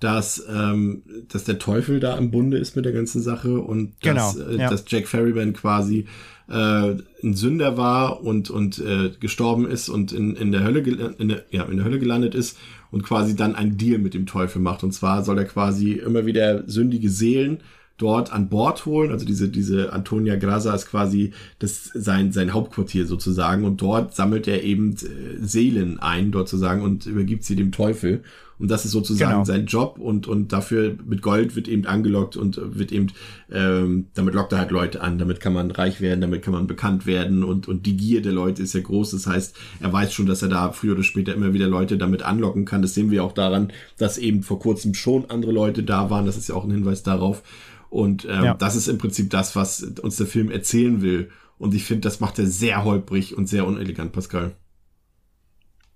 dass, 0.01 0.43
ähm, 0.49 1.03
dass 1.29 1.45
der 1.45 1.59
Teufel 1.59 1.99
da 1.99 2.17
im 2.17 2.31
Bunde 2.31 2.57
ist 2.57 2.75
mit 2.75 2.85
der 2.85 2.91
ganzen 2.91 3.21
Sache 3.21 3.59
und 3.59 3.93
dass, 4.01 4.35
genau, 4.35 4.49
äh, 4.49 4.57
ja. 4.57 4.69
dass 4.69 4.83
Jack 4.87 5.07
Ferryman 5.07 5.53
quasi 5.53 6.07
äh, 6.49 6.95
ein 7.23 7.33
Sünder 7.35 7.77
war 7.77 8.23
und, 8.23 8.49
und 8.49 8.79
äh, 8.79 9.11
gestorben 9.19 9.69
ist 9.69 9.89
und 9.89 10.11
in, 10.11 10.35
in, 10.35 10.51
der 10.51 10.63
Hölle 10.63 10.79
in 10.79 11.29
der, 11.29 11.45
ja, 11.51 11.63
in 11.65 11.77
der 11.77 11.85
Hölle 11.85 11.99
gelandet 11.99 12.33
ist 12.33 12.57
und 12.89 13.03
quasi 13.03 13.35
dann 13.35 13.55
ein 13.55 13.77
Deal 13.77 13.99
mit 13.99 14.15
dem 14.15 14.25
Teufel 14.25 14.59
macht. 14.59 14.83
Und 14.83 14.91
zwar 14.91 15.23
soll 15.23 15.37
er 15.37 15.45
quasi 15.45 15.93
immer 15.93 16.25
wieder 16.25 16.67
sündige 16.67 17.09
Seelen 17.09 17.59
dort 17.97 18.33
an 18.33 18.49
Bord 18.49 18.87
holen. 18.87 19.11
Also 19.11 19.25
diese, 19.25 19.49
diese 19.49 19.93
Antonia 19.93 20.35
Grasa 20.35 20.73
ist 20.73 20.87
quasi 20.87 21.33
das, 21.59 21.85
sein, 21.93 22.31
sein 22.31 22.53
Hauptquartier 22.53 23.05
sozusagen. 23.05 23.63
Und 23.65 23.81
dort 23.81 24.15
sammelt 24.15 24.47
er 24.47 24.63
eben 24.63 24.93
äh, 24.93 25.45
Seelen 25.45 25.99
ein, 25.99 26.31
dort 26.31 26.49
sozusagen, 26.49 26.81
und 26.81 27.05
übergibt 27.05 27.43
sie 27.43 27.55
dem 27.55 27.71
Teufel. 27.71 28.23
Und 28.61 28.69
das 28.69 28.85
ist 28.85 28.91
sozusagen 28.91 29.31
genau. 29.31 29.43
sein 29.43 29.65
Job 29.65 29.97
und, 29.97 30.27
und 30.27 30.53
dafür 30.53 30.95
mit 31.03 31.23
Gold 31.23 31.55
wird 31.55 31.67
eben 31.67 31.87
angelockt 31.87 32.37
und 32.37 32.59
wird 32.77 32.91
eben, 32.91 33.07
ähm, 33.51 34.09
damit 34.13 34.35
lockt 34.35 34.51
er 34.51 34.59
halt 34.59 34.69
Leute 34.69 35.01
an, 35.01 35.17
damit 35.17 35.39
kann 35.39 35.51
man 35.51 35.71
reich 35.71 35.99
werden, 35.99 36.21
damit 36.21 36.43
kann 36.43 36.53
man 36.53 36.67
bekannt 36.67 37.07
werden 37.07 37.43
und, 37.43 37.67
und 37.67 37.87
die 37.87 37.97
Gier 37.97 38.21
der 38.21 38.33
Leute 38.33 38.61
ist 38.61 38.73
ja 38.73 38.81
groß. 38.81 39.11
Das 39.11 39.25
heißt, 39.25 39.57
er 39.79 39.91
weiß 39.91 40.13
schon, 40.13 40.27
dass 40.27 40.43
er 40.43 40.49
da 40.49 40.71
früher 40.73 40.93
oder 40.93 41.01
später 41.01 41.33
immer 41.33 41.53
wieder 41.53 41.67
Leute 41.67 41.97
damit 41.97 42.21
anlocken 42.21 42.65
kann. 42.65 42.83
Das 42.83 42.93
sehen 42.93 43.09
wir 43.09 43.23
auch 43.23 43.33
daran, 43.33 43.73
dass 43.97 44.19
eben 44.19 44.43
vor 44.43 44.59
kurzem 44.59 44.93
schon 44.93 45.27
andere 45.31 45.51
Leute 45.51 45.81
da 45.81 46.11
waren. 46.11 46.27
Das 46.27 46.37
ist 46.37 46.47
ja 46.47 46.53
auch 46.53 46.63
ein 46.63 46.71
Hinweis 46.71 47.01
darauf. 47.01 47.41
Und 47.89 48.25
ähm, 48.25 48.43
ja. 48.43 48.53
das 48.53 48.75
ist 48.75 48.89
im 48.89 48.99
Prinzip 48.99 49.31
das, 49.31 49.55
was 49.55 49.81
uns 49.81 50.17
der 50.17 50.27
Film 50.27 50.51
erzählen 50.51 51.01
will. 51.01 51.31
Und 51.57 51.73
ich 51.73 51.83
finde, 51.83 52.01
das 52.01 52.19
macht 52.19 52.37
er 52.37 52.45
sehr 52.45 52.83
holprig 52.83 53.35
und 53.35 53.49
sehr 53.49 53.65
unelegant, 53.65 54.11
Pascal. 54.11 54.55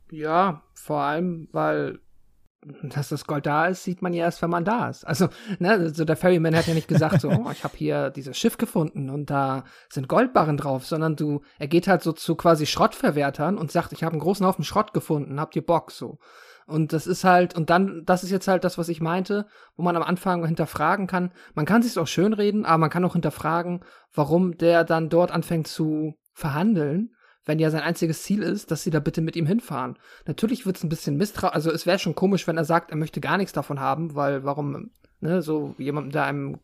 Ja, 0.10 0.64
vor 0.74 1.02
allem, 1.02 1.48
weil 1.52 2.00
dass 2.84 3.10
das 3.10 3.26
Gold 3.26 3.46
da 3.46 3.68
ist, 3.68 3.84
sieht 3.84 4.02
man 4.02 4.14
ja 4.14 4.26
erst, 4.26 4.42
wenn 4.42 4.50
man 4.50 4.66
da 4.66 4.90
ist. 4.90 5.06
Also, 5.06 5.30
ne, 5.60 5.90
so 5.90 6.06
der 6.06 6.16
Ferryman 6.16 6.56
hat 6.56 6.68
ja 6.68 6.74
nicht 6.74 6.88
gesagt, 6.88 7.22
so, 7.22 7.30
oh, 7.46 7.52
ich 7.52 7.64
habe 7.64 7.78
hier 7.78 8.10
dieses 8.10 8.38
Schiff 8.38 8.58
gefunden 8.58 9.10
und 9.10 9.30
da 9.30 9.64
sind 9.90 10.08
Goldbarren 10.08 10.58
drauf, 10.58 10.86
sondern 10.86 11.16
du, 11.16 11.42
er 11.60 11.68
geht 11.68 11.88
halt 11.88 12.02
so 12.02 12.12
zu 12.12 12.36
quasi 12.36 12.66
Schrottverwertern 12.66 13.58
und 13.58 13.72
sagt, 13.72 13.94
ich 13.94 14.04
habe 14.04 14.14
einen 14.14 14.22
großen 14.22 14.46
Haufen 14.46 14.64
Schrott 14.64 14.94
gefunden, 14.94 15.40
habt 15.40 15.56
ihr 15.56 15.66
Bock 15.66 15.92
so. 15.92 16.18
Und 16.68 16.94
das 16.94 17.06
ist 17.06 17.24
halt, 17.24 17.56
und 17.56 17.70
dann, 17.70 18.04
das 18.06 18.24
ist 18.24 18.32
jetzt 18.32 18.48
halt 18.48 18.64
das, 18.64 18.80
was 18.80 18.90
ich 18.90 19.00
meinte, 19.00 19.46
wo 19.76 19.84
man 19.84 19.96
am 19.96 20.02
Anfang 20.02 20.44
hinterfragen 20.46 21.06
kann. 21.06 21.32
Man 21.54 21.66
kann 21.68 21.84
sich 21.84 21.98
auch 22.00 22.08
schönreden, 22.08 22.66
aber 22.66 22.80
man 22.80 22.90
kann 22.90 23.06
auch 23.06 23.14
hinterfragen, 23.14 23.82
warum 24.14 24.58
der 24.58 24.84
dann 24.84 25.10
dort 25.10 25.30
anfängt 25.30 25.68
zu 25.68 26.16
verhandeln 26.34 27.15
wenn 27.46 27.60
ja 27.60 27.70
sein 27.70 27.82
einziges 27.82 28.24
Ziel 28.24 28.42
ist, 28.42 28.72
dass 28.72 28.84
sie 28.84 28.90
da 28.90 29.00
bitte 29.00 29.22
mit 29.22 29.36
ihm 29.36 29.46
hinfahren. 29.46 29.98
Natürlich 30.26 30.66
wird 30.66 30.78
es 30.78 30.84
ein 30.84 30.90
bisschen 30.90 31.18
misstrauisch, 31.18 31.54
also 31.54 31.72
es 31.72 31.86
wäre 31.86 32.00
schon 32.00 32.16
komisch, 32.16 32.48
wenn 32.48 32.58
er 32.58 32.66
sagt, 32.66 32.92
er 32.92 32.98
möchte 32.98 33.22
gar 33.22 33.38
nichts 33.38 33.54
davon 33.54 33.80
haben, 33.80 34.16
weil 34.16 34.44
warum, 34.44 34.92
ne, 35.22 35.42
so 35.42 35.76
jemandem, 35.78 36.12
der 36.12 36.26
einem 36.26 36.60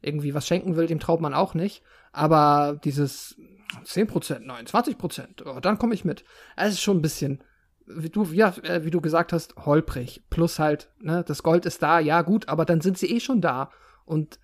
irgendwie 0.00 0.34
was 0.34 0.46
schenken 0.46 0.76
will, 0.76 0.86
dem 0.86 1.00
traut 1.00 1.20
man 1.20 1.34
auch 1.34 1.54
nicht. 1.54 1.82
Aber 2.12 2.78
dieses 2.84 3.36
10%, 3.84 4.40
nein, 4.40 4.66
20%, 4.66 5.46
oh, 5.46 5.60
dann 5.60 5.78
komme 5.78 5.94
ich 5.94 6.04
mit. 6.04 6.24
Es 6.56 6.74
ist 6.74 6.82
schon 6.82 6.98
ein 6.98 7.02
bisschen, 7.02 7.42
wie 7.86 8.10
du, 8.10 8.24
ja, 8.24 8.54
äh, 8.62 8.84
wie 8.84 8.90
du 8.90 9.00
gesagt 9.00 9.32
hast, 9.32 9.56
holprig. 9.56 10.22
Plus 10.28 10.58
halt, 10.58 10.90
ne, 11.00 11.24
das 11.26 11.42
Gold 11.42 11.66
ist 11.66 11.82
da, 11.82 11.98
ja 11.98 12.22
gut, 12.22 12.48
aber 12.48 12.64
dann 12.64 12.80
sind 12.80 12.98
sie 12.98 13.10
eh 13.10 13.20
schon 13.20 13.40
da. 13.40 13.70
Und 14.04 14.38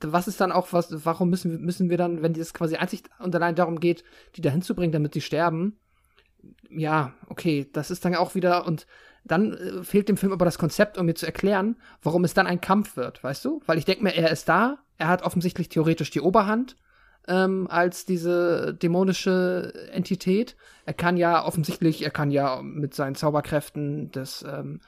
was 0.00 0.28
ist 0.28 0.40
dann 0.40 0.52
auch, 0.52 0.72
was, 0.72 1.04
warum 1.04 1.30
müssen, 1.30 1.60
müssen 1.62 1.90
wir 1.90 1.96
dann, 1.96 2.22
wenn 2.22 2.34
es 2.34 2.54
quasi 2.54 2.76
einzig 2.76 3.02
und 3.18 3.34
allein 3.34 3.54
darum 3.54 3.80
geht, 3.80 4.04
die 4.36 4.40
da 4.40 4.50
hinzubringen, 4.50 4.92
damit 4.92 5.14
sie 5.14 5.20
sterben, 5.20 5.78
ja, 6.70 7.12
okay, 7.28 7.68
das 7.72 7.90
ist 7.90 8.04
dann 8.04 8.14
auch 8.14 8.34
wieder, 8.34 8.66
und 8.66 8.86
dann 9.24 9.52
äh, 9.52 9.82
fehlt 9.82 10.08
dem 10.08 10.16
Film 10.16 10.32
aber 10.32 10.44
das 10.44 10.58
Konzept, 10.58 10.98
um 10.98 11.06
mir 11.06 11.14
zu 11.14 11.26
erklären, 11.26 11.76
warum 12.02 12.24
es 12.24 12.34
dann 12.34 12.46
ein 12.46 12.60
Kampf 12.60 12.96
wird, 12.96 13.22
weißt 13.22 13.44
du? 13.44 13.60
Weil 13.66 13.78
ich 13.78 13.84
denke 13.84 14.04
mir, 14.04 14.14
er 14.14 14.30
ist 14.30 14.48
da, 14.48 14.78
er 14.96 15.08
hat 15.08 15.22
offensichtlich 15.22 15.68
theoretisch 15.68 16.10
die 16.10 16.20
Oberhand, 16.20 16.76
ähm, 17.26 17.68
als 17.70 18.06
diese 18.06 18.74
dämonische 18.74 19.90
Entität. 19.92 20.56
Er 20.86 20.94
kann 20.94 21.16
ja 21.16 21.44
offensichtlich, 21.44 22.02
er 22.02 22.10
kann 22.10 22.30
ja 22.30 22.62
mit 22.62 22.94
seinen 22.94 23.14
Zauberkräften 23.14 24.10
das, 24.10 24.44
ähm, 24.48 24.80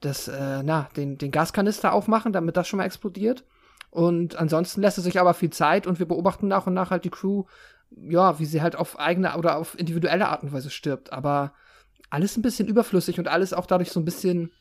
das, 0.00 0.28
äh, 0.28 0.62
na, 0.62 0.88
den, 0.96 1.18
den 1.18 1.32
Gaskanister 1.32 1.92
aufmachen, 1.92 2.32
damit 2.32 2.56
das 2.56 2.68
schon 2.68 2.78
mal 2.78 2.84
explodiert. 2.84 3.44
Und 3.90 4.36
ansonsten 4.36 4.80
lässt 4.80 4.98
er 4.98 5.02
sich 5.02 5.18
aber 5.18 5.34
viel 5.34 5.50
Zeit 5.50 5.86
und 5.86 5.98
wir 5.98 6.06
beobachten 6.06 6.48
nach 6.48 6.66
und 6.66 6.74
nach 6.74 6.90
halt 6.90 7.04
die 7.04 7.10
Crew, 7.10 7.44
ja, 7.90 8.38
wie 8.38 8.44
sie 8.44 8.60
halt 8.60 8.76
auf 8.76 8.98
eigene 8.98 9.36
oder 9.36 9.56
auf 9.56 9.78
individuelle 9.78 10.28
Art 10.28 10.42
und 10.42 10.52
Weise 10.52 10.70
stirbt. 10.70 11.12
Aber 11.12 11.52
alles 12.10 12.36
ein 12.36 12.42
bisschen 12.42 12.68
überflüssig 12.68 13.18
und 13.18 13.28
alles 13.28 13.52
auch 13.52 13.66
dadurch 13.66 13.90
so 13.90 14.00
ein 14.00 14.04
bisschen 14.04 14.52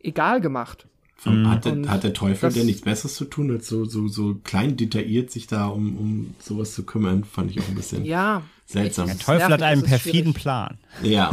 egal 0.00 0.40
gemacht. 0.40 0.86
Mhm. 1.24 1.48
Hat, 1.48 1.64
der, 1.64 1.88
hat 1.88 2.02
der 2.02 2.14
Teufel 2.14 2.52
denn 2.52 2.66
nichts 2.66 2.82
Besseres 2.82 3.14
zu 3.14 3.24
tun, 3.24 3.50
als 3.52 3.68
so, 3.68 3.84
so, 3.84 4.08
so 4.08 4.34
klein 4.42 4.76
detailliert 4.76 5.30
sich 5.30 5.46
da 5.46 5.66
um, 5.66 5.96
um 5.96 6.34
sowas 6.40 6.74
zu 6.74 6.84
kümmern? 6.84 7.22
Fand 7.24 7.50
ich 7.50 7.60
auch 7.60 7.68
ein 7.68 7.76
bisschen 7.76 8.04
ja, 8.04 8.42
seltsam. 8.66 9.06
Der 9.06 9.18
Teufel 9.18 9.52
hat 9.52 9.62
einen 9.62 9.84
perfiden 9.84 10.34
Plan. 10.34 10.78
Ja. 11.02 11.30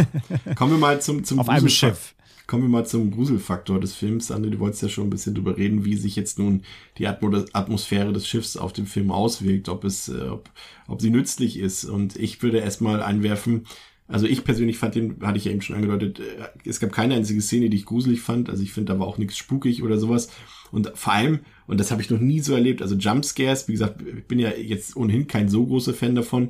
Kommen 0.56 0.74
wir 0.74 0.78
mal 0.78 1.02
zum, 1.02 1.24
zum 1.24 1.40
Auf 1.40 1.50
einem 1.50 1.70
Schiff. 1.70 2.14
Kommen 2.50 2.64
wir 2.64 2.70
mal 2.70 2.86
zum 2.88 3.12
Gruselfaktor 3.12 3.80
des 3.80 3.94
Films. 3.94 4.32
André, 4.32 4.50
du 4.50 4.58
wolltest 4.58 4.82
ja 4.82 4.90
schon 4.90 5.06
ein 5.06 5.12
bisschen 5.12 5.36
drüber 5.36 5.56
reden, 5.56 5.86
wie 5.86 5.96
sich 5.96 6.16
jetzt 6.16 6.40
nun 6.40 6.64
die 6.98 7.06
Atmosphäre 7.06 8.12
des 8.12 8.28
Schiffs 8.28 8.58
auf 8.58 8.74
den 8.74 8.88
Film 8.88 9.12
auswirkt, 9.12 9.70
ob 9.70 9.84
es, 9.84 10.10
äh, 10.10 10.30
ob, 10.30 10.50
ob 10.88 11.00
sie 11.00 11.12
nützlich 11.12 11.60
ist. 11.60 11.86
Und 11.86 12.16
ich 12.16 12.42
würde 12.42 12.58
erstmal 12.58 13.04
einwerfen, 13.04 13.68
also 14.08 14.26
ich 14.26 14.44
persönlich 14.46 14.80
fand 14.80 14.96
den, 14.96 15.18
hatte 15.22 15.38
ich 15.38 15.46
ja 15.46 15.52
eben 15.52 15.62
schon 15.62 15.76
angedeutet, 15.76 16.22
äh, 16.22 16.48
es 16.68 16.80
gab 16.80 16.92
keine 16.92 17.14
einzige 17.14 17.40
Szene, 17.40 17.70
die 17.70 17.78
ich 17.78 17.86
gruselig 17.86 18.22
fand. 18.22 18.50
Also 18.50 18.64
ich 18.64 18.74
finde, 18.74 18.94
da 18.94 19.00
war 19.00 19.06
auch 19.06 19.20
nichts 19.20 19.38
spukig 19.38 19.84
oder 19.84 20.00
sowas. 20.00 20.32
Und 20.72 20.92
vor 20.96 21.14
allem, 21.14 21.42
und 21.68 21.80
das 21.80 21.92
habe 21.92 22.02
ich 22.02 22.10
noch 22.10 22.20
nie 22.20 22.40
so 22.40 22.56
erlebt, 22.56 22.82
also 22.82 22.96
Jumpscares, 22.96 23.68
wie 23.68 23.74
gesagt, 23.74 24.02
ich 24.02 24.26
bin 24.26 24.40
ja 24.40 24.50
jetzt 24.50 24.96
ohnehin 24.96 25.28
kein 25.28 25.50
so 25.50 25.68
großer 25.68 25.94
Fan 25.94 26.16
davon, 26.16 26.50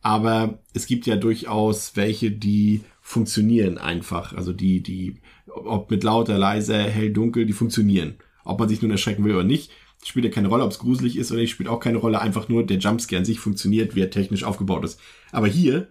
aber 0.00 0.60
es 0.74 0.86
gibt 0.86 1.06
ja 1.06 1.16
durchaus 1.16 1.96
welche, 1.96 2.30
die 2.30 2.82
funktionieren 3.02 3.76
einfach. 3.76 4.32
Also 4.34 4.52
die, 4.52 4.82
die, 4.82 5.16
ob 5.54 5.90
mit 5.90 6.04
lauter, 6.04 6.38
leiser, 6.38 6.78
hell, 6.78 7.12
dunkel, 7.12 7.46
die 7.46 7.52
funktionieren. 7.52 8.14
Ob 8.44 8.58
man 8.58 8.68
sich 8.68 8.82
nun 8.82 8.90
erschrecken 8.90 9.24
will 9.24 9.34
oder 9.34 9.44
nicht, 9.44 9.70
spielt 10.04 10.24
ja 10.24 10.30
keine 10.30 10.48
Rolle, 10.48 10.64
ob 10.64 10.70
es 10.70 10.78
gruselig 10.78 11.16
ist 11.16 11.30
oder 11.30 11.40
nicht, 11.40 11.50
spielt 11.50 11.68
auch 11.68 11.80
keine 11.80 11.98
Rolle. 11.98 12.20
Einfach 12.20 12.48
nur 12.48 12.64
der 12.64 12.78
Jumpscare 12.78 13.18
an 13.18 13.24
sich 13.24 13.40
funktioniert, 13.40 13.94
wie 13.94 14.00
er 14.00 14.10
technisch 14.10 14.44
aufgebaut 14.44 14.84
ist. 14.84 14.98
Aber 15.32 15.46
hier 15.46 15.88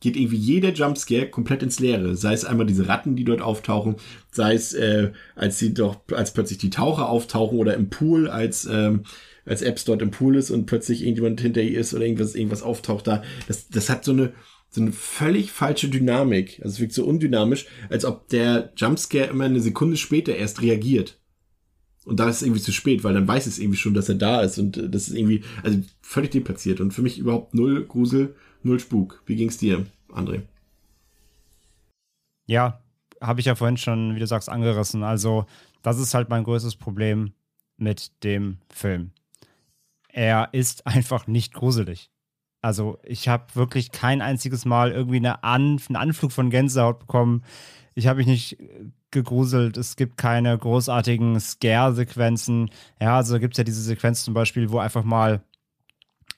geht 0.00 0.16
irgendwie 0.16 0.36
jeder 0.36 0.72
Jumpscare 0.72 1.28
komplett 1.28 1.62
ins 1.62 1.78
Leere. 1.78 2.16
Sei 2.16 2.32
es 2.32 2.44
einmal 2.44 2.66
diese 2.66 2.88
Ratten, 2.88 3.14
die 3.14 3.24
dort 3.24 3.40
auftauchen, 3.40 3.96
sei 4.32 4.54
es, 4.54 4.74
äh, 4.74 5.12
als 5.36 5.58
sie 5.58 5.74
doch, 5.74 6.00
als 6.10 6.32
plötzlich 6.32 6.58
die 6.58 6.70
Taucher 6.70 7.08
auftauchen 7.08 7.58
oder 7.58 7.74
im 7.74 7.88
Pool, 7.88 8.28
als, 8.28 8.64
ähm, 8.66 9.04
als 9.46 9.62
Apps 9.62 9.84
dort 9.84 10.02
im 10.02 10.10
Pool 10.10 10.36
ist 10.36 10.50
und 10.50 10.66
plötzlich 10.66 11.02
irgendjemand 11.02 11.40
hinter 11.40 11.62
ihr 11.62 11.78
ist 11.78 11.94
oder 11.94 12.04
irgendwas, 12.04 12.34
irgendwas 12.34 12.62
auftaucht 12.62 13.06
da. 13.06 13.22
Das, 13.46 13.68
das 13.68 13.88
hat 13.90 14.04
so 14.04 14.12
eine, 14.12 14.32
so 14.72 14.80
eine 14.80 14.92
völlig 14.92 15.52
falsche 15.52 15.88
Dynamik. 15.88 16.60
Also 16.62 16.74
es 16.74 16.80
wirkt 16.80 16.94
so 16.94 17.04
undynamisch, 17.04 17.66
als 17.90 18.04
ob 18.04 18.28
der 18.28 18.72
Jumpscare 18.76 19.26
immer 19.26 19.44
eine 19.44 19.60
Sekunde 19.60 19.98
später 19.98 20.34
erst 20.34 20.62
reagiert. 20.62 21.20
Und 22.04 22.18
da 22.18 22.28
ist 22.28 22.36
es 22.36 22.42
irgendwie 22.42 22.62
zu 22.62 22.72
spät, 22.72 23.04
weil 23.04 23.14
dann 23.14 23.28
weiß 23.28 23.46
es 23.46 23.58
irgendwie 23.58 23.78
schon, 23.78 23.94
dass 23.94 24.08
er 24.08 24.16
da 24.16 24.40
ist 24.40 24.58
und 24.58 24.76
äh, 24.76 24.88
das 24.88 25.08
ist 25.08 25.14
irgendwie, 25.14 25.44
also 25.62 25.78
völlig 26.00 26.30
deplatziert 26.30 26.80
und 26.80 26.92
für 26.92 27.02
mich 27.02 27.18
überhaupt 27.18 27.54
null 27.54 27.84
Grusel 27.86 28.34
null 28.62 28.80
Spuk. 28.80 29.22
Wie 29.26 29.36
ging's 29.36 29.58
dir, 29.58 29.86
André? 30.08 30.42
Ja, 32.46 32.82
habe 33.20 33.40
ich 33.40 33.46
ja 33.46 33.54
vorhin 33.54 33.76
schon, 33.76 34.14
wie 34.14 34.20
du 34.20 34.26
sagst, 34.26 34.48
angerissen. 34.48 35.04
Also, 35.04 35.46
das 35.82 35.98
ist 35.98 36.14
halt 36.14 36.28
mein 36.28 36.44
größtes 36.44 36.76
Problem 36.76 37.32
mit 37.76 38.24
dem 38.24 38.58
Film. 38.68 39.12
Er 40.08 40.48
ist 40.52 40.86
einfach 40.86 41.26
nicht 41.26 41.52
gruselig. 41.52 42.11
Also, 42.62 42.98
ich 43.02 43.28
habe 43.28 43.54
wirklich 43.54 43.92
kein 43.92 44.22
einziges 44.22 44.64
Mal 44.64 44.92
irgendwie 44.92 45.16
eine 45.16 45.44
An 45.44 45.80
einen 45.88 45.96
Anflug 45.96 46.32
von 46.32 46.48
Gänsehaut 46.48 47.00
bekommen. 47.00 47.42
Ich 47.94 48.06
habe 48.06 48.18
mich 48.18 48.26
nicht 48.26 48.56
gegruselt. 49.10 49.76
Es 49.76 49.96
gibt 49.96 50.16
keine 50.16 50.56
großartigen 50.56 51.38
Scare-Sequenzen. 51.38 52.70
Ja, 53.00 53.16
also 53.16 53.38
gibt 53.38 53.54
es 53.54 53.58
ja 53.58 53.64
diese 53.64 53.82
Sequenz 53.82 54.24
zum 54.24 54.32
Beispiel, 54.32 54.70
wo 54.70 54.78
einfach 54.78 55.04
mal 55.04 55.42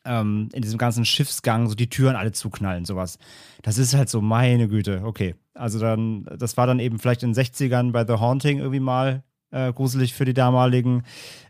ähm, 0.04 0.48
in 0.52 0.62
diesem 0.62 0.78
ganzen 0.78 1.04
Schiffsgang 1.04 1.68
so 1.68 1.74
die 1.74 1.88
Türen 1.88 2.16
alle 2.16 2.32
zuknallen, 2.32 2.84
sowas. 2.84 3.18
Das 3.62 3.78
ist 3.78 3.94
halt 3.94 4.08
so, 4.08 4.20
meine 4.20 4.68
Güte, 4.68 5.02
okay. 5.04 5.34
Also 5.54 5.78
dann, 5.78 6.24
das 6.38 6.56
war 6.56 6.66
dann 6.66 6.80
eben 6.80 6.98
vielleicht 6.98 7.22
in 7.22 7.32
den 7.32 7.42
60ern 7.42 7.92
bei 7.92 8.06
The 8.06 8.14
Haunting 8.20 8.58
irgendwie 8.58 8.80
mal 8.80 9.22
äh, 9.54 9.72
gruselig 9.72 10.12
für 10.14 10.24
die 10.24 10.34
damaligen 10.34 11.04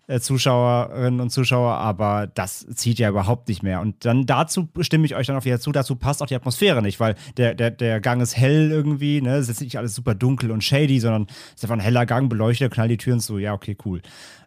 äh, 0.07 0.21
Zuschauerinnen 0.21 1.21
und 1.21 1.31
Zuschauer, 1.31 1.75
aber 1.75 2.27
das 2.27 2.67
zieht 2.75 2.99
ja 2.99 3.09
überhaupt 3.09 3.49
nicht 3.49 3.63
mehr. 3.63 3.81
Und 3.81 4.05
dann 4.05 4.27
dazu 4.27 4.69
stimme 4.81 5.07
ich 5.07 5.17
euch 5.17 5.27
dann 5.27 5.37
auch 5.37 5.45
wieder 5.45 5.59
zu, 5.59 5.73
dazu 5.73 5.97
passt 5.97 6.23
auch 6.23 6.27
die 6.27 6.35
Atmosphäre 6.35 6.83
nicht, 6.83 7.01
weil 7.01 7.15
der, 7.37 7.55
der, 7.55 7.71
der 7.71 8.01
Gang 8.01 8.21
ist 8.21 8.37
hell 8.37 8.71
irgendwie, 8.71 9.23
ne? 9.23 9.37
Es 9.37 9.49
ist 9.49 9.63
nicht 9.63 9.79
alles 9.79 9.95
super 9.95 10.15
dunkel 10.15 10.51
und 10.51 10.63
shady, 10.63 11.01
sondern 11.01 11.27
es 11.29 11.57
ist 11.57 11.65
einfach 11.65 11.77
ein 11.77 11.81
heller 11.81 12.07
Gang, 12.07 12.29
beleuchtet, 12.29 12.73
knallt 12.73 12.91
die 12.91 12.99
Türen 12.99 13.21
zu, 13.21 13.39
ja, 13.39 13.55
okay, 13.55 13.77
cool. 13.85 14.03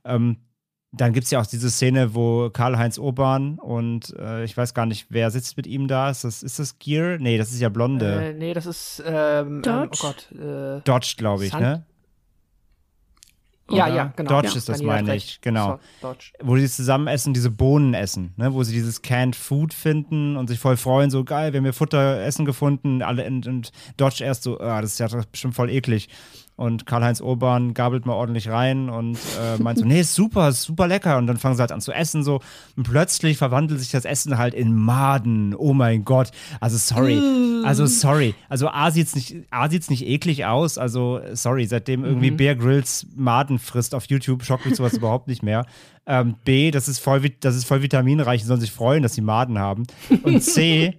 Ähm, 0.06 0.38
dann 0.94 1.12
gibt 1.12 1.26
es 1.26 1.32
ja 1.32 1.42
auch 1.42 1.46
diese 1.46 1.70
Szene, 1.70 2.16
wo 2.16 2.50
Karl-Heinz 2.50 2.98
Urban 2.98 3.60
und 3.60 4.16
äh, 4.18 4.46
ich 4.46 4.56
weiß 4.56 4.74
gar 4.74 4.86
nicht, 4.86 5.08
wer 5.10 5.32
sitzt 5.32 5.58
mit 5.58 5.68
ihm 5.68 5.88
da. 5.88 6.10
Ist 6.10 6.24
das, 6.24 6.44
ist 6.44 6.60
das 6.60 6.80
Gear? 6.80 7.18
Nee, 7.20 7.38
das 7.38 7.52
ist 7.52 7.60
ja 7.60 7.70
Blonde. 7.70 8.30
Äh, 8.30 8.34
nee, 8.34 8.54
das 8.54 8.66
ist 8.66 9.04
ähm, 9.06 9.62
Dodge. 9.64 9.82
Ähm, 9.82 9.90
oh 9.92 9.98
Gott. 10.02 10.32
Äh, 10.32 10.82
Dodge, 10.86 11.16
glaube 11.18 11.46
ich, 11.46 11.52
San 11.52 11.62
ne? 11.62 11.86
Ja, 13.70 13.86
Oder? 13.86 13.96
ja, 13.96 14.14
genau. 14.16 14.30
Dodge 14.30 14.48
ja, 14.50 14.56
ist 14.56 14.70
das, 14.70 14.82
meine 14.82 15.16
ich, 15.16 15.24
recht. 15.24 15.42
genau. 15.42 15.80
So. 16.02 16.16
Wo 16.42 16.58
sie 16.58 16.70
zusammen 16.70 17.08
essen, 17.08 17.34
diese 17.34 17.52
Bohnen 17.52 17.94
essen, 17.94 18.34
ne? 18.38 18.54
wo 18.54 18.64
sie 18.64 18.74
dieses 18.74 19.02
Canned 19.02 19.36
Food 19.36 19.74
finden 19.74 20.38
und 20.38 20.48
sich 20.48 20.60
voll 20.60 20.78
freuen, 20.78 21.10
so 21.10 21.24
geil, 21.24 21.52
wir 21.52 21.58
haben 21.58 21.66
hier 21.66 21.74
Futter, 21.74 22.22
Essen 22.24 22.46
gefunden, 22.46 23.02
alle 23.02 23.26
und, 23.26 23.46
und 23.46 23.72
Dodge 23.98 24.24
erst 24.24 24.44
so, 24.44 24.60
ah, 24.60 24.82
das 24.82 24.94
ist 24.94 25.00
ja 25.00 25.08
bestimmt 25.32 25.56
voll 25.56 25.70
eklig. 25.70 26.08
Und 26.58 26.88
Karl-Heinz 26.88 27.22
Urban 27.22 27.76
gabelt 27.76 28.08
mal 28.08 28.14
ordentlich 28.14 28.50
rein 28.50 28.90
und 28.90 29.16
äh, 29.40 29.62
meint 29.62 29.78
so, 29.78 29.86
nee, 29.86 30.02
ist 30.02 30.16
super, 30.16 30.50
ist 30.50 30.64
super 30.64 30.88
lecker. 30.88 31.18
Und 31.20 31.28
dann 31.28 31.38
fangen 31.38 31.56
sie 31.56 31.62
halt 31.62 31.72
an 31.72 31.82
zu 31.82 31.92
essen 31.92 32.24
so. 32.24 32.42
Und 32.76 32.84
plötzlich 32.84 33.38
verwandelt 33.38 33.80
sich 33.80 33.92
das 33.92 34.06
Essen 34.06 34.40
halt 34.40 34.56
in 34.56 34.74
Maden. 34.74 35.54
Oh 35.54 35.74
mein 35.74 36.04
Gott. 36.04 36.32
Also 36.60 36.78
sorry. 36.78 37.22
Also 37.64 37.86
sorry. 37.86 38.34
Also 38.50 38.70
A 38.70 38.90
sieht's 38.90 39.14
nicht, 39.14 39.36
A 39.52 39.70
sieht's 39.70 39.92
nicht 39.92 40.08
eklig 40.08 40.46
aus. 40.46 40.80
Also 40.80 41.22
sorry, 41.34 41.68
seitdem 41.68 42.04
irgendwie 42.04 42.32
Bear 42.32 42.56
Grylls 42.56 43.06
Maden 43.16 43.60
frisst 43.60 43.94
auf 43.94 44.06
YouTube, 44.06 44.44
schockt 44.44 44.66
mich 44.66 44.76
sowas 44.76 44.94
überhaupt 44.98 45.28
nicht 45.28 45.44
mehr. 45.44 45.66
Ähm, 46.08 46.36
B, 46.44 46.72
das 46.72 46.88
ist 46.88 46.98
voll, 46.98 47.22
das 47.40 47.56
ist 47.56 47.66
voll 47.68 47.84
vitaminreich, 47.84 48.42
die 48.42 48.48
sollen 48.48 48.62
sich 48.62 48.72
freuen, 48.72 49.04
dass 49.04 49.14
sie 49.14 49.22
Maden 49.22 49.60
haben. 49.60 49.84
Und 50.24 50.42
C, 50.42 50.98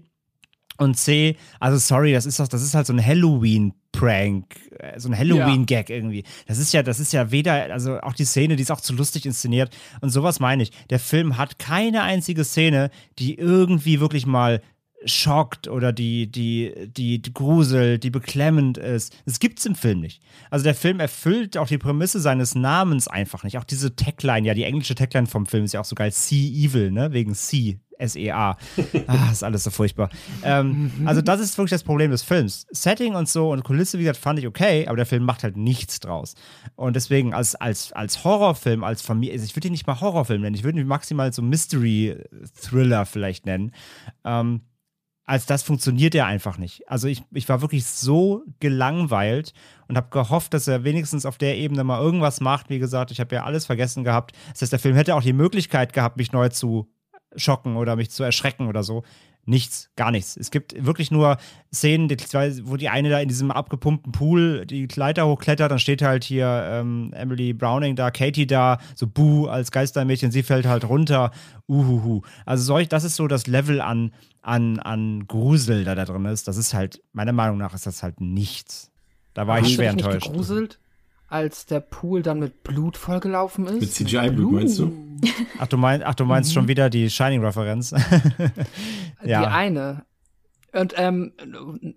und 0.79 0.97
C, 0.97 1.37
also 1.61 1.77
sorry, 1.77 2.13
das 2.13 2.25
ist 2.25 2.41
doch, 2.41 2.49
das 2.49 2.63
ist 2.63 2.75
halt 2.75 2.87
so 2.87 2.93
ein 2.93 3.05
Halloween-Prank, 3.05 4.57
äh, 4.79 4.99
so 4.99 5.09
ein 5.09 5.19
Halloween-Gag 5.19 5.91
irgendwie. 5.91 6.25
Das 6.47 6.59
ist 6.59 6.73
ja, 6.73 6.83
das 6.83 7.01
ist 7.01 7.13
ja 7.13 7.31
weder, 7.31 7.73
also 7.73 8.01
auch 8.01 8.15
die 8.15 8.25
Szene, 8.25 8.57
die 8.57 8.63
ist 8.63 8.71
auch 8.71 8.81
zu 8.81 8.95
lustig 8.95 9.27
inszeniert 9.27 9.77
und 10.01 10.11
sowas 10.11 10.41
meine 10.41 10.63
ich. 10.63 10.71
Der 10.89 11.01
Film 11.01 11.37
hat 11.37 11.59
keine 11.59 12.03
einzige 12.03 12.45
Szene, 12.45 12.91
die 13.19 13.37
irgendwie 13.37 14.01
wirklich 14.01 14.25
mal 14.25 14.63
schockt 15.05 15.69
oder 15.69 15.93
die, 15.93 16.31
die, 16.31 16.73
die, 16.89 17.21
die 17.21 17.33
gruselt, 17.33 18.03
die 18.03 18.11
beklemmend 18.11 18.79
ist. 18.79 19.17
Das 19.27 19.39
gibt's 19.39 19.65
im 19.67 19.75
Film 19.75 20.01
nicht. 20.01 20.23
Also 20.51 20.65
der 20.65 20.75
Film 20.75 21.01
erfüllt 21.01 21.57
auch 21.57 21.69
die 21.69 21.79
Prämisse 21.79 22.21
seines 22.21 22.55
Namens 22.55 23.09
einfach 23.09 23.45
nicht. 23.45 23.59
Auch 23.59 23.65
diese 23.65 23.95
Tagline, 23.95 24.47
ja, 24.47 24.55
die 24.55 24.65
englische 24.65 24.95
Tagline 24.95 25.27
vom 25.27 25.47
Film 25.47 25.65
ist 25.65 25.75
ja 25.75 25.81
auch 25.81 25.85
so 25.85 25.95
geil, 25.95 26.11
See 26.11 26.49
Evil, 26.49 26.91
ne, 26.91 27.13
wegen 27.13 27.35
See. 27.35 27.79
S-E-A. 27.99 28.57
Ah, 29.07 29.31
ist 29.33 29.43
alles 29.43 29.65
so 29.65 29.71
furchtbar. 29.71 30.11
Ähm, 30.43 30.91
also, 31.05 31.21
das 31.21 31.41
ist 31.41 31.57
wirklich 31.59 31.71
das 31.71 31.83
Problem 31.83 32.11
des 32.11 32.23
Films. 32.23 32.67
Setting 32.71 33.15
und 33.15 33.29
so 33.29 33.53
und 33.53 33.65
Kulisse, 33.65 33.99
wie 33.99 34.03
gesagt, 34.03 34.19
fand 34.19 34.39
ich 34.39 34.47
okay, 34.47 34.87
aber 34.87 34.97
der 34.97 35.07
Film 35.07 35.25
macht 35.25 35.43
halt 35.43 35.57
nichts 35.57 36.01
draus. 36.01 36.35
Und 36.77 36.97
deswegen, 36.97 37.35
als, 37.35 37.55
als, 37.55 37.93
als 37.93 38.25
Horrorfilm, 38.25 38.85
als 38.85 39.03
Familie, 39.03 39.35
also 39.35 39.45
ich 39.45 39.57
würde 39.57 39.69
ihn 39.69 39.73
nicht 39.73 39.87
mal 39.87 40.01
Horrorfilm 40.01 40.43
nennen, 40.43 40.55
ich 40.55 40.65
würde 40.65 40.81
ihn 40.81 40.87
maximal 40.87 41.33
so 41.33 41.43
Mystery-Thriller 41.43 43.07
vielleicht 43.07 43.47
nennen. 43.47 43.73
Ähm, 44.25 44.63
als 45.29 45.45
das 45.45 45.63
funktioniert 45.63 46.15
er 46.15 46.25
einfach 46.25 46.57
nicht. 46.57 46.89
Also 46.89 47.07
ich, 47.07 47.23
ich 47.33 47.47
war 47.51 47.61
wirklich 47.61 47.85
so 47.85 48.45
gelangweilt 48.61 49.53
und 49.87 49.99
habe 49.99 50.09
gehofft, 50.09 50.55
dass 50.55 50.67
er 50.67 50.85
wenigstens 50.85 51.27
auf 51.27 51.37
der 51.37 51.59
Ebene 51.59 51.85
mal 51.85 52.01
irgendwas 52.01 52.41
macht. 52.41 52.71
Wie 52.71 52.79
gesagt, 52.79 53.11
ich 53.11 53.21
habe 53.21 53.35
ja 53.35 53.45
alles 53.45 53.67
vergessen 53.67 54.05
gehabt. 54.05 54.33
Das 54.53 54.63
heißt, 54.63 54.73
der 54.73 54.79
Film 54.79 54.97
hätte 54.97 55.15
auch 55.15 55.23
die 55.23 55.35
Möglichkeit 55.35 55.93
gehabt, 55.93 56.17
mich 56.17 56.33
neu 56.33 56.49
zu 56.49 56.89
schocken 57.39 57.77
oder 57.77 57.97
mich 57.97 58.11
zu 58.11 58.23
erschrecken 58.23 58.67
oder 58.69 58.83
so. 58.83 59.03
Nichts, 59.45 59.89
gar 59.97 60.11
nichts. 60.11 60.37
Es 60.37 60.51
gibt 60.51 60.85
wirklich 60.85 61.11
nur 61.11 61.39
Szenen, 61.73 62.09
die 62.09 62.19
zwei, 62.19 62.53
wo 62.65 62.77
die 62.77 62.91
eine 62.91 63.09
da 63.09 63.19
in 63.19 63.29
diesem 63.29 63.51
abgepumpten 63.51 64.13
Pool 64.13 64.67
die 64.67 64.87
Leiter 64.95 65.27
hochklettert, 65.27 65.71
dann 65.71 65.79
steht 65.79 66.03
halt 66.03 66.23
hier 66.23 66.69
ähm, 66.71 67.15
Emily 67.15 67.55
Browning 67.55 67.97
da, 67.97 68.11
Katie 68.11 68.47
da, 68.47 68.77
so 68.95 69.07
Boo 69.07 69.47
als 69.47 69.71
Geistermädchen, 69.71 70.31
sie 70.33 70.43
fällt 70.43 70.67
halt 70.67 70.85
runter. 70.87 71.31
Uhuhu. 71.67 72.21
Also 72.45 72.65
solch, 72.65 72.91
das 72.91 73.05
ist 73.05 73.17
so 73.17 73.27
das 73.27 73.47
Level 73.47 73.81
an, 73.81 74.13
an, 74.43 74.81
an 74.81 75.27
Grusel, 75.27 75.85
da 75.85 75.95
da 75.95 76.05
drin 76.05 76.27
ist. 76.27 76.47
Das 76.47 76.59
ist 76.59 76.75
halt, 76.75 77.01
meiner 77.15 77.33
Meinung 77.33 77.57
nach 77.57 77.73
ist 77.73 77.87
das 77.87 78.03
halt 78.03 78.21
nichts. 78.21 78.91
Da 79.33 79.47
war 79.47 79.59
ich 79.59 79.65
Hast 79.65 79.71
du 79.71 79.75
schwer 79.77 79.91
enttäuscht. 79.93 80.27
gegruselt? 80.27 80.79
Als 81.29 81.67
der 81.67 81.81
Pool 81.81 82.23
dann 82.23 82.39
mit 82.41 82.63
Blut 82.63 82.97
vollgelaufen 82.97 83.67
ist. 83.67 83.81
Mit 83.81 83.93
CGI-Blut, 83.93 84.53
meinst 84.53 84.79
du? 84.79 84.93
Ach, 85.59 85.67
du, 85.67 85.77
mein, 85.77 86.03
ach, 86.03 86.15
du 86.15 86.25
meinst 86.25 86.53
schon 86.55 86.69
wieder 86.69 86.89
die 86.91 87.11
Shining-Referenz. 87.11 87.91
ja. 89.25 89.41
Die 89.41 89.47
eine. 89.47 90.05
Und 90.71 90.93
ähm, 90.99 91.33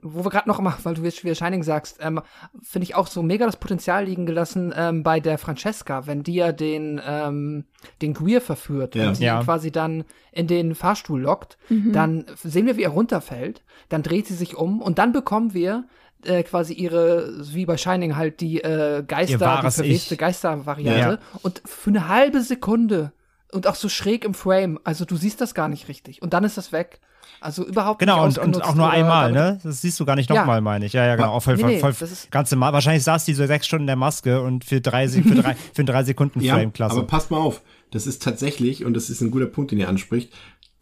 wo 0.02 0.24
wir 0.24 0.32
gerade 0.32 0.48
noch 0.48 0.60
mal, 0.62 0.74
weil 0.84 0.94
du 0.94 1.04
jetzt 1.04 1.24
wieder 1.26 1.36
Shining 1.36 1.62
sagst, 1.62 1.98
ähm, 2.02 2.22
finde 2.64 2.84
ich 2.86 2.96
auch 2.96 3.08
so 3.08 3.22
mega 3.22 3.46
das 3.46 3.58
Potenzial 3.58 4.06
liegen 4.06 4.26
gelassen 4.26 4.74
ähm, 4.76 5.04
bei 5.04 5.20
der 5.20 5.38
Francesca, 5.38 6.08
wenn 6.08 6.24
die 6.24 6.36
ja 6.36 6.54
den 6.54 7.00
ähm, 7.06 7.66
den 8.02 8.14
Queer 8.14 8.40
verführt 8.40 8.96
Ja. 8.96 9.10
und 9.10 9.16
sie 9.16 9.26
Ja. 9.26 9.40
ihn 9.40 9.44
quasi 9.44 9.72
dann 9.74 10.06
in 10.32 10.48
den 10.48 10.74
Fahrstuhl 10.74 11.22
lockt, 11.22 11.58
dann 11.70 12.26
sehen 12.42 12.66
wir, 12.66 12.78
wie 12.78 12.84
er 12.84 12.92
runterfällt, 12.92 13.62
dann 13.90 14.04
dreht 14.04 14.28
sie 14.28 14.36
sich 14.36 14.56
um 14.56 14.82
und 14.82 15.00
dann 15.00 15.12
bekommen 15.12 15.54
wir 15.54 15.84
äh, 16.26 16.44
quasi 16.44 16.74
ihre, 16.74 17.34
wie 17.54 17.66
bei 17.66 17.78
Shining 17.78 18.16
halt 18.16 18.42
die 18.42 18.62
äh, 18.64 19.04
Geister, 19.08 19.62
die 19.64 19.72
verweste. 19.72 20.18
Geistervariante 20.18 21.00
Ja. 21.00 21.40
und 21.42 21.62
für 21.66 21.90
eine 21.90 22.08
halbe 22.08 22.42
Sekunde 22.42 23.12
und 23.52 23.68
auch 23.68 23.76
so 23.76 23.90
schräg 23.90 24.24
im 24.26 24.34
Frame, 24.34 24.80
also 24.84 25.06
du 25.06 25.16
siehst 25.18 25.42
das 25.42 25.54
gar 25.54 25.68
nicht 25.68 25.88
richtig 25.88 26.22
und 26.22 26.34
dann 26.34 26.44
ist 26.44 26.58
das 26.58 26.72
weg. 26.72 27.00
Also 27.40 27.66
überhaupt 27.66 28.00
Genau, 28.00 28.28
nicht 28.28 28.38
und, 28.38 28.44
und 28.46 28.50
ausgenutzt 28.58 28.70
auch 28.70 28.76
nur 28.76 28.90
einmal, 28.92 29.32
ne? 29.32 29.60
Das 29.64 29.82
siehst 29.82 30.00
du 30.00 30.06
gar 30.06 30.16
nicht 30.16 30.30
Ja. 30.30 30.36
nochmal, 30.42 30.62
meine 30.62 30.86
ich. 30.86 30.94
Ja, 30.94 31.06
ja, 31.08 31.16
genau. 31.16 31.32
Auch 31.32 31.40
voll, 31.42 31.56
Nee, 31.56 31.80
voll, 31.80 31.94
voll, 31.94 32.08
das 32.08 32.12
ist- 32.12 32.32
ganze 32.32 32.56
Mal. 32.56 32.72
Wahrscheinlich 32.72 33.04
saß 33.04 33.26
die 33.26 33.34
so 33.34 33.46
sechs 33.48 33.66
Stunden 33.66 33.84
in 33.84 33.88
der 33.88 33.96
Maske 33.96 34.42
und 34.42 34.64
für 34.64 34.80
drei, 34.80 35.08
für 35.08 35.22
drei, 35.22 35.56
für 35.74 35.80
einen 35.80 35.88
drei 35.88 36.04
Sekunden 36.04 36.40
Ja, 36.42 36.54
Frame, 36.56 36.72
klasse. 36.72 36.98
aber 36.98 37.08
passt 37.08 37.32
mal 37.32 37.38
auf. 37.40 37.62
Das 37.90 38.06
ist 38.06 38.22
tatsächlich, 38.22 38.86
und 38.86 38.94
das 38.94 39.10
ist 39.10 39.22
ein 39.22 39.32
guter 39.32 39.48
Punkt, 39.48 39.72
den 39.72 39.80
ihr 39.80 39.90
anspricht, 39.90 40.32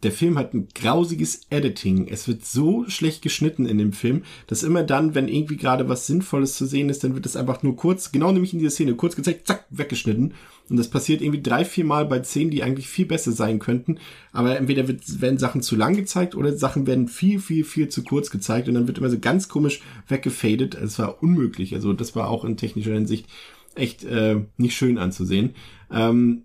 der 0.02 0.12
Film 0.12 0.38
hat 0.38 0.54
ein 0.54 0.68
grausiges 0.74 1.42
Editing. 1.50 2.08
Es 2.08 2.26
wird 2.26 2.44
so 2.44 2.84
schlecht 2.88 3.22
geschnitten 3.22 3.66
in 3.66 3.78
dem 3.78 3.92
Film, 3.92 4.22
dass 4.46 4.62
immer 4.62 4.82
dann, 4.82 5.14
wenn 5.14 5.28
irgendwie 5.28 5.56
gerade 5.56 5.88
was 5.88 6.06
Sinnvolles 6.06 6.56
zu 6.56 6.64
sehen 6.64 6.88
ist, 6.88 7.04
dann 7.04 7.14
wird 7.14 7.26
es 7.26 7.36
einfach 7.36 7.62
nur 7.62 7.76
kurz, 7.76 8.10
genau 8.10 8.32
nämlich 8.32 8.52
in 8.52 8.60
dieser 8.60 8.70
Szene, 8.70 8.94
kurz 8.94 9.14
gezeigt, 9.14 9.46
zack, 9.46 9.66
weggeschnitten. 9.70 10.34
Und 10.70 10.76
das 10.76 10.88
passiert 10.88 11.20
irgendwie 11.20 11.42
drei, 11.42 11.64
vier 11.64 11.84
Mal 11.84 12.06
bei 12.06 12.22
Szenen, 12.22 12.50
die 12.50 12.62
eigentlich 12.62 12.88
viel 12.88 13.04
besser 13.04 13.32
sein 13.32 13.58
könnten. 13.58 13.98
Aber 14.32 14.56
entweder 14.56 14.86
wird, 14.88 15.20
werden 15.20 15.38
Sachen 15.38 15.62
zu 15.62 15.76
lang 15.76 15.96
gezeigt 15.96 16.34
oder 16.34 16.56
Sachen 16.56 16.86
werden 16.86 17.08
viel, 17.08 17.40
viel, 17.40 17.64
viel 17.64 17.88
zu 17.88 18.04
kurz 18.04 18.30
gezeigt. 18.30 18.68
Und 18.68 18.74
dann 18.74 18.86
wird 18.86 18.98
immer 18.98 19.10
so 19.10 19.18
ganz 19.18 19.48
komisch 19.48 19.82
weggefadet. 20.08 20.76
Es 20.76 20.98
war 20.98 21.22
unmöglich. 21.22 21.74
Also 21.74 21.92
das 21.92 22.14
war 22.14 22.30
auch 22.30 22.44
in 22.44 22.56
technischer 22.56 22.94
Hinsicht 22.94 23.26
echt 23.74 24.04
äh, 24.04 24.44
nicht 24.56 24.76
schön 24.76 24.96
anzusehen. 24.96 25.54
Ähm, 25.90 26.44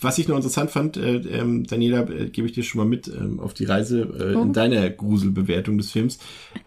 was 0.00 0.18
ich 0.18 0.28
noch 0.28 0.36
interessant 0.36 0.70
fand, 0.70 0.96
äh, 0.96 1.16
ähm, 1.16 1.64
Daniela, 1.64 2.08
äh, 2.10 2.28
gebe 2.28 2.46
ich 2.46 2.52
dir 2.52 2.62
schon 2.62 2.80
mal 2.80 2.84
mit 2.86 3.08
ähm, 3.08 3.40
auf 3.40 3.54
die 3.54 3.64
Reise 3.64 4.02
äh, 4.02 4.34
Oh. 4.36 4.42
in 4.42 4.52
deiner 4.52 4.88
Gruselbewertung 4.90 5.78
des 5.78 5.90
Films. 5.90 6.18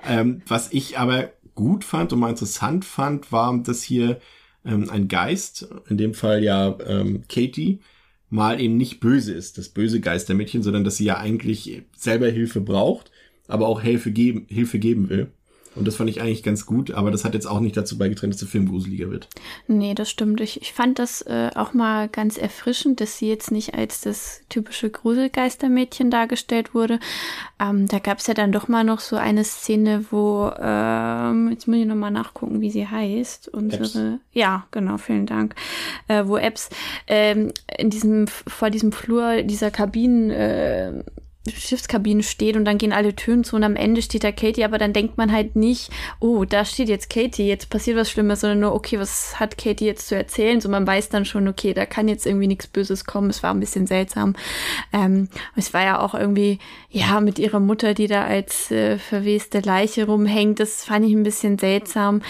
Ähm, 0.08 0.42
was 0.48 0.72
ich 0.74 0.98
aber 0.98 1.32
gut 1.56 1.84
fand 1.84 2.12
und 2.14 2.20
mal 2.20 2.30
interessant 2.32 2.86
fand, 2.86 3.32
war, 3.32 3.56
dass 3.60 3.84
hier 3.84 4.20
ähm, 4.66 4.90
ein 4.90 5.08
Geist, 5.08 5.68
in 5.90 5.98
dem 5.98 6.14
Fall 6.14 6.44
ja 6.44 6.76
ähm, 6.88 7.24
Katie, 7.30 7.80
mal 8.30 8.60
eben 8.60 8.78
nicht 8.78 9.00
böse 9.00 9.34
ist, 9.34 9.58
das 9.60 9.70
böse 9.70 10.00
Geistermädchen, 10.02 10.64
sondern 10.64 10.84
dass 10.84 10.98
sie 10.98 11.06
ja 11.06 11.18
eigentlich 11.18 11.84
selber 11.96 12.28
Hilfe 12.30 12.62
braucht, 12.62 13.12
aber 13.48 13.68
auch 13.68 13.82
Hilfe 13.82 14.12
geben, 14.12 14.46
Hilfe 14.50 14.80
geben 14.80 15.10
will. 15.10 15.32
Und 15.76 15.88
das 15.88 15.96
fand 15.96 16.10
ich 16.10 16.22
eigentlich 16.22 16.44
ganz 16.44 16.66
gut, 16.66 16.92
aber 16.92 17.10
das 17.10 17.26
hat 17.26 17.34
jetzt 17.34 17.48
auch 17.48 17.60
nicht 17.60 17.76
dazu 17.76 17.98
beigetragen, 17.98 18.32
dass 18.32 18.40
der 18.40 18.48
Film 18.48 18.70
gruseliger 18.70 19.10
wird. 19.10 19.28
Nee, 19.68 19.96
das 19.96 20.10
stimmt. 20.10 20.40
Ich, 20.42 20.62
ich 20.62 20.74
fand 20.74 21.00
das 21.00 21.22
äh, 21.24 21.50
auch 21.56 21.74
mal 21.74 22.08
ganz 22.08 22.38
erfrischend, 22.38 23.02
dass 23.02 23.18
sie 23.18 23.28
jetzt 23.28 23.52
nicht 23.52 23.74
als 23.74 24.02
das 24.02 24.42
typische 24.50 24.90
Gruselgeistermädchen 24.90 26.12
dargestellt 26.12 26.74
wurde. 26.74 27.00
Ähm, 27.60 27.88
da 27.88 28.00
gab 28.00 28.20
es 28.20 28.28
ja 28.28 28.34
dann 28.34 28.52
doch 28.52 28.68
mal 28.68 28.84
noch 28.84 29.00
so 29.00 29.16
eine 29.16 29.44
Szene, 29.44 30.06
wo, 30.12 30.52
ähm, 30.60 31.50
jetzt 31.50 31.68
muss 31.68 31.78
ich 31.78 31.86
nochmal 31.86 32.12
nachgucken, 32.12 32.62
wie 32.62 32.70
sie 32.70 32.88
heißt. 32.88 33.48
Unsere, 33.48 34.20
ja, 34.32 34.68
genau, 34.72 34.98
vielen 34.98 35.26
Dank. 35.26 35.56
Äh, 36.08 36.26
wo 36.28 36.38
Epps 36.38 36.70
ähm, 37.08 37.52
in 37.78 37.90
diesem, 37.90 38.28
vor 38.28 38.70
diesem 38.70 38.92
Flur 38.92 39.42
dieser 39.42 39.72
Kabinen, 39.72 40.30
äh, 40.30 41.04
Schiffskabine 41.52 42.24
steht 42.24 42.56
und 42.56 42.64
dann 42.64 42.78
gehen 42.78 42.94
alle 42.94 43.16
Türen 43.16 43.44
zu 43.44 43.58
und 43.58 43.64
am 43.64 43.76
Ende 43.76 44.02
steht 44.02 44.24
da 44.24 44.32
Katie, 44.32 44.64
aber 44.64 44.78
dann 44.78 44.94
denkt 44.94 45.18
man 45.18 45.32
halt 45.32 45.58
nicht, 45.58 45.90
oh, 46.22 46.46
da 46.46 46.64
steht 46.64 46.88
jetzt 46.88 47.10
Katie, 47.10 47.48
jetzt 47.48 47.70
passiert 47.70 47.98
was 47.98 48.10
Schlimmes, 48.10 48.40
sondern 48.42 48.62
nur, 48.62 48.74
okay, 48.74 48.98
was 48.98 49.40
hat 49.42 49.58
Katie 49.58 49.86
jetzt 49.86 50.08
zu 50.08 50.16
erzählen? 50.16 50.62
So 50.62 50.70
man 50.70 50.88
weiß 50.88 51.10
dann 51.10 51.26
schon, 51.26 51.50
okay, 51.50 51.74
da 51.74 51.86
kann 51.86 52.08
jetzt 52.08 52.26
irgendwie 52.26 52.48
nichts 52.48 52.68
Böses 52.68 53.04
kommen. 53.04 53.30
Es 53.30 53.44
war 53.44 53.54
ein 53.54 53.60
bisschen 53.60 53.88
seltsam. 53.88 54.36
Ähm, 54.94 55.28
es 55.58 55.74
war 55.74 55.84
ja 55.84 56.00
auch 56.00 56.14
irgendwie, 56.14 56.60
ja, 56.90 57.20
mit 57.20 57.40
ihrer 57.40 57.60
Mutter, 57.60 57.94
die 57.94 58.08
da 58.08 58.24
als 58.24 58.72
äh, 58.72 58.98
verweste 58.98 59.60
Leiche 59.60 60.06
rumhängt, 60.06 60.62
das 60.62 60.86
fand 60.86 61.06
ich 61.06 61.14
ein 61.14 61.24
bisschen 61.24 61.58
seltsam. 61.58 62.22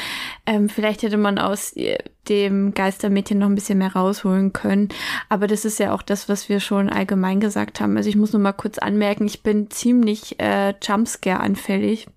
Ähm, 0.45 0.67
vielleicht 0.67 1.03
hätte 1.03 1.17
man 1.17 1.39
aus 1.39 1.75
äh, 1.77 1.97
dem 2.27 2.73
Geistermädchen 2.73 3.39
noch 3.39 3.47
ein 3.47 3.55
bisschen 3.55 3.77
mehr 3.77 3.93
rausholen 3.93 4.51
können. 4.51 4.89
Aber 5.29 5.47
das 5.47 5.65
ist 5.65 5.79
ja 5.79 5.93
auch 5.93 6.01
das, 6.01 6.27
was 6.27 6.49
wir 6.49 6.59
schon 6.59 6.89
allgemein 6.89 7.39
gesagt 7.39 7.79
haben. 7.79 7.95
Also 7.95 8.09
ich 8.09 8.15
muss 8.15 8.33
nur 8.33 8.41
mal 8.41 8.53
kurz 8.53 8.77
anmerken, 8.77 9.25
ich 9.25 9.43
bin 9.43 9.69
ziemlich 9.69 10.39
äh, 10.39 10.73
Jumpscare-anfällig 10.81 12.07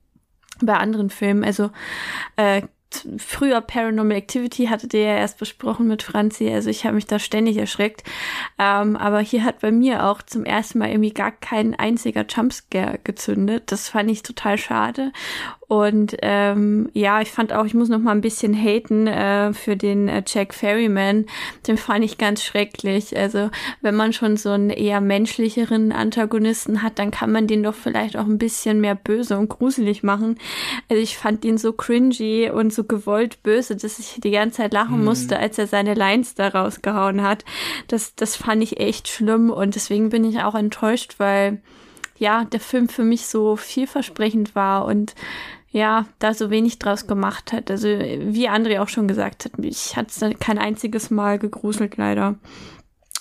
bei 0.60 0.74
anderen 0.74 1.10
Filmen. 1.10 1.44
Also 1.44 1.70
äh, 2.36 2.62
früher 3.18 3.60
Paranormal 3.60 4.16
Activity 4.16 4.66
hattet 4.66 4.94
ihr 4.94 5.02
ja 5.02 5.16
erst 5.16 5.38
besprochen 5.38 5.86
mit 5.86 6.02
Franzi. 6.02 6.48
Also 6.50 6.70
ich 6.70 6.84
habe 6.84 6.94
mich 6.94 7.06
da 7.06 7.18
ständig 7.18 7.56
erschreckt. 7.56 8.02
Ähm, 8.58 8.96
aber 8.96 9.20
hier 9.20 9.44
hat 9.44 9.60
bei 9.60 9.70
mir 9.72 10.06
auch 10.06 10.22
zum 10.22 10.44
ersten 10.44 10.78
Mal 10.78 10.90
irgendwie 10.90 11.12
gar 11.12 11.32
kein 11.32 11.74
einziger 11.74 12.24
Jumpscare 12.26 12.98
gezündet. 13.02 13.70
Das 13.72 13.88
fand 13.88 14.10
ich 14.10 14.22
total 14.22 14.58
schade. 14.58 15.12
Und 15.68 16.16
ähm, 16.22 16.88
ja, 16.92 17.20
ich 17.20 17.32
fand 17.32 17.52
auch, 17.52 17.64
ich 17.64 17.74
muss 17.74 17.88
noch 17.88 17.98
mal 17.98 18.12
ein 18.12 18.20
bisschen 18.20 18.54
haten 18.54 19.08
äh, 19.08 19.52
für 19.52 19.76
den 19.76 20.08
äh, 20.08 20.22
Jack 20.24 20.54
Ferryman. 20.54 21.26
Den 21.66 21.76
fand 21.76 22.04
ich 22.04 22.18
ganz 22.18 22.44
schrecklich. 22.44 23.16
Also 23.16 23.50
wenn 23.80 23.96
man 23.96 24.12
schon 24.12 24.36
so 24.36 24.50
einen 24.50 24.70
eher 24.70 25.00
menschlicheren 25.00 25.90
Antagonisten 25.90 26.82
hat, 26.82 27.00
dann 27.00 27.10
kann 27.10 27.32
man 27.32 27.48
den 27.48 27.64
doch 27.64 27.74
vielleicht 27.74 28.16
auch 28.16 28.26
ein 28.26 28.38
bisschen 28.38 28.80
mehr 28.80 28.94
böse 28.94 29.36
und 29.36 29.48
gruselig 29.48 30.04
machen. 30.04 30.38
Also 30.88 31.02
ich 31.02 31.18
fand 31.18 31.44
ihn 31.44 31.58
so 31.58 31.72
cringy 31.72 32.48
und 32.48 32.72
so 32.72 32.84
gewollt 32.84 33.42
böse, 33.42 33.74
dass 33.74 33.98
ich 33.98 34.20
die 34.22 34.30
ganze 34.30 34.58
Zeit 34.58 34.72
lachen 34.72 35.04
musste, 35.04 35.36
als 35.36 35.58
er 35.58 35.66
seine 35.66 35.94
Lines 35.94 36.36
da 36.36 36.46
rausgehauen 36.46 37.22
hat. 37.22 37.44
Das, 37.88 38.14
das 38.14 38.36
fand 38.36 38.62
ich 38.62 38.78
echt 38.78 39.08
schlimm 39.08 39.50
und 39.50 39.74
deswegen 39.74 40.10
bin 40.10 40.24
ich 40.24 40.42
auch 40.42 40.54
enttäuscht, 40.54 41.14
weil 41.18 41.60
ja, 42.18 42.44
der 42.44 42.60
Film 42.60 42.88
für 42.88 43.04
mich 43.04 43.26
so 43.26 43.56
vielversprechend 43.56 44.54
war 44.54 44.86
und 44.86 45.14
ja, 45.76 46.06
da 46.20 46.32
so 46.32 46.48
wenig 46.48 46.78
draus 46.78 47.06
gemacht 47.06 47.52
hat. 47.52 47.70
Also, 47.70 47.86
wie 47.86 48.48
André 48.48 48.80
auch 48.80 48.88
schon 48.88 49.08
gesagt 49.08 49.44
hat, 49.44 49.58
mich 49.58 49.94
hat 49.94 50.08
es 50.08 50.24
kein 50.40 50.58
einziges 50.58 51.10
Mal 51.10 51.38
gegruselt, 51.38 51.98
leider. 51.98 52.36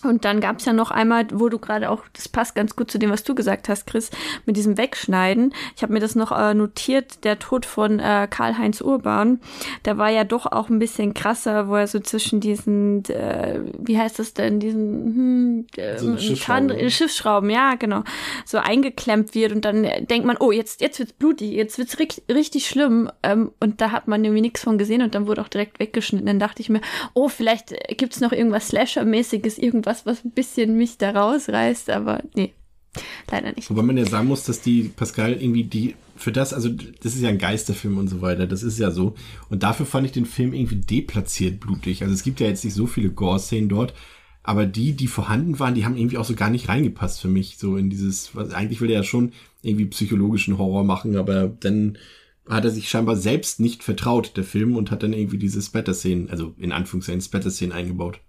Und 0.09 0.25
dann 0.25 0.41
gab 0.41 0.59
es 0.59 0.65
ja 0.65 0.73
noch 0.73 0.91
einmal, 0.91 1.27
wo 1.31 1.49
du 1.49 1.59
gerade 1.59 1.89
auch, 1.89 2.03
das 2.13 2.27
passt 2.29 2.55
ganz 2.55 2.75
gut 2.75 2.91
zu 2.91 2.97
dem, 2.97 3.11
was 3.11 3.23
du 3.23 3.35
gesagt 3.35 3.69
hast, 3.69 3.87
Chris, 3.87 4.11
mit 4.45 4.57
diesem 4.57 4.77
Wegschneiden. 4.77 5.53
Ich 5.75 5.83
habe 5.83 5.93
mir 5.93 5.99
das 5.99 6.15
noch 6.15 6.31
äh, 6.31 6.53
notiert, 6.53 7.23
der 7.23 7.39
Tod 7.39 7.65
von 7.65 7.99
äh, 7.99 8.27
Karl-Heinz 8.29 8.81
Urban. 8.81 9.39
Der 9.85 9.97
war 9.97 10.09
ja 10.09 10.23
doch 10.23 10.45
auch 10.45 10.69
ein 10.69 10.79
bisschen 10.79 11.13
krasser, 11.13 11.67
wo 11.67 11.75
er 11.75 11.87
so 11.87 11.99
zwischen 11.99 12.39
diesen, 12.39 13.05
äh, 13.05 13.59
wie 13.77 13.97
heißt 13.97 14.19
das 14.19 14.33
denn, 14.33 14.59
diesen 14.59 14.85
hm, 15.15 15.65
äh, 15.77 15.97
So 15.97 16.17
Schiffsschrauben, 16.17 16.67
ne? 16.67 16.89
Schiffsschrauben, 16.89 17.49
ja, 17.49 17.75
genau, 17.75 18.03
so 18.45 18.57
eingeklemmt 18.57 19.35
wird 19.35 19.51
und 19.51 19.65
dann 19.65 19.83
äh, 19.83 20.03
denkt 20.03 20.25
man, 20.25 20.37
oh, 20.39 20.51
jetzt, 20.51 20.81
jetzt 20.81 20.99
wird's 20.99 21.13
blutig, 21.13 21.51
jetzt 21.51 21.77
wird's 21.77 21.99
ri 21.99 22.07
richtig 22.31 22.67
schlimm. 22.67 23.09
Ähm, 23.23 23.51
und 23.59 23.81
da 23.81 23.91
hat 23.91 24.07
man 24.07 24.23
irgendwie 24.23 24.41
nichts 24.41 24.61
von 24.61 24.77
gesehen 24.77 25.01
und 25.01 25.15
dann 25.15 25.27
wurde 25.27 25.41
auch 25.41 25.47
direkt 25.47 25.79
weggeschnitten. 25.79 26.27
Dann 26.27 26.39
dachte 26.39 26.61
ich 26.61 26.69
mir, 26.69 26.81
oh, 27.13 27.29
vielleicht 27.29 27.71
äh, 27.71 27.95
gibt's 27.95 28.19
noch 28.19 28.31
irgendwas 28.31 28.69
Slasher-mäßiges, 28.69 29.57
irgendwas, 29.57 29.94
was 30.05 30.25
ein 30.25 30.31
bisschen 30.31 30.77
mich 30.77 30.97
da 30.97 31.11
rausreißt, 31.11 31.89
aber 31.91 32.23
nee, 32.33 32.53
leider 33.29 33.51
nicht. 33.53 33.69
Wobei 33.69 33.83
man 33.83 33.97
ja 33.97 34.05
sagen 34.05 34.27
muss, 34.27 34.43
dass 34.43 34.61
die 34.61 34.91
Pascal 34.95 35.33
irgendwie 35.33 35.63
die 35.63 35.95
für 36.17 36.31
das, 36.31 36.53
also 36.53 36.69
das 36.69 37.15
ist 37.15 37.21
ja 37.21 37.29
ein 37.29 37.37
Geisterfilm 37.37 37.97
und 37.97 38.07
so 38.07 38.21
weiter, 38.21 38.47
das 38.47 38.63
ist 38.63 38.79
ja 38.79 38.91
so. 38.91 39.15
Und 39.49 39.63
dafür 39.63 39.85
fand 39.85 40.05
ich 40.05 40.13
den 40.13 40.25
Film 40.25 40.53
irgendwie 40.53 40.77
deplatziert 40.77 41.59
blutig. 41.59 42.01
Also 42.03 42.13
es 42.13 42.23
gibt 42.23 42.39
ja 42.39 42.47
jetzt 42.47 42.63
nicht 42.63 42.73
so 42.73 42.87
viele 42.87 43.09
Gore-Szenen 43.09 43.69
dort, 43.69 43.93
aber 44.41 44.65
die, 44.65 44.93
die 44.93 45.07
vorhanden 45.07 45.59
waren, 45.59 45.75
die 45.75 45.85
haben 45.85 45.97
irgendwie 45.97 46.17
auch 46.17 46.25
so 46.25 46.35
gar 46.35 46.49
nicht 46.49 46.69
reingepasst 46.69 47.19
für 47.19 47.27
mich. 47.27 47.57
So 47.57 47.77
in 47.77 47.89
dieses, 47.89 48.35
was 48.35 48.53
eigentlich 48.53 48.79
will 48.79 48.89
er 48.89 48.97
ja 48.97 49.03
schon 49.03 49.33
irgendwie 49.61 49.85
psychologischen 49.85 50.57
Horror 50.57 50.83
machen, 50.83 51.17
aber 51.17 51.47
dann 51.47 51.97
hat 52.47 52.63
er 52.63 52.71
sich 52.71 52.89
scheinbar 52.89 53.15
selbst 53.15 53.59
nicht 53.59 53.83
vertraut, 53.83 54.37
der 54.37 54.43
Film, 54.43 54.75
und 54.75 54.91
hat 54.91 55.03
dann 55.03 55.13
irgendwie 55.13 55.39
diese 55.39 55.61
Splatter-Szenen, 55.61 56.29
also 56.29 56.53
in 56.59 56.71
Anführungszeichen 56.71 57.21
Splatter-Szenen 57.21 57.73
eingebaut. 57.73 58.19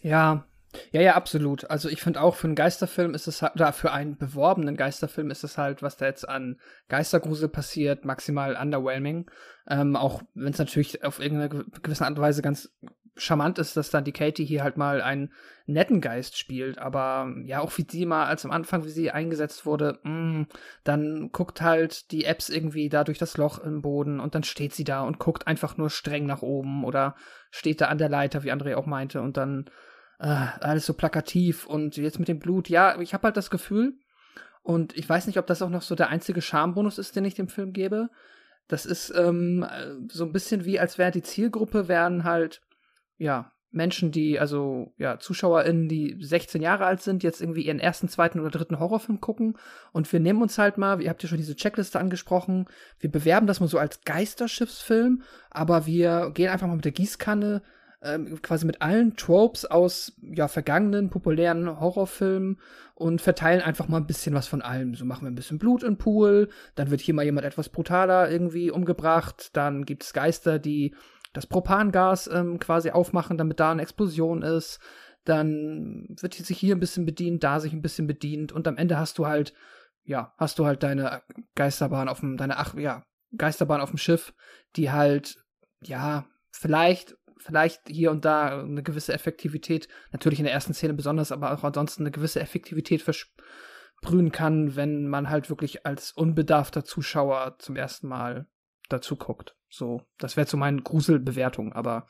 Ja, 0.00 0.44
ja, 0.92 1.00
ja, 1.00 1.14
absolut. 1.14 1.68
Also 1.70 1.88
ich 1.88 2.02
finde 2.02 2.20
auch 2.20 2.34
für 2.34 2.46
einen 2.46 2.54
Geisterfilm 2.54 3.14
ist 3.14 3.26
es 3.26 3.42
halt, 3.42 3.54
oder 3.54 3.72
für 3.72 3.90
einen 3.92 4.16
beworbenen 4.16 4.76
Geisterfilm 4.76 5.30
ist 5.30 5.42
es 5.44 5.56
halt, 5.56 5.82
was 5.82 5.96
da 5.96 6.06
jetzt 6.06 6.28
an 6.28 6.60
Geistergrusel 6.88 7.48
passiert, 7.48 8.04
maximal 8.04 8.54
underwhelming. 8.54 9.30
Ähm, 9.68 9.96
auch 9.96 10.22
wenn 10.34 10.52
es 10.52 10.58
natürlich 10.58 11.04
auf 11.04 11.20
irgendeine 11.20 11.48
ge- 11.48 11.80
gewisse 11.82 12.04
Art 12.04 12.16
und 12.16 12.20
Weise 12.20 12.42
ganz 12.42 12.70
charmant 13.16 13.58
ist, 13.58 13.76
dass 13.76 13.90
dann 13.90 14.04
die 14.04 14.12
Katie 14.12 14.44
hier 14.44 14.62
halt 14.62 14.76
mal 14.76 15.02
einen 15.02 15.32
netten 15.66 16.00
Geist 16.00 16.38
spielt, 16.38 16.78
aber 16.78 17.32
ja, 17.44 17.60
auch 17.60 17.76
wie 17.76 17.86
sie 17.88 18.06
mal 18.06 18.26
als 18.26 18.44
am 18.44 18.52
Anfang, 18.52 18.84
wie 18.84 18.90
sie 18.90 19.10
eingesetzt 19.10 19.66
wurde, 19.66 19.98
mh, 20.04 20.10
mm, 20.12 20.46
dann 20.84 21.32
guckt 21.32 21.60
halt 21.60 22.12
die 22.12 22.24
Apps 22.24 22.48
irgendwie 22.48 22.88
da 22.88 23.04
durch 23.04 23.18
das 23.18 23.36
Loch 23.36 23.58
im 23.58 23.82
Boden 23.82 24.20
und 24.20 24.34
dann 24.34 24.44
steht 24.44 24.72
sie 24.72 24.84
da 24.84 25.02
und 25.02 25.18
guckt 25.18 25.46
einfach 25.46 25.76
nur 25.76 25.90
streng 25.90 26.26
nach 26.26 26.42
oben 26.42 26.84
oder 26.84 27.16
steht 27.50 27.80
da 27.80 27.86
an 27.86 27.98
der 27.98 28.08
Leiter, 28.08 28.44
wie 28.44 28.52
André 28.52 28.76
auch 28.76 28.86
meinte, 28.86 29.20
und 29.20 29.36
dann 29.36 29.68
äh, 30.18 30.26
alles 30.26 30.86
so 30.86 30.94
plakativ 30.94 31.66
und 31.66 31.96
jetzt 31.96 32.18
mit 32.18 32.28
dem 32.28 32.38
Blut, 32.38 32.68
ja, 32.68 33.00
ich 33.00 33.14
habe 33.14 33.24
halt 33.24 33.36
das 33.36 33.50
Gefühl, 33.50 33.98
und 34.68 34.94
ich 34.98 35.08
weiß 35.08 35.26
nicht, 35.26 35.38
ob 35.38 35.46
das 35.46 35.62
auch 35.62 35.70
noch 35.70 35.80
so 35.80 35.94
der 35.94 36.10
einzige 36.10 36.42
Schambonus 36.42 36.98
ist, 36.98 37.16
den 37.16 37.24
ich 37.24 37.32
dem 37.32 37.48
Film 37.48 37.72
gebe. 37.72 38.10
Das 38.66 38.84
ist 38.84 39.10
ähm, 39.16 39.66
so 40.10 40.26
ein 40.26 40.32
bisschen 40.32 40.66
wie, 40.66 40.78
als 40.78 40.98
wäre 40.98 41.10
die 41.10 41.22
Zielgruppe, 41.22 41.88
wären 41.88 42.24
halt, 42.24 42.60
ja, 43.16 43.50
Menschen, 43.70 44.12
die, 44.12 44.38
also, 44.38 44.92
ja, 44.98 45.18
ZuschauerInnen, 45.18 45.88
die 45.88 46.18
16 46.20 46.60
Jahre 46.60 46.84
alt 46.84 47.00
sind, 47.00 47.22
jetzt 47.22 47.40
irgendwie 47.40 47.62
ihren 47.62 47.80
ersten, 47.80 48.08
zweiten 48.08 48.40
oder 48.40 48.50
dritten 48.50 48.78
Horrorfilm 48.78 49.22
gucken. 49.22 49.56
Und 49.92 50.12
wir 50.12 50.20
nehmen 50.20 50.42
uns 50.42 50.58
halt 50.58 50.76
mal, 50.76 51.00
ihr 51.00 51.08
habt 51.08 51.22
ja 51.22 51.30
schon 51.30 51.38
diese 51.38 51.56
Checkliste 51.56 51.98
angesprochen, 51.98 52.66
wir 52.98 53.10
bewerben 53.10 53.46
das 53.46 53.60
mal 53.60 53.68
so 53.68 53.78
als 53.78 54.02
Geisterschiffsfilm, 54.02 55.22
aber 55.48 55.86
wir 55.86 56.30
gehen 56.34 56.50
einfach 56.50 56.66
mal 56.66 56.76
mit 56.76 56.84
der 56.84 56.92
Gießkanne 56.92 57.62
ähm, 58.02 58.40
quasi 58.42 58.64
mit 58.64 58.80
allen 58.80 59.16
Tropes 59.16 59.64
aus 59.64 60.12
ja 60.20 60.48
vergangenen 60.48 61.10
populären 61.10 61.80
Horrorfilmen 61.80 62.60
und 62.94 63.20
verteilen 63.20 63.60
einfach 63.60 63.88
mal 63.88 63.98
ein 63.98 64.06
bisschen 64.06 64.34
was 64.34 64.46
von 64.46 64.62
allem. 64.62 64.94
So 64.94 65.04
machen 65.04 65.22
wir 65.22 65.30
ein 65.30 65.36
bisschen 65.36 65.58
Blut 65.58 65.82
im 65.82 65.98
Pool, 65.98 66.48
dann 66.74 66.90
wird 66.90 67.00
hier 67.00 67.14
mal 67.14 67.24
jemand 67.24 67.46
etwas 67.46 67.68
brutaler 67.68 68.30
irgendwie 68.30 68.70
umgebracht, 68.70 69.50
dann 69.56 69.84
gibt 69.84 70.04
es 70.04 70.12
Geister, 70.12 70.58
die 70.58 70.94
das 71.32 71.46
Propangas 71.46 72.28
ähm, 72.32 72.58
quasi 72.58 72.90
aufmachen, 72.90 73.38
damit 73.38 73.60
da 73.60 73.72
eine 73.72 73.82
Explosion 73.82 74.42
ist. 74.42 74.80
Dann 75.24 76.16
wird 76.20 76.34
sich 76.34 76.58
hier 76.58 76.74
ein 76.74 76.80
bisschen 76.80 77.04
bedient, 77.04 77.44
da 77.44 77.60
sich 77.60 77.72
ein 77.72 77.82
bisschen 77.82 78.06
bedient 78.06 78.52
und 78.52 78.66
am 78.66 78.76
Ende 78.76 78.98
hast 78.98 79.18
du 79.18 79.26
halt, 79.26 79.52
ja, 80.04 80.32
hast 80.38 80.58
du 80.58 80.64
halt 80.64 80.82
deine 80.82 81.22
Geisterbahn 81.54 82.08
auf 82.08 82.20
dem, 82.20 82.36
deine, 82.38 82.56
ach, 82.56 82.74
ja, 82.74 83.02
Geisterbahn 83.36 83.82
auf 83.82 83.90
dem 83.90 83.98
Schiff, 83.98 84.32
die 84.76 84.90
halt, 84.90 85.36
ja, 85.82 86.26
vielleicht 86.50 87.14
vielleicht 87.40 87.88
hier 87.88 88.10
und 88.10 88.24
da 88.24 88.62
eine 88.62 88.82
gewisse 88.82 89.12
Effektivität, 89.12 89.88
natürlich 90.12 90.38
in 90.38 90.44
der 90.44 90.54
ersten 90.54 90.74
Szene 90.74 90.94
besonders, 90.94 91.32
aber 91.32 91.52
auch 91.52 91.64
ansonsten 91.64 92.02
eine 92.02 92.10
gewisse 92.10 92.40
Effektivität 92.40 93.02
versprühen 93.02 94.32
kann, 94.32 94.76
wenn 94.76 95.08
man 95.08 95.28
halt 95.30 95.50
wirklich 95.50 95.86
als 95.86 96.12
unbedarfter 96.12 96.84
Zuschauer 96.84 97.56
zum 97.58 97.76
ersten 97.76 98.08
Mal 98.08 98.46
dazu 98.88 99.16
guckt. 99.16 99.54
So, 99.68 100.02
das 100.18 100.36
wäre 100.36 100.46
zu 100.46 100.56
meinen 100.56 100.82
Gruselbewertungen, 100.82 101.72
aber 101.72 102.06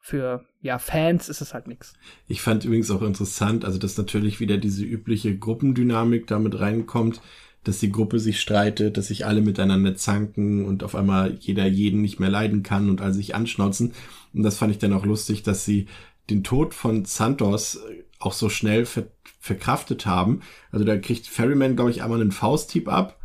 für 0.00 0.44
ja 0.60 0.78
Fans 0.78 1.28
ist 1.28 1.40
es 1.40 1.54
halt 1.54 1.68
nichts. 1.68 1.94
Ich 2.26 2.42
fand 2.42 2.64
übrigens 2.64 2.90
auch 2.90 3.02
interessant, 3.02 3.64
also 3.64 3.78
dass 3.78 3.96
natürlich 3.96 4.40
wieder 4.40 4.58
diese 4.58 4.84
übliche 4.84 5.38
Gruppendynamik 5.38 6.26
damit 6.26 6.58
reinkommt, 6.58 7.20
dass 7.64 7.78
die 7.78 7.92
Gruppe 7.92 8.18
sich 8.18 8.40
streitet, 8.40 8.96
dass 8.96 9.08
sich 9.08 9.24
alle 9.26 9.40
miteinander 9.40 9.94
zanken 9.94 10.64
und 10.64 10.82
auf 10.82 10.94
einmal 10.94 11.36
jeder 11.38 11.66
jeden 11.66 12.02
nicht 12.02 12.18
mehr 12.18 12.30
leiden 12.30 12.62
kann 12.62 12.90
und 12.90 13.00
alle 13.00 13.14
sich 13.14 13.34
anschnauzen. 13.34 13.92
Und 14.34 14.42
das 14.42 14.56
fand 14.56 14.72
ich 14.72 14.78
dann 14.78 14.92
auch 14.92 15.04
lustig, 15.04 15.42
dass 15.42 15.64
sie 15.64 15.86
den 16.30 16.42
Tod 16.42 16.74
von 16.74 17.04
Santos 17.04 17.76
äh, 17.76 18.04
auch 18.18 18.32
so 18.32 18.48
schnell 18.48 18.86
ver 18.86 19.06
verkraftet 19.40 20.06
haben. 20.06 20.42
Also 20.70 20.84
da 20.84 20.96
kriegt 20.96 21.26
Ferryman, 21.26 21.74
glaube 21.74 21.90
ich, 21.90 22.04
einmal 22.04 22.20
einen 22.20 22.30
Fausthieb 22.30 22.86
ab. 22.86 23.18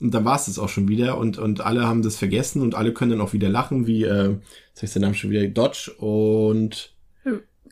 Und 0.00 0.14
dann 0.14 0.24
war 0.24 0.36
es 0.36 0.46
das 0.46 0.58
auch 0.58 0.70
schon 0.70 0.88
wieder 0.88 1.18
und, 1.18 1.36
und 1.36 1.60
alle 1.60 1.86
haben 1.86 2.00
das 2.00 2.16
vergessen 2.16 2.62
und 2.62 2.74
alle 2.74 2.94
können 2.94 3.10
dann 3.10 3.20
auch 3.20 3.34
wieder 3.34 3.50
lachen, 3.50 3.86
wie, 3.86 4.04
äh, 4.04 4.36
jetzt 4.68 4.82
heißt 4.82 4.94
der 4.94 5.02
Name 5.02 5.14
schon 5.14 5.30
wieder, 5.30 5.46
Dodge 5.46 5.92
und 5.98 6.94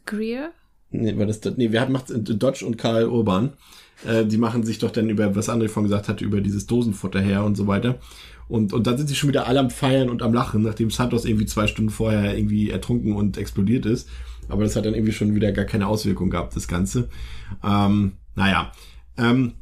Greer? 0.04 0.52
Nee, 0.90 1.16
war 1.16 1.26
das, 1.26 1.40
nee, 1.56 1.72
wer 1.72 1.80
hat 1.80 1.88
macht 1.88 2.10
Dodge 2.10 2.66
und 2.66 2.76
Karl 2.76 3.06
Urban? 3.06 3.54
Äh, 4.06 4.24
die 4.24 4.38
machen 4.38 4.64
sich 4.64 4.78
doch 4.78 4.90
dann 4.90 5.10
über, 5.10 5.34
was 5.36 5.48
André 5.48 5.68
von 5.68 5.84
gesagt 5.84 6.08
hat, 6.08 6.20
über 6.20 6.40
dieses 6.40 6.66
Dosenfutter 6.66 7.20
her 7.20 7.44
und 7.44 7.56
so 7.56 7.66
weiter. 7.66 7.98
Und, 8.48 8.72
und 8.72 8.86
dann 8.86 8.96
sind 8.96 9.08
sie 9.08 9.14
schon 9.14 9.28
wieder 9.28 9.46
alle 9.46 9.60
am 9.60 9.70
Feiern 9.70 10.10
und 10.10 10.22
am 10.22 10.34
Lachen, 10.34 10.62
nachdem 10.62 10.90
Santos 10.90 11.24
irgendwie 11.24 11.46
zwei 11.46 11.66
Stunden 11.66 11.90
vorher 11.90 12.36
irgendwie 12.36 12.70
ertrunken 12.70 13.14
und 13.14 13.36
explodiert 13.36 13.86
ist. 13.86 14.08
Aber 14.48 14.64
das 14.64 14.74
hat 14.74 14.86
dann 14.86 14.94
irgendwie 14.94 15.12
schon 15.12 15.34
wieder 15.34 15.52
gar 15.52 15.64
keine 15.64 15.86
Auswirkung 15.86 16.30
gehabt, 16.30 16.56
das 16.56 16.66
Ganze. 16.66 17.08
Ähm, 17.62 18.12
naja. 18.34 18.72
Ähm, 19.16 19.52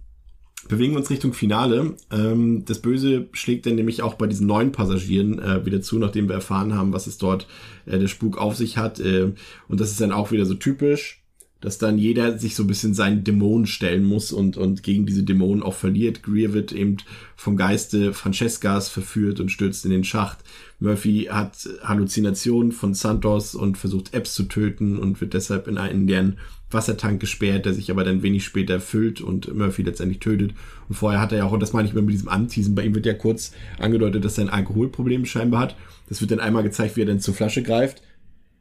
bewegen 0.68 0.92
wir 0.92 1.00
uns 1.00 1.10
Richtung 1.10 1.34
Finale. 1.34 1.96
Ähm, 2.10 2.64
das 2.64 2.80
Böse 2.80 3.28
schlägt 3.32 3.66
dann 3.66 3.74
nämlich 3.74 4.02
auch 4.02 4.14
bei 4.14 4.26
diesen 4.26 4.46
neuen 4.46 4.72
Passagieren 4.72 5.38
äh, 5.38 5.66
wieder 5.66 5.82
zu, 5.82 5.98
nachdem 5.98 6.28
wir 6.28 6.34
erfahren 6.34 6.74
haben, 6.74 6.92
was 6.92 7.06
es 7.06 7.18
dort 7.18 7.46
äh, 7.86 7.98
der 7.98 8.08
Spuk 8.08 8.38
auf 8.38 8.56
sich 8.56 8.78
hat. 8.78 9.00
Äh, 9.00 9.32
und 9.68 9.80
das 9.80 9.90
ist 9.90 10.00
dann 10.00 10.12
auch 10.12 10.32
wieder 10.32 10.46
so 10.46 10.54
typisch 10.54 11.17
dass 11.60 11.78
dann 11.78 11.98
jeder 11.98 12.38
sich 12.38 12.54
so 12.54 12.62
ein 12.62 12.68
bisschen 12.68 12.94
seinen 12.94 13.24
Dämonen 13.24 13.66
stellen 13.66 14.04
muss 14.04 14.32
und, 14.32 14.56
und 14.56 14.82
gegen 14.82 15.06
diese 15.06 15.24
Dämonen 15.24 15.62
auch 15.62 15.74
verliert. 15.74 16.22
Greer 16.22 16.52
wird 16.52 16.72
eben 16.72 16.98
vom 17.36 17.56
Geiste 17.56 18.14
Francescas 18.14 18.88
verführt 18.88 19.40
und 19.40 19.50
stürzt 19.50 19.84
in 19.84 19.90
den 19.90 20.04
Schacht. 20.04 20.38
Murphy 20.78 21.28
hat 21.30 21.68
Halluzinationen 21.82 22.70
von 22.70 22.94
Santos 22.94 23.56
und 23.56 23.76
versucht 23.76 24.14
Epps 24.14 24.34
zu 24.34 24.44
töten 24.44 24.98
und 24.98 25.20
wird 25.20 25.34
deshalb 25.34 25.66
in 25.66 25.78
einen 25.78 26.06
deren 26.06 26.38
Wassertank 26.70 27.18
gesperrt, 27.18 27.64
der 27.66 27.74
sich 27.74 27.90
aber 27.90 28.04
dann 28.04 28.22
wenig 28.22 28.44
später 28.44 28.78
füllt 28.78 29.20
und 29.20 29.52
Murphy 29.52 29.82
letztendlich 29.82 30.20
tötet. 30.20 30.52
Und 30.88 30.94
vorher 30.94 31.20
hat 31.20 31.32
er 31.32 31.38
ja 31.38 31.44
auch, 31.44 31.52
und 31.52 31.60
das 31.60 31.72
meine 31.72 31.88
ich 31.88 31.94
mal 31.94 32.02
mit 32.02 32.12
diesem 32.12 32.28
Anteasen, 32.28 32.74
bei 32.74 32.84
ihm 32.84 32.94
wird 32.94 33.06
ja 33.06 33.14
kurz 33.14 33.52
angedeutet, 33.78 34.24
dass 34.24 34.38
er 34.38 34.44
ein 34.44 34.50
Alkoholproblem 34.50 35.24
scheinbar 35.24 35.60
hat. 35.60 35.76
Das 36.08 36.20
wird 36.20 36.30
dann 36.30 36.40
einmal 36.40 36.62
gezeigt, 36.62 36.96
wie 36.96 37.02
er 37.02 37.06
dann 37.06 37.20
zur 37.20 37.34
Flasche 37.34 37.62
greift 37.62 38.02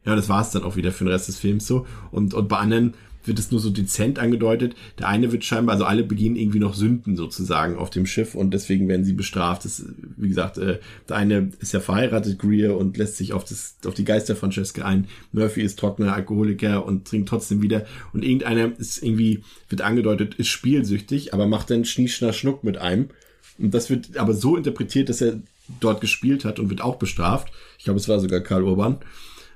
ja, 0.04 0.16
das 0.16 0.28
war 0.28 0.40
es 0.40 0.50
dann 0.50 0.62
auch 0.62 0.76
wieder 0.76 0.92
für 0.92 1.04
den 1.04 1.12
Rest 1.12 1.28
des 1.28 1.38
Films 1.38 1.66
so. 1.66 1.86
Und, 2.10 2.34
und 2.34 2.48
bei 2.48 2.58
anderen 2.58 2.94
wird 3.28 3.38
es 3.38 3.50
nur 3.50 3.60
so 3.60 3.70
dezent 3.70 4.18
angedeutet. 4.18 4.74
Der 4.98 5.08
eine 5.08 5.30
wird 5.30 5.44
scheinbar, 5.44 5.74
also 5.74 5.84
alle 5.84 6.02
begehen 6.02 6.34
irgendwie 6.34 6.58
noch 6.58 6.74
Sünden 6.74 7.16
sozusagen 7.16 7.76
auf 7.76 7.90
dem 7.90 8.06
Schiff 8.06 8.34
und 8.34 8.52
deswegen 8.52 8.88
werden 8.88 9.04
sie 9.04 9.12
bestraft. 9.12 9.64
Das, 9.64 9.84
wie 10.16 10.28
gesagt, 10.28 10.58
äh, 10.58 10.78
der 11.08 11.16
eine 11.16 11.50
ist 11.60 11.72
ja 11.72 11.80
verheiratet, 11.80 12.38
Greer, 12.38 12.76
und 12.76 12.96
lässt 12.96 13.16
sich 13.16 13.32
auf, 13.32 13.44
das, 13.44 13.76
auf 13.84 13.94
die 13.94 14.04
Geister 14.04 14.34
Francesca 14.34 14.84
ein. 14.84 15.06
Murphy 15.32 15.62
ist 15.62 15.78
trockener 15.78 16.14
Alkoholiker 16.14 16.84
und 16.84 17.06
trinkt 17.06 17.28
trotzdem 17.28 17.62
wieder. 17.62 17.84
Und 18.12 18.24
irgendeiner 18.24 18.72
ist 18.78 19.02
irgendwie, 19.02 19.42
wird 19.68 19.82
angedeutet, 19.82 20.34
ist 20.34 20.48
spielsüchtig, 20.48 21.34
aber 21.34 21.46
macht 21.46 21.70
dann 21.70 21.84
Schnieschner 21.84 22.32
Schnuck 22.32 22.64
mit 22.64 22.78
einem. 22.78 23.10
Und 23.58 23.74
das 23.74 23.90
wird 23.90 24.16
aber 24.16 24.34
so 24.34 24.56
interpretiert, 24.56 25.08
dass 25.08 25.20
er 25.20 25.40
dort 25.80 26.00
gespielt 26.00 26.44
hat 26.44 26.58
und 26.58 26.70
wird 26.70 26.80
auch 26.80 26.96
bestraft. 26.96 27.52
Ich 27.78 27.84
glaube, 27.84 28.00
es 28.00 28.08
war 28.08 28.20
sogar 28.20 28.40
Karl 28.40 28.62
Urban. 28.62 28.98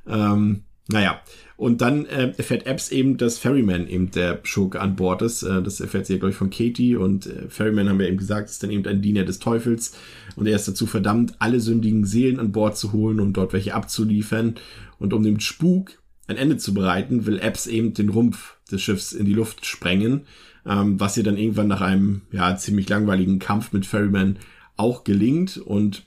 Ähm, 0.06 0.62
naja, 0.88 1.20
und 1.56 1.80
dann 1.80 2.06
äh, 2.06 2.32
erfährt 2.36 2.66
Epps 2.66 2.90
eben, 2.90 3.16
dass 3.18 3.38
Ferryman 3.38 3.86
eben 3.86 4.10
der 4.10 4.40
Schurke 4.42 4.80
an 4.80 4.96
Bord 4.96 5.22
ist. 5.22 5.44
Äh, 5.44 5.62
das 5.62 5.80
erfährt 5.80 6.06
sie 6.06 6.14
ja, 6.14 6.18
glaube 6.18 6.32
ich, 6.32 6.36
von 6.36 6.50
Katie. 6.50 6.96
Und 6.96 7.26
äh, 7.26 7.48
Ferryman, 7.48 7.88
haben 7.88 8.00
wir 8.00 8.08
eben 8.08 8.16
gesagt, 8.16 8.50
ist 8.50 8.64
dann 8.64 8.72
eben 8.72 8.84
ein 8.86 9.00
Diener 9.00 9.24
des 9.24 9.38
Teufels. 9.38 9.96
Und 10.34 10.46
er 10.46 10.56
ist 10.56 10.66
dazu 10.66 10.86
verdammt, 10.86 11.34
alle 11.38 11.60
sündigen 11.60 12.04
Seelen 12.04 12.40
an 12.40 12.50
Bord 12.50 12.76
zu 12.76 12.92
holen 12.92 13.20
und 13.20 13.34
dort 13.36 13.52
welche 13.52 13.74
abzuliefern. 13.74 14.56
Und 14.98 15.12
um 15.12 15.22
dem 15.22 15.38
Spuk 15.38 15.92
ein 16.26 16.36
Ende 16.36 16.56
zu 16.56 16.74
bereiten, 16.74 17.26
will 17.26 17.38
Epps 17.38 17.68
eben 17.68 17.94
den 17.94 18.08
Rumpf 18.08 18.56
des 18.70 18.82
Schiffs 18.82 19.12
in 19.12 19.24
die 19.24 19.34
Luft 19.34 19.64
sprengen. 19.64 20.22
Ähm, 20.66 20.98
was 20.98 21.16
ihr 21.16 21.24
dann 21.24 21.36
irgendwann 21.36 21.68
nach 21.68 21.80
einem 21.80 22.22
ja 22.32 22.56
ziemlich 22.56 22.88
langweiligen 22.88 23.38
Kampf 23.38 23.72
mit 23.72 23.86
Ferryman 23.86 24.36
auch 24.76 25.04
gelingt. 25.04 25.58
Und 25.58 26.02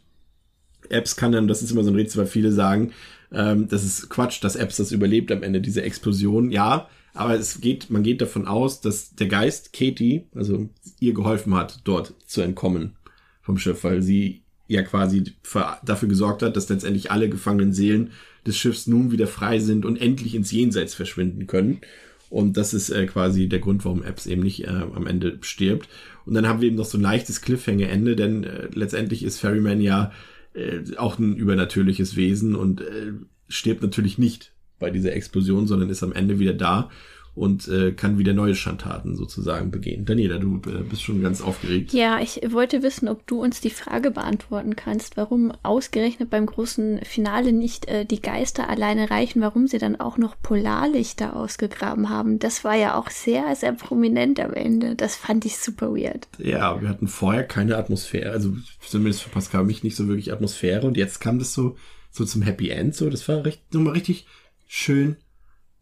Epps 0.90 1.16
kann 1.16 1.32
dann, 1.32 1.48
das 1.48 1.62
ist 1.62 1.72
immer 1.72 1.84
so 1.84 1.92
ein 1.92 1.96
Rätsel, 1.96 2.20
weil 2.20 2.28
viele 2.28 2.52
sagen, 2.52 2.92
ähm, 3.36 3.68
das 3.68 3.84
ist 3.84 4.10
Quatsch, 4.10 4.44
dass 4.44 4.56
Epps 4.56 4.78
das 4.78 4.91
überlebt 4.91 5.32
am 5.32 5.44
Ende, 5.44 5.62
diese 5.62 5.84
Explosion. 5.84 6.52
Ja, 6.52 6.88
aber 7.14 7.36
es 7.36 7.62
geht, 7.62 7.90
man 7.90 8.03
geht 8.03 8.22
davon 8.22 8.48
aus, 8.48 8.82
dass 8.82 9.14
der 9.16 9.28
Geist 9.28 9.74
Katie, 9.74 10.24
also 10.34 10.70
ihr 10.99 11.14
geholfen 11.14 11.53
hat, 11.53 11.82
dort 11.84 12.14
zu 12.26 12.41
entkommen 12.41 12.95
vom 13.41 13.57
Schiff, 13.57 13.84
weil 13.84 14.02
sie 14.02 14.41
ja 14.68 14.82
quasi 14.82 15.36
für, 15.44 15.78
dafür 15.86 16.10
gesorgt 16.10 16.44
hat, 16.44 16.56
dass 16.56 16.70
letztendlich 16.70 17.12
alle 17.12 17.30
gefangenen 17.30 17.74
Seelen 17.74 18.12
des 18.48 18.57
Schiffs 18.57 18.88
nun 18.88 19.12
wieder 19.12 19.28
frei 19.28 19.60
sind 19.60 19.86
und 19.86 19.98
endlich 19.98 20.34
ins 20.34 20.52
Jenseits 20.52 20.95
verschwinden 20.95 21.45
können. 21.45 21.82
Und 22.30 22.57
das 22.57 22.74
ist 22.74 22.90
äh, 22.90 23.06
quasi 23.06 23.48
der 23.48 23.60
Grund, 23.60 23.86
warum 23.86 24.03
Epps 24.03 24.26
eben 24.26 24.41
nicht 24.41 24.64
äh, 24.64 24.68
am 24.68 25.07
Ende 25.07 25.38
stirbt. 25.41 25.88
Und 26.26 26.34
dann 26.34 26.48
haben 26.48 26.60
wir 26.60 26.68
eben 26.68 26.76
noch 26.76 26.86
so 26.86 26.98
ein 26.98 27.02
leichtes 27.02 27.41
Cliffhanger-Ende, 27.41 28.16
denn 28.16 28.44
äh, 28.44 28.68
letztendlich 28.74 29.24
ist 29.24 29.40
Ferryman 29.40 29.80
ja 29.80 30.12
äh, 30.56 30.95
auch 30.98 31.19
ein 31.19 31.36
übernatürliches 31.36 32.15
Wesen 32.15 32.56
und 32.56 32.82
äh, 32.82 33.14
stirbt 33.48 33.82
natürlich 33.82 34.18
nicht 34.18 34.53
bei 34.80 34.90
dieser 34.90 35.14
Explosion, 35.14 35.68
sondern 35.68 35.90
ist 35.90 36.03
am 36.03 36.14
Ende 36.14 36.40
wieder 36.40 36.53
da 36.53 36.90
und 37.36 37.68
äh, 37.68 37.91
kann 37.91 38.18
wieder 38.18 38.34
neue 38.34 38.56
Schandtaten 38.56 39.16
sozusagen 39.16 39.70
begehen. 39.70 40.06
Daniela, 40.06 40.38
du 40.38 40.62
äh, 40.68 40.84
bist 40.84 41.03
schon 41.03 41.22
ganz 41.22 41.41
aufgeregt. 41.41 41.91
Ja, 41.91 42.22
ich 42.22 42.41
wollte 42.49 42.82
wissen, 42.82 43.10
ob 43.10 43.28
du 43.28 43.41
uns 43.41 43.60
die 43.60 43.70
Frage 43.70 44.10
beantworten 44.10 44.78
kannst, 44.78 45.18
warum 45.18 45.52
ausgerechnet 45.62 46.30
beim 46.30 46.45
großen 46.45 47.02
Finale 47.03 47.52
nicht 47.52 47.88
äh, 47.90 48.06
die 48.06 48.22
Geister 48.22 48.70
alleine 48.70 49.10
reichen, 49.10 49.41
warum 49.41 49.68
sie 49.68 49.80
dann 49.80 49.99
auch 49.99 50.18
noch 50.18 50.41
Polarlichter 50.41 51.36
ausgegraben 51.36 52.10
haben. 52.10 52.40
Das 52.40 52.64
war 52.64 52.76
ja 52.76 52.98
auch 52.98 53.10
sehr, 53.10 53.53
sehr 53.56 53.74
prominent 53.74 54.40
am 54.40 54.53
Ende. 54.53 54.95
Das 54.95 55.18
fand 55.18 55.44
ich 55.44 55.57
super 55.57 55.94
weird. 55.94 56.30
Ja, 56.38 56.82
wir 56.82 56.88
hatten 56.88 57.10
vorher 57.10 57.44
keine 57.44 57.76
Atmosphäre, 57.76 58.32
also 58.32 58.56
zumindest 58.80 59.24
für 59.24 59.30
Pascal 59.30 59.66
mich 59.66 59.84
nicht 59.84 59.98
so 59.98 60.07
wirklich 60.07 60.32
Atmosphäre 60.32 60.88
und 60.88 60.95
jetzt 60.95 61.20
kam 61.20 61.38
das 61.40 61.53
so, 61.53 61.76
so 62.12 62.24
zum 62.24 62.44
Happy 62.44 62.70
End, 62.70 62.95
so, 62.95 63.10
das 63.10 63.28
war 63.28 63.44
recht, 63.44 63.74
nochmal 63.74 63.94
richtig 63.94 64.26
schön 64.68 65.18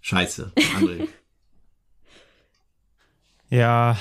scheiße, 0.01 0.51
André. 0.55 1.07
Ja, 3.53 3.97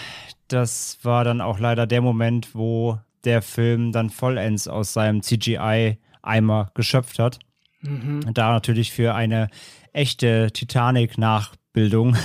das 0.48 0.98
war 1.02 1.24
dann 1.24 1.42
auch 1.42 1.58
leider 1.58 1.86
der 1.86 2.00
Moment, 2.00 2.54
wo 2.54 2.98
der 3.24 3.42
Film 3.42 3.92
dann 3.92 4.08
vollends 4.08 4.66
aus 4.66 4.94
seinem 4.94 5.20
CGI-Eimer 5.20 6.70
geschöpft 6.72 7.18
hat. 7.18 7.38
Mhm. 7.82 8.32
Da 8.32 8.50
natürlich 8.52 8.92
für 8.92 9.14
eine 9.14 9.50
echte 9.92 10.50
Titanic-Nachbildung. 10.52 12.16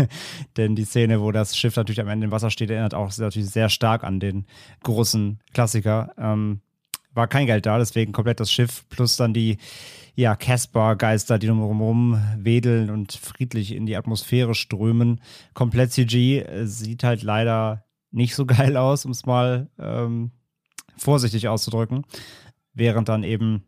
Denn 0.56 0.76
die 0.76 0.84
Szene, 0.84 1.20
wo 1.20 1.32
das 1.32 1.56
Schiff 1.56 1.74
natürlich 1.74 2.00
am 2.00 2.06
Ende 2.06 2.26
im 2.26 2.30
Wasser 2.30 2.50
steht, 2.50 2.70
erinnert 2.70 2.94
auch 2.94 3.10
natürlich 3.18 3.50
sehr 3.50 3.68
stark 3.68 4.04
an 4.04 4.20
den 4.20 4.46
großen 4.84 5.40
Klassiker. 5.52 6.14
Ähm, 6.16 6.60
war 7.16 7.26
kein 7.26 7.46
Geld 7.46 7.66
da, 7.66 7.78
deswegen 7.78 8.12
komplett 8.12 8.40
das 8.40 8.52
Schiff 8.52 8.84
plus 8.88 9.16
dann 9.16 9.34
die 9.34 9.58
ja, 10.14 10.34
Casper-Geister, 10.34 11.38
die 11.38 11.46
drumherum 11.46 12.18
wedeln 12.38 12.90
und 12.90 13.12
friedlich 13.12 13.74
in 13.74 13.84
die 13.84 13.96
Atmosphäre 13.96 14.54
strömen. 14.54 15.20
Komplett 15.52 15.92
CG 15.92 16.40
äh, 16.40 16.66
sieht 16.66 17.04
halt 17.04 17.22
leider 17.22 17.84
nicht 18.10 18.34
so 18.34 18.46
geil 18.46 18.76
aus, 18.76 19.04
um 19.04 19.10
es 19.10 19.26
mal 19.26 19.68
ähm, 19.78 20.30
vorsichtig 20.96 21.48
auszudrücken. 21.48 22.04
Während 22.72 23.08
dann 23.08 23.24
eben 23.24 23.64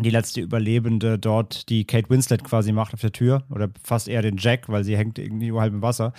die 0.00 0.10
letzte 0.10 0.40
Überlebende 0.40 1.18
dort 1.18 1.68
die 1.68 1.84
Kate 1.84 2.08
Winslet 2.08 2.44
quasi 2.44 2.72
macht 2.72 2.94
auf 2.94 3.00
der 3.00 3.12
Tür 3.12 3.44
oder 3.50 3.68
fast 3.82 4.08
eher 4.08 4.22
den 4.22 4.38
Jack, 4.38 4.68
weil 4.68 4.84
sie 4.84 4.96
hängt 4.96 5.18
irgendwie 5.18 5.48
nur 5.48 5.60
halb 5.60 5.72
im 5.72 5.82
Wasser. 5.82 6.12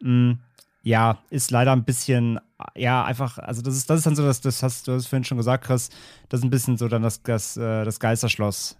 Mm, 0.00 0.32
ja, 0.86 1.18
ist 1.30 1.50
leider 1.50 1.72
ein 1.72 1.84
bisschen, 1.84 2.38
ja, 2.76 3.04
einfach, 3.04 3.38
also 3.38 3.60
das 3.60 3.74
ist, 3.74 3.90
das 3.90 3.98
ist 3.98 4.06
dann 4.06 4.14
so, 4.14 4.24
das, 4.24 4.40
das 4.40 4.62
hast 4.62 4.86
du 4.86 4.92
hast 4.92 5.08
vorhin 5.08 5.24
schon 5.24 5.36
gesagt, 5.36 5.64
Chris, 5.64 5.90
das 6.28 6.38
ist 6.38 6.44
ein 6.44 6.50
bisschen 6.50 6.76
so 6.76 6.86
dann 6.86 7.02
das, 7.02 7.24
das, 7.24 7.56
äh, 7.56 7.84
das 7.84 7.98
Geisterschloss 7.98 8.76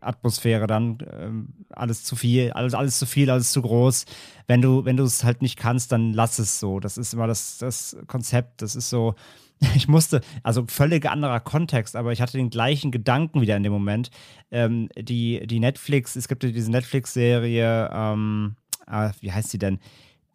Atmosphäre 0.00 0.66
dann 0.66 0.98
ähm, 1.16 1.54
alles 1.70 2.02
zu 2.02 2.16
viel, 2.16 2.50
alles, 2.50 2.74
alles 2.74 2.98
zu 2.98 3.06
viel, 3.06 3.30
alles 3.30 3.52
zu 3.52 3.62
groß. 3.62 4.04
Wenn 4.48 4.62
du, 4.62 4.84
wenn 4.84 4.96
du 4.96 5.04
es 5.04 5.22
halt 5.22 5.42
nicht 5.42 5.56
kannst, 5.56 5.92
dann 5.92 6.12
lass 6.12 6.40
es 6.40 6.58
so. 6.58 6.80
Das 6.80 6.98
ist 6.98 7.14
immer 7.14 7.28
das, 7.28 7.58
das 7.58 7.96
Konzept. 8.08 8.60
Das 8.60 8.74
ist 8.74 8.90
so, 8.90 9.14
ich 9.76 9.86
musste, 9.86 10.22
also 10.42 10.64
völlig 10.66 11.08
anderer 11.08 11.38
Kontext, 11.38 11.94
aber 11.94 12.10
ich 12.10 12.20
hatte 12.20 12.36
den 12.36 12.50
gleichen 12.50 12.90
Gedanken 12.90 13.40
wieder 13.40 13.56
in 13.56 13.62
dem 13.62 13.72
Moment. 13.72 14.10
Ähm, 14.50 14.88
die, 14.98 15.46
die 15.46 15.60
Netflix, 15.60 16.16
es 16.16 16.26
gibt 16.26 16.42
ja 16.42 16.50
diese 16.50 16.72
Netflix-Serie, 16.72 17.90
ähm, 17.92 18.56
ah, 18.86 19.12
wie 19.20 19.30
heißt 19.30 19.50
sie 19.50 19.58
denn? 19.58 19.78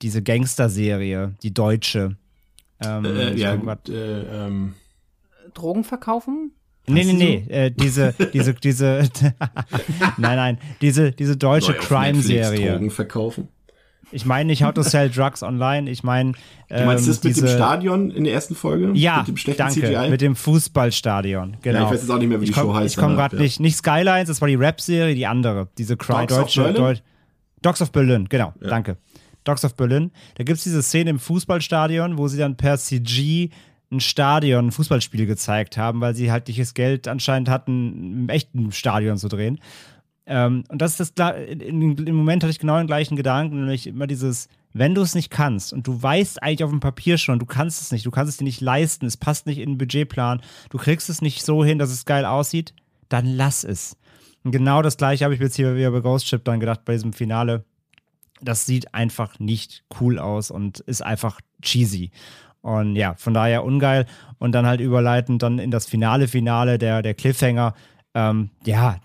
Diese 0.02 0.22
Gangster-Serie, 0.24 1.36
die 1.44 1.54
deutsche. 1.54 2.16
Ähm, 2.84 3.06
äh, 3.06 3.36
ja, 3.36 3.54
äh, 3.54 3.92
ähm. 3.92 4.74
Drogen 5.54 5.84
verkaufen? 5.84 6.52
Nee, 6.88 7.04
nee, 7.04 7.14
nee, 7.14 7.46
äh, 7.50 7.72
diese, 7.72 8.16
diese, 8.34 8.54
diese, 8.54 9.10
nein, 10.18 10.36
nein, 10.38 10.58
diese, 10.82 11.12
diese 11.12 11.38
deutsche 11.38 11.74
Crime-Serie. 11.74 12.72
Drogen 12.72 12.92
verkaufen. 12.92 13.50
Ich 14.12 14.26
meine 14.26 14.48
nicht 14.48 14.64
How 14.64 14.74
to 14.74 14.82
Sell 14.82 15.10
Drugs 15.10 15.44
Online, 15.44 15.90
ich 15.90 16.04
meine. 16.04 16.34
Ähm, 16.70 16.80
du 16.80 16.86
meinst 16.86 17.08
das 17.08 17.24
mit 17.24 17.36
diese, 17.36 17.46
dem 17.46 17.56
Stadion 17.56 18.10
in 18.10 18.24
der 18.24 18.34
ersten 18.34 18.56
Folge? 18.56 18.92
Ja, 18.94 19.20
mit 19.20 19.28
dem 19.28 19.38
schlechten 19.38 19.60
danke, 19.60 19.82
CGI? 19.82 20.10
mit 20.10 20.22
dem 20.22 20.36
Fußballstadion, 20.36 21.58
genau. 21.62 21.80
Ja, 21.80 21.86
ich 21.86 21.92
weiß 21.92 22.02
jetzt 22.02 22.10
auch 22.10 22.18
nicht 22.18 22.30
mehr, 22.30 22.42
wie 22.42 22.46
die 22.46 22.52
komm, 22.52 22.70
Show 22.70 22.74
heißt. 22.74 22.96
Ich 22.96 23.00
komme 23.00 23.16
gerade 23.16 23.36
ja. 23.36 23.42
nicht, 23.44 23.60
nicht 23.60 23.78
Skylines, 23.78 24.28
das 24.28 24.42
war 24.42 24.48
die 24.48 24.56
Rap-Serie, 24.56 25.14
die 25.14 25.28
andere, 25.28 25.68
diese 25.78 25.96
Cry 25.96 26.26
Dogs 26.26 26.36
deutsche, 26.36 26.62
of 26.62 26.74
Berlin? 26.74 26.82
Deut 26.82 27.04
Dogs 27.62 27.82
of 27.82 27.92
Berlin, 27.92 28.28
genau, 28.30 28.54
Ja. 28.62 28.70
danke. 28.70 28.98
Dogs 29.50 29.66
of 29.66 29.76
Berlin. 29.76 30.12
Da 30.36 30.44
gibt 30.44 30.58
es 30.58 30.64
diese 30.64 30.84
Szene 30.84 31.10
im 31.10 31.20
Fußballstadion, 31.20 32.18
wo 32.18 32.28
sie 32.28 32.38
dann 32.38 32.58
per 32.58 32.78
CG 32.78 33.50
ein 33.92 34.00
Stadion, 34.00 34.68
ein 34.68 34.72
Fußballspiel 34.72 35.26
gezeigt 35.26 35.78
haben, 35.78 36.00
weil 36.02 36.14
sie 36.16 36.32
halt 36.32 36.48
nicht 36.48 36.60
das 36.60 36.74
Geld 36.74 37.08
anscheinend 37.08 37.50
hatten, 37.50 38.22
im 38.22 38.30
echten 38.30 38.72
Stadion 38.72 39.18
zu 39.18 39.28
drehen. 39.28 39.60
Ähm, 40.28 40.64
und 40.70 40.80
das 40.80 41.00
ist 41.00 41.18
das, 41.18 41.36
im 41.50 42.16
Moment 42.16 42.44
hatte 42.44 42.52
ich 42.52 42.60
genau 42.60 42.78
den 42.78 42.86
gleichen 42.86 43.16
Gedanken, 43.16 43.62
nämlich 43.62 43.88
immer 43.88 44.06
dieses, 44.06 44.48
wenn 44.74 44.94
du 44.94 45.02
es 45.02 45.16
nicht 45.16 45.32
kannst 45.32 45.74
und 45.74 45.88
du 45.88 46.02
weißt 46.02 46.44
eigentlich 46.44 46.64
auf 46.64 46.70
dem 46.70 46.80
Papier 46.80 47.18
schon, 47.18 47.40
du 47.40 47.48
kannst 47.48 47.82
es 47.82 47.92
nicht, 47.92 48.06
du 48.06 48.12
kannst 48.12 48.34
es 48.34 48.38
dir 48.38 48.44
nicht 48.44 48.62
leisten, 48.62 49.08
es 49.08 49.18
passt 49.18 49.48
nicht 49.48 49.58
in 49.58 49.72
den 49.72 49.78
Budgetplan, 49.80 50.42
du 50.70 50.78
kriegst 50.78 51.10
es 51.10 51.24
nicht 51.24 51.44
so 51.44 51.66
hin, 51.66 51.80
dass 51.80 51.90
es 51.90 52.06
geil 52.06 52.26
aussieht, 52.26 52.76
dann 53.10 53.26
lass 53.26 53.64
es. 53.64 53.98
Und 54.44 54.52
genau 54.52 54.84
das 54.84 54.98
gleiche 54.98 55.26
habe 55.26 55.34
ich 55.34 55.40
jetzt 55.40 55.56
hier 55.56 55.76
wieder 55.76 55.90
bei 55.90 56.02
Ghost 56.02 56.28
Ship 56.28 56.44
dann 56.46 56.60
gedacht, 56.60 56.86
bei 56.86 56.94
diesem 56.94 57.14
Finale. 57.14 57.66
Das 58.42 58.66
sieht 58.66 58.94
einfach 58.94 59.40
nicht 59.40 59.84
cool 60.00 60.20
aus 60.20 60.52
und 60.52 60.80
ist 60.82 61.02
einfach 61.02 61.40
cheesy. 61.62 62.12
Und 62.62 62.96
ja, 62.96 63.16
von 63.16 63.34
daher 63.34 63.64
ungeil. 63.64 64.06
Und 64.38 64.54
dann 64.54 64.66
halt 64.66 64.82
überleitend 64.82 65.44
dann 65.44 65.60
in 65.60 65.72
das 65.72 65.86
Finale, 65.86 66.28
Finale, 66.28 66.78
der, 66.78 67.02
der 67.02 67.14
Cliffhanger. 67.14 67.74
Ähm, 68.14 68.50
ja, 68.66 69.00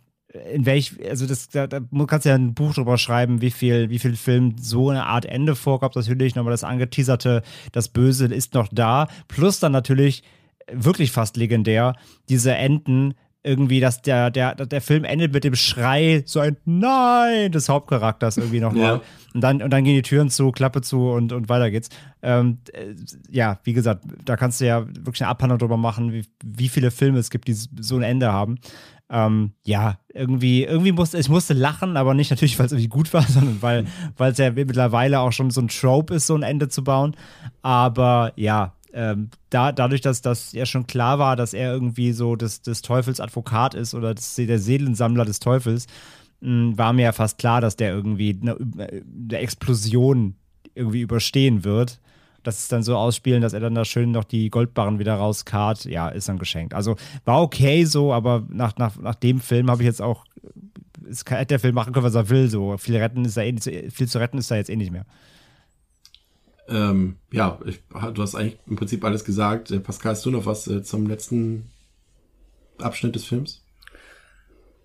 in 0.53 0.67
welch, 0.67 0.95
also 1.09 1.27
das, 1.27 1.49
da, 1.49 1.67
da 1.67 1.81
kannst 2.07 2.25
du 2.25 2.31
ja 2.31 2.35
ein 2.35 2.55
Buch 2.55 2.75
drüber 2.75 2.99
schreiben, 2.99 3.41
wie 3.41 3.53
viel, 3.53 3.91
wie 3.91 4.01
viel 4.01 4.17
Film 4.17 4.57
so 4.59 4.91
eine 4.91 5.07
Art 5.07 5.25
Ende 5.25 5.55
vorkommt. 5.55 5.95
Natürlich 5.95 6.35
nochmal 6.35 6.51
das 6.51 6.65
angeteaserte, 6.65 7.43
das 7.73 7.89
Böse 7.89 8.27
ist 8.27 8.55
noch 8.55 8.69
da. 8.73 9.09
Plus 9.29 9.61
dann 9.61 9.73
natürlich 9.73 10.25
wirklich 10.73 11.13
fast 11.13 11.37
legendär, 11.37 11.95
diese 12.29 12.55
Enden, 12.55 13.15
irgendwie, 13.45 13.79
dass 13.79 14.01
der, 14.03 14.31
der, 14.31 14.55
der 14.55 14.81
Film 14.81 15.05
endet 15.05 15.33
mit 15.33 15.45
dem 15.45 15.55
Schrei, 15.55 16.23
so 16.25 16.41
ein 16.41 16.57
Nein 16.65 17.53
des 17.53 17.69
Hauptcharakters 17.69 18.39
irgendwie 18.39 18.61
nochmal. 18.61 18.83
Ja. 18.83 19.01
Und 19.35 19.41
dann, 19.43 19.63
und 19.63 19.71
dann 19.71 19.85
gehen 19.85 19.95
die 19.95 20.03
Türen 20.03 20.31
zu, 20.31 20.51
Klappe 20.51 20.81
zu 20.81 21.11
und, 21.11 21.33
und 21.33 21.49
weiter 21.49 21.71
geht's. 21.71 21.91
Ähm, 22.23 22.59
äh, 22.73 22.95
ja, 23.31 23.61
wie 23.65 23.75
gesagt, 23.75 24.05
da 24.25 24.37
kannst 24.37 24.61
du 24.61 24.67
ja 24.67 24.87
wirklich 24.87 25.23
eine 25.23 25.31
Abhandlung 25.31 25.59
drüber 25.59 25.77
machen, 25.77 26.13
wie, 26.13 26.25
wie 26.43 26.69
viele 26.69 26.91
Filme 26.91 27.19
es 27.19 27.31
gibt, 27.31 27.47
die 27.49 27.53
so 27.53 27.97
ein 27.97 28.03
Ende 28.03 28.33
haben. 28.33 28.59
Ähm, 29.11 29.53
ja, 29.67 29.99
irgendwie, 30.15 30.65
irgendwie 30.65 30.93
musste, 30.93 31.19
ich 31.19 31.29
musste 31.29 31.53
lachen, 31.53 31.99
aber 31.99 32.15
nicht 32.15 32.31
natürlich, 32.31 32.59
weil 32.59 32.67
es 32.67 32.73
irgendwie 32.73 32.89
gut 32.89 33.13
war, 33.13 33.23
sondern 33.29 33.61
weil, 33.61 33.85
weil 34.17 34.33
es 34.33 34.39
ja 34.39 34.51
mittlerweile 34.51 35.21
auch 35.21 35.33
schon 35.33 35.51
so 35.51 35.61
ein 35.61 35.69
Trope 35.69 36.15
ist, 36.15 36.27
so 36.27 36.35
ein 36.35 36.43
Ende 36.43 36.69
zu 36.69 36.83
bauen. 36.83 37.15
Aber 37.61 38.33
ja, 38.37 38.73
ähm, 38.95 39.31
da, 39.51 39.73
dadurch, 39.73 40.01
dass 40.01 40.23
das 40.23 40.53
ja 40.53 40.67
schon 40.67 40.87
klar 40.87 41.19
war, 41.19 41.37
dass 41.37 41.53
er 41.53 41.73
irgendwie 41.73 42.13
so 42.13 42.37
des, 42.37 42.63
des 42.63 42.81
Teufels 42.81 43.21
Advokat 43.21 43.75
ist 43.75 43.95
oder 43.95 44.15
das, 44.15 44.37
der 44.37 44.59
Seelensammler 44.59 45.25
des 45.25 45.41
Teufels, 45.41 45.87
mh, 46.41 46.79
war 46.79 46.93
mir 46.93 47.03
ja 47.03 47.13
fast 47.13 47.39
klar, 47.39 47.61
dass 47.61 47.77
der 47.77 47.93
irgendwie 47.93 48.39
eine, 48.41 48.57
eine 48.57 49.39
Explosion 49.39 50.37
irgendwie 50.75 51.01
überstehen 51.01 51.65
wird. 51.65 52.01
Dass 52.45 52.61
es 52.61 52.69
dann 52.69 52.83
so 52.83 52.95
ausspielen, 52.97 53.41
dass 53.41 53.55
er 53.55 53.61
dann 53.61 53.75
da 53.75 53.87
schön 53.87 54.11
noch 54.11 54.25
die 54.25 54.51
Goldbarren 54.51 54.99
wieder 54.99 55.15
rauskarrt, 55.15 55.87
ja, 55.87 56.09
ist 56.11 56.29
dann 56.29 56.39
geschenkt. 56.39 56.75
Also 56.75 56.97
war 57.25 57.41
okay 57.41 57.87
so, 57.87 58.13
aber 58.13 58.47
nach, 58.51 58.77
nach, 58.77 58.97
nach 58.97 59.15
dem 59.15 59.41
Film 59.41 59.71
habe 59.71 59.83
ich 59.83 59.87
jetzt 59.87 60.03
auch, 60.03 60.27
es 61.09 61.25
kann, 61.25 61.47
der 61.47 61.59
Film 61.59 61.75
machen 61.75 61.95
können, 61.95 62.05
was 62.05 62.15
er 62.15 62.29
will, 62.29 62.49
so. 62.51 62.77
Viel 62.77 62.97
retten 62.99 63.25
ist 63.25 63.39
da 63.39 63.43
eh 63.43 63.57
viel 63.91 64.09
zu 64.09 64.19
retten 64.19 64.37
ist 64.37 64.51
da 64.51 64.57
jetzt 64.57 64.69
eh 64.69 64.77
nicht 64.77 64.93
mehr. 64.93 65.07
Ähm, 66.69 67.17
ja, 67.31 67.59
ich, 67.67 67.83
du 68.15 68.23
hast 68.23 68.35
eigentlich 68.35 68.59
im 68.67 68.77
Prinzip 68.77 69.05
alles 69.05 69.25
gesagt. 69.25 69.71
Äh, 69.71 69.81
Pascal, 69.81 70.13
hast 70.13 70.25
du 70.25 70.31
noch 70.31 70.47
was 70.47 70.67
äh, 70.67 70.83
zum 70.83 71.07
letzten 71.07 71.71
Abschnitt 72.79 73.15
des 73.15 73.25
Films? 73.25 73.65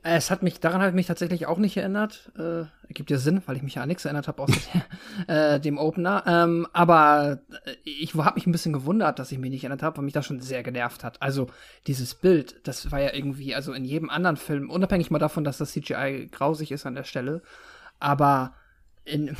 Es 0.01 0.31
hat 0.31 0.43
mich, 0.43 0.61
daran 0.61 0.81
hat 0.81 0.93
mich 0.93 1.07
tatsächlich 1.07 1.45
auch 1.45 1.57
nicht 1.57 1.75
erinnert. 1.75 2.31
Äh, 2.37 2.65
ergibt 2.87 3.11
ja 3.11 3.17
Sinn, 3.17 3.41
weil 3.45 3.57
ich 3.57 3.63
mich 3.63 3.75
ja 3.75 3.81
an 3.81 3.89
nichts 3.89 4.05
erinnert 4.05 4.29
habe 4.29 4.43
außer 4.43 4.55
äh, 5.27 5.59
dem 5.59 5.77
Opener. 5.77 6.23
Ähm, 6.25 6.67
aber 6.71 7.39
äh, 7.65 7.75
ich 7.83 8.15
habe 8.15 8.35
mich 8.35 8.47
ein 8.47 8.53
bisschen 8.53 8.71
gewundert, 8.71 9.19
dass 9.19 9.31
ich 9.31 9.39
mich 9.39 9.51
nicht 9.51 9.63
erinnert 9.63 9.83
habe, 9.83 9.97
weil 9.97 10.05
mich 10.05 10.13
das 10.13 10.25
schon 10.25 10.39
sehr 10.39 10.63
genervt 10.63 11.03
hat. 11.03 11.21
Also 11.21 11.47
dieses 11.85 12.15
Bild, 12.15 12.65
das 12.65 12.91
war 12.91 13.01
ja 13.01 13.13
irgendwie, 13.13 13.53
also 13.53 13.73
in 13.73 13.83
jedem 13.83 14.09
anderen 14.09 14.37
Film, 14.37 14.69
unabhängig 14.69 15.11
mal 15.11 15.19
davon, 15.19 15.43
dass 15.43 15.57
das 15.57 15.71
CGI 15.71 16.29
grausig 16.31 16.71
ist 16.71 16.85
an 16.85 16.95
der 16.95 17.03
Stelle, 17.03 17.41
aber 17.99 18.53
in, 19.11 19.35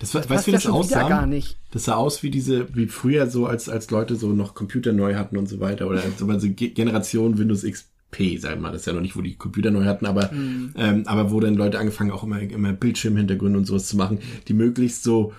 Das, 0.00 0.14
war- 0.14 0.20
das 0.22 0.30
weißt 0.30 0.46
du, 0.46 0.50
wie 0.50 0.54
ja 0.54 0.58
das 0.60 0.66
aussah? 0.66 1.08
gar 1.08 1.26
nicht. 1.26 1.58
Das 1.70 1.84
sah 1.84 1.94
aus 1.94 2.22
wie 2.22 2.30
diese, 2.30 2.74
wie 2.74 2.86
früher 2.86 3.28
so, 3.28 3.46
als, 3.46 3.68
als 3.68 3.90
Leute 3.90 4.16
so 4.16 4.28
noch 4.32 4.54
Computer 4.54 4.92
neu 4.92 5.14
hatten 5.16 5.36
und 5.36 5.48
so 5.48 5.60
weiter. 5.60 5.86
Oder 5.88 6.02
so 6.16 6.26
also 6.28 6.48
Ge- 6.50 6.70
Generation 6.70 7.36
Windows 7.38 7.62
XP, 7.62 8.38
sagen 8.40 8.56
wir 8.56 8.62
mal. 8.62 8.72
Das 8.72 8.82
ist 8.82 8.86
ja 8.86 8.92
noch 8.92 9.00
nicht, 9.02 9.16
wo 9.16 9.20
die 9.22 9.34
Computer 9.36 9.70
neu 9.70 9.84
hatten, 9.84 10.06
aber, 10.06 10.30
ähm, 10.32 11.02
aber 11.06 11.30
wo 11.30 11.40
dann 11.40 11.54
Leute 11.56 11.78
angefangen, 11.78 12.10
auch 12.10 12.22
immer, 12.24 12.40
immer 12.40 12.72
Bildschirmhintergründe 12.72 13.58
und 13.58 13.64
sowas 13.66 13.86
zu 13.86 13.96
machen, 13.96 14.18
die 14.48 14.54
möglichst 14.54 15.02
so, 15.02 15.32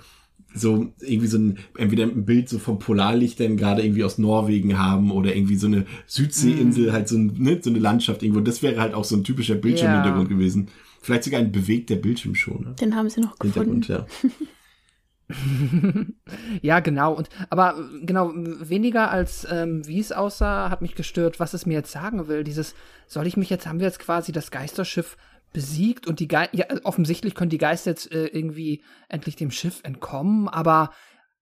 so 0.54 0.92
irgendwie 1.00 1.28
so 1.28 1.38
ein, 1.38 1.58
entweder 1.78 2.04
ein 2.04 2.26
Bild 2.26 2.50
so 2.50 2.58
vom 2.60 2.80
Polarlichtern 2.80 3.56
gerade 3.56 3.84
irgendwie 3.84 4.04
aus 4.04 4.18
Norwegen 4.18 4.78
haben 4.80 5.12
oder 5.12 5.36
irgendwie 5.36 5.58
so 5.58 5.68
eine 5.68 5.86
Südseeinsel, 6.08 6.92
halt 6.92 7.08
so, 7.08 7.18
ein, 7.18 7.34
ne, 7.38 7.60
so 7.62 7.70
eine 7.70 7.78
Landschaft 7.80 8.24
irgendwo. 8.24 8.42
Das 8.42 8.62
wäre 8.64 8.82
halt 8.82 8.94
auch 8.96 9.04
so 9.06 9.16
ein 9.16 9.24
typischer 9.24 9.56
Bildschirmhintergrund 9.56 10.28
gewesen. 10.30 10.68
Vielleicht 11.02 11.24
sogar 11.24 11.40
ein 11.40 11.52
bewegter 11.52 11.96
Bildschirm 11.96 12.36
schon. 12.36 12.62
Ne? 12.62 12.76
Den 12.80 12.96
haben 12.96 13.10
sie 13.10 13.22
noch 13.22 13.38
gefunden. 13.38 13.82
Hintergrund, 13.82 13.88
ja. 13.88 14.06
Ja, 16.62 16.80
genau. 16.80 17.14
Und 17.14 17.30
aber 17.50 17.76
genau 18.02 18.32
weniger 18.34 19.12
als 19.12 19.48
ähm, 19.50 19.86
wie 19.86 20.00
es 20.00 20.12
aussah, 20.12 20.70
hat 20.70 20.82
mich 20.82 20.96
gestört, 20.96 21.40
was 21.40 21.54
es 21.54 21.66
mir 21.66 21.76
jetzt 21.76 21.92
sagen 21.92 22.28
will. 22.28 22.44
Dieses 22.44 22.74
soll 23.08 23.28
ich 23.28 23.38
mich 23.38 23.50
jetzt 23.50 23.68
haben 23.68 23.80
wir 23.80 23.86
jetzt 23.86 24.00
quasi 24.00 24.32
das 24.32 24.50
Geisterschiff 24.50 25.18
besiegt 25.54 26.08
und 26.08 26.20
die 26.20 26.28
Ge 26.28 26.48
ja, 26.52 26.66
offensichtlich 26.84 27.36
können 27.36 27.50
die 27.50 27.58
Geister 27.58 27.92
jetzt 27.92 28.12
äh, 28.12 28.28
irgendwie 28.28 28.84
endlich 29.08 29.36
dem 29.36 29.52
Schiff 29.52 29.82
entkommen. 29.84 30.48
Aber 30.48 30.92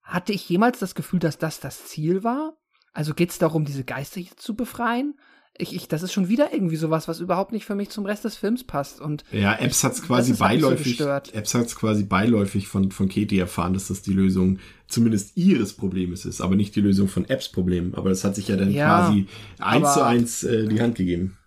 hatte 0.01 0.33
ich 0.33 0.47
jemals 0.49 0.79
das 0.79 0.95
Gefühl, 0.95 1.19
dass 1.19 1.37
das 1.37 1.59
das 1.59 1.85
Ziel 1.85 2.23
war? 2.23 2.57
Also 2.93 3.13
geht 3.13 3.29
es 3.29 3.37
darum, 3.37 3.63
diese 3.63 3.83
Geister 3.83 4.19
jetzt 4.19 4.41
zu 4.41 4.55
befreien? 4.55 5.17
Ich, 5.59 5.75
ich, 5.75 5.87
das 5.87 6.03
ist 6.03 6.13
schon 6.13 6.29
wieder 6.29 6.53
irgendwie 6.53 6.75
sowas, 6.75 7.07
was 7.07 7.19
überhaupt 7.19 7.51
nicht 7.51 7.65
für 7.65 7.75
mich 7.75 7.89
zum 7.89 8.05
Rest 8.05 8.23
des 8.25 8.35
Films 8.35 8.63
passt. 8.63 9.01
Und 9.01 9.23
ja, 9.31 9.55
Epps 9.55 9.83
hat 9.83 9.93
es 9.93 10.03
quasi 10.03 10.33
beiläufig, 10.33 10.97
so 10.97 11.09
Epps 11.09 11.53
hat 11.53 11.75
quasi 11.75 12.03
beiläufig 12.03 12.67
von, 12.67 12.91
von 12.91 13.09
Katie 13.09 13.39
erfahren, 13.39 13.73
dass 13.73 13.87
das 13.87 14.01
die 14.01 14.13
Lösung 14.13 14.59
zumindest 14.87 15.35
ihres 15.35 15.73
Problems 15.73 16.25
ist, 16.25 16.41
aber 16.41 16.55
nicht 16.55 16.75
die 16.75 16.81
Lösung 16.81 17.07
von 17.07 17.25
Epps 17.25 17.49
Problem. 17.49 17.95
Aber 17.95 18.09
das 18.09 18.23
hat 18.23 18.35
sich 18.35 18.47
ja 18.47 18.55
dann 18.55 18.71
ja, 18.71 18.87
quasi 18.87 19.27
eins 19.59 19.93
zu 19.93 20.05
eins 20.05 20.43
äh, 20.43 20.67
die 20.67 20.81
Hand 20.81 20.95
gegeben. 20.95 21.37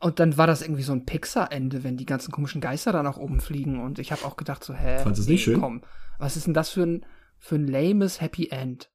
Und 0.00 0.20
dann 0.20 0.36
war 0.36 0.46
das 0.46 0.62
irgendwie 0.62 0.82
so 0.82 0.92
ein 0.92 1.04
Pixar-Ende, 1.06 1.82
wenn 1.82 1.96
die 1.96 2.06
ganzen 2.06 2.30
komischen 2.30 2.60
Geister 2.60 2.92
da 2.92 3.02
nach 3.02 3.16
oben 3.16 3.40
fliegen. 3.40 3.80
Und 3.80 3.98
ich 3.98 4.12
habe 4.12 4.24
auch 4.24 4.36
gedacht 4.36 4.62
so, 4.62 4.72
hä? 4.72 4.98
Fandest 5.02 5.26
du 5.26 5.30
nee, 5.30 5.34
nicht 5.34 5.44
schön? 5.44 5.60
Komm, 5.60 5.82
was 6.18 6.36
ist 6.36 6.46
denn 6.46 6.54
das 6.54 6.70
für 6.70 6.84
ein, 6.84 7.06
für 7.38 7.56
ein 7.56 7.66
lames 7.66 8.20
Happy 8.20 8.48
End? 8.50 8.90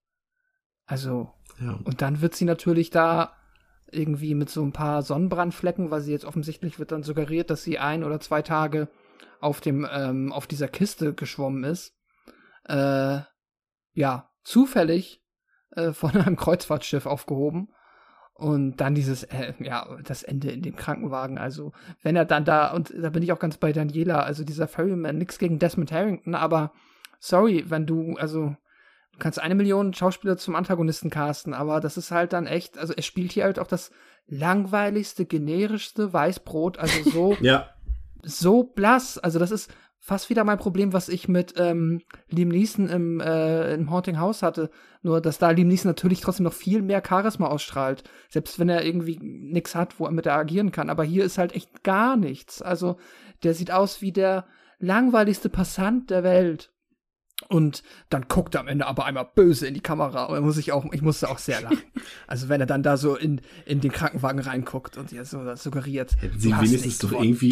Also, 0.86 1.32
ja. 1.60 1.78
und 1.84 2.02
dann 2.02 2.22
wird 2.22 2.36
sie 2.36 2.46
natürlich 2.46 2.90
da 2.90 3.36
irgendwie 3.94 4.36
mit 4.36 4.50
so 4.50 4.64
ein 4.64 4.74
paar 4.74 5.02
Sonnenbrandflecken, 5.02 5.92
weil 5.92 6.02
sie 6.02 6.12
jetzt 6.12 6.26
offensichtlich 6.26 6.80
wird 6.80 6.92
dann 6.92 7.04
suggeriert, 7.04 7.50
dass 7.50 7.64
sie 7.64 7.80
ein 7.80 8.04
oder 8.04 8.20
zwei 8.20 8.42
Tage 8.42 8.90
auf 9.40 9.62
dem, 9.62 9.88
ähm, 9.92 10.32
auf 10.32 10.48
dieser 10.48 10.68
Kiste 10.68 11.14
geschwommen 11.14 11.64
ist. 11.64 11.96
Äh, 12.66 13.20
ja, 13.94 14.30
zufällig 14.44 15.24
äh, 15.72 15.92
von 15.92 16.12
einem 16.12 16.36
Kreuzfahrtschiff 16.38 17.06
aufgehoben 17.06 17.70
und 18.34 18.78
dann 18.78 18.96
dieses, 18.96 19.24
äh, 19.24 19.54
ja, 19.60 19.98
das 20.04 20.24
Ende 20.24 20.52
in 20.52 20.62
dem 20.62 20.76
Krankenwagen. 20.76 21.38
Also, 21.38 21.72
wenn 22.02 22.16
er 22.16 22.26
dann 22.26 22.46
da, 22.46 22.74
und 22.74 22.94
da 22.98 23.10
bin 23.10 23.24
ich 23.24 23.32
auch 23.32 23.40
ganz 23.40 23.58
bei 23.58 23.72
Daniela, 23.72 24.22
also 24.24 24.44
dieser 24.44 24.68
Ferryman, 24.68 25.18
nix 25.18 25.38
gegen 25.38 25.60
Desmond 25.60 25.92
Harrington, 25.92 26.36
aber 26.36 26.72
sorry, 27.20 27.66
wenn 27.68 27.86
du, 27.86 28.16
also, 28.18 28.56
du 29.14 29.20
kannst 29.20 29.40
eine 29.40 29.56
Million 29.56 29.94
Schauspieler 29.94 30.38
zum 30.38 30.56
Antagonisten 30.56 31.10
casten, 31.10 31.54
aber 31.54 31.80
das 31.80 31.98
ist 31.98 32.12
halt 32.12 32.34
dann 32.34 32.46
echt, 32.46 32.78
also 32.78 32.94
er 32.94 33.04
spielt 33.04 33.32
hier 33.32 33.46
halt 33.46 33.60
auch 33.60 33.68
das 33.68 33.92
langweiligste, 34.28 35.26
generischste 35.26 36.14
Weißbrot, 36.14 36.78
also 36.78 37.10
so, 37.10 37.38
ja. 37.42 37.70
so 38.24 38.64
blass. 38.64 39.18
Also, 39.18 39.40
das 39.40 39.52
ist, 39.52 39.72
fast 40.06 40.30
wieder 40.30 40.44
mein 40.44 40.58
Problem, 40.58 40.92
was 40.92 41.08
ich 41.08 41.30
mit 41.30 41.54
ähm, 41.58 42.02
Liam 42.28 42.50
Neeson 42.50 42.90
im, 42.90 43.22
äh, 43.22 43.74
im 43.74 43.90
Haunting 43.90 44.20
House 44.20 44.44
hatte. 44.44 44.70
Nur, 45.02 45.22
dass 45.22 45.38
da 45.38 45.52
Liam 45.52 45.70
Neeson 45.70 45.90
natürlich 45.90 46.20
trotzdem 46.20 46.44
noch 46.44 46.52
viel 46.52 46.82
mehr 46.82 47.02
Charisma 47.08 47.48
ausstrahlt. 47.48 48.04
Selbst 48.30 48.60
wenn 48.60 48.68
er 48.68 48.84
irgendwie 48.84 49.18
nichts 49.22 49.76
hat, 49.76 50.02
wo 50.02 50.06
er 50.06 50.12
mit 50.12 50.26
er 50.26 50.36
agieren 50.36 50.74
kann. 50.74 50.90
Aber 50.90 51.06
hier 51.06 51.24
ist 51.24 51.38
halt 51.38 51.56
echt 51.56 51.84
gar 51.84 52.18
nichts. 52.18 52.62
Also, 52.62 52.98
der 53.44 53.54
sieht 53.54 53.72
aus 53.72 54.02
wie 54.02 54.12
der 54.12 54.46
langweiligste 54.78 55.48
Passant 55.48 56.10
der 56.10 56.24
Welt. 56.24 56.73
Und 57.50 57.84
dann 58.10 58.26
guckt 58.28 58.56
er 58.56 58.62
am 58.62 58.68
Ende 58.68 58.86
aber 58.86 59.06
einmal 59.06 59.28
böse 59.36 59.68
in 59.68 59.74
die 59.74 59.82
Kamera. 59.82 60.26
Und 60.26 60.44
muss 60.44 60.58
ich 60.58 60.72
auch, 60.72 60.86
ich 60.94 61.02
musste 61.02 61.30
auch 61.30 61.40
sehr 61.40 61.62
lachen. 61.62 61.82
also 62.28 62.48
wenn 62.48 62.62
er 62.62 62.68
dann 62.68 62.84
da 62.84 62.96
so 62.96 63.16
in, 63.16 63.42
in 63.66 63.82
den 63.82 63.92
Krankenwagen 63.92 64.40
reinguckt 64.40 64.98
und 64.98 65.12
ihr 65.12 65.26
so 65.26 65.44
das 65.44 65.64
suggeriert. 65.64 66.16
Hätten 66.20 66.40
sie 66.40 66.52
wenigstens 66.52 67.00
doch 67.00 67.12
irgendwie. 67.12 67.50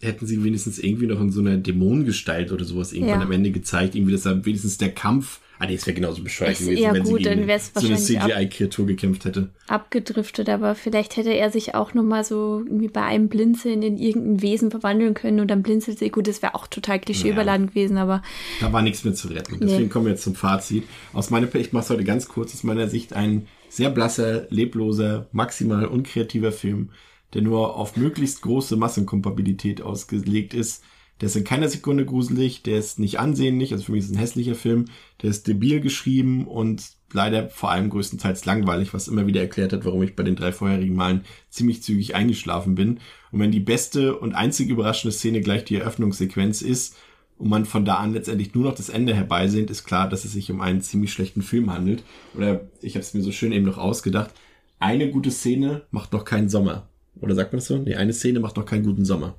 Hätten 0.00 0.26
sie 0.26 0.44
wenigstens 0.44 0.78
irgendwie 0.78 1.06
noch 1.06 1.20
in 1.20 1.30
so 1.30 1.40
einer 1.40 1.56
Dämonengestalt 1.56 2.52
oder 2.52 2.64
sowas 2.64 2.92
irgendwann 2.92 3.20
ja. 3.20 3.26
am 3.26 3.32
Ende 3.32 3.50
gezeigt, 3.50 3.94
irgendwie, 3.94 4.12
dass 4.12 4.26
er 4.26 4.44
wenigstens 4.44 4.78
der 4.78 4.92
Kampf 4.92 5.40
Ah, 5.60 5.66
nee, 5.66 5.74
es 5.74 5.86
wäre 5.86 5.94
genauso 5.94 6.22
bescheuert 6.22 6.58
gewesen, 6.58 6.82
ja, 6.82 6.94
wenn 6.94 7.02
gut, 7.02 7.18
sie 7.18 7.30
gegen 7.30 7.48
so 7.74 7.86
eine 7.86 7.96
CGI-Kreatur 7.96 8.86
gekämpft 8.86 9.24
hätte. 9.24 9.50
Abgedriftet, 9.66 10.48
aber 10.48 10.76
vielleicht 10.76 11.16
hätte 11.16 11.30
er 11.30 11.50
sich 11.50 11.74
auch 11.74 11.94
noch 11.94 12.04
mal 12.04 12.22
so 12.22 12.62
irgendwie 12.64 12.88
bei 12.88 13.02
einem 13.02 13.28
Blinzeln 13.28 13.82
in 13.82 13.98
irgendein 13.98 14.40
Wesen 14.40 14.70
verwandeln 14.70 15.14
können 15.14 15.40
und 15.40 15.48
dann 15.48 15.62
blinzelt 15.62 15.98
sie. 15.98 16.10
Gut, 16.10 16.28
das 16.28 16.42
wäre 16.42 16.54
auch 16.54 16.68
total 16.68 17.00
klischeeüberladen 17.00 17.66
ja. 17.66 17.70
gewesen, 17.70 17.96
aber... 17.96 18.22
Da 18.60 18.72
war 18.72 18.82
nichts 18.82 19.02
mehr 19.02 19.14
zu 19.14 19.28
retten. 19.28 19.58
Deswegen 19.60 19.84
nee. 19.84 19.88
kommen 19.88 20.06
wir 20.06 20.12
jetzt 20.12 20.24
zum 20.24 20.36
Fazit. 20.36 20.84
Aus 21.12 21.30
meiner 21.30 21.52
ich 21.56 21.72
mache 21.72 21.84
es 21.84 21.90
heute 21.90 22.04
ganz 22.04 22.28
kurz, 22.28 22.54
aus 22.54 22.62
meiner 22.62 22.88
Sicht 22.88 23.12
ein 23.14 23.48
sehr 23.68 23.90
blasser, 23.90 24.46
lebloser, 24.50 25.26
maximal 25.32 25.86
unkreativer 25.86 26.52
Film, 26.52 26.90
der 27.34 27.42
nur 27.42 27.76
auf 27.76 27.96
möglichst 27.96 28.42
große 28.42 28.76
Massenkompatibilität 28.76 29.82
ausgelegt 29.82 30.54
ist, 30.54 30.84
der 31.20 31.26
ist 31.26 31.36
in 31.36 31.44
keiner 31.44 31.68
Sekunde 31.68 32.04
gruselig, 32.04 32.62
der 32.62 32.78
ist 32.78 32.98
nicht 32.98 33.18
ansehnlich, 33.18 33.72
also 33.72 33.84
für 33.84 33.92
mich 33.92 34.04
ist 34.04 34.10
es 34.10 34.16
ein 34.16 34.20
hässlicher 34.20 34.54
Film, 34.54 34.86
der 35.22 35.30
ist 35.30 35.46
debil 35.48 35.80
geschrieben 35.80 36.46
und 36.46 36.82
leider 37.12 37.48
vor 37.48 37.70
allem 37.70 37.90
größtenteils 37.90 38.44
langweilig, 38.44 38.94
was 38.94 39.08
immer 39.08 39.26
wieder 39.26 39.40
erklärt 39.40 39.72
hat, 39.72 39.84
warum 39.84 40.02
ich 40.02 40.14
bei 40.14 40.22
den 40.22 40.36
drei 40.36 40.52
vorherigen 40.52 40.94
Malen 40.94 41.24
ziemlich 41.48 41.82
zügig 41.82 42.14
eingeschlafen 42.14 42.74
bin. 42.74 43.00
Und 43.32 43.40
wenn 43.40 43.50
die 43.50 43.60
beste 43.60 44.16
und 44.16 44.34
einzig 44.34 44.68
überraschende 44.68 45.16
Szene 45.16 45.40
gleich 45.40 45.64
die 45.64 45.76
Eröffnungssequenz 45.76 46.62
ist 46.62 46.96
und 47.38 47.48
man 47.48 47.64
von 47.64 47.84
da 47.84 47.96
an 47.96 48.12
letztendlich 48.12 48.54
nur 48.54 48.64
noch 48.64 48.74
das 48.74 48.90
Ende 48.90 49.14
herbeisehnt, 49.14 49.70
ist 49.70 49.84
klar, 49.84 50.08
dass 50.08 50.24
es 50.24 50.32
sich 50.32 50.50
um 50.50 50.60
einen 50.60 50.82
ziemlich 50.82 51.12
schlechten 51.12 51.42
Film 51.42 51.72
handelt. 51.72 52.04
Oder 52.36 52.68
ich 52.80 52.94
habe 52.94 53.02
es 53.02 53.14
mir 53.14 53.22
so 53.22 53.32
schön 53.32 53.52
eben 53.52 53.66
noch 53.66 53.78
ausgedacht, 53.78 54.30
eine 54.78 55.10
gute 55.10 55.30
Szene 55.30 55.82
macht 55.90 56.12
noch 56.12 56.24
keinen 56.24 56.48
Sommer. 56.48 56.88
Oder 57.20 57.34
sagt 57.34 57.52
man 57.52 57.58
das 57.58 57.66
so? 57.66 57.78
Nee, 57.78 57.96
eine 57.96 58.12
Szene 58.12 58.38
macht 58.38 58.56
noch 58.56 58.66
keinen 58.66 58.84
guten 58.84 59.04
Sommer. 59.04 59.36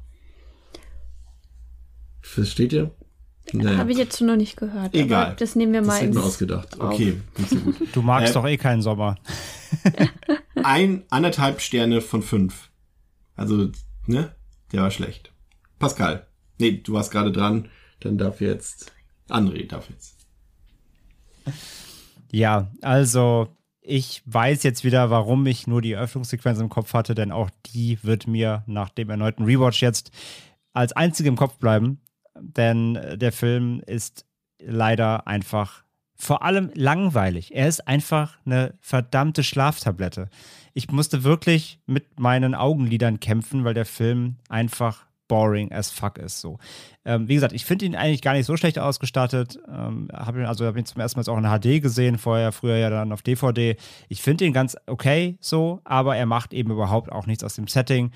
Versteht 2.22 2.74
ihr? 2.74 2.92
Naja. 3.54 3.78
Habe 3.78 3.92
ich 3.92 3.98
jetzt 3.98 4.20
noch 4.22 4.36
nicht 4.36 4.58
gehört. 4.58 4.94
Egal. 4.94 5.36
das 5.38 5.56
nehmen 5.56 5.74
wir 5.74 5.82
mal 5.82 6.00
das 6.00 6.04
ins 6.04 6.18
ausgedacht. 6.18 6.80
Okay, 6.80 7.20
nicht 7.38 7.50
so 7.50 7.56
gut. 7.58 7.76
Du 7.94 8.02
magst 8.02 8.32
äh, 8.32 8.34
doch 8.34 8.46
eh 8.46 8.58
keinen 8.58 8.82
Sommer. 8.82 9.16
ein 10.64 11.04
anderthalb 11.10 11.62
Sterne 11.62 12.02
von 12.02 12.22
fünf. 12.22 12.70
Also, 13.36 13.70
ne? 14.06 14.36
Der 14.72 14.84
war 14.84 14.92
schlecht. 14.92 15.32
Pascal. 15.80 16.28
Nee, 16.60 16.82
du 16.84 16.94
warst 16.94 17.12
gerade 17.12 17.32
dran. 17.32 17.70
Dann 18.02 18.18
darf 18.18 18.42
jetzt 18.42 18.92
André 19.30 19.68
darf 19.68 19.90
jetzt. 19.90 20.16
Ja, 22.32 22.72
also 22.82 23.48
ich 23.82 24.22
weiß 24.26 24.64
jetzt 24.64 24.84
wieder, 24.84 25.10
warum 25.10 25.46
ich 25.48 25.68
nur 25.68 25.82
die 25.82 25.96
Öffnungssequenz 25.96 26.60
im 26.60 26.70
Kopf 26.70 26.94
hatte, 26.94 27.16
denn 27.16 27.32
auch 27.32 27.50
die 27.66 27.98
wird 28.04 28.28
mir 28.28 28.64
nach 28.68 28.90
dem 28.90 29.10
erneuten 29.10 29.46
Rewatch 29.46 29.82
jetzt 29.82 30.12
als 30.74 30.94
einzige 30.94 31.30
im 31.30 31.36
Kopf 31.36 31.58
bleiben 31.58 32.00
denn 32.42 33.00
der 33.16 33.32
Film 33.32 33.82
ist 33.86 34.26
leider 34.62 35.28
einfach 35.28 35.84
vor 36.16 36.44
allem 36.44 36.70
langweilig. 36.74 37.56
Er 37.56 37.68
ist 37.68 37.88
einfach 37.88 38.38
eine 38.46 38.74
verdammte 38.82 39.42
Schlaftablette. 39.42 40.30
Ich 40.74 40.92
musste 40.92 41.24
wirklich 41.24 41.80
mit 41.86 42.20
meinen 42.20 42.56
Augenlidern 42.56 43.22
kämpfen, 43.22 43.64
weil 43.64 43.74
der 43.74 43.86
Film 43.86 44.36
einfach 44.50 45.06
boring 45.30 45.72
as 45.72 45.90
fuck 45.92 46.18
ist. 46.18 46.42
So. 46.42 46.58
Ähm, 47.06 47.30
wie 47.30 47.36
gesagt, 47.36 47.54
ich 47.54 47.64
finde 47.64 47.86
ihn 47.86 47.96
eigentlich 47.96 48.22
gar 48.22 48.34
nicht 48.34 48.46
so 48.46 48.58
schlecht 48.58 48.78
ausgestattet. 48.78 49.60
Ähm, 49.70 50.10
hab 50.12 50.36
ihn, 50.36 50.46
also 50.46 50.66
habe 50.66 50.78
ihn 50.78 50.86
zum 50.86 51.00
ersten 51.00 51.20
Mal 51.20 51.32
auch 51.32 51.38
in 51.38 51.46
HD 51.46 51.82
gesehen, 51.82 52.18
vorher, 52.18 52.52
früher 52.52 52.76
ja 52.76 52.90
dann 52.90 53.14
auf 53.14 53.22
DVD. 53.22 53.78
Ich 54.10 54.22
finde 54.22 54.44
ihn 54.44 54.54
ganz 54.54 54.76
okay 54.88 55.38
so, 55.40 55.80
aber 55.86 56.18
er 56.18 56.26
macht 56.26 56.54
eben 56.54 56.72
überhaupt 56.72 57.12
auch 57.12 57.28
nichts 57.28 57.46
aus 57.46 57.56
dem 57.56 57.68
Setting. 57.68 58.12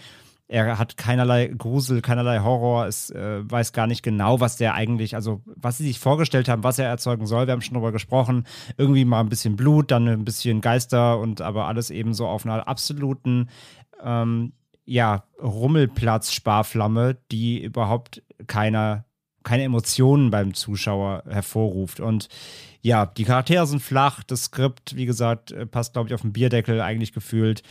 Er 0.54 0.78
hat 0.78 0.98
keinerlei 0.98 1.48
Grusel, 1.48 2.02
keinerlei 2.02 2.42
Horror. 2.42 2.86
Es 2.86 3.10
äh, 3.10 3.42
weiß 3.44 3.74
gar 3.74 3.88
nicht 3.88 4.04
genau, 4.04 4.40
was 4.40 4.56
der 4.56 4.76
eigentlich, 4.76 5.16
also 5.16 5.42
was 5.46 5.80
sie 5.80 5.86
sich 5.86 5.98
vorgestellt 5.98 6.48
haben, 6.48 6.64
was 6.64 6.78
er 6.78 6.86
erzeugen 6.86 7.26
soll. 7.26 7.48
Wir 7.48 7.54
haben 7.54 7.62
schon 7.64 7.74
darüber 7.74 7.92
gesprochen. 7.92 8.46
Irgendwie 8.78 9.04
mal 9.04 9.22
ein 9.22 9.30
bisschen 9.30 9.56
Blut, 9.56 9.90
dann 9.90 10.08
ein 10.08 10.26
bisschen 10.26 10.62
Geister 10.62 11.18
und 11.18 11.42
aber 11.42 11.66
alles 11.66 11.90
eben 11.90 12.14
so 12.14 12.28
auf 12.28 12.46
einer 12.46 12.68
absoluten, 12.68 13.50
ähm, 14.04 14.54
ja, 14.86 15.24
Rummelplatz-Sparflamme, 15.42 17.18
die 17.32 17.64
überhaupt 17.64 18.22
keiner 18.46 19.06
keine 19.42 19.64
Emotionen 19.64 20.30
beim 20.30 20.54
Zuschauer 20.54 21.24
hervorruft. 21.28 22.00
Und 22.00 22.30
ja, 22.82 23.08
die 23.08 23.26
Charaktere 23.26 23.66
sind 23.66 23.82
flach, 23.82 24.24
das 24.24 24.46
Skript, 24.46 24.96
wie 24.96 25.08
gesagt, 25.08 25.52
äh, 25.52 25.66
passt, 25.66 25.94
glaube 25.94 26.10
ich, 26.10 26.14
auf 26.14 26.22
den 26.22 26.32
Bierdeckel 26.32 26.80
eigentlich 26.80 27.12
gefühlt. 27.12 27.64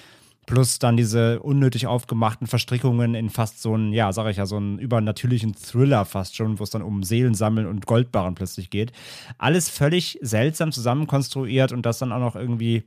Plus 0.47 0.79
dann 0.79 0.97
diese 0.97 1.41
unnötig 1.41 1.87
aufgemachten 1.87 2.47
Verstrickungen 2.47 3.15
in 3.15 3.31
fast 3.31 3.63
so 3.63 3.75
einen, 3.75 3.93
ja, 3.93 4.13
sag 4.13 4.29
ich 4.29 4.39
ja, 4.39 4.47
so 4.47 4.57
einen 4.57 4.79
übernatürlichen 4.79 5.55
Thriller 5.55 6.05
fast 6.05 6.37
schon, 6.37 6.59
wo 6.59 6.65
es 6.65 6.71
dann 6.71 6.83
um 6.83 7.05
Seelensammeln 7.05 7.67
und 7.67 7.87
Goldbarren 7.87 8.35
plötzlich 8.35 8.69
geht. 8.69 8.93
Alles 9.39 9.69
völlig 9.69 10.19
seltsam 10.21 10.73
zusammenkonstruiert 10.73 11.73
und 11.73 11.87
das 11.87 11.99
dann 11.99 12.13
auch 12.13 12.19
noch 12.19 12.37
irgendwie 12.37 12.83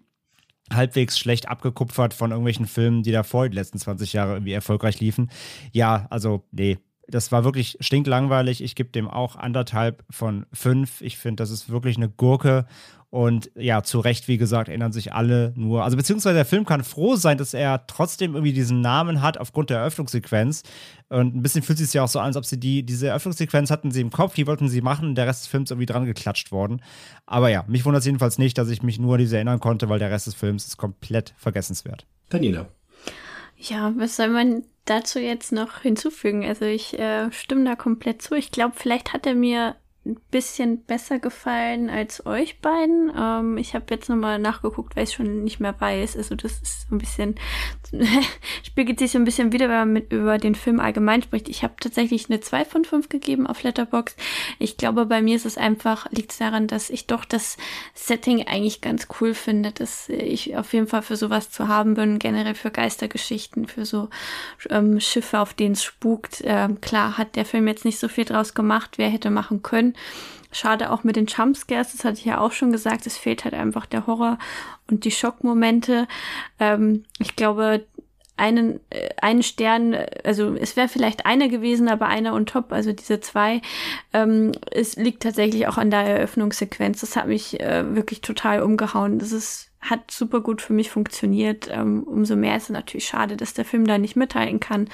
halbwegs 0.74 1.18
schlecht 1.18 1.48
abgekupfert 1.48 2.14
von 2.14 2.32
irgendwelchen 2.32 2.66
Filmen, 2.66 3.04
die 3.04 3.12
davor 3.12 3.48
die 3.48 3.56
letzten 3.56 3.80
20 3.80 4.14
Jahre 4.14 4.34
irgendwie 4.34 4.54
erfolgreich 4.54 5.00
liefen. 5.00 5.30
Ja, 5.72 6.08
also, 6.10 6.44
nee, 6.52 6.78
das 7.08 7.32
war 7.32 7.44
wirklich 7.44 7.78
stinklangweilig. 7.80 8.64
Ich 8.64 8.76
gebe 8.76 8.90
dem 8.90 9.08
auch 9.08 9.36
anderthalb 9.36 10.04
von 10.10 10.46
fünf. 10.52 11.02
Ich 11.02 11.18
finde, 11.18 11.42
das 11.42 11.52
ist 11.52 11.70
wirklich 11.70 11.98
eine 11.98 12.10
Gurke 12.10 12.66
und 13.10 13.50
ja, 13.56 13.84
zu 13.84 14.00
Recht, 14.00 14.28
wie 14.28 14.38
gesagt, 14.38 14.68
erinnern 14.68 14.92
sich 14.92 15.14
alle 15.14 15.54
nur. 15.56 15.84
Also, 15.84 15.96
beziehungsweise 15.96 16.36
der 16.36 16.46
Film 16.46 16.66
kann 16.66 16.84
froh 16.84 17.16
sein, 17.16 17.38
dass 17.38 17.54
er 17.54 17.88
trotzdem 17.88 18.34
irgendwie 18.34 18.54
diesen 18.54 18.82
Namen 18.82 19.22
hat 19.22 19.38
aufgrund 19.38 19.70
der 19.70 19.80
Eröffnungssequenz. 19.80 20.64
Und 21.08 21.36
ein 21.36 21.42
bisschen 21.42 21.62
fühlt 21.62 21.80
es 21.80 21.86
sich 21.86 21.94
ja 21.94 22.04
auch 22.04 22.10
so 22.10 22.20
an, 22.20 22.26
als 22.26 22.38
ob 22.38 22.46
sie 22.46 22.60
die, 22.60 22.84
diese 22.84 23.08
Eröffnungssequenz 23.08 23.70
hatten 23.70 23.92
sie 23.92 24.02
im 24.02 24.10
Kopf, 24.10 24.34
die 24.34 24.48
wollten 24.48 24.70
sie 24.70 24.82
machen, 24.82 25.16
der 25.16 25.28
Rest 25.28 25.44
des 25.44 25.48
Films 25.48 25.72
irgendwie 25.72 25.86
dran 25.86 26.06
geklatscht 26.06 26.52
worden. 26.52 26.82
Aber 27.26 27.50
ja, 27.50 27.64
mich 27.68 27.86
wundert 27.86 28.00
es 28.00 28.06
jedenfalls 28.06 28.38
nicht, 28.38 28.58
dass 28.58 28.70
ich 28.70 28.84
mich 28.84 29.00
nur 29.00 29.14
an 29.14 29.20
diese 29.20 29.36
erinnern 29.36 29.60
konnte, 29.60 29.88
weil 29.88 30.00
der 30.00 30.12
Rest 30.12 30.28
des 30.28 30.36
Films 30.36 30.66
ist 30.66 30.78
komplett 30.78 31.34
vergessenswert. 31.38 32.06
Daniela. 32.30 32.68
Ja, 33.58 33.94
was 33.98 34.18
soll 34.18 34.30
man 34.30 34.64
dazu 34.86 35.20
jetzt 35.20 35.52
noch 35.52 35.80
hinzufügen? 35.82 36.44
Also 36.44 36.66
ich 36.66 36.98
äh, 36.98 37.32
stimme 37.32 37.66
da 37.66 37.76
komplett 37.76 38.22
zu. 38.22 38.36
Ich 38.36 38.52
glaube, 38.52 38.74
vielleicht 38.76 39.14
hat 39.14 39.26
er 39.26 39.36
mir 39.36 39.76
ein 40.06 40.20
bisschen 40.30 40.84
besser 40.84 41.18
gefallen 41.18 41.90
als 41.90 42.26
euch 42.26 42.60
beiden. 42.62 43.12
Ähm, 43.18 43.58
ich 43.58 43.74
habe 43.74 43.86
jetzt 43.90 44.08
nochmal 44.08 44.38
nachgeguckt, 44.38 44.96
weil 44.96 45.06
ich 45.06 45.14
schon 45.14 45.44
nicht 45.44 45.60
mehr 45.60 45.74
weiß. 45.80 46.16
Also 46.16 46.36
das 46.36 46.54
ist 46.62 46.88
so 46.88 46.96
ein 46.96 47.00
bisschen, 47.00 47.36
spiegelt 48.64 49.00
sich 49.00 49.12
so 49.12 49.18
ein 49.18 49.26
bisschen 49.26 49.52
wieder, 49.52 49.68
wenn 49.68 49.78
man 49.78 49.94
mit 49.94 50.14
über 50.14 50.38
den 50.38 50.54
Film 50.54 50.80
allgemein 50.80 51.24
spricht. 51.24 51.50
Ich 51.50 51.64
habe 51.64 51.74
tatsächlich 51.80 52.30
eine 52.30 52.40
2 52.40 52.66
von 52.66 52.86
5 52.86 53.10
gegeben 53.10 53.48
auf 53.48 53.64
Letterbox. 53.64 54.16
Ich 54.60 54.78
glaube, 54.78 55.08
bei 55.08 55.24
mir 55.24 55.36
ist 55.36 55.46
es 55.46 55.58
einfach, 55.58 56.10
liegt 56.12 56.32
es 56.32 56.38
daran, 56.38 56.68
dass 56.68 56.92
ich 56.92 57.08
doch 57.08 57.26
das 57.26 57.58
Setting 57.96 58.46
eigentlich 58.48 58.82
ganz 58.82 59.08
cool 59.20 59.34
finde, 59.34 59.72
dass 59.72 60.08
ich 60.10 60.56
auf 60.56 60.72
jeden 60.74 60.88
Fall 60.88 61.02
für 61.02 61.16
sowas 61.16 61.50
zu 61.50 61.68
haben 61.68 61.96
bin, 61.96 62.20
generell 62.20 62.56
für 62.56 62.70
Geistergeschichten, 62.70 63.68
für 63.68 63.86
so 63.86 64.10
ähm, 64.70 65.00
Schiffe, 65.00 65.40
auf 65.40 65.56
denen 65.56 65.74
es 65.74 65.84
spukt. 65.84 66.44
Ähm, 66.46 66.80
klar 66.80 67.18
hat 67.18 67.36
der 67.36 67.46
Film 67.46 67.68
jetzt 67.68 67.86
nicht 67.86 68.00
so 68.00 68.08
viel 68.08 68.26
draus 68.26 68.54
gemacht, 68.54 68.98
wer 68.98 69.10
hätte 69.10 69.32
machen 69.32 69.64
können. 69.64 69.95
Schade 70.52 70.92
auch 70.92 71.04
mit 71.04 71.18
den 71.18 71.26
Jumpscares, 71.26 71.92
das 71.92 72.06
hatte 72.06 72.20
ich 72.20 72.26
ja 72.26 72.40
auch 72.40 72.54
schon 72.54 72.72
gesagt, 72.72 73.06
es 73.06 73.18
fehlt 73.18 73.44
halt 73.44 73.54
einfach 73.54 73.86
der 73.86 74.08
Horror 74.08 74.38
und 74.90 75.04
die 75.04 75.12
Schockmomente. 75.12 76.08
Ähm, 76.60 77.04
ich 77.20 77.36
glaube, 77.36 77.86
einen, 78.38 78.80
äh, 78.90 79.10
einen 79.22 79.44
Stern, 79.44 79.96
also 80.24 80.56
es 80.56 80.76
wäre 80.76 80.88
vielleicht 80.88 81.26
einer 81.26 81.48
gewesen, 81.48 81.88
aber 81.88 82.08
einer 82.08 82.34
und 82.34 82.50
top, 82.50 82.72
also 82.72 82.92
diese 82.92 83.20
zwei, 83.20 83.62
ähm, 84.14 84.52
es 84.72 84.96
liegt 84.96 85.24
tatsächlich 85.24 85.68
auch 85.68 85.78
an 85.78 85.92
der 85.92 86.02
Eröffnungssequenz. 86.02 87.02
Das 87.02 87.16
hat 87.16 87.28
mich 87.28 87.60
äh, 87.60 87.96
wirklich 87.96 88.22
total 88.22 88.62
umgehauen. 88.62 89.20
Das 89.20 89.32
ist 89.32 89.72
hat 89.90 90.10
super 90.12 90.42
gut 90.42 90.62
für 90.62 90.74
mich 90.74 90.90
funktioniert. 90.90 91.70
Ähm, 91.72 92.04
umso 92.04 92.36
mehr 92.36 92.58
ist 92.58 92.64
es 92.64 92.70
natürlich 92.70 93.06
schade, 93.06 93.38
dass 93.38 93.54
der 93.54 93.66
Film 93.66 93.86
da 93.86 93.98
nicht 93.98 94.16
mithalten 94.16 94.60
kann. 94.60 94.90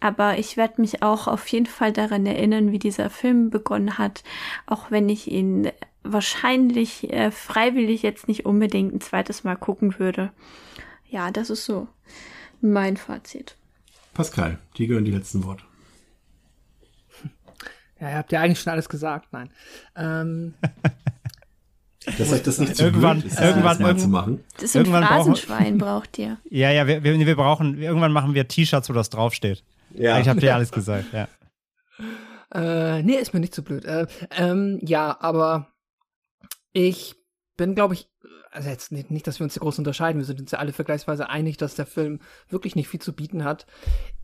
Aber 0.00 0.38
ich 0.38 0.56
werde 0.56 0.80
mich 0.80 1.02
auch 1.02 1.26
auf 1.26 1.46
jeden 1.48 1.66
Fall 1.66 1.92
daran 1.92 2.24
erinnern, 2.24 2.72
wie 2.72 2.78
dieser 2.78 3.10
Film 3.10 3.50
begonnen 3.50 3.98
hat, 3.98 4.22
auch 4.66 4.90
wenn 4.90 5.08
ich 5.08 5.30
ihn 5.30 5.70
wahrscheinlich 6.04 7.12
äh, 7.12 7.30
freiwillig 7.30 8.02
jetzt 8.02 8.28
nicht 8.28 8.46
unbedingt 8.46 8.94
ein 8.94 9.00
zweites 9.00 9.44
Mal 9.44 9.56
gucken 9.56 9.98
würde. 9.98 10.30
Ja, 11.10 11.30
das 11.30 11.50
ist 11.50 11.64
so 11.64 11.88
mein 12.60 12.96
Fazit. 12.96 13.56
Pascal, 14.14 14.58
dir 14.76 14.86
gehören 14.88 15.04
die 15.04 15.12
letzten 15.12 15.44
Worte. 15.44 15.64
Ja, 18.00 18.10
ihr 18.10 18.16
habt 18.16 18.32
ja 18.32 18.40
eigentlich 18.40 18.60
schon 18.60 18.72
alles 18.72 18.88
gesagt. 18.88 19.28
Nein. 19.32 19.50
Ähm, 19.96 20.54
Dass 22.16 22.32
euch 22.32 22.42
das 22.42 22.58
nicht 22.58 22.76
zu 22.76 22.84
Irgendwann- 22.84 23.20
blöd 23.20 23.32
ist, 23.32 23.40
irgendwann- 23.40 23.64
das 23.64 23.78
mal 23.80 23.98
zu 23.98 24.08
machen. 24.08 24.44
Das 24.54 24.64
ist 24.64 24.76
ein 24.76 24.86
Phrasenschwein 24.86 25.78
braucht 25.78 26.16
ihr. 26.18 26.38
Ja, 26.50 26.70
ja, 26.70 26.86
wir, 26.86 27.02
wir, 27.02 27.18
wir 27.18 27.36
brauchen, 27.36 27.80
irgendwann 27.82 28.12
machen 28.12 28.34
wir 28.34 28.46
T-Shirts, 28.48 28.88
wo 28.88 28.92
das 28.94 29.10
draufsteht. 29.10 29.62
Ja. 29.94 30.18
Ich 30.20 30.28
habe 30.28 30.40
dir 30.40 30.54
alles 30.54 30.70
gesagt, 30.70 31.06
ja. 31.12 31.28
Äh, 32.54 33.02
nee, 33.02 33.14
ist 33.16 33.34
mir 33.34 33.40
nicht 33.40 33.54
zu 33.54 33.62
blöd. 33.62 33.84
Äh, 33.84 34.06
ähm, 34.30 34.78
ja, 34.82 35.16
aber 35.20 35.68
ich 36.72 37.14
bin, 37.56 37.74
glaube 37.74 37.94
ich, 37.94 38.08
also 38.50 38.68
jetzt 38.68 38.92
nicht, 38.92 39.10
nicht, 39.10 39.26
dass 39.26 39.40
wir 39.40 39.44
uns 39.44 39.54
hier 39.54 39.60
groß 39.60 39.78
unterscheiden. 39.78 40.18
Wir 40.18 40.26
sind 40.26 40.40
uns 40.40 40.50
ja 40.50 40.58
alle 40.58 40.72
vergleichsweise 40.72 41.28
einig, 41.28 41.56
dass 41.56 41.74
der 41.74 41.86
Film 41.86 42.20
wirklich 42.48 42.76
nicht 42.76 42.88
viel 42.88 43.00
zu 43.00 43.12
bieten 43.12 43.44
hat. 43.44 43.66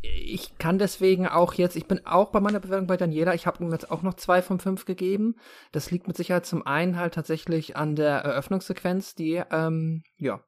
Ich 0.02 0.58
kann 0.58 0.78
deswegen 0.78 1.26
auch 1.26 1.54
jetzt, 1.54 1.76
ich 1.76 1.86
bin 1.86 2.04
auch 2.06 2.30
bei 2.30 2.40
meiner 2.40 2.60
Bewertung 2.60 2.86
bei 2.86 2.96
Daniela, 2.96 3.34
ich 3.34 3.46
habe 3.46 3.62
ihm 3.62 3.70
jetzt 3.72 3.90
auch 3.90 4.02
noch 4.02 4.14
zwei 4.14 4.42
von 4.42 4.58
fünf 4.58 4.84
gegeben. 4.84 5.36
Das 5.72 5.90
liegt 5.90 6.06
mit 6.06 6.16
Sicherheit 6.16 6.46
zum 6.46 6.66
einen 6.66 6.98
halt 6.98 7.14
tatsächlich 7.14 7.76
an 7.76 7.96
der 7.96 8.18
Eröffnungssequenz, 8.18 9.14
die, 9.14 9.42
ähm, 9.50 10.02
ja, 10.16 10.40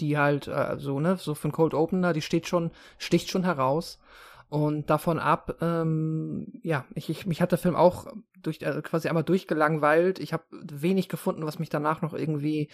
die 0.00 0.18
halt 0.18 0.48
äh, 0.48 0.76
so, 0.78 1.00
ne, 1.00 1.16
so 1.16 1.34
für 1.34 1.44
einen 1.44 1.52
Cold 1.52 1.74
Opener, 1.74 2.12
die 2.12 2.22
steht 2.22 2.46
schon, 2.46 2.70
sticht 2.98 3.30
schon 3.30 3.44
heraus. 3.44 3.98
Und 4.48 4.90
davon 4.90 5.18
ab, 5.18 5.56
ähm, 5.62 6.46
ja, 6.62 6.84
ich, 6.94 7.08
ich, 7.08 7.24
mich 7.24 7.40
hat 7.40 7.52
der 7.52 7.58
Film 7.58 7.74
auch 7.74 8.06
durch, 8.42 8.60
äh, 8.60 8.82
quasi 8.82 9.08
einmal 9.08 9.24
durchgelangweilt. 9.24 10.18
Ich 10.18 10.34
habe 10.34 10.44
wenig 10.50 11.08
gefunden, 11.08 11.46
was 11.46 11.58
mich 11.58 11.70
danach 11.70 12.02
noch 12.02 12.12
irgendwie, 12.12 12.68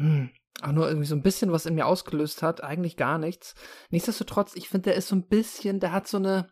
hm, 0.00 0.30
auch 0.62 0.72
nur 0.72 0.88
irgendwie 0.88 1.06
so 1.06 1.14
ein 1.14 1.22
bisschen 1.22 1.52
was 1.52 1.66
in 1.66 1.74
mir 1.74 1.86
ausgelöst 1.86 2.42
hat. 2.42 2.64
Eigentlich 2.64 2.96
gar 2.96 3.18
nichts. 3.18 3.54
Nichtsdestotrotz, 3.90 4.56
ich 4.56 4.68
finde, 4.68 4.90
der 4.90 4.94
ist 4.94 5.08
so 5.08 5.16
ein 5.16 5.28
bisschen, 5.28 5.78
der 5.78 5.92
hat 5.92 6.08
so 6.08 6.16
eine, 6.16 6.48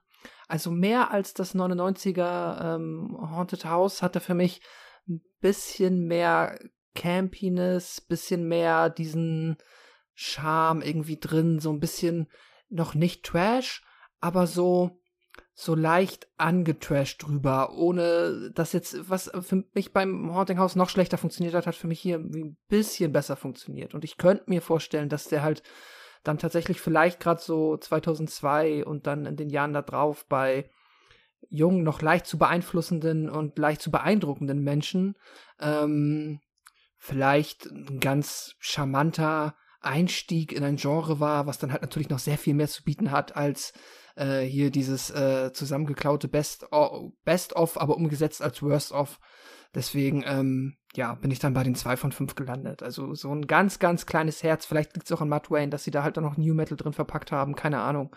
also 0.49 0.71
mehr 0.71 1.11
als 1.11 1.33
das 1.33 1.55
99er 1.55 2.77
ähm, 2.77 3.17
Haunted 3.19 3.65
House 3.65 4.03
hat 4.03 4.15
er 4.15 4.21
für 4.21 4.35
mich 4.35 4.61
ein 5.09 5.23
bisschen 5.41 6.07
mehr 6.07 6.59
Campiness, 6.95 8.03
bisschen 8.03 8.47
mehr 8.49 8.91
diesen 8.91 9.57
Charme 10.15 10.83
irgendwie 10.83 11.19
drin, 11.19 11.59
so 11.59 11.71
ein 11.71 11.81
bisschen 11.81 12.29
noch 12.69 12.95
nicht 12.95 13.25
Trash, 13.25 13.83
aber 14.21 14.47
so 14.47 15.01
so 15.55 15.75
leicht 15.75 16.29
angetrashed 16.37 17.23
drüber, 17.23 17.75
ohne 17.75 18.51
dass 18.55 18.73
jetzt, 18.73 19.09
was 19.09 19.31
für 19.41 19.65
mich 19.75 19.93
beim 19.93 20.35
Haunting 20.35 20.59
House 20.59 20.77
noch 20.77 20.89
schlechter 20.89 21.19
funktioniert 21.19 21.55
hat, 21.55 21.67
hat 21.67 21.75
für 21.75 21.89
mich 21.89 22.01
hier 22.01 22.19
ein 22.19 22.57
bisschen 22.69 23.13
besser 23.13 23.37
funktioniert. 23.37 23.95
Und 23.95 24.05
ich 24.05 24.17
könnte 24.17 24.45
mir 24.47 24.63
vorstellen, 24.63 25.09
dass 25.09 25.29
der 25.29 25.43
halt 25.43 25.63
dann 26.25 26.39
tatsächlich 26.39 26.81
vielleicht 26.81 27.21
gerade 27.21 27.41
so 27.41 27.77
2002 27.77 28.85
und 28.85 29.07
dann 29.07 29.27
in 29.27 29.37
den 29.37 29.51
Jahren 29.51 29.73
da 29.73 29.83
drauf 29.83 30.27
bei 30.29 30.71
jungen, 31.49 31.83
noch 31.83 32.03
leicht 32.03 32.27
zu 32.27 32.39
beeinflussenden 32.39 33.31
und 33.31 33.59
leicht 33.59 33.81
zu 33.81 33.91
beeindruckenden 33.91 34.63
Menschen 34.63 35.17
ähm, 35.61 36.41
vielleicht 36.97 37.67
ein 37.67 38.01
ganz 38.01 38.55
charmanter 38.59 39.57
Einstieg 39.81 40.53
in 40.53 40.65
ein 40.65 40.77
Genre 40.77 41.21
war, 41.21 41.47
was 41.47 41.59
dann 41.59 41.73
halt 41.73 41.83
natürlich 41.83 42.11
noch 42.11 42.19
sehr 42.19 42.39
viel 42.39 42.55
mehr 42.55 42.69
zu 42.69 42.83
bieten 42.83 43.11
hat 43.11 43.37
als 43.37 43.73
äh, 44.19 44.41
hier 44.41 44.71
dieses 44.71 45.11
äh, 45.11 45.53
zusammengeklaute 45.53 46.29
Best, 46.29 46.67
o 46.73 47.13
Best 47.25 47.55
of, 47.55 47.81
aber 47.81 47.97
umgesetzt 47.97 48.43
als 48.43 48.63
Worst 48.63 48.93
of. 48.93 49.19
Deswegen, 49.75 50.25
ähm, 50.27 50.77
ja, 50.95 51.15
bin 51.15 51.31
ich 51.31 51.39
dann 51.39 51.55
bei 51.55 51.63
den 51.63 51.75
zwei 51.75 51.97
von 51.97 52.11
fünf 52.11 52.35
gelandet. 52.35 52.83
Also 52.83 53.15
so 53.15 53.33
ein 53.33 53.47
ganz, 53.47 53.79
ganz 53.79 54.07
kleines 54.07 54.43
Herz. 54.43 54.65
Vielleicht 54.65 54.95
liegt 54.95 55.07
es 55.07 55.13
auch 55.13 55.21
an 55.21 55.29
Matt 55.29 55.51
Wayne, 55.51 55.71
dass 55.71 55.85
sie 55.85 55.91
da 55.91 56.03
halt 56.03 56.17
dann 56.17 56.25
noch 56.25 56.39
New 56.39 56.55
Metal 56.55 56.77
drin 56.77 56.95
verpackt 56.95 57.33
haben. 57.33 57.55
Keine 57.55 57.81
Ahnung. 57.81 58.15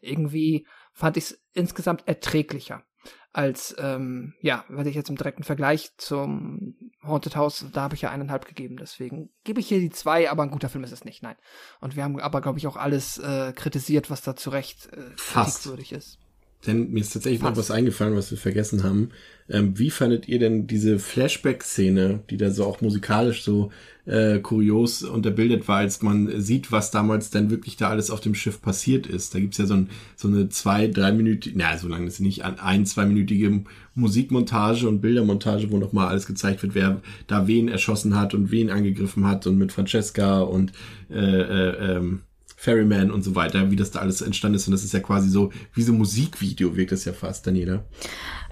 Irgendwie 0.00 0.66
fand 0.92 1.16
ich 1.16 1.24
es 1.24 1.44
insgesamt 1.52 2.06
erträglicher 2.06 2.84
als, 3.32 3.74
ähm, 3.78 4.34
ja, 4.40 4.64
wenn 4.68 4.86
ich 4.86 4.94
jetzt 4.94 5.08
im 5.08 5.16
direkten 5.16 5.42
Vergleich 5.42 5.92
zum 5.96 6.76
Haunted 7.02 7.34
House, 7.34 7.64
da 7.72 7.82
habe 7.82 7.94
ich 7.94 8.02
ja 8.02 8.10
eineinhalb 8.10 8.46
gegeben, 8.46 8.76
deswegen 8.76 9.30
gebe 9.44 9.60
ich 9.60 9.68
hier 9.68 9.80
die 9.80 9.90
zwei, 9.90 10.30
aber 10.30 10.42
ein 10.42 10.50
guter 10.50 10.68
Film 10.68 10.84
ist 10.84 10.92
es 10.92 11.04
nicht, 11.04 11.22
nein. 11.22 11.36
Und 11.80 11.96
wir 11.96 12.04
haben 12.04 12.20
aber, 12.20 12.42
glaube 12.42 12.58
ich, 12.58 12.66
auch 12.66 12.76
alles 12.76 13.18
äh, 13.18 13.52
kritisiert, 13.54 14.10
was 14.10 14.20
da 14.20 14.36
zu 14.36 14.50
Recht 14.50 14.92
äh, 14.92 15.10
kritikwürdig 15.16 15.92
ist. 15.92 16.18
Denn 16.66 16.92
mir 16.92 17.00
ist 17.00 17.12
tatsächlich 17.12 17.40
noch 17.40 17.48
Fast. 17.48 17.70
was 17.70 17.70
eingefallen, 17.72 18.14
was 18.14 18.30
wir 18.30 18.38
vergessen 18.38 18.84
haben. 18.84 19.10
Ähm, 19.48 19.78
wie 19.78 19.90
fandet 19.90 20.28
ihr 20.28 20.38
denn 20.38 20.68
diese 20.68 21.00
Flashback-Szene, 21.00 22.20
die 22.30 22.36
da 22.36 22.50
so 22.50 22.64
auch 22.64 22.80
musikalisch 22.80 23.42
so 23.42 23.72
äh, 24.06 24.38
kurios 24.38 25.02
unterbildet 25.02 25.66
war, 25.66 25.78
als 25.78 26.02
man 26.02 26.40
sieht, 26.40 26.70
was 26.70 26.92
damals 26.92 27.30
denn 27.30 27.50
wirklich 27.50 27.76
da 27.76 27.88
alles 27.88 28.10
auf 28.10 28.20
dem 28.20 28.36
Schiff 28.36 28.62
passiert 28.62 29.08
ist? 29.08 29.34
Da 29.34 29.40
gibt's 29.40 29.58
ja 29.58 29.66
so, 29.66 29.74
ein, 29.74 29.90
so 30.14 30.28
eine 30.28 30.48
zwei, 30.50 30.86
dreiminütige, 30.86 31.58
na, 31.58 31.76
so 31.76 31.88
lange 31.88 32.06
ist 32.06 32.18
sie 32.18 32.22
nicht, 32.22 32.44
ein, 32.44 32.86
zweiminütige 32.86 33.64
Musikmontage 33.96 34.88
und 34.88 35.00
Bildermontage, 35.00 35.70
wo 35.72 35.78
nochmal 35.78 36.08
alles 36.08 36.26
gezeigt 36.26 36.62
wird, 36.62 36.76
wer 36.76 37.00
da 37.26 37.48
wen 37.48 37.66
erschossen 37.66 38.18
hat 38.18 38.34
und 38.34 38.52
wen 38.52 38.70
angegriffen 38.70 39.26
hat 39.26 39.48
und 39.48 39.58
mit 39.58 39.72
Francesca 39.72 40.40
und 40.40 40.72
äh, 41.10 41.16
äh, 41.18 41.96
ähm, 41.96 42.20
Ferryman 42.62 43.10
und 43.10 43.24
so 43.24 43.34
weiter, 43.34 43.72
wie 43.72 43.76
das 43.76 43.90
da 43.90 43.98
alles 43.98 44.20
entstanden 44.20 44.54
ist. 44.54 44.68
Und 44.68 44.70
das 44.70 44.84
ist 44.84 44.92
ja 44.92 45.00
quasi 45.00 45.28
so, 45.28 45.50
wie 45.74 45.82
so 45.82 45.90
ein 45.90 45.98
Musikvideo 45.98 46.76
wirkt 46.76 46.92
das 46.92 47.04
ja 47.04 47.12
fast, 47.12 47.44
Daniela. 47.44 47.84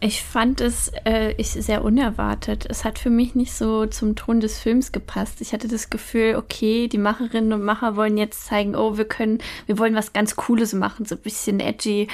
Ich 0.02 0.22
fand 0.22 0.62
es 0.62 0.90
äh, 1.04 1.32
ich, 1.36 1.50
sehr 1.50 1.84
unerwartet. 1.84 2.64
Es 2.66 2.86
hat 2.86 2.98
für 2.98 3.10
mich 3.10 3.34
nicht 3.34 3.52
so 3.52 3.84
zum 3.84 4.16
Ton 4.16 4.40
des 4.40 4.58
Films 4.58 4.92
gepasst. 4.92 5.42
Ich 5.42 5.52
hatte 5.52 5.68
das 5.68 5.90
Gefühl, 5.90 6.36
okay, 6.36 6.88
die 6.88 6.96
Macherinnen 6.96 7.52
und 7.52 7.62
Macher 7.62 7.96
wollen 7.96 8.16
jetzt 8.16 8.46
zeigen, 8.46 8.74
oh, 8.74 8.96
wir 8.96 9.04
können, 9.04 9.40
wir 9.66 9.76
wollen 9.76 9.94
was 9.94 10.14
ganz 10.14 10.36
Cooles 10.36 10.72
machen, 10.72 11.04
so 11.04 11.16
ein 11.16 11.20
bisschen 11.20 11.60
edgy. 11.60 12.08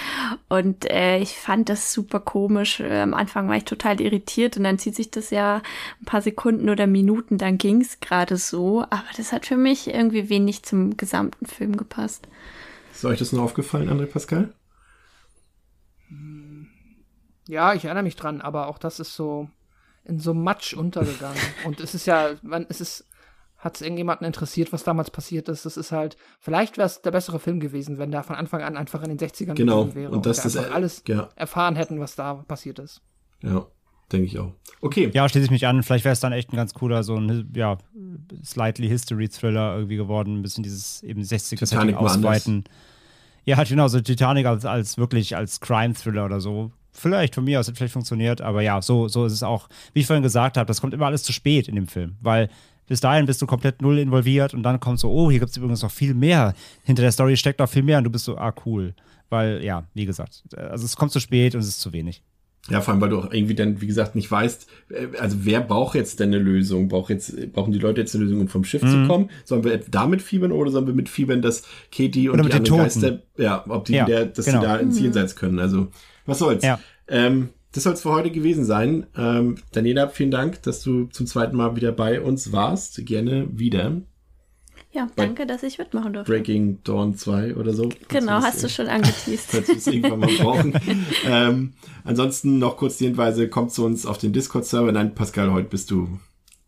Und 0.49 0.91
äh, 0.91 1.19
ich 1.19 1.37
fand 1.37 1.69
das 1.69 1.93
super 1.93 2.19
komisch. 2.19 2.81
Äh, 2.81 3.03
am 3.03 3.15
Anfang 3.15 3.49
war 3.49 3.57
ich 3.57 3.65
total 3.65 4.01
irritiert 4.01 4.57
und 4.57 4.65
dann 4.65 4.81
zieht 4.81 4.97
sich 4.97 5.13
das 5.13 5.31
ja 5.31 5.63
ein 6.01 6.07
paar 6.07 6.23
Sekunden 6.23 6.69
oder 6.69 6.89
Minuten, 6.89 7.39
dann 7.39 7.57
ging 7.57 7.81
es 7.81 8.01
gerade 8.01 8.37
so. 8.37 8.81
Aber 8.83 9.07
das 9.17 9.31
hat 9.31 9.47
für 9.47 9.57
mich 9.57 9.87
irgendwie 9.87 10.29
wenig 10.29 10.65
zum 10.65 10.97
gesamten 10.97 11.47
Film 11.47 11.77
gepasst. 11.77 12.27
Ist 12.93 13.05
euch 13.05 13.21
das 13.21 13.31
noch 13.31 13.45
aufgefallen, 13.45 13.89
André 13.89 14.07
Pascal? 14.07 14.53
Ja, 17.49 17.75
ich 17.75 17.85
erinnere 17.85 18.03
mich 18.05 18.17
dran, 18.17 18.41
aber 18.41 18.69
auch 18.69 18.79
das 18.79 19.01
ist 19.01 19.15
so 19.15 19.49
in 20.05 20.19
so 20.21 20.35
Matsch 20.35 20.75
untergegangen. 20.75 21.39
Und 21.65 21.81
es 21.81 21.95
ist 21.95 22.07
ja, 22.07 22.31
man, 22.43 22.67
es 22.69 22.81
ist, 22.81 23.05
hat 23.59 23.77
es 23.77 23.83
irgendjemanden 23.83 24.27
interessiert, 24.27 24.73
was 24.73 24.85
damals 24.85 25.11
passiert 25.11 25.49
ist? 25.49 25.65
Das 25.67 25.77
ist 25.77 25.91
halt, 25.93 26.17
vielleicht 26.39 26.77
wäre 26.79 26.87
es 26.87 27.03
der 27.03 27.11
bessere 27.11 27.39
Film 27.41 27.59
gewesen, 27.61 27.99
wenn 27.99 28.11
der 28.11 28.23
von 28.23 28.37
Anfang 28.37 28.63
an 28.63 28.77
einfach 28.77 29.03
in 29.03 29.17
den 29.17 29.19
60ern 29.19 29.55
Genau. 29.55 29.83
gewesen 29.85 29.95
wäre 29.97 30.13
Und 30.13 30.27
dass 30.27 30.45
wir 30.45 30.61
das 30.63 30.71
äh, 30.71 30.73
alles 30.73 31.03
ja, 31.09 31.29
erfahren 31.37 31.75
hätten, 31.77 31.99
was 31.99 32.15
da 32.15 32.35
passiert 32.35 32.79
ist. 32.79 33.01
ja, 33.43 33.67
denke 34.13 34.27
ich 34.27 34.39
auch. 34.39 34.53
Okay. 34.83 35.11
Ja, 35.13 35.29
schließe 35.29 35.47
ich 35.47 35.51
mich 35.51 35.67
an. 35.67 35.83
Vielleicht 35.83 36.05
wäre 36.05 36.13
es 36.13 36.21
dann 36.21 36.33
echt 36.33 36.53
ein 36.53 36.57
ganz 36.57 36.75
cooler, 36.75 37.03
so 37.03 37.17
ein, 37.17 37.51
ja, 37.57 37.79
slightly 38.45 38.89
History-Thriller 38.89 39.75
irgendwie 39.77 39.97
geworden. 39.97 40.39
Ein 40.39 40.43
bisschen 40.43 40.63
dieses 40.63 41.03
eben 41.03 41.23
60er-Setting 41.23 41.59
Titanic 41.59 41.95
mal 41.97 42.01
anders. 42.09 42.17
ausweiten. 42.19 42.65
Ja, 43.45 43.57
halt 43.57 43.69
genau, 43.69 43.89
so 43.89 44.01
Titanic 44.01 44.47
als, 44.47 44.65
als 44.65 44.99
wirklich 44.99 45.35
als 45.37 45.61
Crime-Thriller 45.61 46.25
oder 46.27 46.41
so. 46.41 46.71
Vielleicht 46.97 47.35
von 47.35 47.45
mir 47.45 47.61
aus 47.61 47.69
hat 47.69 47.77
vielleicht 47.77 47.93
funktioniert, 47.93 48.41
aber 48.41 48.63
ja, 48.63 48.81
so, 48.83 49.09
so 49.09 49.27
ist 49.27 49.33
es 49.33 49.43
auch. 49.43 49.69
Wie 49.93 50.01
ich 50.01 50.07
vorhin 50.07 50.23
gesagt 50.23 50.57
habe, 50.57 50.67
das 50.67 50.81
kommt 50.81 50.95
immer 50.95 51.07
alles 51.07 51.23
zu 51.23 51.33
spät 51.33 51.69
in 51.69 51.75
dem 51.75 51.87
Film, 51.87 52.17
weil 52.21 52.49
bis 52.87 53.01
dahin 53.01 53.27
bist 53.27 53.43
du 53.43 53.47
komplett 53.47 53.83
null 53.83 53.99
involviert 53.99 54.55
und 54.55 54.63
dann 54.63 54.81
kommt 54.81 55.01
so, 55.01 55.11
oh, 55.11 55.31
hier 55.31 55.41
gibt 55.41 55.51
es 55.51 55.57
übrigens 55.57 55.83
noch 55.83 55.91
viel 55.91 56.15
mehr. 56.15 56.55
Hinter 56.85 57.03
der 57.03 57.13
Story 57.13 57.37
steckt 57.37 57.59
noch 57.59 57.69
viel 57.69 57.83
mehr 57.83 57.99
und 57.99 58.05
du 58.05 58.11
bist 58.11 58.25
so, 58.25 58.37
ah, 58.37 58.55
cool. 58.65 58.95
Weil, 59.29 59.65
ja, 59.65 59.85
wie 59.95 60.07
gesagt, 60.07 60.45
also 60.57 60.85
es 60.85 60.97
kommt 60.97 61.11
zu 61.11 61.19
spät 61.19 61.55
und 61.55 61.61
es 61.61 61.69
ist 61.69 61.81
zu 61.81 61.93
wenig. 61.93 62.23
Ja, 62.69 62.81
vor 62.81 62.93
allem, 62.93 63.01
weil 63.01 63.11
du 63.11 63.19
auch 63.19 63.33
irgendwie 63.33 63.55
dann, 63.55 63.81
wie 63.81 63.87
gesagt, 63.87 64.17
nicht 64.17 64.31
weißt, 64.31 64.67
äh, 64.91 65.19
also 65.19 65.39
wer 65.43 65.61
braucht 65.61 65.95
jetzt 65.95 66.19
denn 66.19 66.31
eine 66.31 66.39
Lösung? 66.39 66.89
Braucht 66.89 67.11
jetzt, 67.11 67.53
brauchen 67.53 67.73
die 67.73 67.79
Leute 67.79 68.01
jetzt 68.01 68.15
eine 68.15 68.25
Lösung, 68.25 68.41
um 68.41 68.49
vom 68.49 68.65
Schiff 68.65 68.83
mhm. 68.83 68.89
zu 68.89 69.07
kommen? 69.07 69.31
Sollen 69.45 69.65
wir 69.65 69.79
damit 69.89 70.23
fiebern 70.23 70.53
oder 70.53 70.71
sollen 70.71 70.87
wir 70.87 70.95
mit 70.95 71.09
fiebern, 71.09 71.43
dass 71.43 71.63
Katie 71.93 72.29
und 72.29 72.41
oder 72.41 72.49
die 72.49 72.57
anderen 72.57 72.79
Geister, 72.79 73.23
ja, 73.37 73.65
ob 73.69 73.85
die 73.85 73.95
ja, 73.95 74.07
wieder, 74.07 74.27
dass 74.27 74.47
genau. 74.47 74.61
sie 74.61 74.67
da 74.67 74.77
ins 74.77 74.97
mhm. 74.97 75.05
Jenseits 75.05 75.37
können? 75.37 75.59
Also, 75.59 75.89
was 76.27 76.39
soll's? 76.39 76.65
Ja. 76.65 76.79
Ähm, 77.09 77.51
das 77.73 77.85
soll 77.85 77.93
es 77.93 78.03
für 78.03 78.13
heute 78.13 78.31
gewesen 78.31 78.65
sein. 78.65 79.07
Ähm, 79.17 79.57
Daniela, 79.73 80.09
vielen 80.09 80.31
Dank, 80.31 80.63
dass 80.63 80.83
du 80.83 81.07
zum 81.07 81.27
zweiten 81.27 81.57
Mal 81.57 81.77
wieder 81.77 81.93
bei 81.93 82.21
uns 82.21 82.53
warst. 82.53 83.05
Gerne 83.05 83.49
wieder. 83.51 84.01
Ja, 84.93 85.09
danke, 85.15 85.47
dass 85.47 85.63
ich 85.63 85.77
mitmachen 85.77 86.15
durfte. 86.15 86.33
Breaking 86.33 86.83
Dawn 86.83 87.15
2 87.15 87.57
oder 87.57 87.75
so. 87.75 87.91
Genau, 88.09 88.41
hast 88.41 88.65
du 88.65 88.69
schon 88.71 88.87
angeteased. 88.87 89.51
Falls 89.51 89.69
wir 89.69 89.77
es 89.77 89.87
irgendwann 89.87 90.21
mal 90.21 90.35
brauchen. 90.39 90.73
ähm, 91.27 91.75
ansonsten 92.05 92.59
noch 92.59 92.79
kurz 92.79 92.97
die 92.97 93.05
Hinweise, 93.05 93.51
kommt 93.51 93.73
zu 93.73 93.85
uns 93.85 94.07
auf 94.07 94.17
den 94.17 94.33
Discord-Server. 94.33 94.91
Nein, 94.93 95.15
Pascal, 95.15 95.53
heute 95.53 95.69
bist 95.69 95.91
du, 95.91 96.19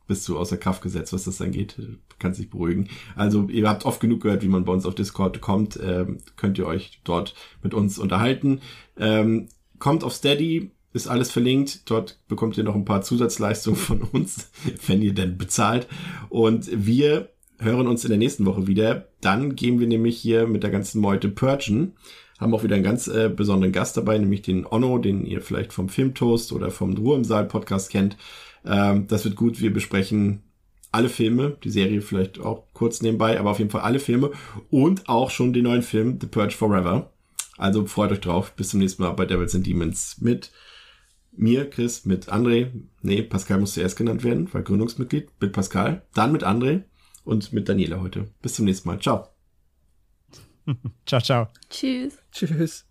bist 0.09 0.27
du 0.27 0.37
außer 0.37 0.57
Kraft 0.57 0.83
gesetzt, 0.83 1.13
was 1.13 1.25
das 1.25 1.41
angeht. 1.41 1.77
Kannst 2.19 2.41
dich 2.41 2.51
beruhigen. 2.51 2.89
Also, 3.15 3.47
ihr 3.49 3.69
habt 3.69 3.85
oft 3.85 4.01
genug 4.01 4.23
gehört, 4.23 4.43
wie 4.43 4.49
man 4.49 4.65
bei 4.65 4.73
uns 4.73 4.87
auf 4.87 4.97
Discord 4.97 5.41
kommt. 5.41 5.79
Ähm, 5.81 6.19
könnt 6.35 6.59
ihr 6.59 6.67
euch 6.67 7.01
dort 7.05 7.35
mit 7.63 7.75
uns 7.75 7.99
unterhalten. 7.99 8.61
Ähm, 8.99 9.49
kommt 9.79 10.03
auf 10.03 10.15
Steady, 10.15 10.73
ist 10.93 11.07
alles 11.07 11.31
verlinkt. 11.31 11.89
Dort 11.91 12.19
bekommt 12.27 12.57
ihr 12.59 12.65
noch 12.65 12.75
ein 12.75 12.87
paar 12.87 13.03
Zusatzleistungen 13.03 13.79
von 13.79 14.03
uns, 14.03 14.51
wenn 14.87 15.03
ihr 15.03 15.15
denn 15.15 15.39
bezahlt. 15.39 15.87
Und 16.31 16.69
wir 16.73 17.29
hören 17.61 17.87
uns 17.87 18.05
in 18.05 18.11
der 18.11 18.19
nächsten 18.19 18.47
Woche 18.47 18.67
wieder. 18.67 19.09
Dann 19.21 19.55
gehen 19.55 19.79
wir 19.79 19.87
nämlich 19.87 20.19
hier 20.19 20.47
mit 20.47 20.63
der 20.63 20.71
ganzen 20.71 21.01
Meute 21.01 21.29
Purgen. 21.29 21.93
Haben 22.39 22.55
auch 22.55 22.63
wieder 22.63 22.77
einen 22.77 22.85
ganz 22.85 23.09
äh, 23.09 23.29
besonderen 23.29 23.73
Gast 23.73 23.97
dabei, 23.97 24.17
nämlich 24.17 24.43
den 24.43 24.65
Onno, 24.65 24.99
den 24.99 25.27
ihr 25.27 25.43
vielleicht 25.43 25.73
vom 25.73 25.89
Filmtoast 25.89 26.53
oder 26.53 26.71
vom 26.71 26.97
Ruhe 26.97 27.17
im 27.17 27.25
Saal 27.25 27.47
Podcast 27.47 27.91
kennt. 27.91 28.17
Ähm, 28.69 29.07
das 29.09 29.25
wird 29.25 29.35
gut. 29.35 29.61
Wir 29.61 29.73
besprechen 29.73 30.43
alle 30.93 31.09
Filme, 31.09 31.57
die 31.65 31.71
Serie 31.71 32.01
vielleicht 32.01 32.39
auch 32.39 32.65
kurz 32.73 33.03
nebenbei, 33.03 33.39
aber 33.39 33.51
auf 33.51 33.59
jeden 33.59 33.71
Fall 33.71 33.83
alle 33.83 33.99
Filme 33.99 34.31
und 34.71 35.09
auch 35.09 35.31
schon 35.31 35.53
den 35.53 35.65
neuen 35.65 35.83
Film 35.83 36.19
The 36.21 36.27
Purge 36.27 36.55
Forever. 36.55 37.11
Also 37.57 37.87
freut 37.87 38.13
euch 38.13 38.21
drauf. 38.21 38.55
Bis 38.55 38.71
zum 38.71 38.81
nächsten 38.81 39.03
Mal 39.03 39.11
bei 39.13 39.27
Devils 39.27 39.55
and 39.55 39.67
Demons 39.67 40.19
mit 40.21 40.53
mir, 41.33 41.69
Chris, 41.69 42.05
mit 42.05 42.31
André. 42.33 42.71
Nee, 43.03 43.23
Pascal 43.23 43.61
muss 43.61 43.75
zuerst 43.75 43.97
genannt 43.97 44.25
werden, 44.25 44.49
weil 44.53 44.63
Gründungsmitglied 44.63 45.31
mit 45.41 45.53
Pascal. 45.53 46.03
Dann 46.15 46.33
mit 46.33 46.45
André 46.45 46.85
und 47.25 47.53
mit 47.53 47.69
Daniela 47.69 48.01
heute. 48.01 48.29
Bis 48.43 48.55
zum 48.55 48.65
nächsten 48.65 48.89
Mal. 48.89 49.01
Ciao. 49.01 49.29
ciao, 51.07 51.21
ciao. 51.21 51.49
Tschüss. 51.69 52.19
Tschüss. 52.33 52.88